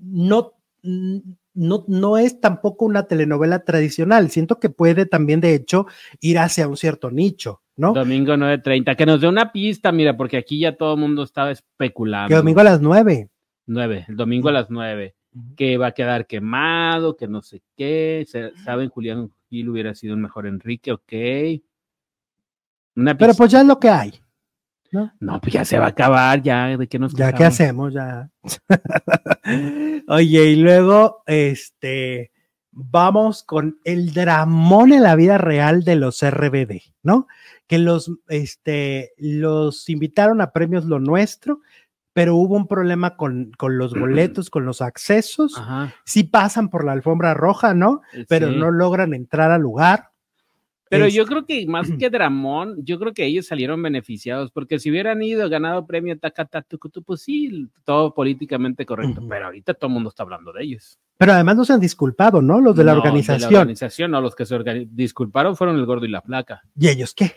no, 0.00 0.54
no, 0.82 1.84
no 1.86 2.18
es 2.18 2.40
tampoco 2.40 2.84
una 2.84 3.06
telenovela 3.06 3.64
tradicional. 3.64 4.30
Siento 4.30 4.60
que 4.60 4.70
puede 4.70 5.06
también, 5.06 5.40
de 5.40 5.54
hecho, 5.54 5.86
ir 6.20 6.38
hacia 6.38 6.68
un 6.68 6.76
cierto 6.76 7.10
nicho, 7.10 7.62
¿no? 7.76 7.92
Domingo 7.92 8.34
9.30. 8.34 8.96
Que 8.96 9.06
nos 9.06 9.20
dé 9.20 9.28
una 9.28 9.52
pista, 9.52 9.92
mira, 9.92 10.16
porque 10.16 10.36
aquí 10.36 10.58
ya 10.60 10.76
todo 10.76 10.94
el 10.94 11.00
mundo 11.00 11.22
estaba 11.22 11.50
especulando. 11.50 12.28
Que 12.28 12.34
domingo 12.34 12.60
a 12.60 12.64
las 12.64 12.80
nueve. 12.80 13.28
9, 13.66 14.06
el 14.08 14.16
domingo 14.16 14.48
a 14.48 14.52
las 14.52 14.70
9. 14.70 15.14
Que 15.56 15.76
va 15.76 15.88
a 15.88 15.92
quedar 15.92 16.26
quemado, 16.26 17.16
que 17.16 17.28
no 17.28 17.42
sé 17.42 17.62
qué. 17.76 18.26
Saben, 18.64 18.88
Julián 18.88 19.30
Gil 19.50 19.68
hubiera 19.68 19.94
sido 19.94 20.14
un 20.14 20.22
mejor 20.22 20.46
Enrique, 20.46 20.92
ok. 20.92 21.12
Una 22.96 23.16
Pero 23.16 23.34
pues 23.34 23.50
ya 23.50 23.60
es 23.60 23.66
lo 23.66 23.78
que 23.78 23.90
hay. 23.90 24.14
¿no? 24.92 25.12
No, 25.20 25.40
pues 25.40 25.52
ya 25.52 25.64
se 25.64 25.78
va 25.78 25.86
a 25.86 25.90
acabar, 25.90 26.42
ya. 26.42 26.76
¿De 26.76 26.86
qué 26.86 26.98
nos 26.98 27.12
Ya, 27.14 27.32
¿qué 27.32 27.44
hacemos? 27.44 27.92
Ya. 27.92 28.30
Oye, 30.08 30.44
y 30.44 30.56
luego, 30.56 31.22
este, 31.26 32.30
vamos 32.70 33.42
con 33.42 33.78
el 33.84 34.12
dramón 34.12 34.92
en 34.92 35.02
la 35.02 35.16
vida 35.16 35.38
real 35.38 35.82
de 35.84 35.96
los 35.96 36.22
RBD, 36.22 36.82
¿no? 37.02 37.26
Que 37.66 37.78
los, 37.78 38.10
este, 38.28 39.12
los 39.18 39.88
invitaron 39.88 40.40
a 40.40 40.52
premios 40.52 40.84
Lo 40.84 41.00
Nuestro, 41.00 41.60
pero 42.12 42.36
hubo 42.36 42.54
un 42.56 42.66
problema 42.68 43.16
con, 43.16 43.50
con 43.58 43.76
los 43.76 43.92
boletos, 43.92 44.48
con 44.50 44.64
los 44.64 44.80
accesos. 44.80 45.58
Ajá. 45.58 45.94
Sí 46.04 46.24
pasan 46.24 46.70
por 46.70 46.84
la 46.84 46.92
alfombra 46.92 47.34
roja, 47.34 47.74
¿no? 47.74 48.00
Pero 48.28 48.50
sí. 48.50 48.56
no 48.56 48.70
logran 48.70 49.12
entrar 49.14 49.50
al 49.50 49.62
lugar. 49.62 50.10
Pero 50.88 51.06
Es- 51.06 51.14
yo 51.14 51.26
creo 51.26 51.44
que 51.44 51.66
más 51.66 51.88
que 51.98 52.08
Dramón, 52.08 52.76
yo 52.84 52.98
creo 53.00 53.12
que 53.12 53.24
ellos 53.26 53.46
salieron 53.48 53.82
beneficiados, 53.82 54.52
porque 54.52 54.78
si 54.78 54.88
hubieran 54.90 55.20
ido, 55.20 55.48
ganado 55.50 55.84
premio, 55.84 56.16
taca, 56.18 56.44
ta, 56.44 56.62
tucu, 56.62 56.88
tu, 56.88 57.02
pues 57.02 57.22
sí, 57.22 57.68
todo 57.84 58.14
políticamente 58.14 58.86
correcto, 58.86 59.20
pero 59.28 59.46
ahorita 59.46 59.74
todo 59.74 59.88
el 59.88 59.94
mundo 59.94 60.10
está 60.10 60.22
hablando 60.22 60.52
de 60.52 60.62
ellos. 60.62 60.98
Pero 61.18 61.32
además 61.32 61.56
no 61.56 61.64
se 61.64 61.72
han 61.72 61.80
disculpado, 61.80 62.40
¿no? 62.40 62.60
Los 62.60 62.76
de 62.76 62.84
la 62.84 62.92
No, 62.92 62.98
organización. 63.00 63.48
De 63.50 63.54
la 63.56 63.60
organización, 63.62 64.10
no, 64.12 64.20
los 64.20 64.36
que 64.36 64.46
se 64.46 64.56
disculparon 64.90 65.56
fueron 65.56 65.76
el 65.76 65.84
gordo 65.86 66.06
y 66.06 66.10
la 66.10 66.22
flaca, 66.22 66.62
¿Y 66.78 66.88
ellos 66.88 67.12
qué? 67.14 67.32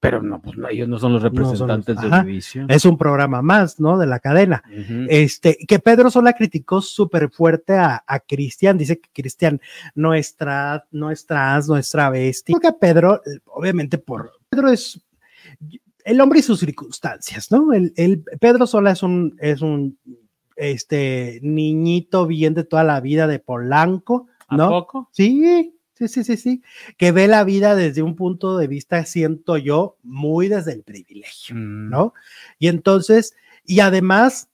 Pero 0.00 0.22
no, 0.22 0.40
pues 0.40 0.56
no, 0.56 0.66
ellos 0.68 0.88
no 0.88 0.98
son 0.98 1.12
los 1.12 1.22
No 1.22 1.28
son 1.28 1.36
los- 1.38 1.50
representantes 1.60 2.00
de 2.00 2.06
ajá. 2.06 2.22
Univision. 2.22 2.70
Es 2.70 2.84
un 2.86 2.96
programa 2.96 3.42
más, 3.42 3.78
¿no? 3.78 3.98
De 3.98 4.06
la 4.06 4.18
cadena. 4.18 4.62
Este, 5.08 5.58
que 5.68 5.78
Pedro 5.78 6.10
Sola 6.10 6.32
criticó 6.32 6.80
súper 6.80 7.30
fuerte 7.30 7.74
a, 7.74 8.02
a 8.06 8.20
Cristian, 8.20 8.78
dice 8.78 8.98
que 8.98 9.10
Cristian 9.12 9.60
no 9.94 10.14
es, 10.14 10.38
tra- 10.38 10.84
no 10.90 11.10
es 11.10 11.26
trans, 11.26 11.68
no 11.68 11.76
es 11.76 11.90
travesti. 11.90 12.52
Creo 12.54 12.60
que 12.60 12.68
a 12.68 12.78
Pedro, 12.78 13.20
obviamente 13.46 13.98
por, 13.98 14.32
Pedro 14.48 14.70
es 14.70 15.00
el 16.04 16.18
hombre 16.20 16.38
y 16.38 16.42
sus 16.42 16.60
circunstancias, 16.60 17.50
¿no? 17.52 17.72
El, 17.74 17.92
el- 17.96 18.24
Pedro 18.40 18.66
Sola 18.66 18.92
es 18.92 19.02
un, 19.02 19.36
es 19.38 19.60
un, 19.60 19.98
este, 20.56 21.40
niñito 21.42 22.26
bien 22.26 22.54
de 22.54 22.64
toda 22.64 22.84
la 22.84 23.00
vida 23.00 23.26
de 23.26 23.38
Polanco, 23.38 24.28
¿A 24.48 24.56
¿no? 24.56 24.68
poco? 24.70 25.08
Sí, 25.12 25.74
sí, 26.08 26.08
sí, 26.08 26.24
sí, 26.24 26.36
sí, 26.36 26.62
que 26.96 27.12
ve 27.12 27.28
la 27.28 27.44
vida 27.44 27.74
desde 27.74 28.02
un 28.02 28.16
punto 28.16 28.56
de 28.58 28.66
vista, 28.66 29.04
siento 29.04 29.56
yo, 29.56 29.96
muy 30.02 30.48
desde 30.48 30.72
el 30.72 30.82
privilegio. 30.82 31.54
Mm. 31.56 31.90
¿no? 31.90 32.14
Y 32.58 32.68
entonces, 32.68 33.34
y 33.64 33.80
además, 33.80 34.48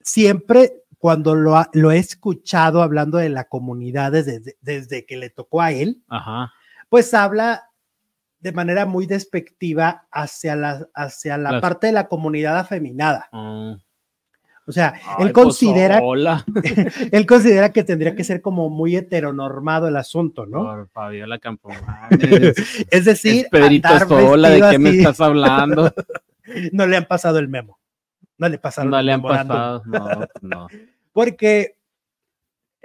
siempre 0.00 0.82
cuando 0.98 1.34
lo, 1.36 1.56
ha- 1.56 1.70
lo 1.74 1.92
he 1.92 1.98
escuchado 1.98 2.82
hablando 2.82 3.18
de 3.18 3.28
la 3.28 3.44
comunidad 3.44 4.10
desde, 4.12 4.56
desde 4.60 5.06
que 5.06 5.16
le 5.16 5.30
tocó 5.30 5.62
a 5.62 5.70
él, 5.70 6.02
Ajá. 6.08 6.52
pues 6.88 7.14
habla 7.14 7.70
de 8.40 8.52
manera 8.52 8.84
muy 8.86 9.06
despectiva 9.06 10.06
hacia 10.10 10.56
la, 10.56 10.88
hacia 10.94 11.38
la 11.38 11.52
Las- 11.52 11.60
parte 11.60 11.86
de 11.88 11.92
la 11.92 12.08
comunidad 12.08 12.58
afeminada. 12.58 13.28
Ah. 13.32 13.76
O 14.68 14.72
sea, 14.72 14.92
Ay, 14.96 15.26
él 15.26 15.32
pues, 15.32 15.44
considera, 15.44 15.98
él 17.12 17.26
considera 17.26 17.72
que 17.72 17.84
tendría 17.84 18.14
que 18.14 18.22
ser 18.22 18.42
como 18.42 18.68
muy 18.68 18.96
heteronormado 18.96 19.88
el 19.88 19.96
asunto, 19.96 20.44
¿no? 20.44 20.62
Por 20.62 20.88
Fabiola 20.90 21.38
Campomanes. 21.40 22.54
Es 22.90 23.06
decir, 23.06 23.46
Es 23.46 23.50
Pedrito 23.50 23.98
Sola, 24.00 24.50
¿de 24.50 24.70
qué 24.70 24.78
me 24.78 24.90
estás 24.90 25.20
hablando? 25.20 25.92
No 26.72 26.86
le 26.86 26.96
han 26.96 27.04
pasado 27.04 27.38
el 27.38 27.48
memo. 27.48 27.78
No 28.38 28.48
le 28.48 28.56
pasaron 28.58 28.90
No 28.90 29.02
le 29.02 29.12
han 29.12 29.20
pasado. 29.20 29.82
No, 29.84 30.26
no. 30.40 30.66
Porque 31.12 31.76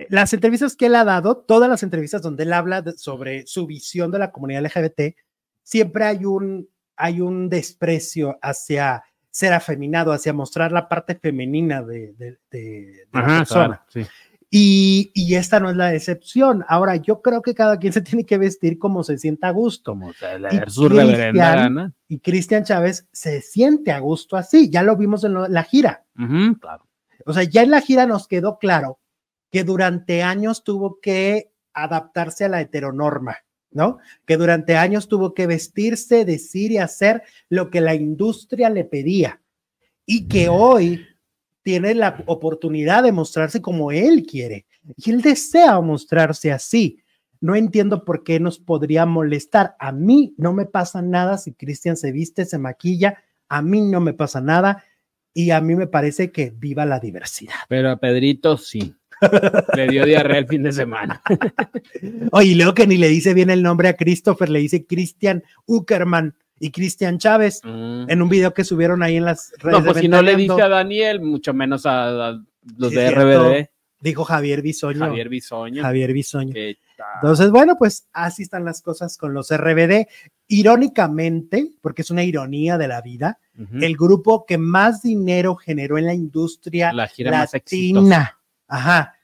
las 0.10 0.34
entrevistas 0.34 0.76
que 0.76 0.88
él 0.88 0.96
ha 0.96 1.06
dado, 1.06 1.38
todas 1.38 1.70
las 1.70 1.82
entrevistas 1.82 2.22
donde 2.22 2.44
él 2.44 2.52
habla 2.52 2.82
de- 2.82 2.98
sobre 2.98 3.48
su 3.48 3.66
visión 3.66 4.12
de 4.12 4.20
la 4.20 4.32
comunidad 4.34 4.66
LGBT, 4.66 5.16
siempre 5.62 6.04
hay 6.04 6.26
un, 6.26 6.68
hay 6.98 7.22
un 7.22 7.48
desprecio 7.48 8.38
hacia 8.42 9.04
ser 9.34 9.52
afeminado, 9.54 10.12
hacia 10.12 10.32
mostrar 10.32 10.72
la 10.72 10.88
parte 10.88 11.16
femenina 11.16 11.82
de, 11.82 12.14
de- 12.14 12.38
de- 12.52 12.60
de 12.92 13.08
la 13.12 13.22
persona. 13.40 13.66
claro, 13.68 13.82
sí. 13.90 14.06
Y, 14.56 15.10
y 15.16 15.34
esta 15.34 15.60
no 15.60 15.72
es 15.72 15.76
la 15.76 15.96
excepción. 15.96 16.64
Ahora, 16.68 16.96
yo 16.98 17.24
creo 17.24 17.42
que 17.42 17.56
cada 17.56 17.80
quien 17.80 17.92
se 17.92 18.02
tiene 18.04 18.24
que 18.24 18.38
vestir 18.38 18.78
como 18.78 19.04
se 19.04 19.18
sienta 19.18 19.48
a 19.48 19.52
gusto. 19.52 19.94
Como 19.94 20.12
Y 20.12 20.56
Cristian-. 21.32 21.94
Y 22.08 22.20
Cristian 22.20 22.64
Chávez 22.64 23.08
se 23.12 23.42
siente 23.42 23.92
a 23.92 23.98
gusto 23.98 24.38
así. 24.38 24.70
Ya 24.70 24.84
lo 24.84 24.96
vimos 24.96 25.24
en 25.24 25.34
lo- 25.34 25.48
la 25.48 25.64
gira. 25.64 26.06
Claro. 26.62 26.88
O 27.26 27.34
sea, 27.34 27.42
ya 27.44 27.64
en 27.64 27.72
la 27.72 27.82
gira 27.82 28.06
nos 28.06 28.28
quedó 28.28 28.60
claro 28.60 29.00
que 29.50 29.64
durante 29.64 30.22
años 30.22 30.64
tuvo 30.64 31.00
que 31.02 31.52
adaptarse 31.74 32.46
a 32.46 32.50
la 32.50 32.62
heteronorma, 32.62 33.38
¿no? 33.74 34.00
Que 34.26 34.38
durante 34.38 34.76
años 34.76 35.08
tuvo 35.08 35.34
que 35.34 35.48
vestirse, 35.48 36.26
decir 36.26 36.72
y 36.72 36.78
hacer 36.78 37.24
lo 37.50 37.70
que 37.70 37.82
la 37.82 37.96
industria 37.96 38.70
le 38.70 38.84
pedía. 38.86 39.42
Y 40.06 40.28
que 40.28 40.50
hoy 40.50 41.06
tiene 41.64 41.96
la 41.96 42.24
oportunidad 42.28 43.04
de 43.04 43.12
mostrarse 43.12 43.62
como 43.62 43.92
él 43.92 44.26
quiere. 44.30 44.66
Y 44.98 45.12
él 45.12 45.22
desea 45.22 45.80
mostrarse 45.80 46.52
así. 46.52 47.00
No 47.40 47.56
entiendo 47.56 48.06
por 48.06 48.24
qué 48.24 48.40
nos 48.40 48.60
podría 48.60 49.06
molestar. 49.06 49.76
A 49.80 49.92
mí 49.92 50.34
no 50.38 50.54
me 50.54 50.66
pasa 50.66 51.02
nada 51.02 51.38
si 51.38 51.54
Cristian 51.54 51.98
se 51.98 52.12
viste, 52.12 52.46
se 52.46 52.58
maquilla. 52.58 53.18
A 53.48 53.62
mí 53.62 53.82
no 53.82 54.00
me 54.00 54.14
pasa 54.14 54.42
nada. 54.42 54.84
Y 55.34 55.52
a 55.52 55.62
mí 55.62 55.76
me 55.76 55.88
parece 55.88 56.32
que 56.32 56.52
viva 56.52 56.86
la 56.86 57.00
diversidad. 57.00 57.56
Pero 57.68 57.90
a 57.90 57.98
Pedrito 57.98 58.58
sí. 58.58 58.96
Le 59.76 59.88
dio 59.88 60.06
diarrea 60.06 60.40
el 60.40 60.48
fin 60.48 60.64
de 60.64 60.72
semana. 60.72 61.22
Oye, 62.32 62.50
y 62.52 62.56
luego 62.56 62.74
que 62.74 62.88
ni 62.88 62.98
le 62.98 63.08
dice 63.08 63.34
bien 63.34 63.50
el 63.50 63.62
nombre 63.64 63.90
a 63.90 63.96
Christopher, 63.96 64.50
le 64.50 64.60
dice 64.60 64.86
Cristian 64.86 65.44
Uckerman 65.66 66.36
y 66.60 66.72
Cristian 66.72 67.18
Chávez 67.18 67.62
Mm. 67.64 68.10
en 68.10 68.22
un 68.22 68.30
video 68.30 68.54
que 68.54 68.64
subieron 68.64 69.04
ahí 69.04 69.18
en 69.18 69.26
las 69.26 69.54
redes. 69.60 69.80
No, 69.80 69.84
de 69.86 69.92
pues 69.92 70.02
si 70.02 70.08
no 70.08 70.22
le 70.22 70.36
dice 70.36 70.62
a 70.62 70.68
Daniel, 70.70 71.22
mucho 71.22 71.54
menos 71.54 71.86
a, 71.86 72.30
a 72.30 72.42
los 72.78 72.90
Sí, 72.92 72.96
de 72.96 73.12
RBD. 73.12 73.70
Dijo 74.00 74.26
Javier 74.26 74.62
Bisoño. 74.62 75.00
Javier 75.00 75.30
Bisoño. 75.30 75.82
Javier 75.82 76.12
Bisoño. 76.14 76.54
Entonces, 77.22 77.50
bueno, 77.52 77.76
pues 77.78 78.08
así 78.12 78.44
están 78.44 78.66
las 78.66 78.82
cosas 78.82 79.18
con 79.18 79.34
los 79.34 79.50
RBD. 79.50 80.08
Irónicamente, 80.48 81.72
porque 81.82 82.02
es 82.02 82.12
una 82.12 82.24
ironía 82.24 82.78
de 82.78 82.88
la 82.88 83.02
vida, 83.02 83.40
el 83.80 83.96
grupo 83.96 84.46
que 84.46 84.58
más 84.58 85.02
dinero 85.02 85.56
generó 85.56 85.98
en 85.98 86.06
la 86.08 86.14
industria 86.14 86.92
la 86.92 87.08
gira 87.08 87.32
más 87.32 87.54
exitosa. 87.54 88.02
latina, 88.02 88.40
ajá, 88.74 89.16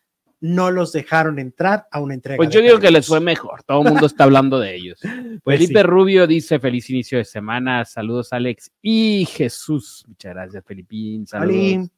no 0.42 0.72
los 0.72 0.92
dejaron 0.92 1.40
entrar 1.40 1.88
a 1.92 2.00
una 2.00 2.14
entrega. 2.14 2.38
Pues 2.38 2.50
yo 2.50 2.62
digo 2.62 2.80
que 2.80 2.92
les 2.92 3.08
fue 3.08 3.20
mejor. 3.20 3.64
Todo 3.64 3.82
el 3.82 3.90
mundo 3.90 4.06
está 4.06 4.24
hablando 4.24 4.60
de 4.60 4.76
ellos. 4.76 5.00
Pues 5.44 5.58
Felipe 5.58 5.80
sí. 5.80 5.84
Rubio 5.84 6.28
dice 6.28 6.60
feliz 6.60 6.90
inicio 6.90 7.18
de 7.18 7.26
semana. 7.26 7.86
Saludos, 7.86 8.34
Alex 8.34 8.72
y 8.82 9.26
Jesús. 9.26 10.04
Muchas 10.08 10.34
gracias, 10.34 10.64
Felipín. 10.66 11.26
Saludos. 11.26 11.90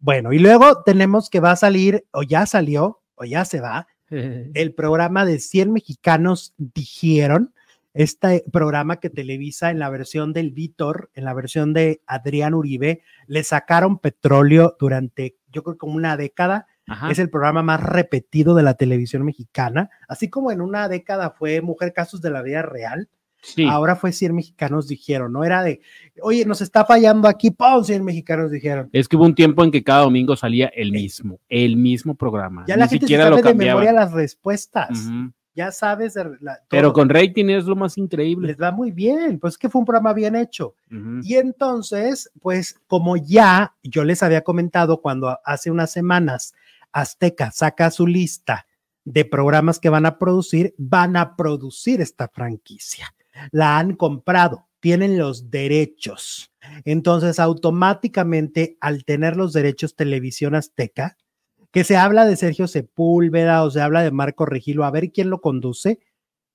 Bueno, 0.00 0.32
y 0.32 0.38
luego 0.38 0.82
tenemos 0.82 1.30
que 1.30 1.40
va 1.40 1.52
a 1.52 1.56
salir, 1.56 2.04
o 2.12 2.22
ya 2.22 2.44
salió, 2.44 3.00
o 3.14 3.24
ya 3.24 3.44
se 3.44 3.60
va, 3.60 3.86
el 4.10 4.74
programa 4.74 5.24
de 5.24 5.38
100 5.38 5.72
mexicanos 5.72 6.54
dijeron, 6.58 7.54
este 7.98 8.44
programa 8.52 9.00
que 9.00 9.10
televisa 9.10 9.72
en 9.72 9.80
la 9.80 9.90
versión 9.90 10.32
del 10.32 10.52
Víctor, 10.52 11.10
en 11.14 11.24
la 11.24 11.34
versión 11.34 11.72
de 11.72 12.00
Adrián 12.06 12.54
Uribe, 12.54 13.02
le 13.26 13.42
sacaron 13.42 13.98
petróleo 13.98 14.76
durante, 14.78 15.36
yo 15.50 15.64
creo, 15.64 15.76
como 15.76 15.96
una 15.96 16.16
década. 16.16 16.68
Ajá. 16.86 17.10
Es 17.10 17.18
el 17.18 17.28
programa 17.28 17.64
más 17.64 17.82
repetido 17.82 18.54
de 18.54 18.62
la 18.62 18.74
televisión 18.74 19.24
mexicana, 19.24 19.90
así 20.06 20.30
como 20.30 20.52
en 20.52 20.60
una 20.60 20.88
década 20.88 21.30
fue 21.30 21.60
Mujer 21.60 21.92
Casos 21.92 22.22
de 22.22 22.30
la 22.30 22.40
Vida 22.40 22.62
Real. 22.62 23.08
Sí. 23.42 23.64
Ahora 23.64 23.96
fue 23.96 24.12
100 24.12 24.32
mexicanos 24.32 24.86
dijeron, 24.86 25.32
no 25.32 25.42
era 25.42 25.64
de, 25.64 25.80
oye, 26.22 26.44
nos 26.44 26.60
está 26.60 26.84
fallando 26.84 27.26
aquí, 27.26 27.50
¡pum! 27.50 27.82
100 27.82 28.04
mexicanos 28.04 28.52
dijeron. 28.52 28.90
Es 28.92 29.08
que 29.08 29.16
hubo 29.16 29.24
un 29.24 29.34
tiempo 29.34 29.64
en 29.64 29.72
que 29.72 29.82
cada 29.82 30.02
domingo 30.02 30.36
salía 30.36 30.68
el 30.68 30.92
mismo, 30.92 31.40
el 31.48 31.76
mismo 31.76 32.14
programa. 32.14 32.64
Ya 32.68 32.76
Ni 32.76 32.80
la 32.80 32.88
gente 32.88 33.06
se 33.06 33.06
siquiera 33.06 33.24
sabe 33.24 33.42
lo 33.42 33.42
de 33.42 33.54
memoria 33.54 33.92
las 33.92 34.12
respuestas. 34.12 35.10
Ya 35.54 35.72
sabes, 35.72 36.14
la- 36.40 36.60
Pero 36.68 36.92
con 36.92 37.08
rating 37.08 37.46
es 37.48 37.64
lo 37.64 37.74
más 37.74 37.98
increíble. 37.98 38.48
les 38.48 38.56
va 38.60 38.70
muy 38.70 38.92
bien, 38.92 39.38
pues 39.40 39.58
que 39.58 39.68
fue 39.68 39.80
un 39.80 39.84
programa 39.86 40.12
bien 40.12 40.36
hecho. 40.36 40.74
Y 41.22 41.34
entonces, 41.34 42.30
pues 42.40 42.80
como 42.86 43.16
ya 43.16 43.74
yo 43.82 44.04
les 44.04 44.22
había 44.22 44.42
comentado 44.42 45.00
cuando 45.00 45.36
hace 45.44 45.70
unas 45.70 45.90
semanas 45.90 46.54
Azteca 46.92 47.50
saca 47.50 47.90
su 47.90 48.06
lista 48.06 48.66
de 49.04 49.24
programas 49.24 49.78
que 49.78 49.88
van 49.88 50.06
a 50.06 50.18
producir, 50.18 50.74
van 50.78 51.16
a 51.16 51.34
producir 51.36 52.00
esta 52.00 52.28
franquicia. 52.28 53.14
La 53.50 53.78
han 53.78 53.94
comprado, 53.96 54.68
tienen 54.80 55.18
los 55.18 55.50
derechos. 55.50 56.52
Entonces, 56.84 57.38
automáticamente, 57.40 58.76
al 58.80 59.04
tener 59.04 59.36
los 59.36 59.52
derechos 59.52 59.96
Televisión 59.96 60.54
Azteca, 60.54 61.16
que 61.70 61.84
se 61.84 61.96
habla 61.96 62.24
de 62.26 62.36
Sergio 62.36 62.66
Sepúlveda 62.66 63.62
o 63.64 63.70
se 63.70 63.80
habla 63.80 64.02
de 64.02 64.10
Marco 64.10 64.46
Regilo, 64.46 64.84
a 64.84 64.90
ver 64.90 65.10
quién 65.12 65.30
lo 65.30 65.40
conduce, 65.40 66.00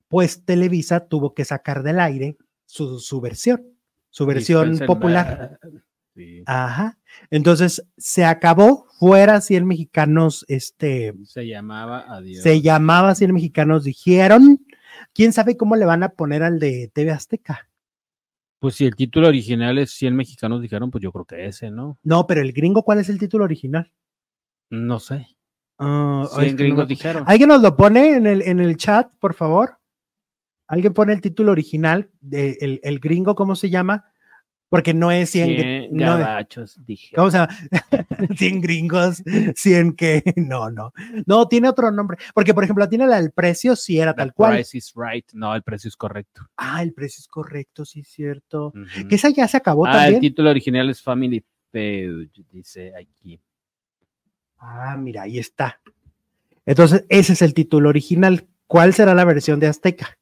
pues 0.07 0.44
Televisa 0.45 1.07
tuvo 1.07 1.34
que 1.34 1.45
sacar 1.45 1.84
del 1.84 1.99
aire 1.99 2.38
su, 2.65 2.99
su 2.99 3.22
versión, 3.22 3.64
su 4.10 4.26
versión 4.26 4.80
popular. 4.80 5.60
sí. 6.15 6.44
Ajá. 6.45 6.98
Entonces 7.30 7.85
se 7.98 8.26
acabó, 8.26 8.88
fuera 8.99 9.41
100 9.41 9.65
mexicanos, 9.65 10.45
este, 10.48 11.14
Se 11.26 11.48
llamaba 11.48 12.06
Adiós. 12.07 12.44
se 12.44 12.61
llamaba 12.61 13.15
100 13.15 13.34
mexicanos, 13.34 13.84
dijeron. 13.84 14.65
¿Quién 15.14 15.34
sabe 15.34 15.57
cómo 15.57 15.76
le 15.76 15.85
van 15.85 16.03
a 16.03 16.10
poner 16.10 16.44
al 16.44 16.60
de 16.60 16.91
TV 16.94 17.11
Azteca? 17.11 17.69
Pues 18.60 18.76
si 18.76 18.85
el 18.85 18.95
título 18.95 19.27
original 19.27 19.77
es 19.77 19.91
100 19.91 20.15
mexicanos 20.15 20.61
dijeron, 20.61 20.90
pues 20.90 21.02
yo 21.03 21.11
creo 21.11 21.26
que 21.26 21.45
ese, 21.45 21.69
¿no? 21.69 21.99
No, 22.03 22.26
pero 22.27 22.41
el 22.41 22.53
gringo, 22.53 22.84
¿cuál 22.84 22.99
es 22.99 23.10
el 23.10 23.19
título 23.19 23.44
original? 23.44 23.91
No 24.73 24.99
sé. 24.99 25.27
100 25.79 26.23
es 26.23 26.29
que 26.31 26.51
no 26.51 26.57
gringos 26.57 26.85
me- 26.85 26.87
dijeron. 26.87 27.23
¿Alguien 27.27 27.49
nos 27.49 27.61
lo 27.61 27.75
pone 27.75 28.15
en 28.15 28.25
el, 28.27 28.41
en 28.41 28.59
el 28.59 28.75
chat, 28.77 29.11
por 29.19 29.33
favor? 29.33 29.77
¿Alguien 30.67 30.93
pone 30.93 31.13
el 31.13 31.21
título 31.21 31.51
original 31.51 32.09
de 32.21 32.57
el, 32.61 32.79
el 32.83 32.99
gringo, 32.99 33.35
cómo 33.35 33.55
se 33.55 33.69
llama? 33.69 34.05
Porque 34.69 34.93
no 34.95 35.11
es 35.11 35.29
100, 35.29 35.47
100 35.47 35.59
gr- 35.61 35.89
no 35.91 36.17
gabachos 36.17 36.83
dijeron. 36.83 37.29
¿Cómo 37.29 37.31
se 37.31 37.37
llama? 37.37 37.55
100 38.37 38.61
gringos, 38.61 39.21
100 39.55 39.93
que, 39.95 40.23
no, 40.37 40.71
no, 40.71 40.91
no, 41.27 41.47
tiene 41.47 41.69
otro 41.69 41.91
nombre, 41.91 42.17
porque 42.33 42.55
por 42.55 42.63
ejemplo, 42.63 42.89
tiene 42.89 43.05
la 43.05 43.17
del 43.21 43.31
precio, 43.31 43.75
sí 43.75 43.99
era 43.99 44.13
The 44.13 44.17
tal 44.17 44.33
cual. 44.33 44.53
price 44.55 44.75
is 44.77 44.93
right. 44.95 45.25
No, 45.33 45.53
el 45.53 45.61
precio 45.61 45.89
es 45.89 45.95
correcto. 45.97 46.41
Ah, 46.57 46.81
el 46.81 46.93
precio 46.93 47.19
es 47.21 47.27
correcto, 47.27 47.85
sí 47.85 47.99
es 47.99 48.07
cierto. 48.07 48.73
Que 49.07 49.15
esa 49.15 49.29
ya 49.29 49.47
se 49.47 49.57
acabó 49.57 49.85
Ah, 49.85 49.91
el 50.07 50.13
también. 50.13 50.21
título 50.21 50.49
original 50.49 50.89
es 50.89 51.01
Family 51.03 51.43
Feud, 51.71 52.29
dice 52.51 52.93
aquí. 52.99 53.39
Ah, 54.65 54.95
mira, 54.98 55.23
ahí 55.23 55.40
está. 55.40 55.81
Entonces, 56.65 57.06
ese 57.10 57.34
es 57.34 57.41
el 57.41 57.53
título 57.53 57.90
original. 57.90 58.48
¿Cuál 58.68 58.94
será 58.94 59.14
la 59.14 59.26
versión 59.26 59.60
de 59.60 59.68
Azteca? 59.68 60.18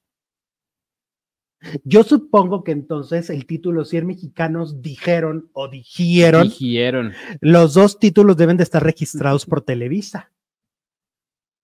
Yo 1.84 2.02
supongo 2.04 2.64
que 2.64 2.72
entonces 2.72 3.30
el 3.30 3.46
título 3.46 3.86
100 3.86 4.08
mexicanos 4.08 4.82
dijeron 4.82 5.52
o 5.54 5.68
dijeron, 5.68 6.44
Dijeron. 6.50 7.14
los 7.40 7.76
dos 7.76 8.00
títulos 8.00 8.36
deben 8.36 8.58
de 8.58 8.64
estar 8.64 8.84
registrados 8.84 9.46
por 9.46 9.62
Televisa. 9.62 10.32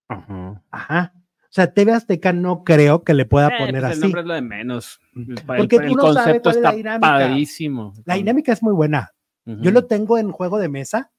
Ajá. 0.08 0.62
Ajá. 0.70 1.14
O 1.16 1.50
sea, 1.58 1.74
TV 1.74 1.94
Azteca 1.94 2.32
no 2.32 2.64
creo 2.64 3.04
que 3.04 3.16
le 3.16 3.26
pueda 3.26 3.48
Eh, 3.48 3.58
poner 3.58 3.82
pues 3.82 3.84
El 3.86 3.92
así. 3.94 4.02
nombre 4.02 4.22
es 4.22 4.28
lo 4.28 4.34
de 4.36 4.42
menos. 4.44 5.00
El, 5.16 5.32
el- 5.32 5.46
Porque 5.58 5.76
el 5.78 5.88
tú 5.88 5.96
no 5.96 6.14
sabes 6.14 6.42
cuál 6.44 6.56
es 6.58 6.62
la 6.62 6.72
dinámica. 6.74 7.00
padrísimo. 7.08 7.94
La 8.06 8.14
dinámica 8.16 8.54
es 8.54 8.62
muy 8.62 8.74
buena. 8.74 9.14
Yo 9.46 9.72
lo 9.72 9.86
tengo 9.86 10.18
en 10.20 10.32
juego 10.32 10.60
de 10.60 10.68
mesa 10.70 11.12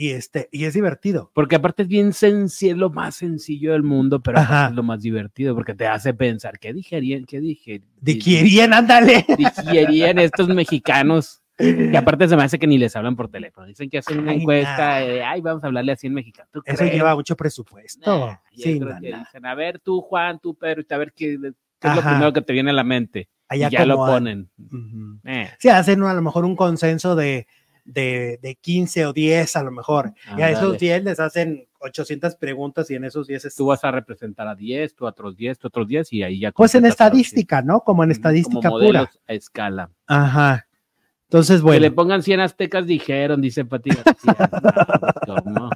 y 0.00 0.10
este 0.10 0.48
y 0.52 0.64
es 0.64 0.74
divertido. 0.74 1.32
Porque 1.34 1.56
aparte 1.56 1.82
es 1.82 1.88
bien 1.88 2.12
sencillo, 2.12 2.72
es 2.72 2.78
lo 2.78 2.88
más 2.90 3.16
sencillo 3.16 3.72
del 3.72 3.82
mundo, 3.82 4.20
pero 4.22 4.38
es 4.40 4.72
lo 4.72 4.84
más 4.84 5.02
divertido, 5.02 5.56
porque 5.56 5.74
te 5.74 5.88
hace 5.88 6.14
pensar, 6.14 6.60
¿qué 6.60 6.72
digerían? 6.72 7.24
¿Qué 7.24 7.40
dije? 7.40 7.82
Quién, 8.04 8.72
ándale. 8.72 9.26
digerían 9.36 10.20
estos 10.20 10.48
mexicanos? 10.48 11.42
Y 11.58 11.96
aparte 11.96 12.28
se 12.28 12.36
me 12.36 12.44
hace 12.44 12.60
que 12.60 12.68
ni 12.68 12.78
les 12.78 12.94
hablan 12.94 13.16
por 13.16 13.28
teléfono. 13.28 13.66
Dicen 13.66 13.90
que 13.90 13.98
hacen 13.98 14.20
una 14.20 14.30
Ay, 14.30 14.38
encuesta 14.38 15.00
nah. 15.00 15.06
de, 15.06 15.24
ay, 15.24 15.40
vamos 15.40 15.64
a 15.64 15.66
hablarle 15.66 15.90
así 15.90 16.06
en 16.06 16.14
mexicano. 16.14 16.48
¿Tú 16.52 16.62
Eso 16.64 16.76
crees? 16.78 16.94
lleva 16.94 17.16
mucho 17.16 17.34
presupuesto. 17.36 18.26
Nah, 18.26 18.36
Sí, 18.52 18.78
no, 18.78 18.86
que 19.00 19.08
dicen, 19.08 19.44
a 19.44 19.54
ver 19.56 19.80
tú, 19.80 20.00
Juan, 20.00 20.38
tú, 20.38 20.54
Pedro, 20.54 20.82
y 20.88 20.94
a 20.94 20.98
ver 20.98 21.12
qué, 21.12 21.36
qué 21.80 21.88
es 21.88 21.96
lo 21.96 22.02
primero 22.02 22.32
que 22.32 22.42
te 22.42 22.52
viene 22.52 22.70
a 22.70 22.74
la 22.74 22.84
mente. 22.84 23.28
Allá 23.48 23.66
y 23.66 23.70
ya 23.72 23.84
lo 23.84 23.96
ponen. 23.96 24.48
Ujú. 24.58 25.18
Eh, 25.24 25.50
Sí, 25.58 25.68
hacen 25.70 26.00
a 26.04 26.14
lo 26.14 26.22
mejor 26.22 26.44
un 26.44 26.54
consenso 26.54 27.16
de, 27.16 27.48
de, 27.88 28.38
de 28.42 28.54
15 28.56 29.06
o 29.06 29.12
10 29.12 29.56
a 29.56 29.62
lo 29.62 29.70
mejor. 29.70 30.12
Y 30.36 30.42
a 30.42 30.50
esos 30.50 30.78
10 30.78 31.04
les 31.04 31.20
hacen 31.20 31.66
800 31.80 32.36
preguntas 32.36 32.90
y 32.90 32.94
en 32.94 33.04
esos 33.04 33.26
10 33.26 33.46
es... 33.46 33.54
tú 33.54 33.66
vas 33.66 33.82
a 33.82 33.90
representar 33.90 34.46
a 34.46 34.54
10, 34.54 34.94
tú 34.94 35.06
a 35.06 35.10
otros 35.10 35.36
10, 35.36 35.58
tú 35.58 35.66
a 35.66 35.68
otros 35.68 35.88
10 35.88 36.12
y 36.12 36.22
ahí 36.22 36.40
ya. 36.40 36.52
Pues 36.52 36.74
en 36.74 36.84
estadística, 36.84 37.62
¿no? 37.62 37.80
Como 37.80 38.04
en 38.04 38.10
100. 38.10 38.12
estadística 38.12 38.68
Como 38.68 38.84
pura. 38.84 39.10
a 39.26 39.32
escala. 39.32 39.90
Ajá. 40.06 40.66
Entonces, 41.28 41.60
Que 41.60 41.66
le 41.72 41.78
bueno, 41.90 41.94
pongan 41.94 42.22
100 42.22 42.40
aztecas, 42.40 42.86
dijeron, 42.86 43.40
dice 43.40 43.64
Pati 43.64 43.90
García. 43.90 44.50
No, 44.50 44.60
pues, 45.26 45.42
¿cómo? 45.44 45.70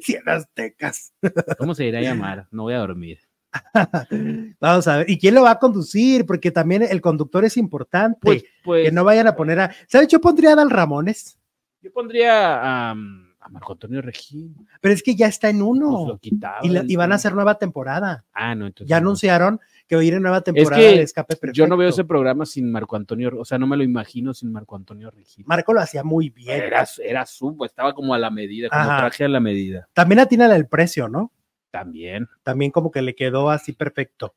100 0.00 0.28
aztecas. 0.28 1.14
¿Cómo 1.58 1.74
se 1.74 1.86
irá 1.86 1.98
a 1.98 2.02
llamar? 2.02 2.46
No 2.50 2.64
voy 2.64 2.74
a 2.74 2.78
dormir. 2.78 3.18
Vamos 4.60 4.86
a 4.86 4.98
ver. 4.98 5.10
¿Y 5.10 5.18
quién 5.18 5.34
lo 5.34 5.42
va 5.42 5.52
a 5.52 5.58
conducir? 5.58 6.26
Porque 6.26 6.50
también 6.50 6.82
el 6.82 7.00
conductor 7.00 7.44
es 7.44 7.56
importante. 7.56 8.18
Pues, 8.20 8.44
pues 8.62 8.84
que 8.84 8.92
no 8.92 9.04
vayan 9.04 9.26
a 9.26 9.34
poner 9.34 9.60
a. 9.60 9.74
¿Sabes? 9.86 10.08
Yo 10.08 10.20
pondría 10.20 10.52
a 10.52 10.56
Dal 10.56 10.70
Ramones, 10.70 11.37
yo 11.82 11.92
pondría 11.92 12.54
a, 12.56 12.90
a 12.92 13.48
Marco 13.50 13.72
Antonio 13.72 14.02
Regín. 14.02 14.54
pero 14.80 14.94
es 14.94 15.02
que 15.02 15.14
ya 15.14 15.26
está 15.26 15.48
en 15.48 15.58
Pues 15.58 15.68
uno. 15.70 16.06
lo 16.08 16.18
quitaba 16.18 16.58
y, 16.62 16.68
la- 16.68 16.80
del- 16.80 16.90
y 16.90 16.96
van 16.96 17.12
a 17.12 17.16
hacer 17.16 17.34
nueva 17.34 17.58
temporada. 17.58 18.24
Ah, 18.32 18.54
no, 18.54 18.66
entonces. 18.66 18.88
Ya 18.90 19.00
no. 19.00 19.06
anunciaron 19.08 19.60
que 19.86 19.96
va 19.96 20.02
a 20.02 20.04
ir 20.04 20.12
en 20.14 20.22
nueva 20.22 20.42
temporada 20.42 20.82
que 20.82 20.96
de 20.96 21.02
Escape 21.02 21.34
Perfecto. 21.36 21.54
Yo 21.54 21.66
no 21.66 21.76
veo 21.78 21.88
ese 21.88 22.04
programa 22.04 22.44
sin 22.44 22.70
Marco 22.70 22.94
Antonio, 22.96 23.30
o 23.38 23.44
sea, 23.46 23.56
no 23.58 23.66
me 23.66 23.76
lo 23.76 23.82
imagino 23.84 24.34
sin 24.34 24.52
Marco 24.52 24.76
Antonio 24.76 25.10
Regín. 25.10 25.44
Marco 25.46 25.72
lo 25.72 25.80
hacía 25.80 26.04
muy 26.04 26.28
bien. 26.28 26.60
Era, 26.62 26.84
era 27.02 27.24
su, 27.24 27.56
pues, 27.56 27.70
estaba 27.70 27.94
como 27.94 28.12
a 28.12 28.18
la 28.18 28.30
medida, 28.30 28.68
como 28.68 28.82
Ajá. 28.82 28.98
traje 28.98 29.24
a 29.24 29.28
la 29.28 29.40
medida. 29.40 29.88
También 29.94 30.18
atina 30.18 30.54
el 30.54 30.66
precio, 30.68 31.08
¿no? 31.08 31.32
También. 31.70 32.28
También 32.42 32.70
como 32.70 32.90
que 32.90 33.00
le 33.02 33.14
quedó 33.14 33.48
así 33.50 33.72
perfecto. 33.72 34.34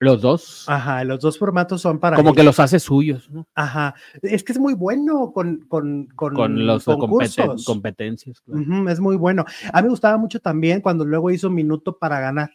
Los 0.00 0.22
dos. 0.22 0.64
Ajá, 0.68 1.02
los 1.02 1.18
dos 1.20 1.38
formatos 1.38 1.80
son 1.80 1.98
para. 1.98 2.16
como 2.16 2.32
que 2.32 2.44
los 2.44 2.60
hace 2.60 2.78
suyos, 2.78 3.28
¿no? 3.30 3.46
Ajá. 3.54 3.94
Es 4.22 4.44
que 4.44 4.52
es 4.52 4.58
muy 4.58 4.74
bueno 4.74 5.32
con, 5.32 5.60
con, 5.68 6.06
con, 6.14 6.34
Con 6.34 6.66
los 6.66 6.86
competen- 6.86 7.64
competencias. 7.64 8.40
claro. 8.40 8.88
Es 8.90 9.00
muy 9.00 9.16
bueno. 9.16 9.44
A 9.72 9.78
mí 9.80 9.84
me 9.84 9.90
gustaba 9.90 10.16
mucho 10.16 10.38
también 10.40 10.80
cuando 10.80 11.04
luego 11.04 11.30
hizo 11.30 11.50
Minuto 11.50 11.98
para 11.98 12.20
ganar. 12.20 12.50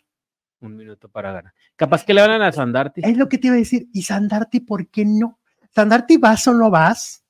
Un 0.61 0.77
minuto 0.77 1.09
para 1.09 1.33
ganar. 1.33 1.53
Capaz 1.75 2.05
que 2.05 2.13
le 2.13 2.21
van 2.25 2.41
a 2.41 2.51
Sandarti. 2.53 3.01
Es 3.03 3.17
lo 3.17 3.27
que 3.27 3.37
te 3.37 3.47
iba 3.47 3.55
a 3.57 3.59
decir. 3.59 3.89
¿Y 3.91 4.03
Sandarti 4.03 4.61
por 4.61 4.87
qué 4.87 5.03
no? 5.03 5.37
¿Sandarti 5.75 6.15
vas 6.15 6.47
o 6.47 6.53
no 6.53 6.69
vas? 6.71 7.25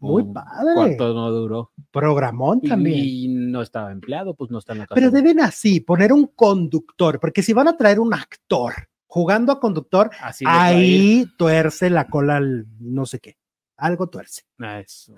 Muy 0.00 0.22
Un 0.22 0.32
padre. 0.32 0.72
¿Cuánto 0.74 1.12
no 1.12 1.30
duró? 1.30 1.72
Programón 1.90 2.62
también. 2.62 3.04
Y 3.04 3.28
no 3.28 3.60
estaba 3.60 3.92
empleado, 3.92 4.32
pues 4.34 4.50
no 4.50 4.58
está 4.58 4.72
en 4.72 4.78
la 4.78 4.86
casa. 4.86 4.94
Pero 4.94 5.10
deben 5.10 5.40
así 5.40 5.80
poner 5.80 6.12
un 6.14 6.28
conductor, 6.28 7.20
porque 7.20 7.42
si 7.42 7.52
van 7.52 7.68
a 7.68 7.76
traer 7.76 8.00
un 8.00 8.14
actor 8.14 8.72
jugando 9.18 9.50
a 9.50 9.58
conductor, 9.58 10.12
Así 10.20 10.44
ahí 10.46 11.26
tuerce 11.36 11.90
la 11.90 12.06
cola 12.06 12.36
al 12.36 12.66
no 12.78 13.04
sé 13.04 13.18
qué. 13.18 13.36
Algo 13.76 14.08
tuerce. 14.08 14.42
Ah, 14.60 14.78
eso. 14.78 15.16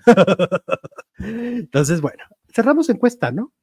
Entonces, 1.19 2.01
bueno, 2.01 2.23
cerramos 2.51 2.89
encuesta, 2.89 3.31
¿no? 3.31 3.53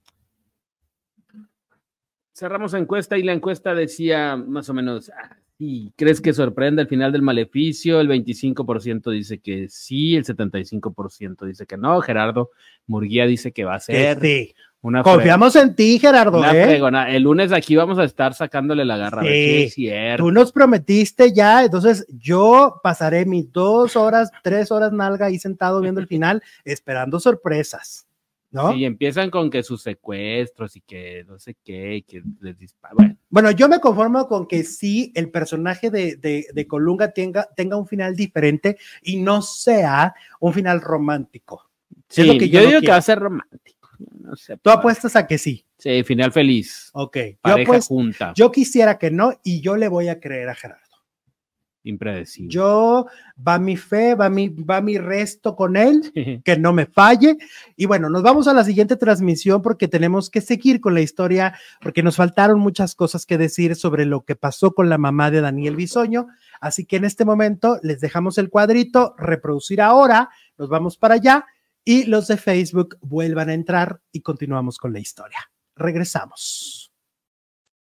Cerramos 2.32 2.72
encuesta 2.74 3.18
y 3.18 3.24
la 3.24 3.32
encuesta 3.32 3.74
decía 3.74 4.36
más 4.36 4.68
o 4.68 4.74
menos, 4.74 5.10
ah, 5.10 5.38
sí, 5.58 5.92
¿crees 5.96 6.20
que 6.20 6.32
sorprende 6.32 6.82
el 6.82 6.88
final 6.88 7.10
del 7.10 7.22
maleficio? 7.22 8.00
El 8.00 8.08
25% 8.08 9.10
dice 9.10 9.40
que 9.40 9.68
sí, 9.68 10.14
el 10.14 10.24
75% 10.24 11.46
dice 11.46 11.66
que 11.66 11.76
no. 11.76 12.00
Gerardo 12.00 12.50
Murguía 12.86 13.26
dice 13.26 13.50
que 13.50 13.64
va 13.64 13.74
a 13.74 13.80
ser 13.80 14.20
sí. 14.20 14.54
Una, 14.80 15.02
Confiamos 15.02 15.56
en 15.56 15.74
ti, 15.74 15.98
Gerardo. 15.98 16.38
una 16.38 16.52
¿eh? 16.52 16.80
El 17.16 17.22
lunes 17.24 17.50
aquí 17.52 17.74
vamos 17.74 17.98
a 17.98 18.04
estar 18.04 18.32
sacándole 18.34 18.84
la 18.84 18.96
garra. 18.96 19.22
a 19.22 19.24
ver 19.24 19.32
si 19.32 19.56
Sí. 19.58 19.62
es 19.64 19.74
cierto. 19.74 20.22
Tú 20.24 20.30
nos 20.30 20.52
prometiste 20.52 21.32
ya, 21.32 21.64
entonces 21.64 22.06
yo 22.10 22.80
pasaré 22.82 23.26
mis 23.26 23.52
dos 23.52 23.96
horas, 23.96 24.30
tres 24.44 24.70
horas 24.70 24.92
nalga 24.92 25.26
ahí 25.26 25.38
sentado 25.38 25.80
viendo 25.80 26.00
el 26.00 26.06
final, 26.08 26.42
esperando 26.64 27.18
sorpresas, 27.18 28.06
¿no? 28.52 28.72
Y 28.72 28.84
empiezan 28.84 29.30
con 29.30 29.50
que 29.50 29.64
sus 29.64 29.82
secuestros 29.82 30.76
y 30.76 30.80
que 30.80 31.24
no 31.26 31.38
sé 31.40 31.56
qué, 31.64 32.04
que 32.06 32.22
les 32.40 32.56
disparan. 32.56 32.96
Bueno, 32.96 33.16
Bueno, 33.30 33.50
yo 33.50 33.68
me 33.68 33.80
conformo 33.80 34.28
con 34.28 34.46
que 34.46 34.62
sí 34.62 35.12
el 35.16 35.30
personaje 35.30 35.90
de, 35.90 36.16
de, 36.16 36.46
de 36.54 36.66
Colunga 36.68 37.10
tenga, 37.10 37.48
tenga 37.56 37.76
un 37.76 37.86
final 37.88 38.14
diferente 38.14 38.78
y 39.02 39.16
no 39.16 39.42
sea 39.42 40.14
un 40.38 40.52
final 40.54 40.80
romántico. 40.80 41.68
sí, 42.08 42.22
lo 42.22 42.38
que 42.38 42.48
yo 42.48 42.60
yo, 42.60 42.62
no 42.62 42.68
digo 42.68 42.80
que 42.80 42.90
va 42.90 42.96
a 42.96 43.02
ser 43.02 43.18
romántico. 43.18 43.77
No 43.98 44.36
sé, 44.36 44.54
Tú 44.56 44.60
pues. 44.64 44.76
apuestas 44.76 45.16
a 45.16 45.26
que 45.26 45.38
sí. 45.38 45.64
Sí, 45.78 46.02
final 46.04 46.32
feliz. 46.32 46.90
Ok. 46.92 47.16
Yo, 47.16 47.32
Pareja 47.40 47.72
apuesto- 47.72 47.88
junta. 47.94 48.32
yo 48.36 48.50
quisiera 48.52 48.98
que 48.98 49.10
no 49.10 49.32
y 49.42 49.60
yo 49.60 49.76
le 49.76 49.88
voy 49.88 50.08
a 50.08 50.20
creer 50.20 50.48
a 50.48 50.54
Gerardo. 50.54 50.82
impredecible. 51.84 52.50
Yo 52.52 53.06
va 53.46 53.58
mi 53.58 53.76
fe, 53.76 54.14
va 54.14 54.28
mi, 54.28 54.48
va 54.50 54.80
mi 54.82 54.98
resto 54.98 55.56
con 55.56 55.74
él. 55.76 56.12
que 56.44 56.58
no 56.58 56.72
me 56.74 56.84
falle. 56.86 57.38
Y 57.76 57.86
bueno, 57.86 58.10
nos 58.10 58.22
vamos 58.22 58.46
a 58.46 58.52
la 58.52 58.62
siguiente 58.64 58.96
transmisión 58.96 59.62
porque 59.62 59.88
tenemos 59.88 60.28
que 60.28 60.40
seguir 60.42 60.80
con 60.82 60.92
la 60.94 61.00
historia, 61.00 61.54
porque 61.80 62.02
nos 62.02 62.16
faltaron 62.16 62.58
muchas 62.58 62.94
cosas 62.94 63.24
que 63.24 63.38
decir 63.38 63.74
sobre 63.74 64.04
lo 64.04 64.22
que 64.24 64.36
pasó 64.36 64.72
con 64.72 64.88
la 64.90 64.98
mamá 64.98 65.30
de 65.30 65.40
Daniel 65.40 65.76
Bisoño. 65.76 66.26
Así 66.60 66.84
que 66.84 66.96
en 66.96 67.04
este 67.06 67.24
momento 67.24 67.78
les 67.82 68.00
dejamos 68.00 68.36
el 68.36 68.50
cuadrito, 68.50 69.14
reproducir 69.16 69.80
ahora, 69.80 70.28
nos 70.58 70.68
vamos 70.68 70.98
para 70.98 71.14
allá 71.14 71.46
y 71.88 72.04
los 72.04 72.28
de 72.28 72.36
Facebook 72.36 72.98
vuelvan 73.00 73.48
a 73.48 73.54
entrar 73.54 74.02
y 74.12 74.20
continuamos 74.20 74.76
con 74.76 74.92
la 74.92 74.98
historia. 74.98 75.50
Regresamos. 75.74 76.92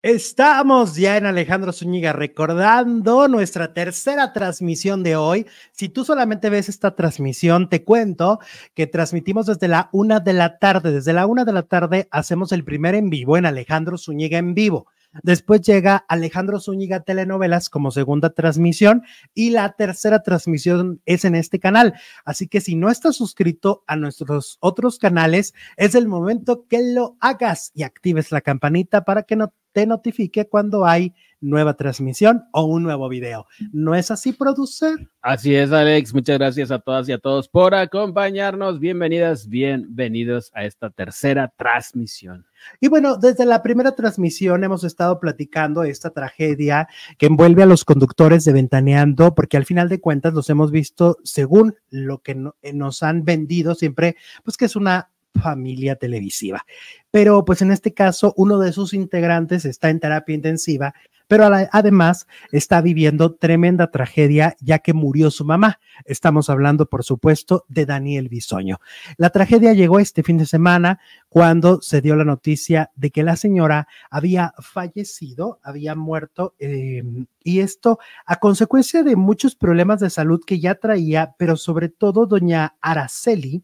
Estamos 0.02 0.98
ya 0.98 1.16
en 1.16 1.26
Alejandro 1.26 1.72
Zúñiga 1.72 2.12
recordando 2.12 3.30
nuestra 3.30 3.74
tercera 3.74 4.34
transmisión 4.34 5.04
de 5.04 5.16
hoy. 5.16 5.48
Si 5.72 5.88
tú 5.88 6.04
solamente 6.04 6.50
ves 6.50 6.68
esta 6.68 6.98
transmisión, 6.98 7.70
te 7.70 7.86
cuento 7.86 8.42
que 8.74 8.88
transmitimos 8.88 9.46
desde 9.46 9.70
la 9.70 9.88
una 9.94 10.20
de 10.20 10.34
la 10.34 10.60
tarde. 10.60 10.92
Desde 10.92 11.14
la 11.14 11.26
una 11.26 11.46
de 11.46 11.54
la 11.54 11.64
tarde 11.64 12.10
hacemos 12.12 12.52
el 12.52 12.66
primer 12.66 12.96
en 12.96 13.10
vivo 13.10 13.38
en 13.38 13.46
Alejandro 13.46 13.98
Zúñiga 13.98 14.38
en 14.38 14.54
vivo. 14.54 14.88
Después 15.22 15.62
llega 15.62 16.06
Alejandro 16.08 16.60
Zúñiga 16.60 17.02
Telenovelas 17.02 17.70
como 17.70 17.92
segunda 17.92 18.32
transmisión 18.32 19.04
y 19.34 19.52
la 19.52 19.74
tercera 19.74 20.24
transmisión 20.24 21.02
es 21.06 21.24
en 21.26 21.36
este 21.36 21.60
canal. 21.60 21.94
Así 22.26 22.48
que 22.48 22.62
si 22.62 22.76
no 22.76 22.90
estás 22.90 23.18
suscrito 23.18 23.84
a 23.86 23.96
nuestros 23.96 24.58
otros 24.60 24.98
canales, 24.98 25.54
es 25.78 25.94
el 25.94 26.08
momento 26.08 26.66
que 26.68 26.82
lo 26.94 27.16
hagas 27.20 27.72
y 27.76 27.84
actives 27.84 28.32
la 28.32 28.42
campanita 28.42 29.06
para 29.06 29.24
que 29.24 29.36
no 29.36 29.54
te 29.72 29.86
notifique 29.86 30.48
cuando 30.48 30.86
hay 30.86 31.14
nueva 31.44 31.76
transmisión 31.76 32.46
o 32.52 32.64
un 32.64 32.84
nuevo 32.84 33.10
video. 33.10 33.46
¿No 33.72 33.94
es 33.96 34.10
así, 34.12 34.34
producer? 34.34 35.10
Así 35.22 35.54
es, 35.54 35.72
Alex. 35.72 36.14
Muchas 36.14 36.38
gracias 36.40 36.72
a 36.72 36.80
todas 36.80 37.08
y 37.10 37.12
a 37.12 37.18
todos 37.18 37.48
por 37.50 37.76
acompañarnos. 37.76 38.80
Bienvenidas, 38.80 39.48
bienvenidos 39.50 40.52
a 40.54 40.64
esta 40.66 40.90
tercera 40.90 41.54
transmisión. 41.58 42.46
Y 42.80 42.88
bueno, 42.88 43.18
desde 43.18 43.46
la 43.46 43.62
primera 43.62 43.94
transmisión 43.94 44.64
hemos 44.64 44.84
estado 44.86 45.20
platicando 45.20 45.84
esta 45.84 46.12
tragedia 46.12 46.88
que 47.18 47.26
envuelve 47.26 47.64
a 47.64 47.68
los 47.68 47.84
conductores 47.84 48.46
de 48.46 48.54
Ventaneando, 48.54 49.36
porque 49.36 49.58
al 49.58 49.66
final 49.66 49.90
de 49.90 50.00
cuentas 50.00 50.34
los 50.34 50.50
hemos 50.50 50.72
visto 50.72 51.18
según 51.24 51.76
lo 51.90 52.20
que 52.20 52.36
no- 52.36 52.56
eh, 52.62 52.72
nos 52.74 53.04
han 53.04 53.26
vendido 53.26 53.76
siempre, 53.76 54.16
pues 54.44 54.56
que 54.56 54.66
es 54.66 54.76
una 54.78 55.10
familia 55.42 55.96
televisiva. 55.96 56.64
Pero 57.12 57.44
pues 57.44 57.62
en 57.62 57.72
este 57.72 57.94
caso 57.94 58.34
uno 58.38 58.60
de 58.60 58.72
sus 58.72 58.94
integrantes 58.94 59.66
está 59.66 59.90
en 59.90 60.00
terapia 60.00 60.36
intensiva, 60.36 60.94
pero 61.34 61.50
además 61.72 62.28
está 62.52 62.80
viviendo 62.80 63.34
tremenda 63.34 63.90
tragedia 63.90 64.56
ya 64.60 64.78
que 64.78 64.94
murió 64.94 65.32
su 65.32 65.44
mamá. 65.46 65.80
Estamos 66.06 66.48
hablando, 66.48 66.86
por 66.86 67.04
supuesto, 67.04 67.66
de 67.68 67.88
Daniel 67.88 68.30
Bisoño. 68.30 68.80
La 69.18 69.32
tragedia 69.32 69.74
llegó 69.74 69.98
este 69.98 70.22
fin 70.22 70.38
de 70.38 70.46
semana 70.46 71.00
cuando 71.30 71.82
se 71.82 72.02
dio 72.02 72.16
la 72.16 72.24
noticia 72.24 72.92
de 72.96 73.10
que 73.10 73.24
la 73.24 73.36
señora 73.36 73.88
había 74.12 74.54
fallecido, 74.60 75.60
había 75.64 75.96
muerto, 75.96 76.54
eh, 76.60 77.02
y 77.44 77.62
esto 77.62 77.98
a 78.28 78.36
consecuencia 78.36 79.02
de 79.02 79.16
muchos 79.16 79.56
problemas 79.56 80.02
de 80.02 80.12
salud 80.12 80.40
que 80.46 80.60
ya 80.60 80.76
traía, 80.76 81.34
pero 81.40 81.58
sobre 81.58 81.90
todo 81.90 82.28
doña 82.28 82.76
Araceli, 82.80 83.64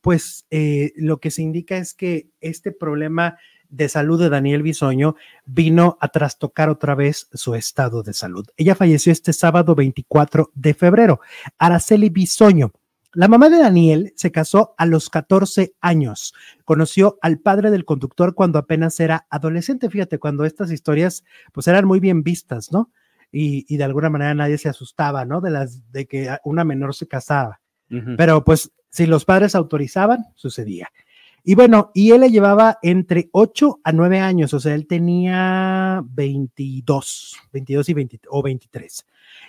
pues 0.00 0.46
eh, 0.50 0.92
lo 0.96 1.20
que 1.20 1.30
se 1.30 1.42
indica 1.42 1.76
es 1.76 1.92
que 1.92 2.30
este 2.40 2.72
problema 2.72 3.36
de 3.70 3.88
salud 3.88 4.20
de 4.20 4.28
Daniel 4.28 4.62
Bisoño 4.62 5.16
vino 5.46 5.96
a 6.00 6.08
trastocar 6.08 6.68
otra 6.68 6.94
vez 6.94 7.28
su 7.32 7.54
estado 7.54 8.02
de 8.02 8.12
salud. 8.12 8.46
Ella 8.56 8.74
falleció 8.74 9.12
este 9.12 9.32
sábado 9.32 9.74
24 9.74 10.50
de 10.54 10.74
febrero. 10.74 11.20
Araceli 11.58 12.10
Bisoño. 12.10 12.72
La 13.12 13.26
mamá 13.26 13.48
de 13.48 13.58
Daniel 13.58 14.12
se 14.14 14.30
casó 14.30 14.74
a 14.78 14.86
los 14.86 15.10
14 15.10 15.74
años. 15.80 16.32
Conoció 16.64 17.18
al 17.22 17.38
padre 17.38 17.70
del 17.70 17.84
conductor 17.84 18.34
cuando 18.34 18.58
apenas 18.58 19.00
era 19.00 19.26
adolescente. 19.30 19.90
Fíjate, 19.90 20.18
cuando 20.18 20.44
estas 20.44 20.70
historias 20.70 21.24
pues 21.52 21.66
eran 21.66 21.86
muy 21.86 21.98
bien 21.98 22.22
vistas, 22.22 22.70
¿no? 22.70 22.92
Y, 23.32 23.64
y 23.72 23.78
de 23.78 23.84
alguna 23.84 24.10
manera 24.10 24.34
nadie 24.34 24.58
se 24.58 24.68
asustaba, 24.68 25.24
¿no? 25.24 25.40
De 25.40 25.50
las 25.50 25.90
de 25.92 26.06
que 26.06 26.36
una 26.44 26.64
menor 26.64 26.94
se 26.94 27.08
casaba. 27.08 27.60
Pero 28.16 28.44
pues 28.44 28.70
si 28.88 29.06
los 29.06 29.24
padres 29.24 29.56
autorizaban, 29.56 30.26
sucedía. 30.36 30.88
Y 31.42 31.54
bueno, 31.54 31.90
y 31.94 32.12
él 32.12 32.20
le 32.20 32.30
llevaba 32.30 32.78
entre 32.82 33.30
8 33.32 33.80
a 33.82 33.92
9 33.92 34.20
años, 34.20 34.52
o 34.54 34.60
sea, 34.60 34.74
él 34.74 34.86
tenía 34.86 36.02
22, 36.04 37.36
22 37.52 37.88
y 37.88 37.94
20, 37.94 38.20
o 38.28 38.42
23. 38.42 39.06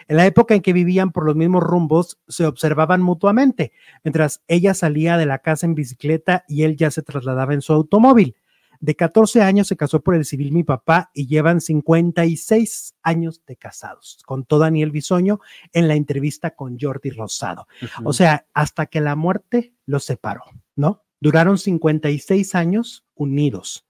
En 0.08 0.18
la 0.18 0.26
época 0.26 0.56
en 0.56 0.62
que 0.62 0.74
vivían 0.74 1.12
por 1.12 1.26
los 1.26 1.36
mismos 1.36 1.64
rumbos, 1.64 2.20
se 2.28 2.46
observaban 2.46 3.02
mutuamente, 3.02 3.74
mientras 4.04 4.42
ella 4.48 4.74
salía 4.74 5.18
de 5.18 5.26
la 5.26 5.40
casa 5.40 5.66
en 5.66 5.76
bicicleta 5.76 6.46
y 6.48 6.64
él 6.64 6.78
ya 6.78 6.92
se 6.92 7.02
trasladaba 7.02 7.54
en 7.54 7.62
su 7.62 7.74
automóvil. 7.74 8.36
De 8.80 8.96
14 8.96 9.44
años 9.44 9.68
se 9.68 9.78
casó 9.78 10.02
por 10.02 10.16
el 10.16 10.26
civil 10.26 10.52
mi 10.52 10.64
papá 10.64 11.12
y 11.14 11.28
llevan 11.28 11.62
56 11.62 12.96
años 13.04 13.44
de 13.46 13.56
casados, 13.56 14.18
contó 14.26 14.58
Daniel 14.58 14.90
Bisoño 14.90 15.40
en 15.72 15.88
la 15.88 15.94
entrevista 15.94 16.56
con 16.56 16.80
Jordi 16.80 17.12
Rosado. 17.12 17.68
O 18.04 18.12
sea, 18.12 18.48
hasta 18.56 18.88
que 18.88 19.00
la 19.00 19.16
muerte 19.16 19.76
los 19.86 20.04
separó, 20.04 20.46
¿no? 20.76 21.04
Duraron 21.22 21.58
56 21.58 22.56
años 22.56 23.06
unidos. 23.16 23.86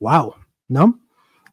¡Wow! 0.00 0.34
¿No? 0.68 1.00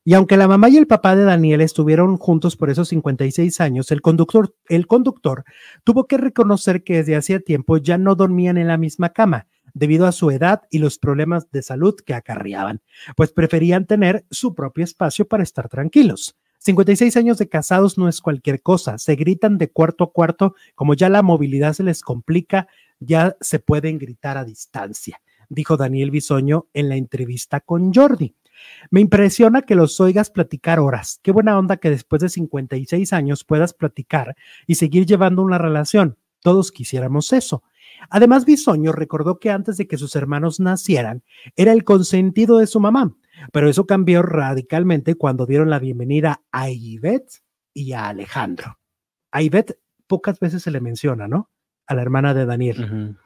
Y 0.06 0.15
aunque 0.15 0.35
la 0.35 0.49
mamá 0.49 0.68
y 0.68 0.76
el 0.76 0.88
papá 0.88 1.15
de 1.15 1.23
Daniel 1.23 1.61
estuvieron 1.61 2.18
juntos 2.18 2.57
por 2.57 2.69
esos 2.69 2.90
56 2.90 3.61
años, 3.61 3.90
el 3.91 4.02
conductor, 4.02 4.53
el 4.68 4.85
conductor 4.85 5.45
tuvo 5.85 6.07
que 6.07 6.18
reconocer 6.18 6.84
que 6.84 6.98
desde 6.98 7.15
hacía 7.15 7.40
tiempo 7.40 7.77
ya 7.77 7.98
no 7.98 8.15
dormían 8.15 8.57
en 8.57 8.68
la 8.68 8.77
misma 8.77 9.10
cama 9.10 9.48
debido 9.73 10.06
a 10.06 10.11
su 10.11 10.30
edad 10.30 10.64
y 10.69 10.80
los 10.80 10.99
problemas 10.99 11.49
de 11.52 11.61
salud 11.61 11.95
que 12.06 12.14
acarreaban, 12.14 12.81
pues 13.15 13.31
preferían 13.31 13.85
tener 13.85 14.26
su 14.30 14.53
propio 14.53 14.84
espacio 14.84 15.26
para 15.27 15.44
estar 15.44 15.69
tranquilos. 15.69 16.35
56 16.60 17.18
años 17.18 17.38
de 17.38 17.49
casados 17.49 17.98
no 17.98 18.07
es 18.07 18.22
cualquier 18.22 18.61
cosa, 18.61 18.98
se 18.98 19.15
gritan 19.15 19.57
de 19.57 19.69
cuarto 19.69 20.06
a 20.06 20.11
cuarto, 20.11 20.56
como 20.76 20.94
ya 20.94 21.10
la 21.10 21.22
movilidad 21.22 21.73
se 21.73 21.84
les 21.84 22.02
complica, 22.02 22.68
ya 22.99 23.36
se 23.41 23.60
pueden 23.60 23.98
gritar 23.98 24.38
a 24.38 24.45
distancia, 24.45 25.22
dijo 25.49 25.78
Daniel 25.78 26.11
Bisoño 26.11 26.68
en 26.74 26.90
la 26.90 26.95
entrevista 26.95 27.60
con 27.60 27.94
Jordi. 27.94 28.36
Me 28.90 29.02
impresiona 29.02 29.61
que 29.61 29.76
los 29.76 29.99
oigas 29.99 30.30
platicar 30.30 30.80
horas. 30.80 31.20
Qué 31.22 31.32
buena 31.32 31.57
onda 31.57 31.78
que 31.78 31.90
después 31.90 32.22
de 32.22 32.30
56 32.30 33.14
años 33.14 33.44
puedas 33.44 33.74
platicar 33.74 34.36
y 34.68 34.76
seguir 34.76 35.06
llevando 35.06 35.41
una 35.41 35.57
relación. 35.57 36.18
Todos 36.41 36.72
quisiéramos 36.72 37.32
eso. 37.34 37.64
Además, 38.10 38.45
Bisoño 38.45 38.91
recordó 38.91 39.40
que 39.40 39.49
antes 39.49 39.78
de 39.78 39.88
que 39.88 39.98
sus 39.98 40.15
hermanos 40.15 40.60
nacieran, 40.60 41.24
era 41.56 41.72
el 41.72 41.84
consentido 41.84 42.57
de 42.57 42.68
su 42.68 42.80
mamá, 42.80 43.15
pero 43.52 43.70
eso 43.70 43.86
cambió 43.86 44.22
radicalmente 44.22 45.15
cuando 45.15 45.45
dieron 45.45 45.70
la 45.70 45.80
bienvenida 45.80 46.41
a 46.52 46.70
Ivette 46.70 47.41
y 47.74 47.94
a 47.94 48.10
Alejandro. 48.10 48.80
A 49.32 49.41
Ivette 49.41 49.80
pocas 50.07 50.40
veces 50.40 50.64
se 50.64 50.72
le 50.72 50.82
menciona, 50.82 51.28
¿no? 51.28 51.49
A 51.88 51.95
la 51.95 52.01
hermana 52.01 52.34
de 52.34 52.45
Daniel. 52.45 53.18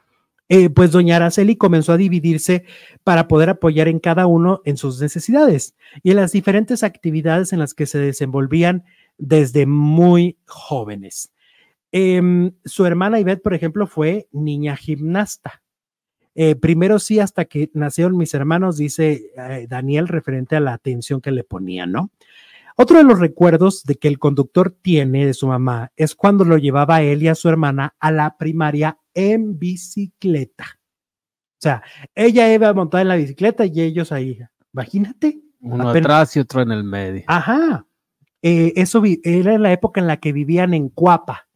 Eh, 0.50 0.70
pues 0.70 0.90
doña 0.92 1.16
Araceli 1.16 1.56
comenzó 1.56 1.92
a 1.92 1.98
dividirse 1.98 2.64
para 3.04 3.28
poder 3.28 3.50
apoyar 3.50 3.86
en 3.86 3.98
cada 3.98 4.26
uno 4.26 4.62
en 4.64 4.78
sus 4.78 4.98
necesidades 5.00 5.74
y 6.02 6.10
en 6.10 6.16
las 6.16 6.32
diferentes 6.32 6.82
actividades 6.82 7.52
en 7.52 7.58
las 7.58 7.74
que 7.74 7.84
se 7.84 7.98
desenvolvían 7.98 8.84
desde 9.18 9.66
muy 9.66 10.38
jóvenes. 10.46 11.32
Em, 11.92 12.52
su 12.64 12.86
hermana 12.86 13.20
Ivette, 13.20 13.42
por 13.42 13.54
ejemplo, 13.54 13.86
fue 13.86 14.28
niña 14.32 14.76
gimnasta. 14.76 15.62
Eh, 16.34 16.54
primero 16.54 16.98
sí, 16.98 17.18
hasta 17.18 17.46
que 17.46 17.70
nacieron 17.74 18.16
mis 18.16 18.32
hermanos, 18.32 18.76
dice 18.76 19.32
eh, 19.36 19.66
Daniel, 19.68 20.08
referente 20.08 20.56
a 20.56 20.60
la 20.60 20.72
atención 20.72 21.20
que 21.20 21.32
le 21.32 21.44
ponían, 21.44 21.92
¿no? 21.92 22.10
Otro 22.80 22.98
de 22.98 23.02
los 23.04 23.18
recuerdos 23.18 23.82
de 23.82 23.96
que 23.96 24.06
el 24.06 24.20
conductor 24.20 24.70
tiene 24.70 25.26
de 25.26 25.34
su 25.34 25.48
mamá 25.48 25.90
es 25.96 26.14
cuando 26.14 26.44
lo 26.44 26.58
llevaba 26.58 26.96
a 26.96 27.02
él 27.02 27.24
y 27.24 27.28
a 27.28 27.34
su 27.34 27.48
hermana 27.48 27.96
a 27.98 28.12
la 28.12 28.36
primaria 28.38 28.98
en 29.14 29.58
bicicleta. 29.58 30.78
O 31.54 31.60
sea, 31.60 31.82
ella 32.14 32.52
iba 32.54 32.72
montada 32.72 33.02
en 33.02 33.08
la 33.08 33.16
bicicleta 33.16 33.66
y 33.66 33.80
ellos 33.80 34.12
ahí. 34.12 34.38
Imagínate. 34.72 35.40
Uno 35.60 35.90
Apenas- 35.90 36.04
atrás 36.06 36.36
y 36.36 36.38
otro 36.40 36.62
en 36.62 36.70
el 36.70 36.84
medio. 36.84 37.24
Ajá. 37.26 37.84
Eh, 38.42 38.72
eso 38.76 39.00
vi- 39.00 39.20
era 39.24 39.58
la 39.58 39.72
época 39.72 40.00
en 40.00 40.06
la 40.06 40.18
que 40.18 40.32
vivían 40.32 40.72
en 40.72 40.88
Cuapa. 40.88 41.48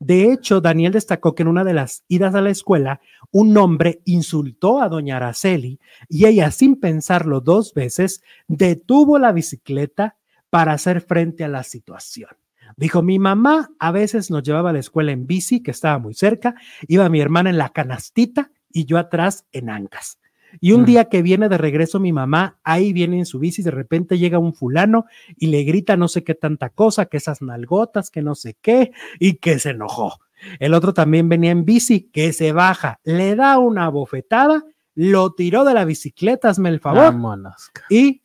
De 0.00 0.32
hecho, 0.32 0.60
Daniel 0.60 0.90
destacó 0.92 1.36
que 1.36 1.42
en 1.42 1.48
una 1.48 1.62
de 1.62 1.74
las 1.74 2.02
idas 2.08 2.34
a 2.34 2.40
la 2.40 2.50
escuela, 2.50 3.00
un 3.30 3.56
hombre 3.56 4.02
insultó 4.04 4.80
a 4.80 4.88
doña 4.88 5.16
Araceli 5.18 5.78
y 6.08 6.26
ella, 6.26 6.50
sin 6.50 6.80
pensarlo 6.80 7.40
dos 7.40 7.72
veces, 7.72 8.20
detuvo 8.48 9.16
la 9.20 9.30
bicicleta 9.30 10.16
para 10.50 10.72
hacer 10.72 11.00
frente 11.00 11.44
a 11.44 11.48
la 11.48 11.62
situación. 11.62 12.30
Dijo, 12.76 13.02
mi 13.02 13.18
mamá 13.18 13.70
a 13.78 13.90
veces 13.90 14.30
nos 14.30 14.42
llevaba 14.42 14.70
a 14.70 14.72
la 14.72 14.78
escuela 14.78 15.12
en 15.12 15.26
bici, 15.26 15.62
que 15.62 15.70
estaba 15.72 15.98
muy 15.98 16.14
cerca, 16.14 16.54
iba 16.86 17.08
mi 17.08 17.20
hermana 17.20 17.50
en 17.50 17.58
la 17.58 17.70
canastita 17.70 18.52
y 18.70 18.84
yo 18.84 18.98
atrás 18.98 19.46
en 19.52 19.70
ancas. 19.70 20.18
Y 20.60 20.72
un 20.72 20.82
Mm. 20.82 20.84
día 20.86 21.04
que 21.06 21.22
viene 21.22 21.48
de 21.48 21.58
regreso 21.58 22.00
mi 22.00 22.12
mamá, 22.12 22.58
ahí 22.64 22.92
viene 22.92 23.18
en 23.18 23.26
su 23.26 23.38
bici, 23.38 23.62
de 23.62 23.70
repente 23.70 24.18
llega 24.18 24.38
un 24.38 24.52
fulano 24.54 25.06
y 25.36 25.46
le 25.46 25.62
grita 25.62 25.96
no 25.96 26.08
sé 26.08 26.24
qué 26.24 26.34
tanta 26.34 26.70
cosa, 26.70 27.06
que 27.06 27.16
esas 27.18 27.40
nalgotas, 27.42 28.10
que 28.10 28.22
no 28.22 28.34
sé 28.34 28.56
qué, 28.60 28.92
y 29.20 29.34
que 29.34 29.58
se 29.60 29.70
enojó. 29.70 30.18
El 30.58 30.74
otro 30.74 30.92
también 30.94 31.28
venía 31.28 31.50
en 31.52 31.64
bici, 31.64 32.08
que 32.12 32.32
se 32.32 32.52
baja, 32.52 32.98
le 33.04 33.36
da 33.36 33.58
una 33.58 33.88
bofetada, 33.90 34.64
lo 34.94 35.32
tiró 35.34 35.64
de 35.64 35.74
la 35.74 35.84
bicicleta, 35.84 36.48
hazme 36.48 36.68
el 36.68 36.80
favor, 36.80 37.02
Vámonos. 37.04 37.70
y 37.88 38.22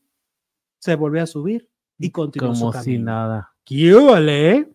se 0.80 0.96
volvió 0.96 1.22
a 1.24 1.28
subir 1.28 1.70
y 1.98 2.12
continuó 2.12 2.56
su 2.56 2.68
si 2.68 2.74
camino. 2.74 3.06
nada. 3.06 3.54
¡Qué 3.64 3.92
eh? 3.92 4.70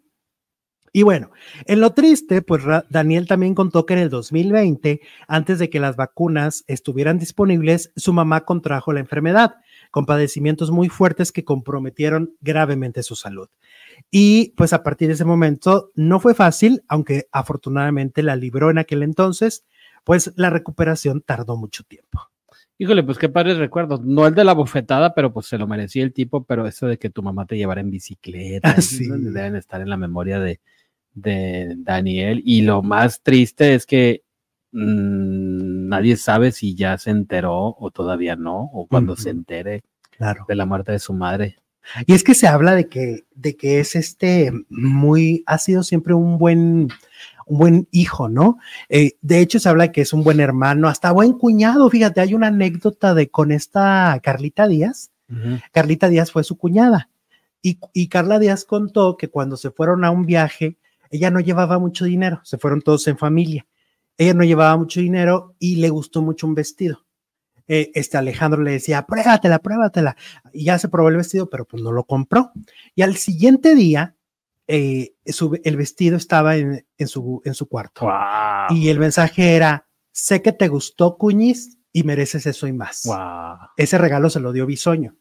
Y 0.93 1.03
bueno, 1.03 1.31
en 1.67 1.81
lo 1.81 1.93
triste, 1.93 2.43
pues 2.43 2.65
Daniel 2.89 3.29
también 3.29 3.55
contó 3.55 3.87
que 3.87 3.95
en 3.95 4.01
el 4.01 4.11
2020, 4.11 5.01
antes 5.29 5.61
de 5.61 5.71
que 5.71 5.79
las 5.79 5.95
vacunas 5.95 6.65
estuvieran 6.67 7.19
disponibles, 7.19 7.93
su 7.95 8.13
mamá 8.13 8.45
contrajo 8.45 8.93
la 8.93 8.99
enfermedad, 8.99 9.55
con 9.93 10.05
padecimientos 10.05 10.73
muy 10.73 10.89
fuertes 10.89 11.31
que 11.31 11.45
comprometieron 11.45 12.35
gravemente 12.41 13.05
su 13.05 13.15
salud. 13.15 13.49
Y 14.11 14.53
pues 14.57 14.73
a 14.73 14.83
partir 14.83 15.09
de 15.09 15.15
ese 15.15 15.25
momento 15.25 15.91
no 15.95 16.19
fue 16.19 16.35
fácil, 16.35 16.83
aunque 16.89 17.29
afortunadamente 17.31 18.25
la 18.25 18.35
libró 18.35 18.71
en 18.71 18.79
aquel 18.79 19.05
entonces, 19.05 19.65
pues 20.03 20.33
la 20.37 20.51
recuperación 20.51 21.21
tardó 21.21 21.57
mucho 21.57 21.85
tiempo. 21.85 22.30
Híjole, 22.83 23.03
pues 23.03 23.19
qué 23.19 23.29
padres 23.29 23.59
recuerdos. 23.59 24.01
No 24.03 24.27
el 24.27 24.35
de 24.35 24.43
la 24.43 24.55
bofetada, 24.55 25.13
pero 25.13 25.35
pues 25.35 25.45
se 25.47 25.59
lo 25.59 25.67
merecía 25.67 26.03
el 26.03 26.15
tipo, 26.15 26.45
pero 26.45 26.67
eso 26.67 26.87
de 26.87 26.97
que 26.99 27.11
tu 27.11 27.23
mamá 27.23 27.45
te 27.45 27.59
llevara 27.59 27.83
en 27.83 27.91
bicicleta, 27.91 28.71
Ah, 28.71 28.81
sí. 28.81 29.07
deben 29.07 29.55
estar 29.55 29.83
en 29.83 29.91
la 29.91 29.99
memoria 29.99 30.41
de, 30.41 30.61
de 31.13 31.75
Daniel. 31.77 32.41
Y 32.43 32.63
lo 32.63 32.83
más 32.83 33.21
triste 33.21 33.75
es 33.75 33.85
que 33.85 34.23
mm, 34.73 35.89
nadie 35.89 36.17
sabe 36.17 36.53
si 36.53 36.75
ya 36.75 36.97
se 36.97 37.11
enteró 37.11 37.77
o 37.79 37.91
todavía 37.91 38.35
no, 38.35 38.71
o 38.73 38.87
cuando 38.87 39.15
se 39.15 39.29
entere 39.29 39.83
Claro. 40.17 40.47
de 40.49 40.55
la 40.55 40.65
muerte 40.65 40.93
de 40.93 41.01
su 41.01 41.13
madre. 41.13 41.57
Y 42.07 42.15
es 42.15 42.25
que 42.25 42.35
se 42.35 42.47
habla 42.47 42.75
de 42.75 42.89
que, 42.89 43.25
de 43.35 43.57
que 43.57 43.81
es 43.81 43.95
este 43.95 44.53
muy, 44.71 45.43
ha 45.47 45.59
sido 45.59 45.83
siempre 45.83 46.15
un 46.15 46.39
buen, 46.39 46.89
un 47.51 47.59
buen 47.59 47.89
hijo, 47.91 48.29
¿no? 48.29 48.59
Eh, 48.89 49.19
de 49.21 49.41
hecho, 49.41 49.59
se 49.59 49.69
habla 49.69 49.93
que 49.93 50.03
es 50.03 50.13
un 50.13 50.23
buen 50.23 50.41
hermano, 50.41 50.89
hasta 50.89 51.13
buen 51.13 51.33
cuñado. 51.33 51.91
Fíjate, 51.91 52.21
hay 52.21 52.35
una 52.35 52.47
anécdota 52.47 53.13
de 53.13 53.29
con 53.29 53.51
esta 53.51 54.19
Carlita 54.23 54.69
Díaz. 54.69 55.11
Carlita 55.73 56.09
Díaz 56.09 56.33
fue 56.33 56.43
su 56.43 56.57
cuñada. 56.57 57.09
Y, 57.63 57.79
y 57.93 58.09
Carla 58.09 58.39
Díaz 58.39 58.65
contó 58.65 59.17
que 59.17 59.29
cuando 59.29 59.57
se 59.57 59.71
fueron 59.71 60.05
a 60.05 60.11
un 60.11 60.27
viaje, 60.27 60.79
ella 61.11 61.31
no 61.31 61.41
llevaba 61.41 61.79
mucho 61.79 62.05
dinero, 62.05 62.41
se 62.43 62.59
fueron 62.59 62.81
todos 62.83 63.07
en 63.09 63.19
familia. 63.19 63.67
Ella 64.17 64.35
no 64.35 64.45
llevaba 64.45 64.77
mucho 64.77 65.01
dinero 65.01 65.55
y 65.59 65.77
le 65.77 65.89
gustó 65.89 66.23
mucho 66.23 66.47
un 66.47 66.55
vestido. 66.55 67.05
Eh, 67.69 67.91
este 67.95 68.19
Alejandro 68.19 68.63
le 68.63 68.73
decía, 68.73 69.07
pruébatela, 69.07 69.61
pruébatela. 69.61 70.17
Y 70.53 70.65
ya 70.65 70.79
se 70.79 70.89
probó 70.89 71.09
el 71.09 71.17
vestido, 71.17 71.49
pero 71.49 71.65
pues 71.65 71.83
no 71.83 71.93
lo 71.93 72.05
compró. 72.05 72.53
Y 72.95 73.03
al 73.03 73.17
siguiente 73.17 73.75
día, 73.75 74.17
eh, 74.71 75.15
su- 75.33 75.59
el 75.65 75.77
vestido 75.77 76.17
estaba 76.17 76.57
en, 76.57 76.87
en 76.97 77.09
su, 77.09 77.43
en 77.45 77.55
su 77.55 77.69
cuarto. 77.69 78.03
Wow. 78.07 78.77
Y 78.77 78.89
el 78.89 78.99
mensaje 78.99 79.57
era, 79.57 79.87
sé 80.13 80.43
que 80.43 80.53
te 80.53 80.69
gustó, 80.69 81.17
Cuñiz, 81.19 81.79
y 81.93 82.05
mereces 82.05 82.47
eso 82.47 82.69
y 82.69 82.73
más 82.73 83.03
wow. 83.05 83.57
ese 83.77 83.99
regalo 83.99 84.31
se 84.31 84.39
lo 84.39 84.53
dio 84.53 84.65
Bisoño. 84.65 85.17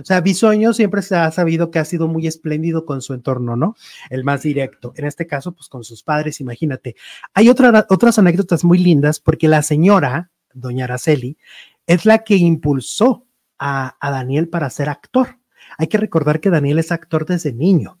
O 0.00 0.04
sea, 0.04 0.20
Bisoño 0.20 0.72
siempre 0.74 1.00
se 1.02 1.16
ha 1.16 1.30
sabido 1.30 1.70
que 1.70 1.78
ha 1.78 1.84
sido 1.84 2.06
muy 2.08 2.26
espléndido 2.26 2.84
con 2.84 3.00
su 3.00 3.14
entorno, 3.14 3.56
¿no? 3.56 3.74
El 4.10 4.22
más 4.22 4.42
directo. 4.42 4.92
En 4.96 5.06
este 5.06 5.26
caso, 5.26 5.52
pues 5.52 5.68
con 5.68 5.82
sus 5.82 6.02
padres, 6.02 6.40
imagínate. 6.40 6.94
Hay 7.34 7.48
otra- 7.48 7.86
otras 7.88 8.18
anécdotas 8.18 8.62
muy 8.64 8.78
lindas 8.78 9.18
porque 9.18 9.48
la 9.48 9.62
señora, 9.62 10.30
doña 10.52 10.84
Araceli, 10.84 11.38
es 11.86 12.04
la 12.04 12.18
que 12.22 12.36
impulsó 12.36 13.26
a, 13.58 13.96
a 13.98 14.10
Daniel 14.10 14.48
para 14.48 14.68
ser 14.70 14.90
actor. 14.90 15.38
Hay 15.78 15.86
que 15.88 15.98
recordar 15.98 16.40
que 16.40 16.50
Daniel 16.50 16.78
es 16.78 16.92
actor 16.92 17.24
desde 17.24 17.52
niño. 17.52 17.99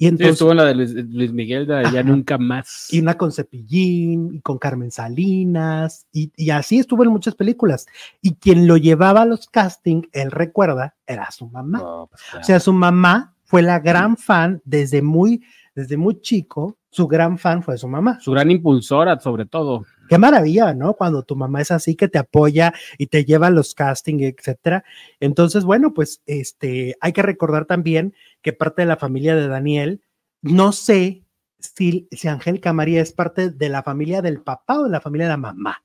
Y 0.00 0.04
Sí, 0.04 0.08
entonces, 0.10 0.32
estuvo 0.34 0.52
en 0.52 0.56
la 0.58 0.64
de 0.64 0.74
Luis, 0.76 0.94
Luis 0.94 1.32
Miguel, 1.32 1.66
de 1.66 1.90
Ya. 1.92 2.02
Nunca 2.04 2.38
Más. 2.38 2.86
y 2.92 3.00
una 3.00 3.18
con 3.18 3.32
Cepillín, 3.32 4.32
y 4.32 4.40
con 4.40 4.56
Carmen 4.56 4.92
Salinas, 4.92 6.06
y, 6.12 6.32
y 6.36 6.50
así 6.50 6.78
estuvo 6.78 7.02
en 7.02 7.10
muchas 7.10 7.34
películas. 7.34 7.86
Y 8.22 8.36
quien 8.36 8.68
lo 8.68 8.76
llevaba 8.76 9.22
a 9.22 9.26
los 9.26 9.48
castings, 9.48 10.08
él 10.12 10.30
recuerda, 10.30 10.94
era 11.06 11.30
su 11.32 11.48
mamá. 11.48 12.06
Pues, 12.08 12.22
O 12.40 12.44
sea, 12.44 12.60
su 12.60 12.72
mamá 12.72 13.34
fue 13.42 13.62
la 13.62 13.80
gran 13.80 14.16
fan 14.16 14.62
desde 14.64 15.02
muy, 15.02 15.42
desde 15.74 15.96
muy 15.96 16.20
chico 16.20 16.78
su 16.90 17.06
gran 17.06 17.38
fan 17.38 17.62
fue 17.62 17.76
su 17.76 17.86
mamá. 17.86 18.18
Su 18.20 18.32
gran 18.32 18.50
impulsora, 18.50 19.20
sobre 19.20 19.46
todo. 19.46 19.84
Qué 20.08 20.18
maravilla, 20.18 20.74
¿no? 20.74 20.94
Cuando 20.94 21.22
tu 21.22 21.36
mamá 21.36 21.60
es 21.60 21.70
así, 21.70 21.96
que 21.96 22.08
te 22.08 22.18
apoya 22.18 22.72
y 22.96 23.08
te 23.08 23.24
lleva 23.24 23.48
a 23.48 23.50
los 23.50 23.74
castings, 23.74 24.22
etcétera. 24.22 24.84
Entonces, 25.20 25.64
bueno, 25.64 25.94
pues 25.94 26.22
este, 26.26 26.96
hay 27.00 27.12
que 27.12 27.22
recordar 27.22 27.66
también 27.66 28.14
que 28.42 28.52
parte 28.52 28.82
de 28.82 28.86
la 28.86 28.96
familia 28.96 29.36
de 29.36 29.48
Daniel, 29.48 30.02
no 30.42 30.72
sé 30.72 31.24
si, 31.58 32.08
si 32.10 32.28
Angélica 32.28 32.72
María 32.72 33.02
es 33.02 33.12
parte 33.12 33.50
de 33.50 33.68
la 33.68 33.82
familia 33.82 34.22
del 34.22 34.40
papá 34.40 34.80
o 34.80 34.84
de 34.84 34.90
la 34.90 35.00
familia 35.00 35.26
de 35.26 35.32
la 35.32 35.36
mamá. 35.36 35.84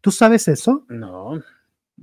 ¿Tú 0.00 0.10
sabes 0.10 0.48
eso? 0.48 0.84
No. 0.88 1.40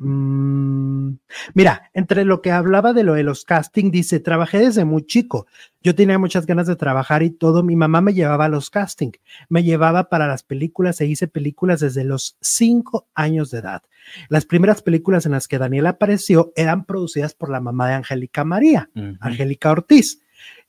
Mm, 0.02 1.18
mira, 1.54 1.90
entre 1.94 2.26
lo 2.26 2.42
que 2.42 2.52
hablaba 2.52 2.94
de 2.94 3.04
lo 3.04 3.14
de 3.14 3.24
los 3.24 3.44
castings, 3.46 3.92
dice, 3.92 4.20
trabajé 4.20 4.60
desde 4.60 4.86
muy 4.86 5.06
chico. 5.06 5.46
Yo 5.82 5.96
tenía 5.96 6.18
muchas 6.20 6.46
ganas 6.46 6.68
de 6.68 6.76
trabajar 6.76 7.24
y 7.24 7.30
todo. 7.30 7.64
Mi 7.64 7.76
mamá 7.76 8.02
me 8.02 8.14
llevaba 8.14 8.46
a 8.46 8.50
los 8.50 8.70
castings, 8.70 9.20
me 9.50 9.64
llevaba 9.64 10.10
para 10.10 10.28
las 10.28 10.44
películas 10.44 11.00
e 11.02 11.06
hice 11.06 11.28
películas 11.28 11.80
desde 11.80 12.04
los 12.04 12.38
cinco 12.42 13.08
años 13.14 13.52
de 13.52 13.60
edad. 13.60 13.84
Las 14.30 14.46
primeras 14.46 14.82
películas 14.82 15.26
en 15.26 15.34
las 15.34 15.48
que 15.48 15.58
Daniel 15.58 15.88
apareció 15.88 16.52
eran 16.56 16.86
producidas 16.86 17.34
por 17.34 17.50
la 17.50 17.60
mamá 17.62 17.88
de 17.88 17.94
Angélica 17.96 18.44
María, 18.44 18.90
Ujú. 18.96 19.16
Angélica 19.20 19.72
Ortiz. 19.72 20.22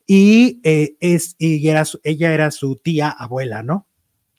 Y, 0.07 0.61
eh, 0.65 0.97
es, 1.01 1.37
y 1.39 1.69
era 1.69 1.85
su- 1.85 2.01
ella 2.03 2.33
era 2.35 2.51
su 2.51 2.77
tía 2.77 3.09
abuela, 3.11 3.63
¿no? 3.63 3.87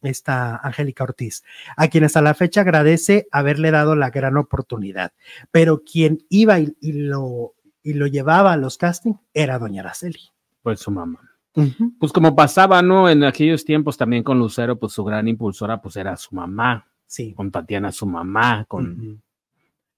Esta 0.01 0.57
Angélica 0.57 1.03
Ortiz, 1.03 1.43
a 1.77 1.87
quien 1.87 2.03
hasta 2.03 2.21
la 2.21 2.33
fecha 2.33 2.61
agradece 2.61 3.27
haberle 3.31 3.71
dado 3.71 3.95
la 3.95 4.09
gran 4.09 4.37
oportunidad. 4.37 5.13
Pero 5.51 5.83
quien 5.83 6.19
iba 6.29 6.59
y, 6.59 6.75
y 6.79 6.93
lo, 6.93 7.53
y 7.83 7.93
lo 7.93 8.07
llevaba 8.07 8.53
a 8.53 8.57
los 8.57 8.77
castings 8.77 9.19
era 9.33 9.59
doña 9.59 9.81
Araceli. 9.81 10.19
Pues 10.63 10.79
su 10.79 10.91
mamá. 10.91 11.19
Pues 11.99 12.13
como 12.13 12.35
pasaba, 12.35 12.81
¿no? 12.81 13.09
En 13.09 13.23
aquellos 13.23 13.65
tiempos 13.65 13.97
también 13.97 14.23
con 14.23 14.39
Lucero, 14.39 14.79
pues 14.79 14.93
su 14.93 15.03
gran 15.03 15.27
impulsora, 15.27 15.81
pues 15.81 15.97
era 15.97 16.15
su 16.15 16.33
mamá. 16.33 16.87
Sí. 17.05 17.33
Con 17.33 17.51
Tatiana, 17.51 17.91
su 17.91 18.05
mamá. 18.05 18.63
Con. 18.67 19.21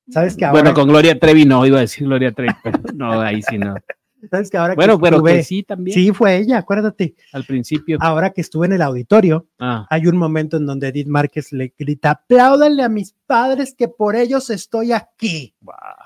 ¿Sabes 0.09 0.35
que 0.35 0.45
ahora, 0.45 0.61
Bueno, 0.61 0.73
con 0.73 0.87
Gloria 0.87 1.19
Trevi 1.19 1.45
no, 1.45 1.65
iba 1.65 1.77
a 1.77 1.81
decir 1.81 2.07
Gloria 2.07 2.31
Trevi, 2.31 2.53
pero 2.63 2.79
no, 2.95 3.21
ahí 3.21 3.41
sí 3.41 3.57
no. 3.57 3.75
¿sabes 4.29 4.49
que 4.49 4.57
ahora 4.57 4.73
que 4.73 4.77
Bueno, 4.77 4.99
pero 4.99 5.17
estuve- 5.17 5.35
que 5.37 5.43
sí 5.43 5.63
también. 5.63 5.95
Sí, 5.95 6.11
fue 6.11 6.37
ella, 6.37 6.57
acuérdate. 6.59 7.15
Al 7.31 7.43
principio. 7.45 7.97
Ahora 8.01 8.31
que 8.31 8.41
estuve 8.41 8.65
en 8.67 8.73
el 8.73 8.81
auditorio, 8.81 9.47
Ah, 9.59 9.85
hay 9.89 10.07
un 10.07 10.17
momento 10.17 10.57
en 10.57 10.65
donde 10.65 10.87
Edith 10.89 11.07
Márquez 11.07 11.51
le 11.53 11.73
grita, 11.77 12.11
apláudanle 12.11 12.83
a 12.83 12.89
mis 12.89 13.15
padres 13.25 13.73
que 13.77 13.87
por 13.87 14.15
ellos 14.15 14.49
estoy 14.49 14.91
aquí. 14.91 15.55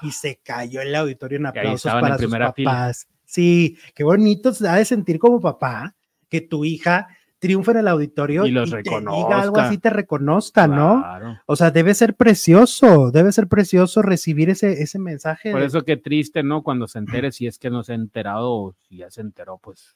Y 0.02 0.12
se 0.12 0.40
cayó 0.44 0.82
el 0.82 0.94
auditorio 0.96 1.38
en 1.38 1.46
aplausos 1.48 1.92
para 1.92 2.16
en 2.16 2.20
sus 2.20 2.32
fila. 2.32 2.54
papás. 2.54 3.08
Sí, 3.26 3.78
qué 3.96 4.04
bonito 4.04 4.54
se 4.54 4.68
ha 4.68 4.76
de 4.76 4.86
sentir 4.86 5.20
como 5.20 5.40
papá 5.42 5.96
que 6.30 6.42
tu 6.42 6.64
hija 6.66 7.08
triunfa 7.40 7.72
en 7.72 7.78
el 7.78 7.88
auditorio 7.88 8.46
Y 8.46 8.52
los 8.52 8.70
te 8.72 8.78
diga 8.78 8.98
reconozca. 9.00 9.42
algo 9.42 9.58
así, 9.60 9.78
te 9.78 9.90
reconozca, 9.90 10.68
¿no? 10.68 11.02
Claro. 11.02 11.40
O 11.46 11.56
sea, 11.56 11.72
debe 11.72 11.94
ser 11.94 12.16
precioso, 12.16 13.12
debe 13.12 13.32
ser 13.32 13.48
precioso 13.48 14.02
recibir 14.02 14.50
ese, 14.50 14.82
ese 14.82 14.98
mensaje. 15.00 15.52
Por 15.52 15.62
de- 15.62 15.68
eso 15.68 15.84
qué 15.84 15.98
triste, 15.98 16.42
¿no? 16.44 16.64
Cuando 16.64 16.88
se 16.88 17.00
entere, 17.00 17.32
si 17.32 17.48
es 17.48 17.60
que 17.60 17.70
no 17.70 17.84
se 17.84 17.92
ha 17.94 17.96
enterado 17.96 18.52
o 18.52 18.76
si 18.88 18.98
ya 18.98 19.10
se 19.12 19.22
enteró, 19.22 19.60
pues. 19.60 19.96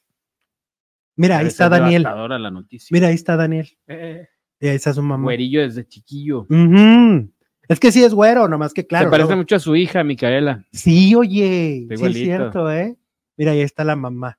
Mira, 1.16 1.40
ahí 1.40 1.48
está 1.48 1.68
Daniel. 1.70 2.04
devastadora 2.04 2.40
la 2.40 2.52
noticia. 2.52 2.88
Mira, 2.92 3.08
ahí 3.10 3.16
está 3.16 3.36
Daniel. 3.36 3.70
Eh, 3.88 4.28
Y 4.60 4.68
ahí 4.68 4.76
está 4.76 4.94
su 4.94 5.02
mamá. 5.02 5.24
güerillo 5.24 5.62
desde 5.62 5.86
chiquillo. 5.88 6.48
Es 7.68 7.80
que 7.80 7.92
sí 7.92 8.04
es 8.04 8.14
güero, 8.14 8.48
nomás 8.48 8.74
que 8.74 8.86
claro. 8.86 9.06
se 9.06 9.12
parece 9.12 9.36
mucho 9.36 9.56
a 9.56 9.60
su 9.60 9.76
hija, 9.76 10.04
Micaela. 10.04 10.66
Sí, 10.72 11.16
oye, 11.16 11.88
sí 11.96 12.06
es 12.06 12.14
cierto, 12.14 12.70
¿eh? 12.72 12.98
Mira, 13.38 13.52
ahí 13.52 13.62
está 13.62 13.84
la 13.84 13.96
mamá. 13.96 14.38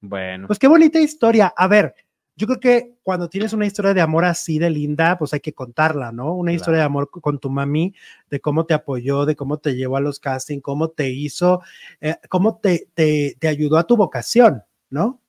Bueno, 0.00 0.46
Pues 0.48 0.58
qué 0.58 0.66
bonita 0.68 0.98
historia. 0.98 1.52
A 1.56 1.68
ver, 1.68 1.94
yo 2.42 2.48
creo 2.48 2.58
que 2.58 2.94
cuando 3.04 3.28
tienes 3.28 3.52
una 3.52 3.66
historia 3.66 3.94
de 3.94 4.00
amor 4.00 4.24
así 4.24 4.58
de 4.58 4.68
linda, 4.68 5.16
pues 5.16 5.32
hay 5.32 5.38
que 5.38 5.52
contarla, 5.52 6.10
¿no? 6.10 6.34
Una 6.34 6.52
historia 6.52 6.80
de 6.80 6.84
amor 6.86 7.08
con 7.08 7.38
tu 7.38 7.48
mami, 7.50 7.94
de 8.28 8.40
cómo 8.40 8.66
te 8.66 8.74
apoyó, 8.74 9.24
de 9.26 9.36
cómo 9.36 9.58
te 9.58 9.76
llevó 9.76 9.96
a 9.96 10.00
los 10.00 10.18
castings, 10.18 10.60
cómo 10.60 10.88
te 10.88 11.08
hizo, 11.08 11.62
eh, 12.00 12.16
cómo 12.28 12.56
te, 12.56 12.88
te, 12.94 13.36
te 13.38 13.46
ayudó 13.46 13.78
a 13.78 13.86
tu 13.86 13.96
vocación, 13.96 14.64
¿no? 14.90 15.20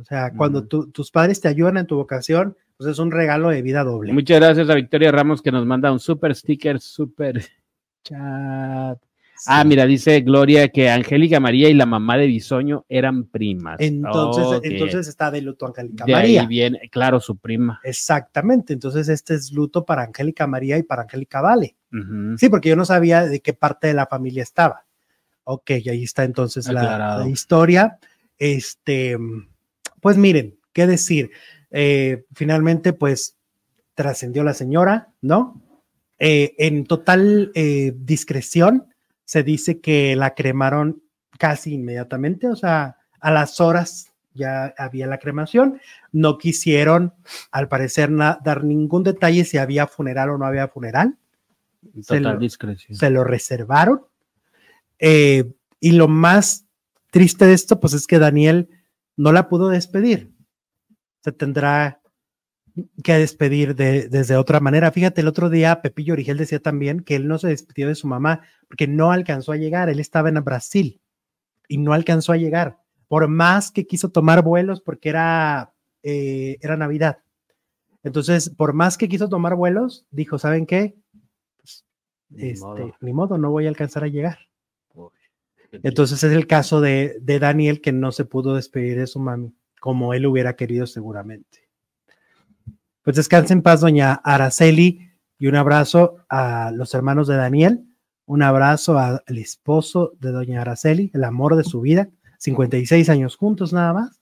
O 0.00 0.04
sea, 0.04 0.32
cuando 0.34 0.64
tu- 0.64 0.86
tus 0.90 1.10
padres 1.10 1.42
te 1.42 1.48
ayudan 1.48 1.76
en 1.76 1.86
tu 1.86 1.96
vocación, 1.96 2.56
pues 2.78 2.88
es 2.88 2.98
un 2.98 3.10
regalo 3.10 3.50
de 3.50 3.60
vida 3.60 3.84
doble. 3.84 4.14
muchas 4.14 4.40
gracias 4.40 4.70
a 4.70 4.74
Victoria 4.74 5.12
Ramos 5.12 5.42
que 5.42 5.52
nos 5.52 5.66
manda 5.66 5.92
un 5.92 6.00
super 6.00 6.34
sticker, 6.34 6.80
super 6.80 7.44
chat. 8.02 8.98
Ah, 9.46 9.64
mira, 9.64 9.86
dice 9.86 10.20
Gloria 10.20 10.68
que 10.68 10.88
Angélica 10.88 11.40
María 11.40 11.68
y 11.68 11.74
la 11.74 11.86
mamá 11.86 12.16
de 12.16 12.26
Bisoño 12.26 12.84
eran 12.88 13.24
primas. 13.24 13.76
Entonces, 13.80 14.60
entonces 14.62 15.08
está 15.08 15.30
de 15.30 15.42
luto 15.42 15.66
Angélica 15.66 16.04
de 16.04 16.12
María. 16.12 16.40
ahí 16.42 16.46
viene, 16.46 16.88
claro, 16.90 17.20
su 17.20 17.36
prima. 17.36 17.80
Exactamente, 17.84 18.72
entonces 18.72 19.08
este 19.08 19.34
es 19.34 19.52
luto 19.52 19.84
para 19.84 20.02
Angélica 20.02 20.46
María 20.46 20.78
y 20.78 20.82
para 20.82 21.02
Angélica 21.02 21.40
Vale. 21.40 21.76
Sí, 22.36 22.50
porque 22.50 22.68
yo 22.68 22.76
no 22.76 22.84
sabía 22.84 23.24
de 23.24 23.40
qué 23.40 23.54
parte 23.54 23.86
de 23.86 23.94
la 23.94 24.06
familia 24.06 24.42
estaba. 24.42 24.84
Ok, 25.44 25.70
ahí 25.70 26.02
está 26.02 26.24
entonces 26.24 26.68
la 26.68 27.24
historia. 27.26 27.98
Este, 28.38 29.16
pues 30.00 30.16
miren, 30.16 30.58
qué 30.72 30.86
decir. 30.86 31.30
Eh, 31.70 32.24
finalmente, 32.34 32.92
pues 32.92 33.36
trascendió 33.94 34.44
la 34.44 34.54
señora, 34.54 35.12
¿no? 35.20 35.62
Eh, 36.18 36.54
en 36.58 36.84
total 36.84 37.50
eh, 37.54 37.92
discreción, 37.96 38.86
se 39.26 39.42
dice 39.42 39.80
que 39.82 40.16
la 40.16 40.34
cremaron 40.34 41.02
casi 41.38 41.74
inmediatamente, 41.74 42.48
o 42.48 42.56
sea, 42.56 42.96
a 43.20 43.30
las 43.30 43.60
horas 43.60 44.10
ya 44.32 44.72
había 44.78 45.06
la 45.06 45.18
cremación. 45.18 45.78
No 46.12 46.38
quisieron, 46.38 47.12
al 47.50 47.68
parecer, 47.68 48.10
dar 48.16 48.64
ningún 48.64 49.02
detalle 49.02 49.44
si 49.44 49.58
había 49.58 49.86
funeral 49.86 50.30
o 50.30 50.38
no 50.38 50.46
había 50.46 50.68
funeral 50.68 51.18
se 52.02 52.16
Total 52.18 52.34
lo- 52.34 52.38
discreción. 52.40 52.96
se 52.98 53.10
lo 53.10 53.22
reservaron. 53.22 54.02
Eh, 54.98 55.52
y 55.78 55.92
lo 55.92 56.08
más 56.08 56.64
triste 57.10 57.46
de 57.46 57.52
esto, 57.54 57.78
pues 57.80 57.92
es 57.92 58.06
que 58.06 58.18
Daniel 58.18 58.68
no 59.16 59.30
la 59.32 59.48
pudo 59.48 59.68
despedir. 59.68 60.32
Se 61.22 61.32
tendrá 61.32 62.00
que 63.02 63.14
despedir 63.14 63.74
de, 63.74 64.08
desde 64.08 64.36
otra 64.36 64.60
manera. 64.60 64.90
Fíjate, 64.90 65.20
el 65.20 65.28
otro 65.28 65.48
día 65.48 65.80
Pepillo 65.82 66.12
Origel 66.12 66.36
decía 66.36 66.60
también 66.60 67.00
que 67.00 67.16
él 67.16 67.26
no 67.26 67.38
se 67.38 67.48
despidió 67.48 67.88
de 67.88 67.94
su 67.94 68.06
mamá 68.06 68.42
porque 68.68 68.86
no 68.86 69.12
alcanzó 69.12 69.52
a 69.52 69.56
llegar. 69.56 69.88
Él 69.88 70.00
estaba 70.00 70.28
en 70.28 70.42
Brasil 70.44 71.00
y 71.68 71.78
no 71.78 71.92
alcanzó 71.92 72.32
a 72.32 72.36
llegar. 72.36 72.78
Por 73.08 73.28
más 73.28 73.70
que 73.70 73.86
quiso 73.86 74.10
tomar 74.10 74.42
vuelos 74.42 74.80
porque 74.80 75.08
era, 75.08 75.72
eh, 76.02 76.58
era 76.60 76.76
Navidad. 76.76 77.18
Entonces, 78.02 78.50
por 78.50 78.72
más 78.72 78.98
que 78.98 79.08
quiso 79.08 79.28
tomar 79.28 79.54
vuelos, 79.54 80.06
dijo, 80.10 80.38
¿saben 80.38 80.66
qué? 80.66 80.96
Ni 82.28 82.50
este, 82.50 82.64
modo. 82.64 82.96
ni 83.00 83.12
modo, 83.12 83.38
no 83.38 83.50
voy 83.50 83.66
a 83.66 83.68
alcanzar 83.68 84.04
a 84.04 84.08
llegar. 84.08 84.38
Entonces 85.82 86.22
es 86.22 86.32
el 86.32 86.46
caso 86.46 86.80
de, 86.80 87.16
de 87.20 87.38
Daniel 87.38 87.80
que 87.80 87.92
no 87.92 88.12
se 88.12 88.24
pudo 88.24 88.54
despedir 88.54 88.98
de 88.98 89.06
su 89.06 89.18
mami 89.18 89.54
como 89.80 90.14
él 90.14 90.26
hubiera 90.26 90.56
querido 90.56 90.86
seguramente. 90.86 91.65
Pues 93.06 93.14
descanse 93.14 93.52
en 93.52 93.62
paz, 93.62 93.82
doña 93.82 94.14
Araceli, 94.14 95.12
y 95.38 95.46
un 95.46 95.54
abrazo 95.54 96.16
a 96.28 96.72
los 96.74 96.92
hermanos 96.92 97.28
de 97.28 97.36
Daniel, 97.36 97.84
un 98.24 98.42
abrazo 98.42 98.98
al 98.98 99.22
esposo 99.28 100.14
de 100.18 100.32
doña 100.32 100.62
Araceli, 100.62 101.12
el 101.14 101.22
amor 101.22 101.54
de 101.54 101.62
su 101.62 101.80
vida, 101.80 102.08
56 102.38 103.08
años 103.08 103.36
juntos 103.36 103.72
nada 103.72 103.92
más, 103.92 104.20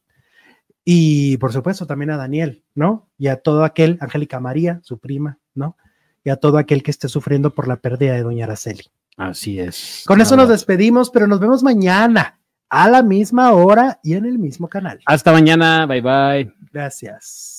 y 0.85 1.39
por 1.39 1.51
supuesto 1.55 1.87
también 1.87 2.11
a 2.11 2.19
Daniel, 2.19 2.63
¿no? 2.75 3.09
Y 3.17 3.29
a 3.29 3.37
todo 3.37 3.65
aquel, 3.65 3.97
Angélica 4.03 4.39
María, 4.39 4.81
su 4.83 4.99
prima, 4.99 5.39
¿no? 5.55 5.79
Y 6.23 6.29
a 6.29 6.37
todo 6.37 6.59
aquel 6.59 6.83
que 6.83 6.91
esté 6.91 7.09
sufriendo 7.09 7.55
por 7.55 7.69
la 7.69 7.77
pérdida 7.77 8.13
de 8.13 8.23
doña 8.23 8.45
Araceli. 8.45 8.85
Así 9.17 9.61
es. 9.61 10.05
Con 10.07 10.21
eso 10.21 10.37
nos 10.37 10.51
despedimos, 10.51 11.09
pero 11.09 11.27
nos 11.27 11.41
vemos 11.41 11.63
mañana 11.63 12.39
a 12.69 12.91
la 12.91 13.03
misma 13.03 13.51
hora 13.53 13.99
y 14.03 14.13
en 14.13 14.27
el 14.27 14.39
mismo 14.39 14.69
canal. 14.69 15.01
Hasta 15.07 15.33
mañana. 15.33 15.87
Bye 15.87 16.03
bye. 16.03 16.55
Gracias. 16.71 17.54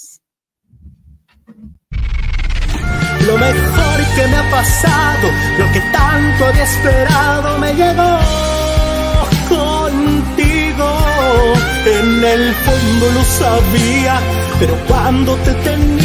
Lo 3.25 3.37
mejor 3.37 3.97
que 4.15 4.27
me 4.27 4.37
ha 4.37 4.51
pasado, 4.51 5.27
lo 5.57 5.71
que 5.71 5.81
tanto 5.91 6.45
había 6.45 6.63
esperado, 6.63 7.57
me 7.57 7.73
llegó 7.73 8.19
contigo. 9.49 10.87
En 11.85 12.23
el 12.23 12.53
fondo 12.53 13.11
lo 13.13 13.23
sabía, 13.23 14.19
pero 14.59 14.75
cuando 14.87 15.35
te 15.37 15.53
tenía 15.55 16.04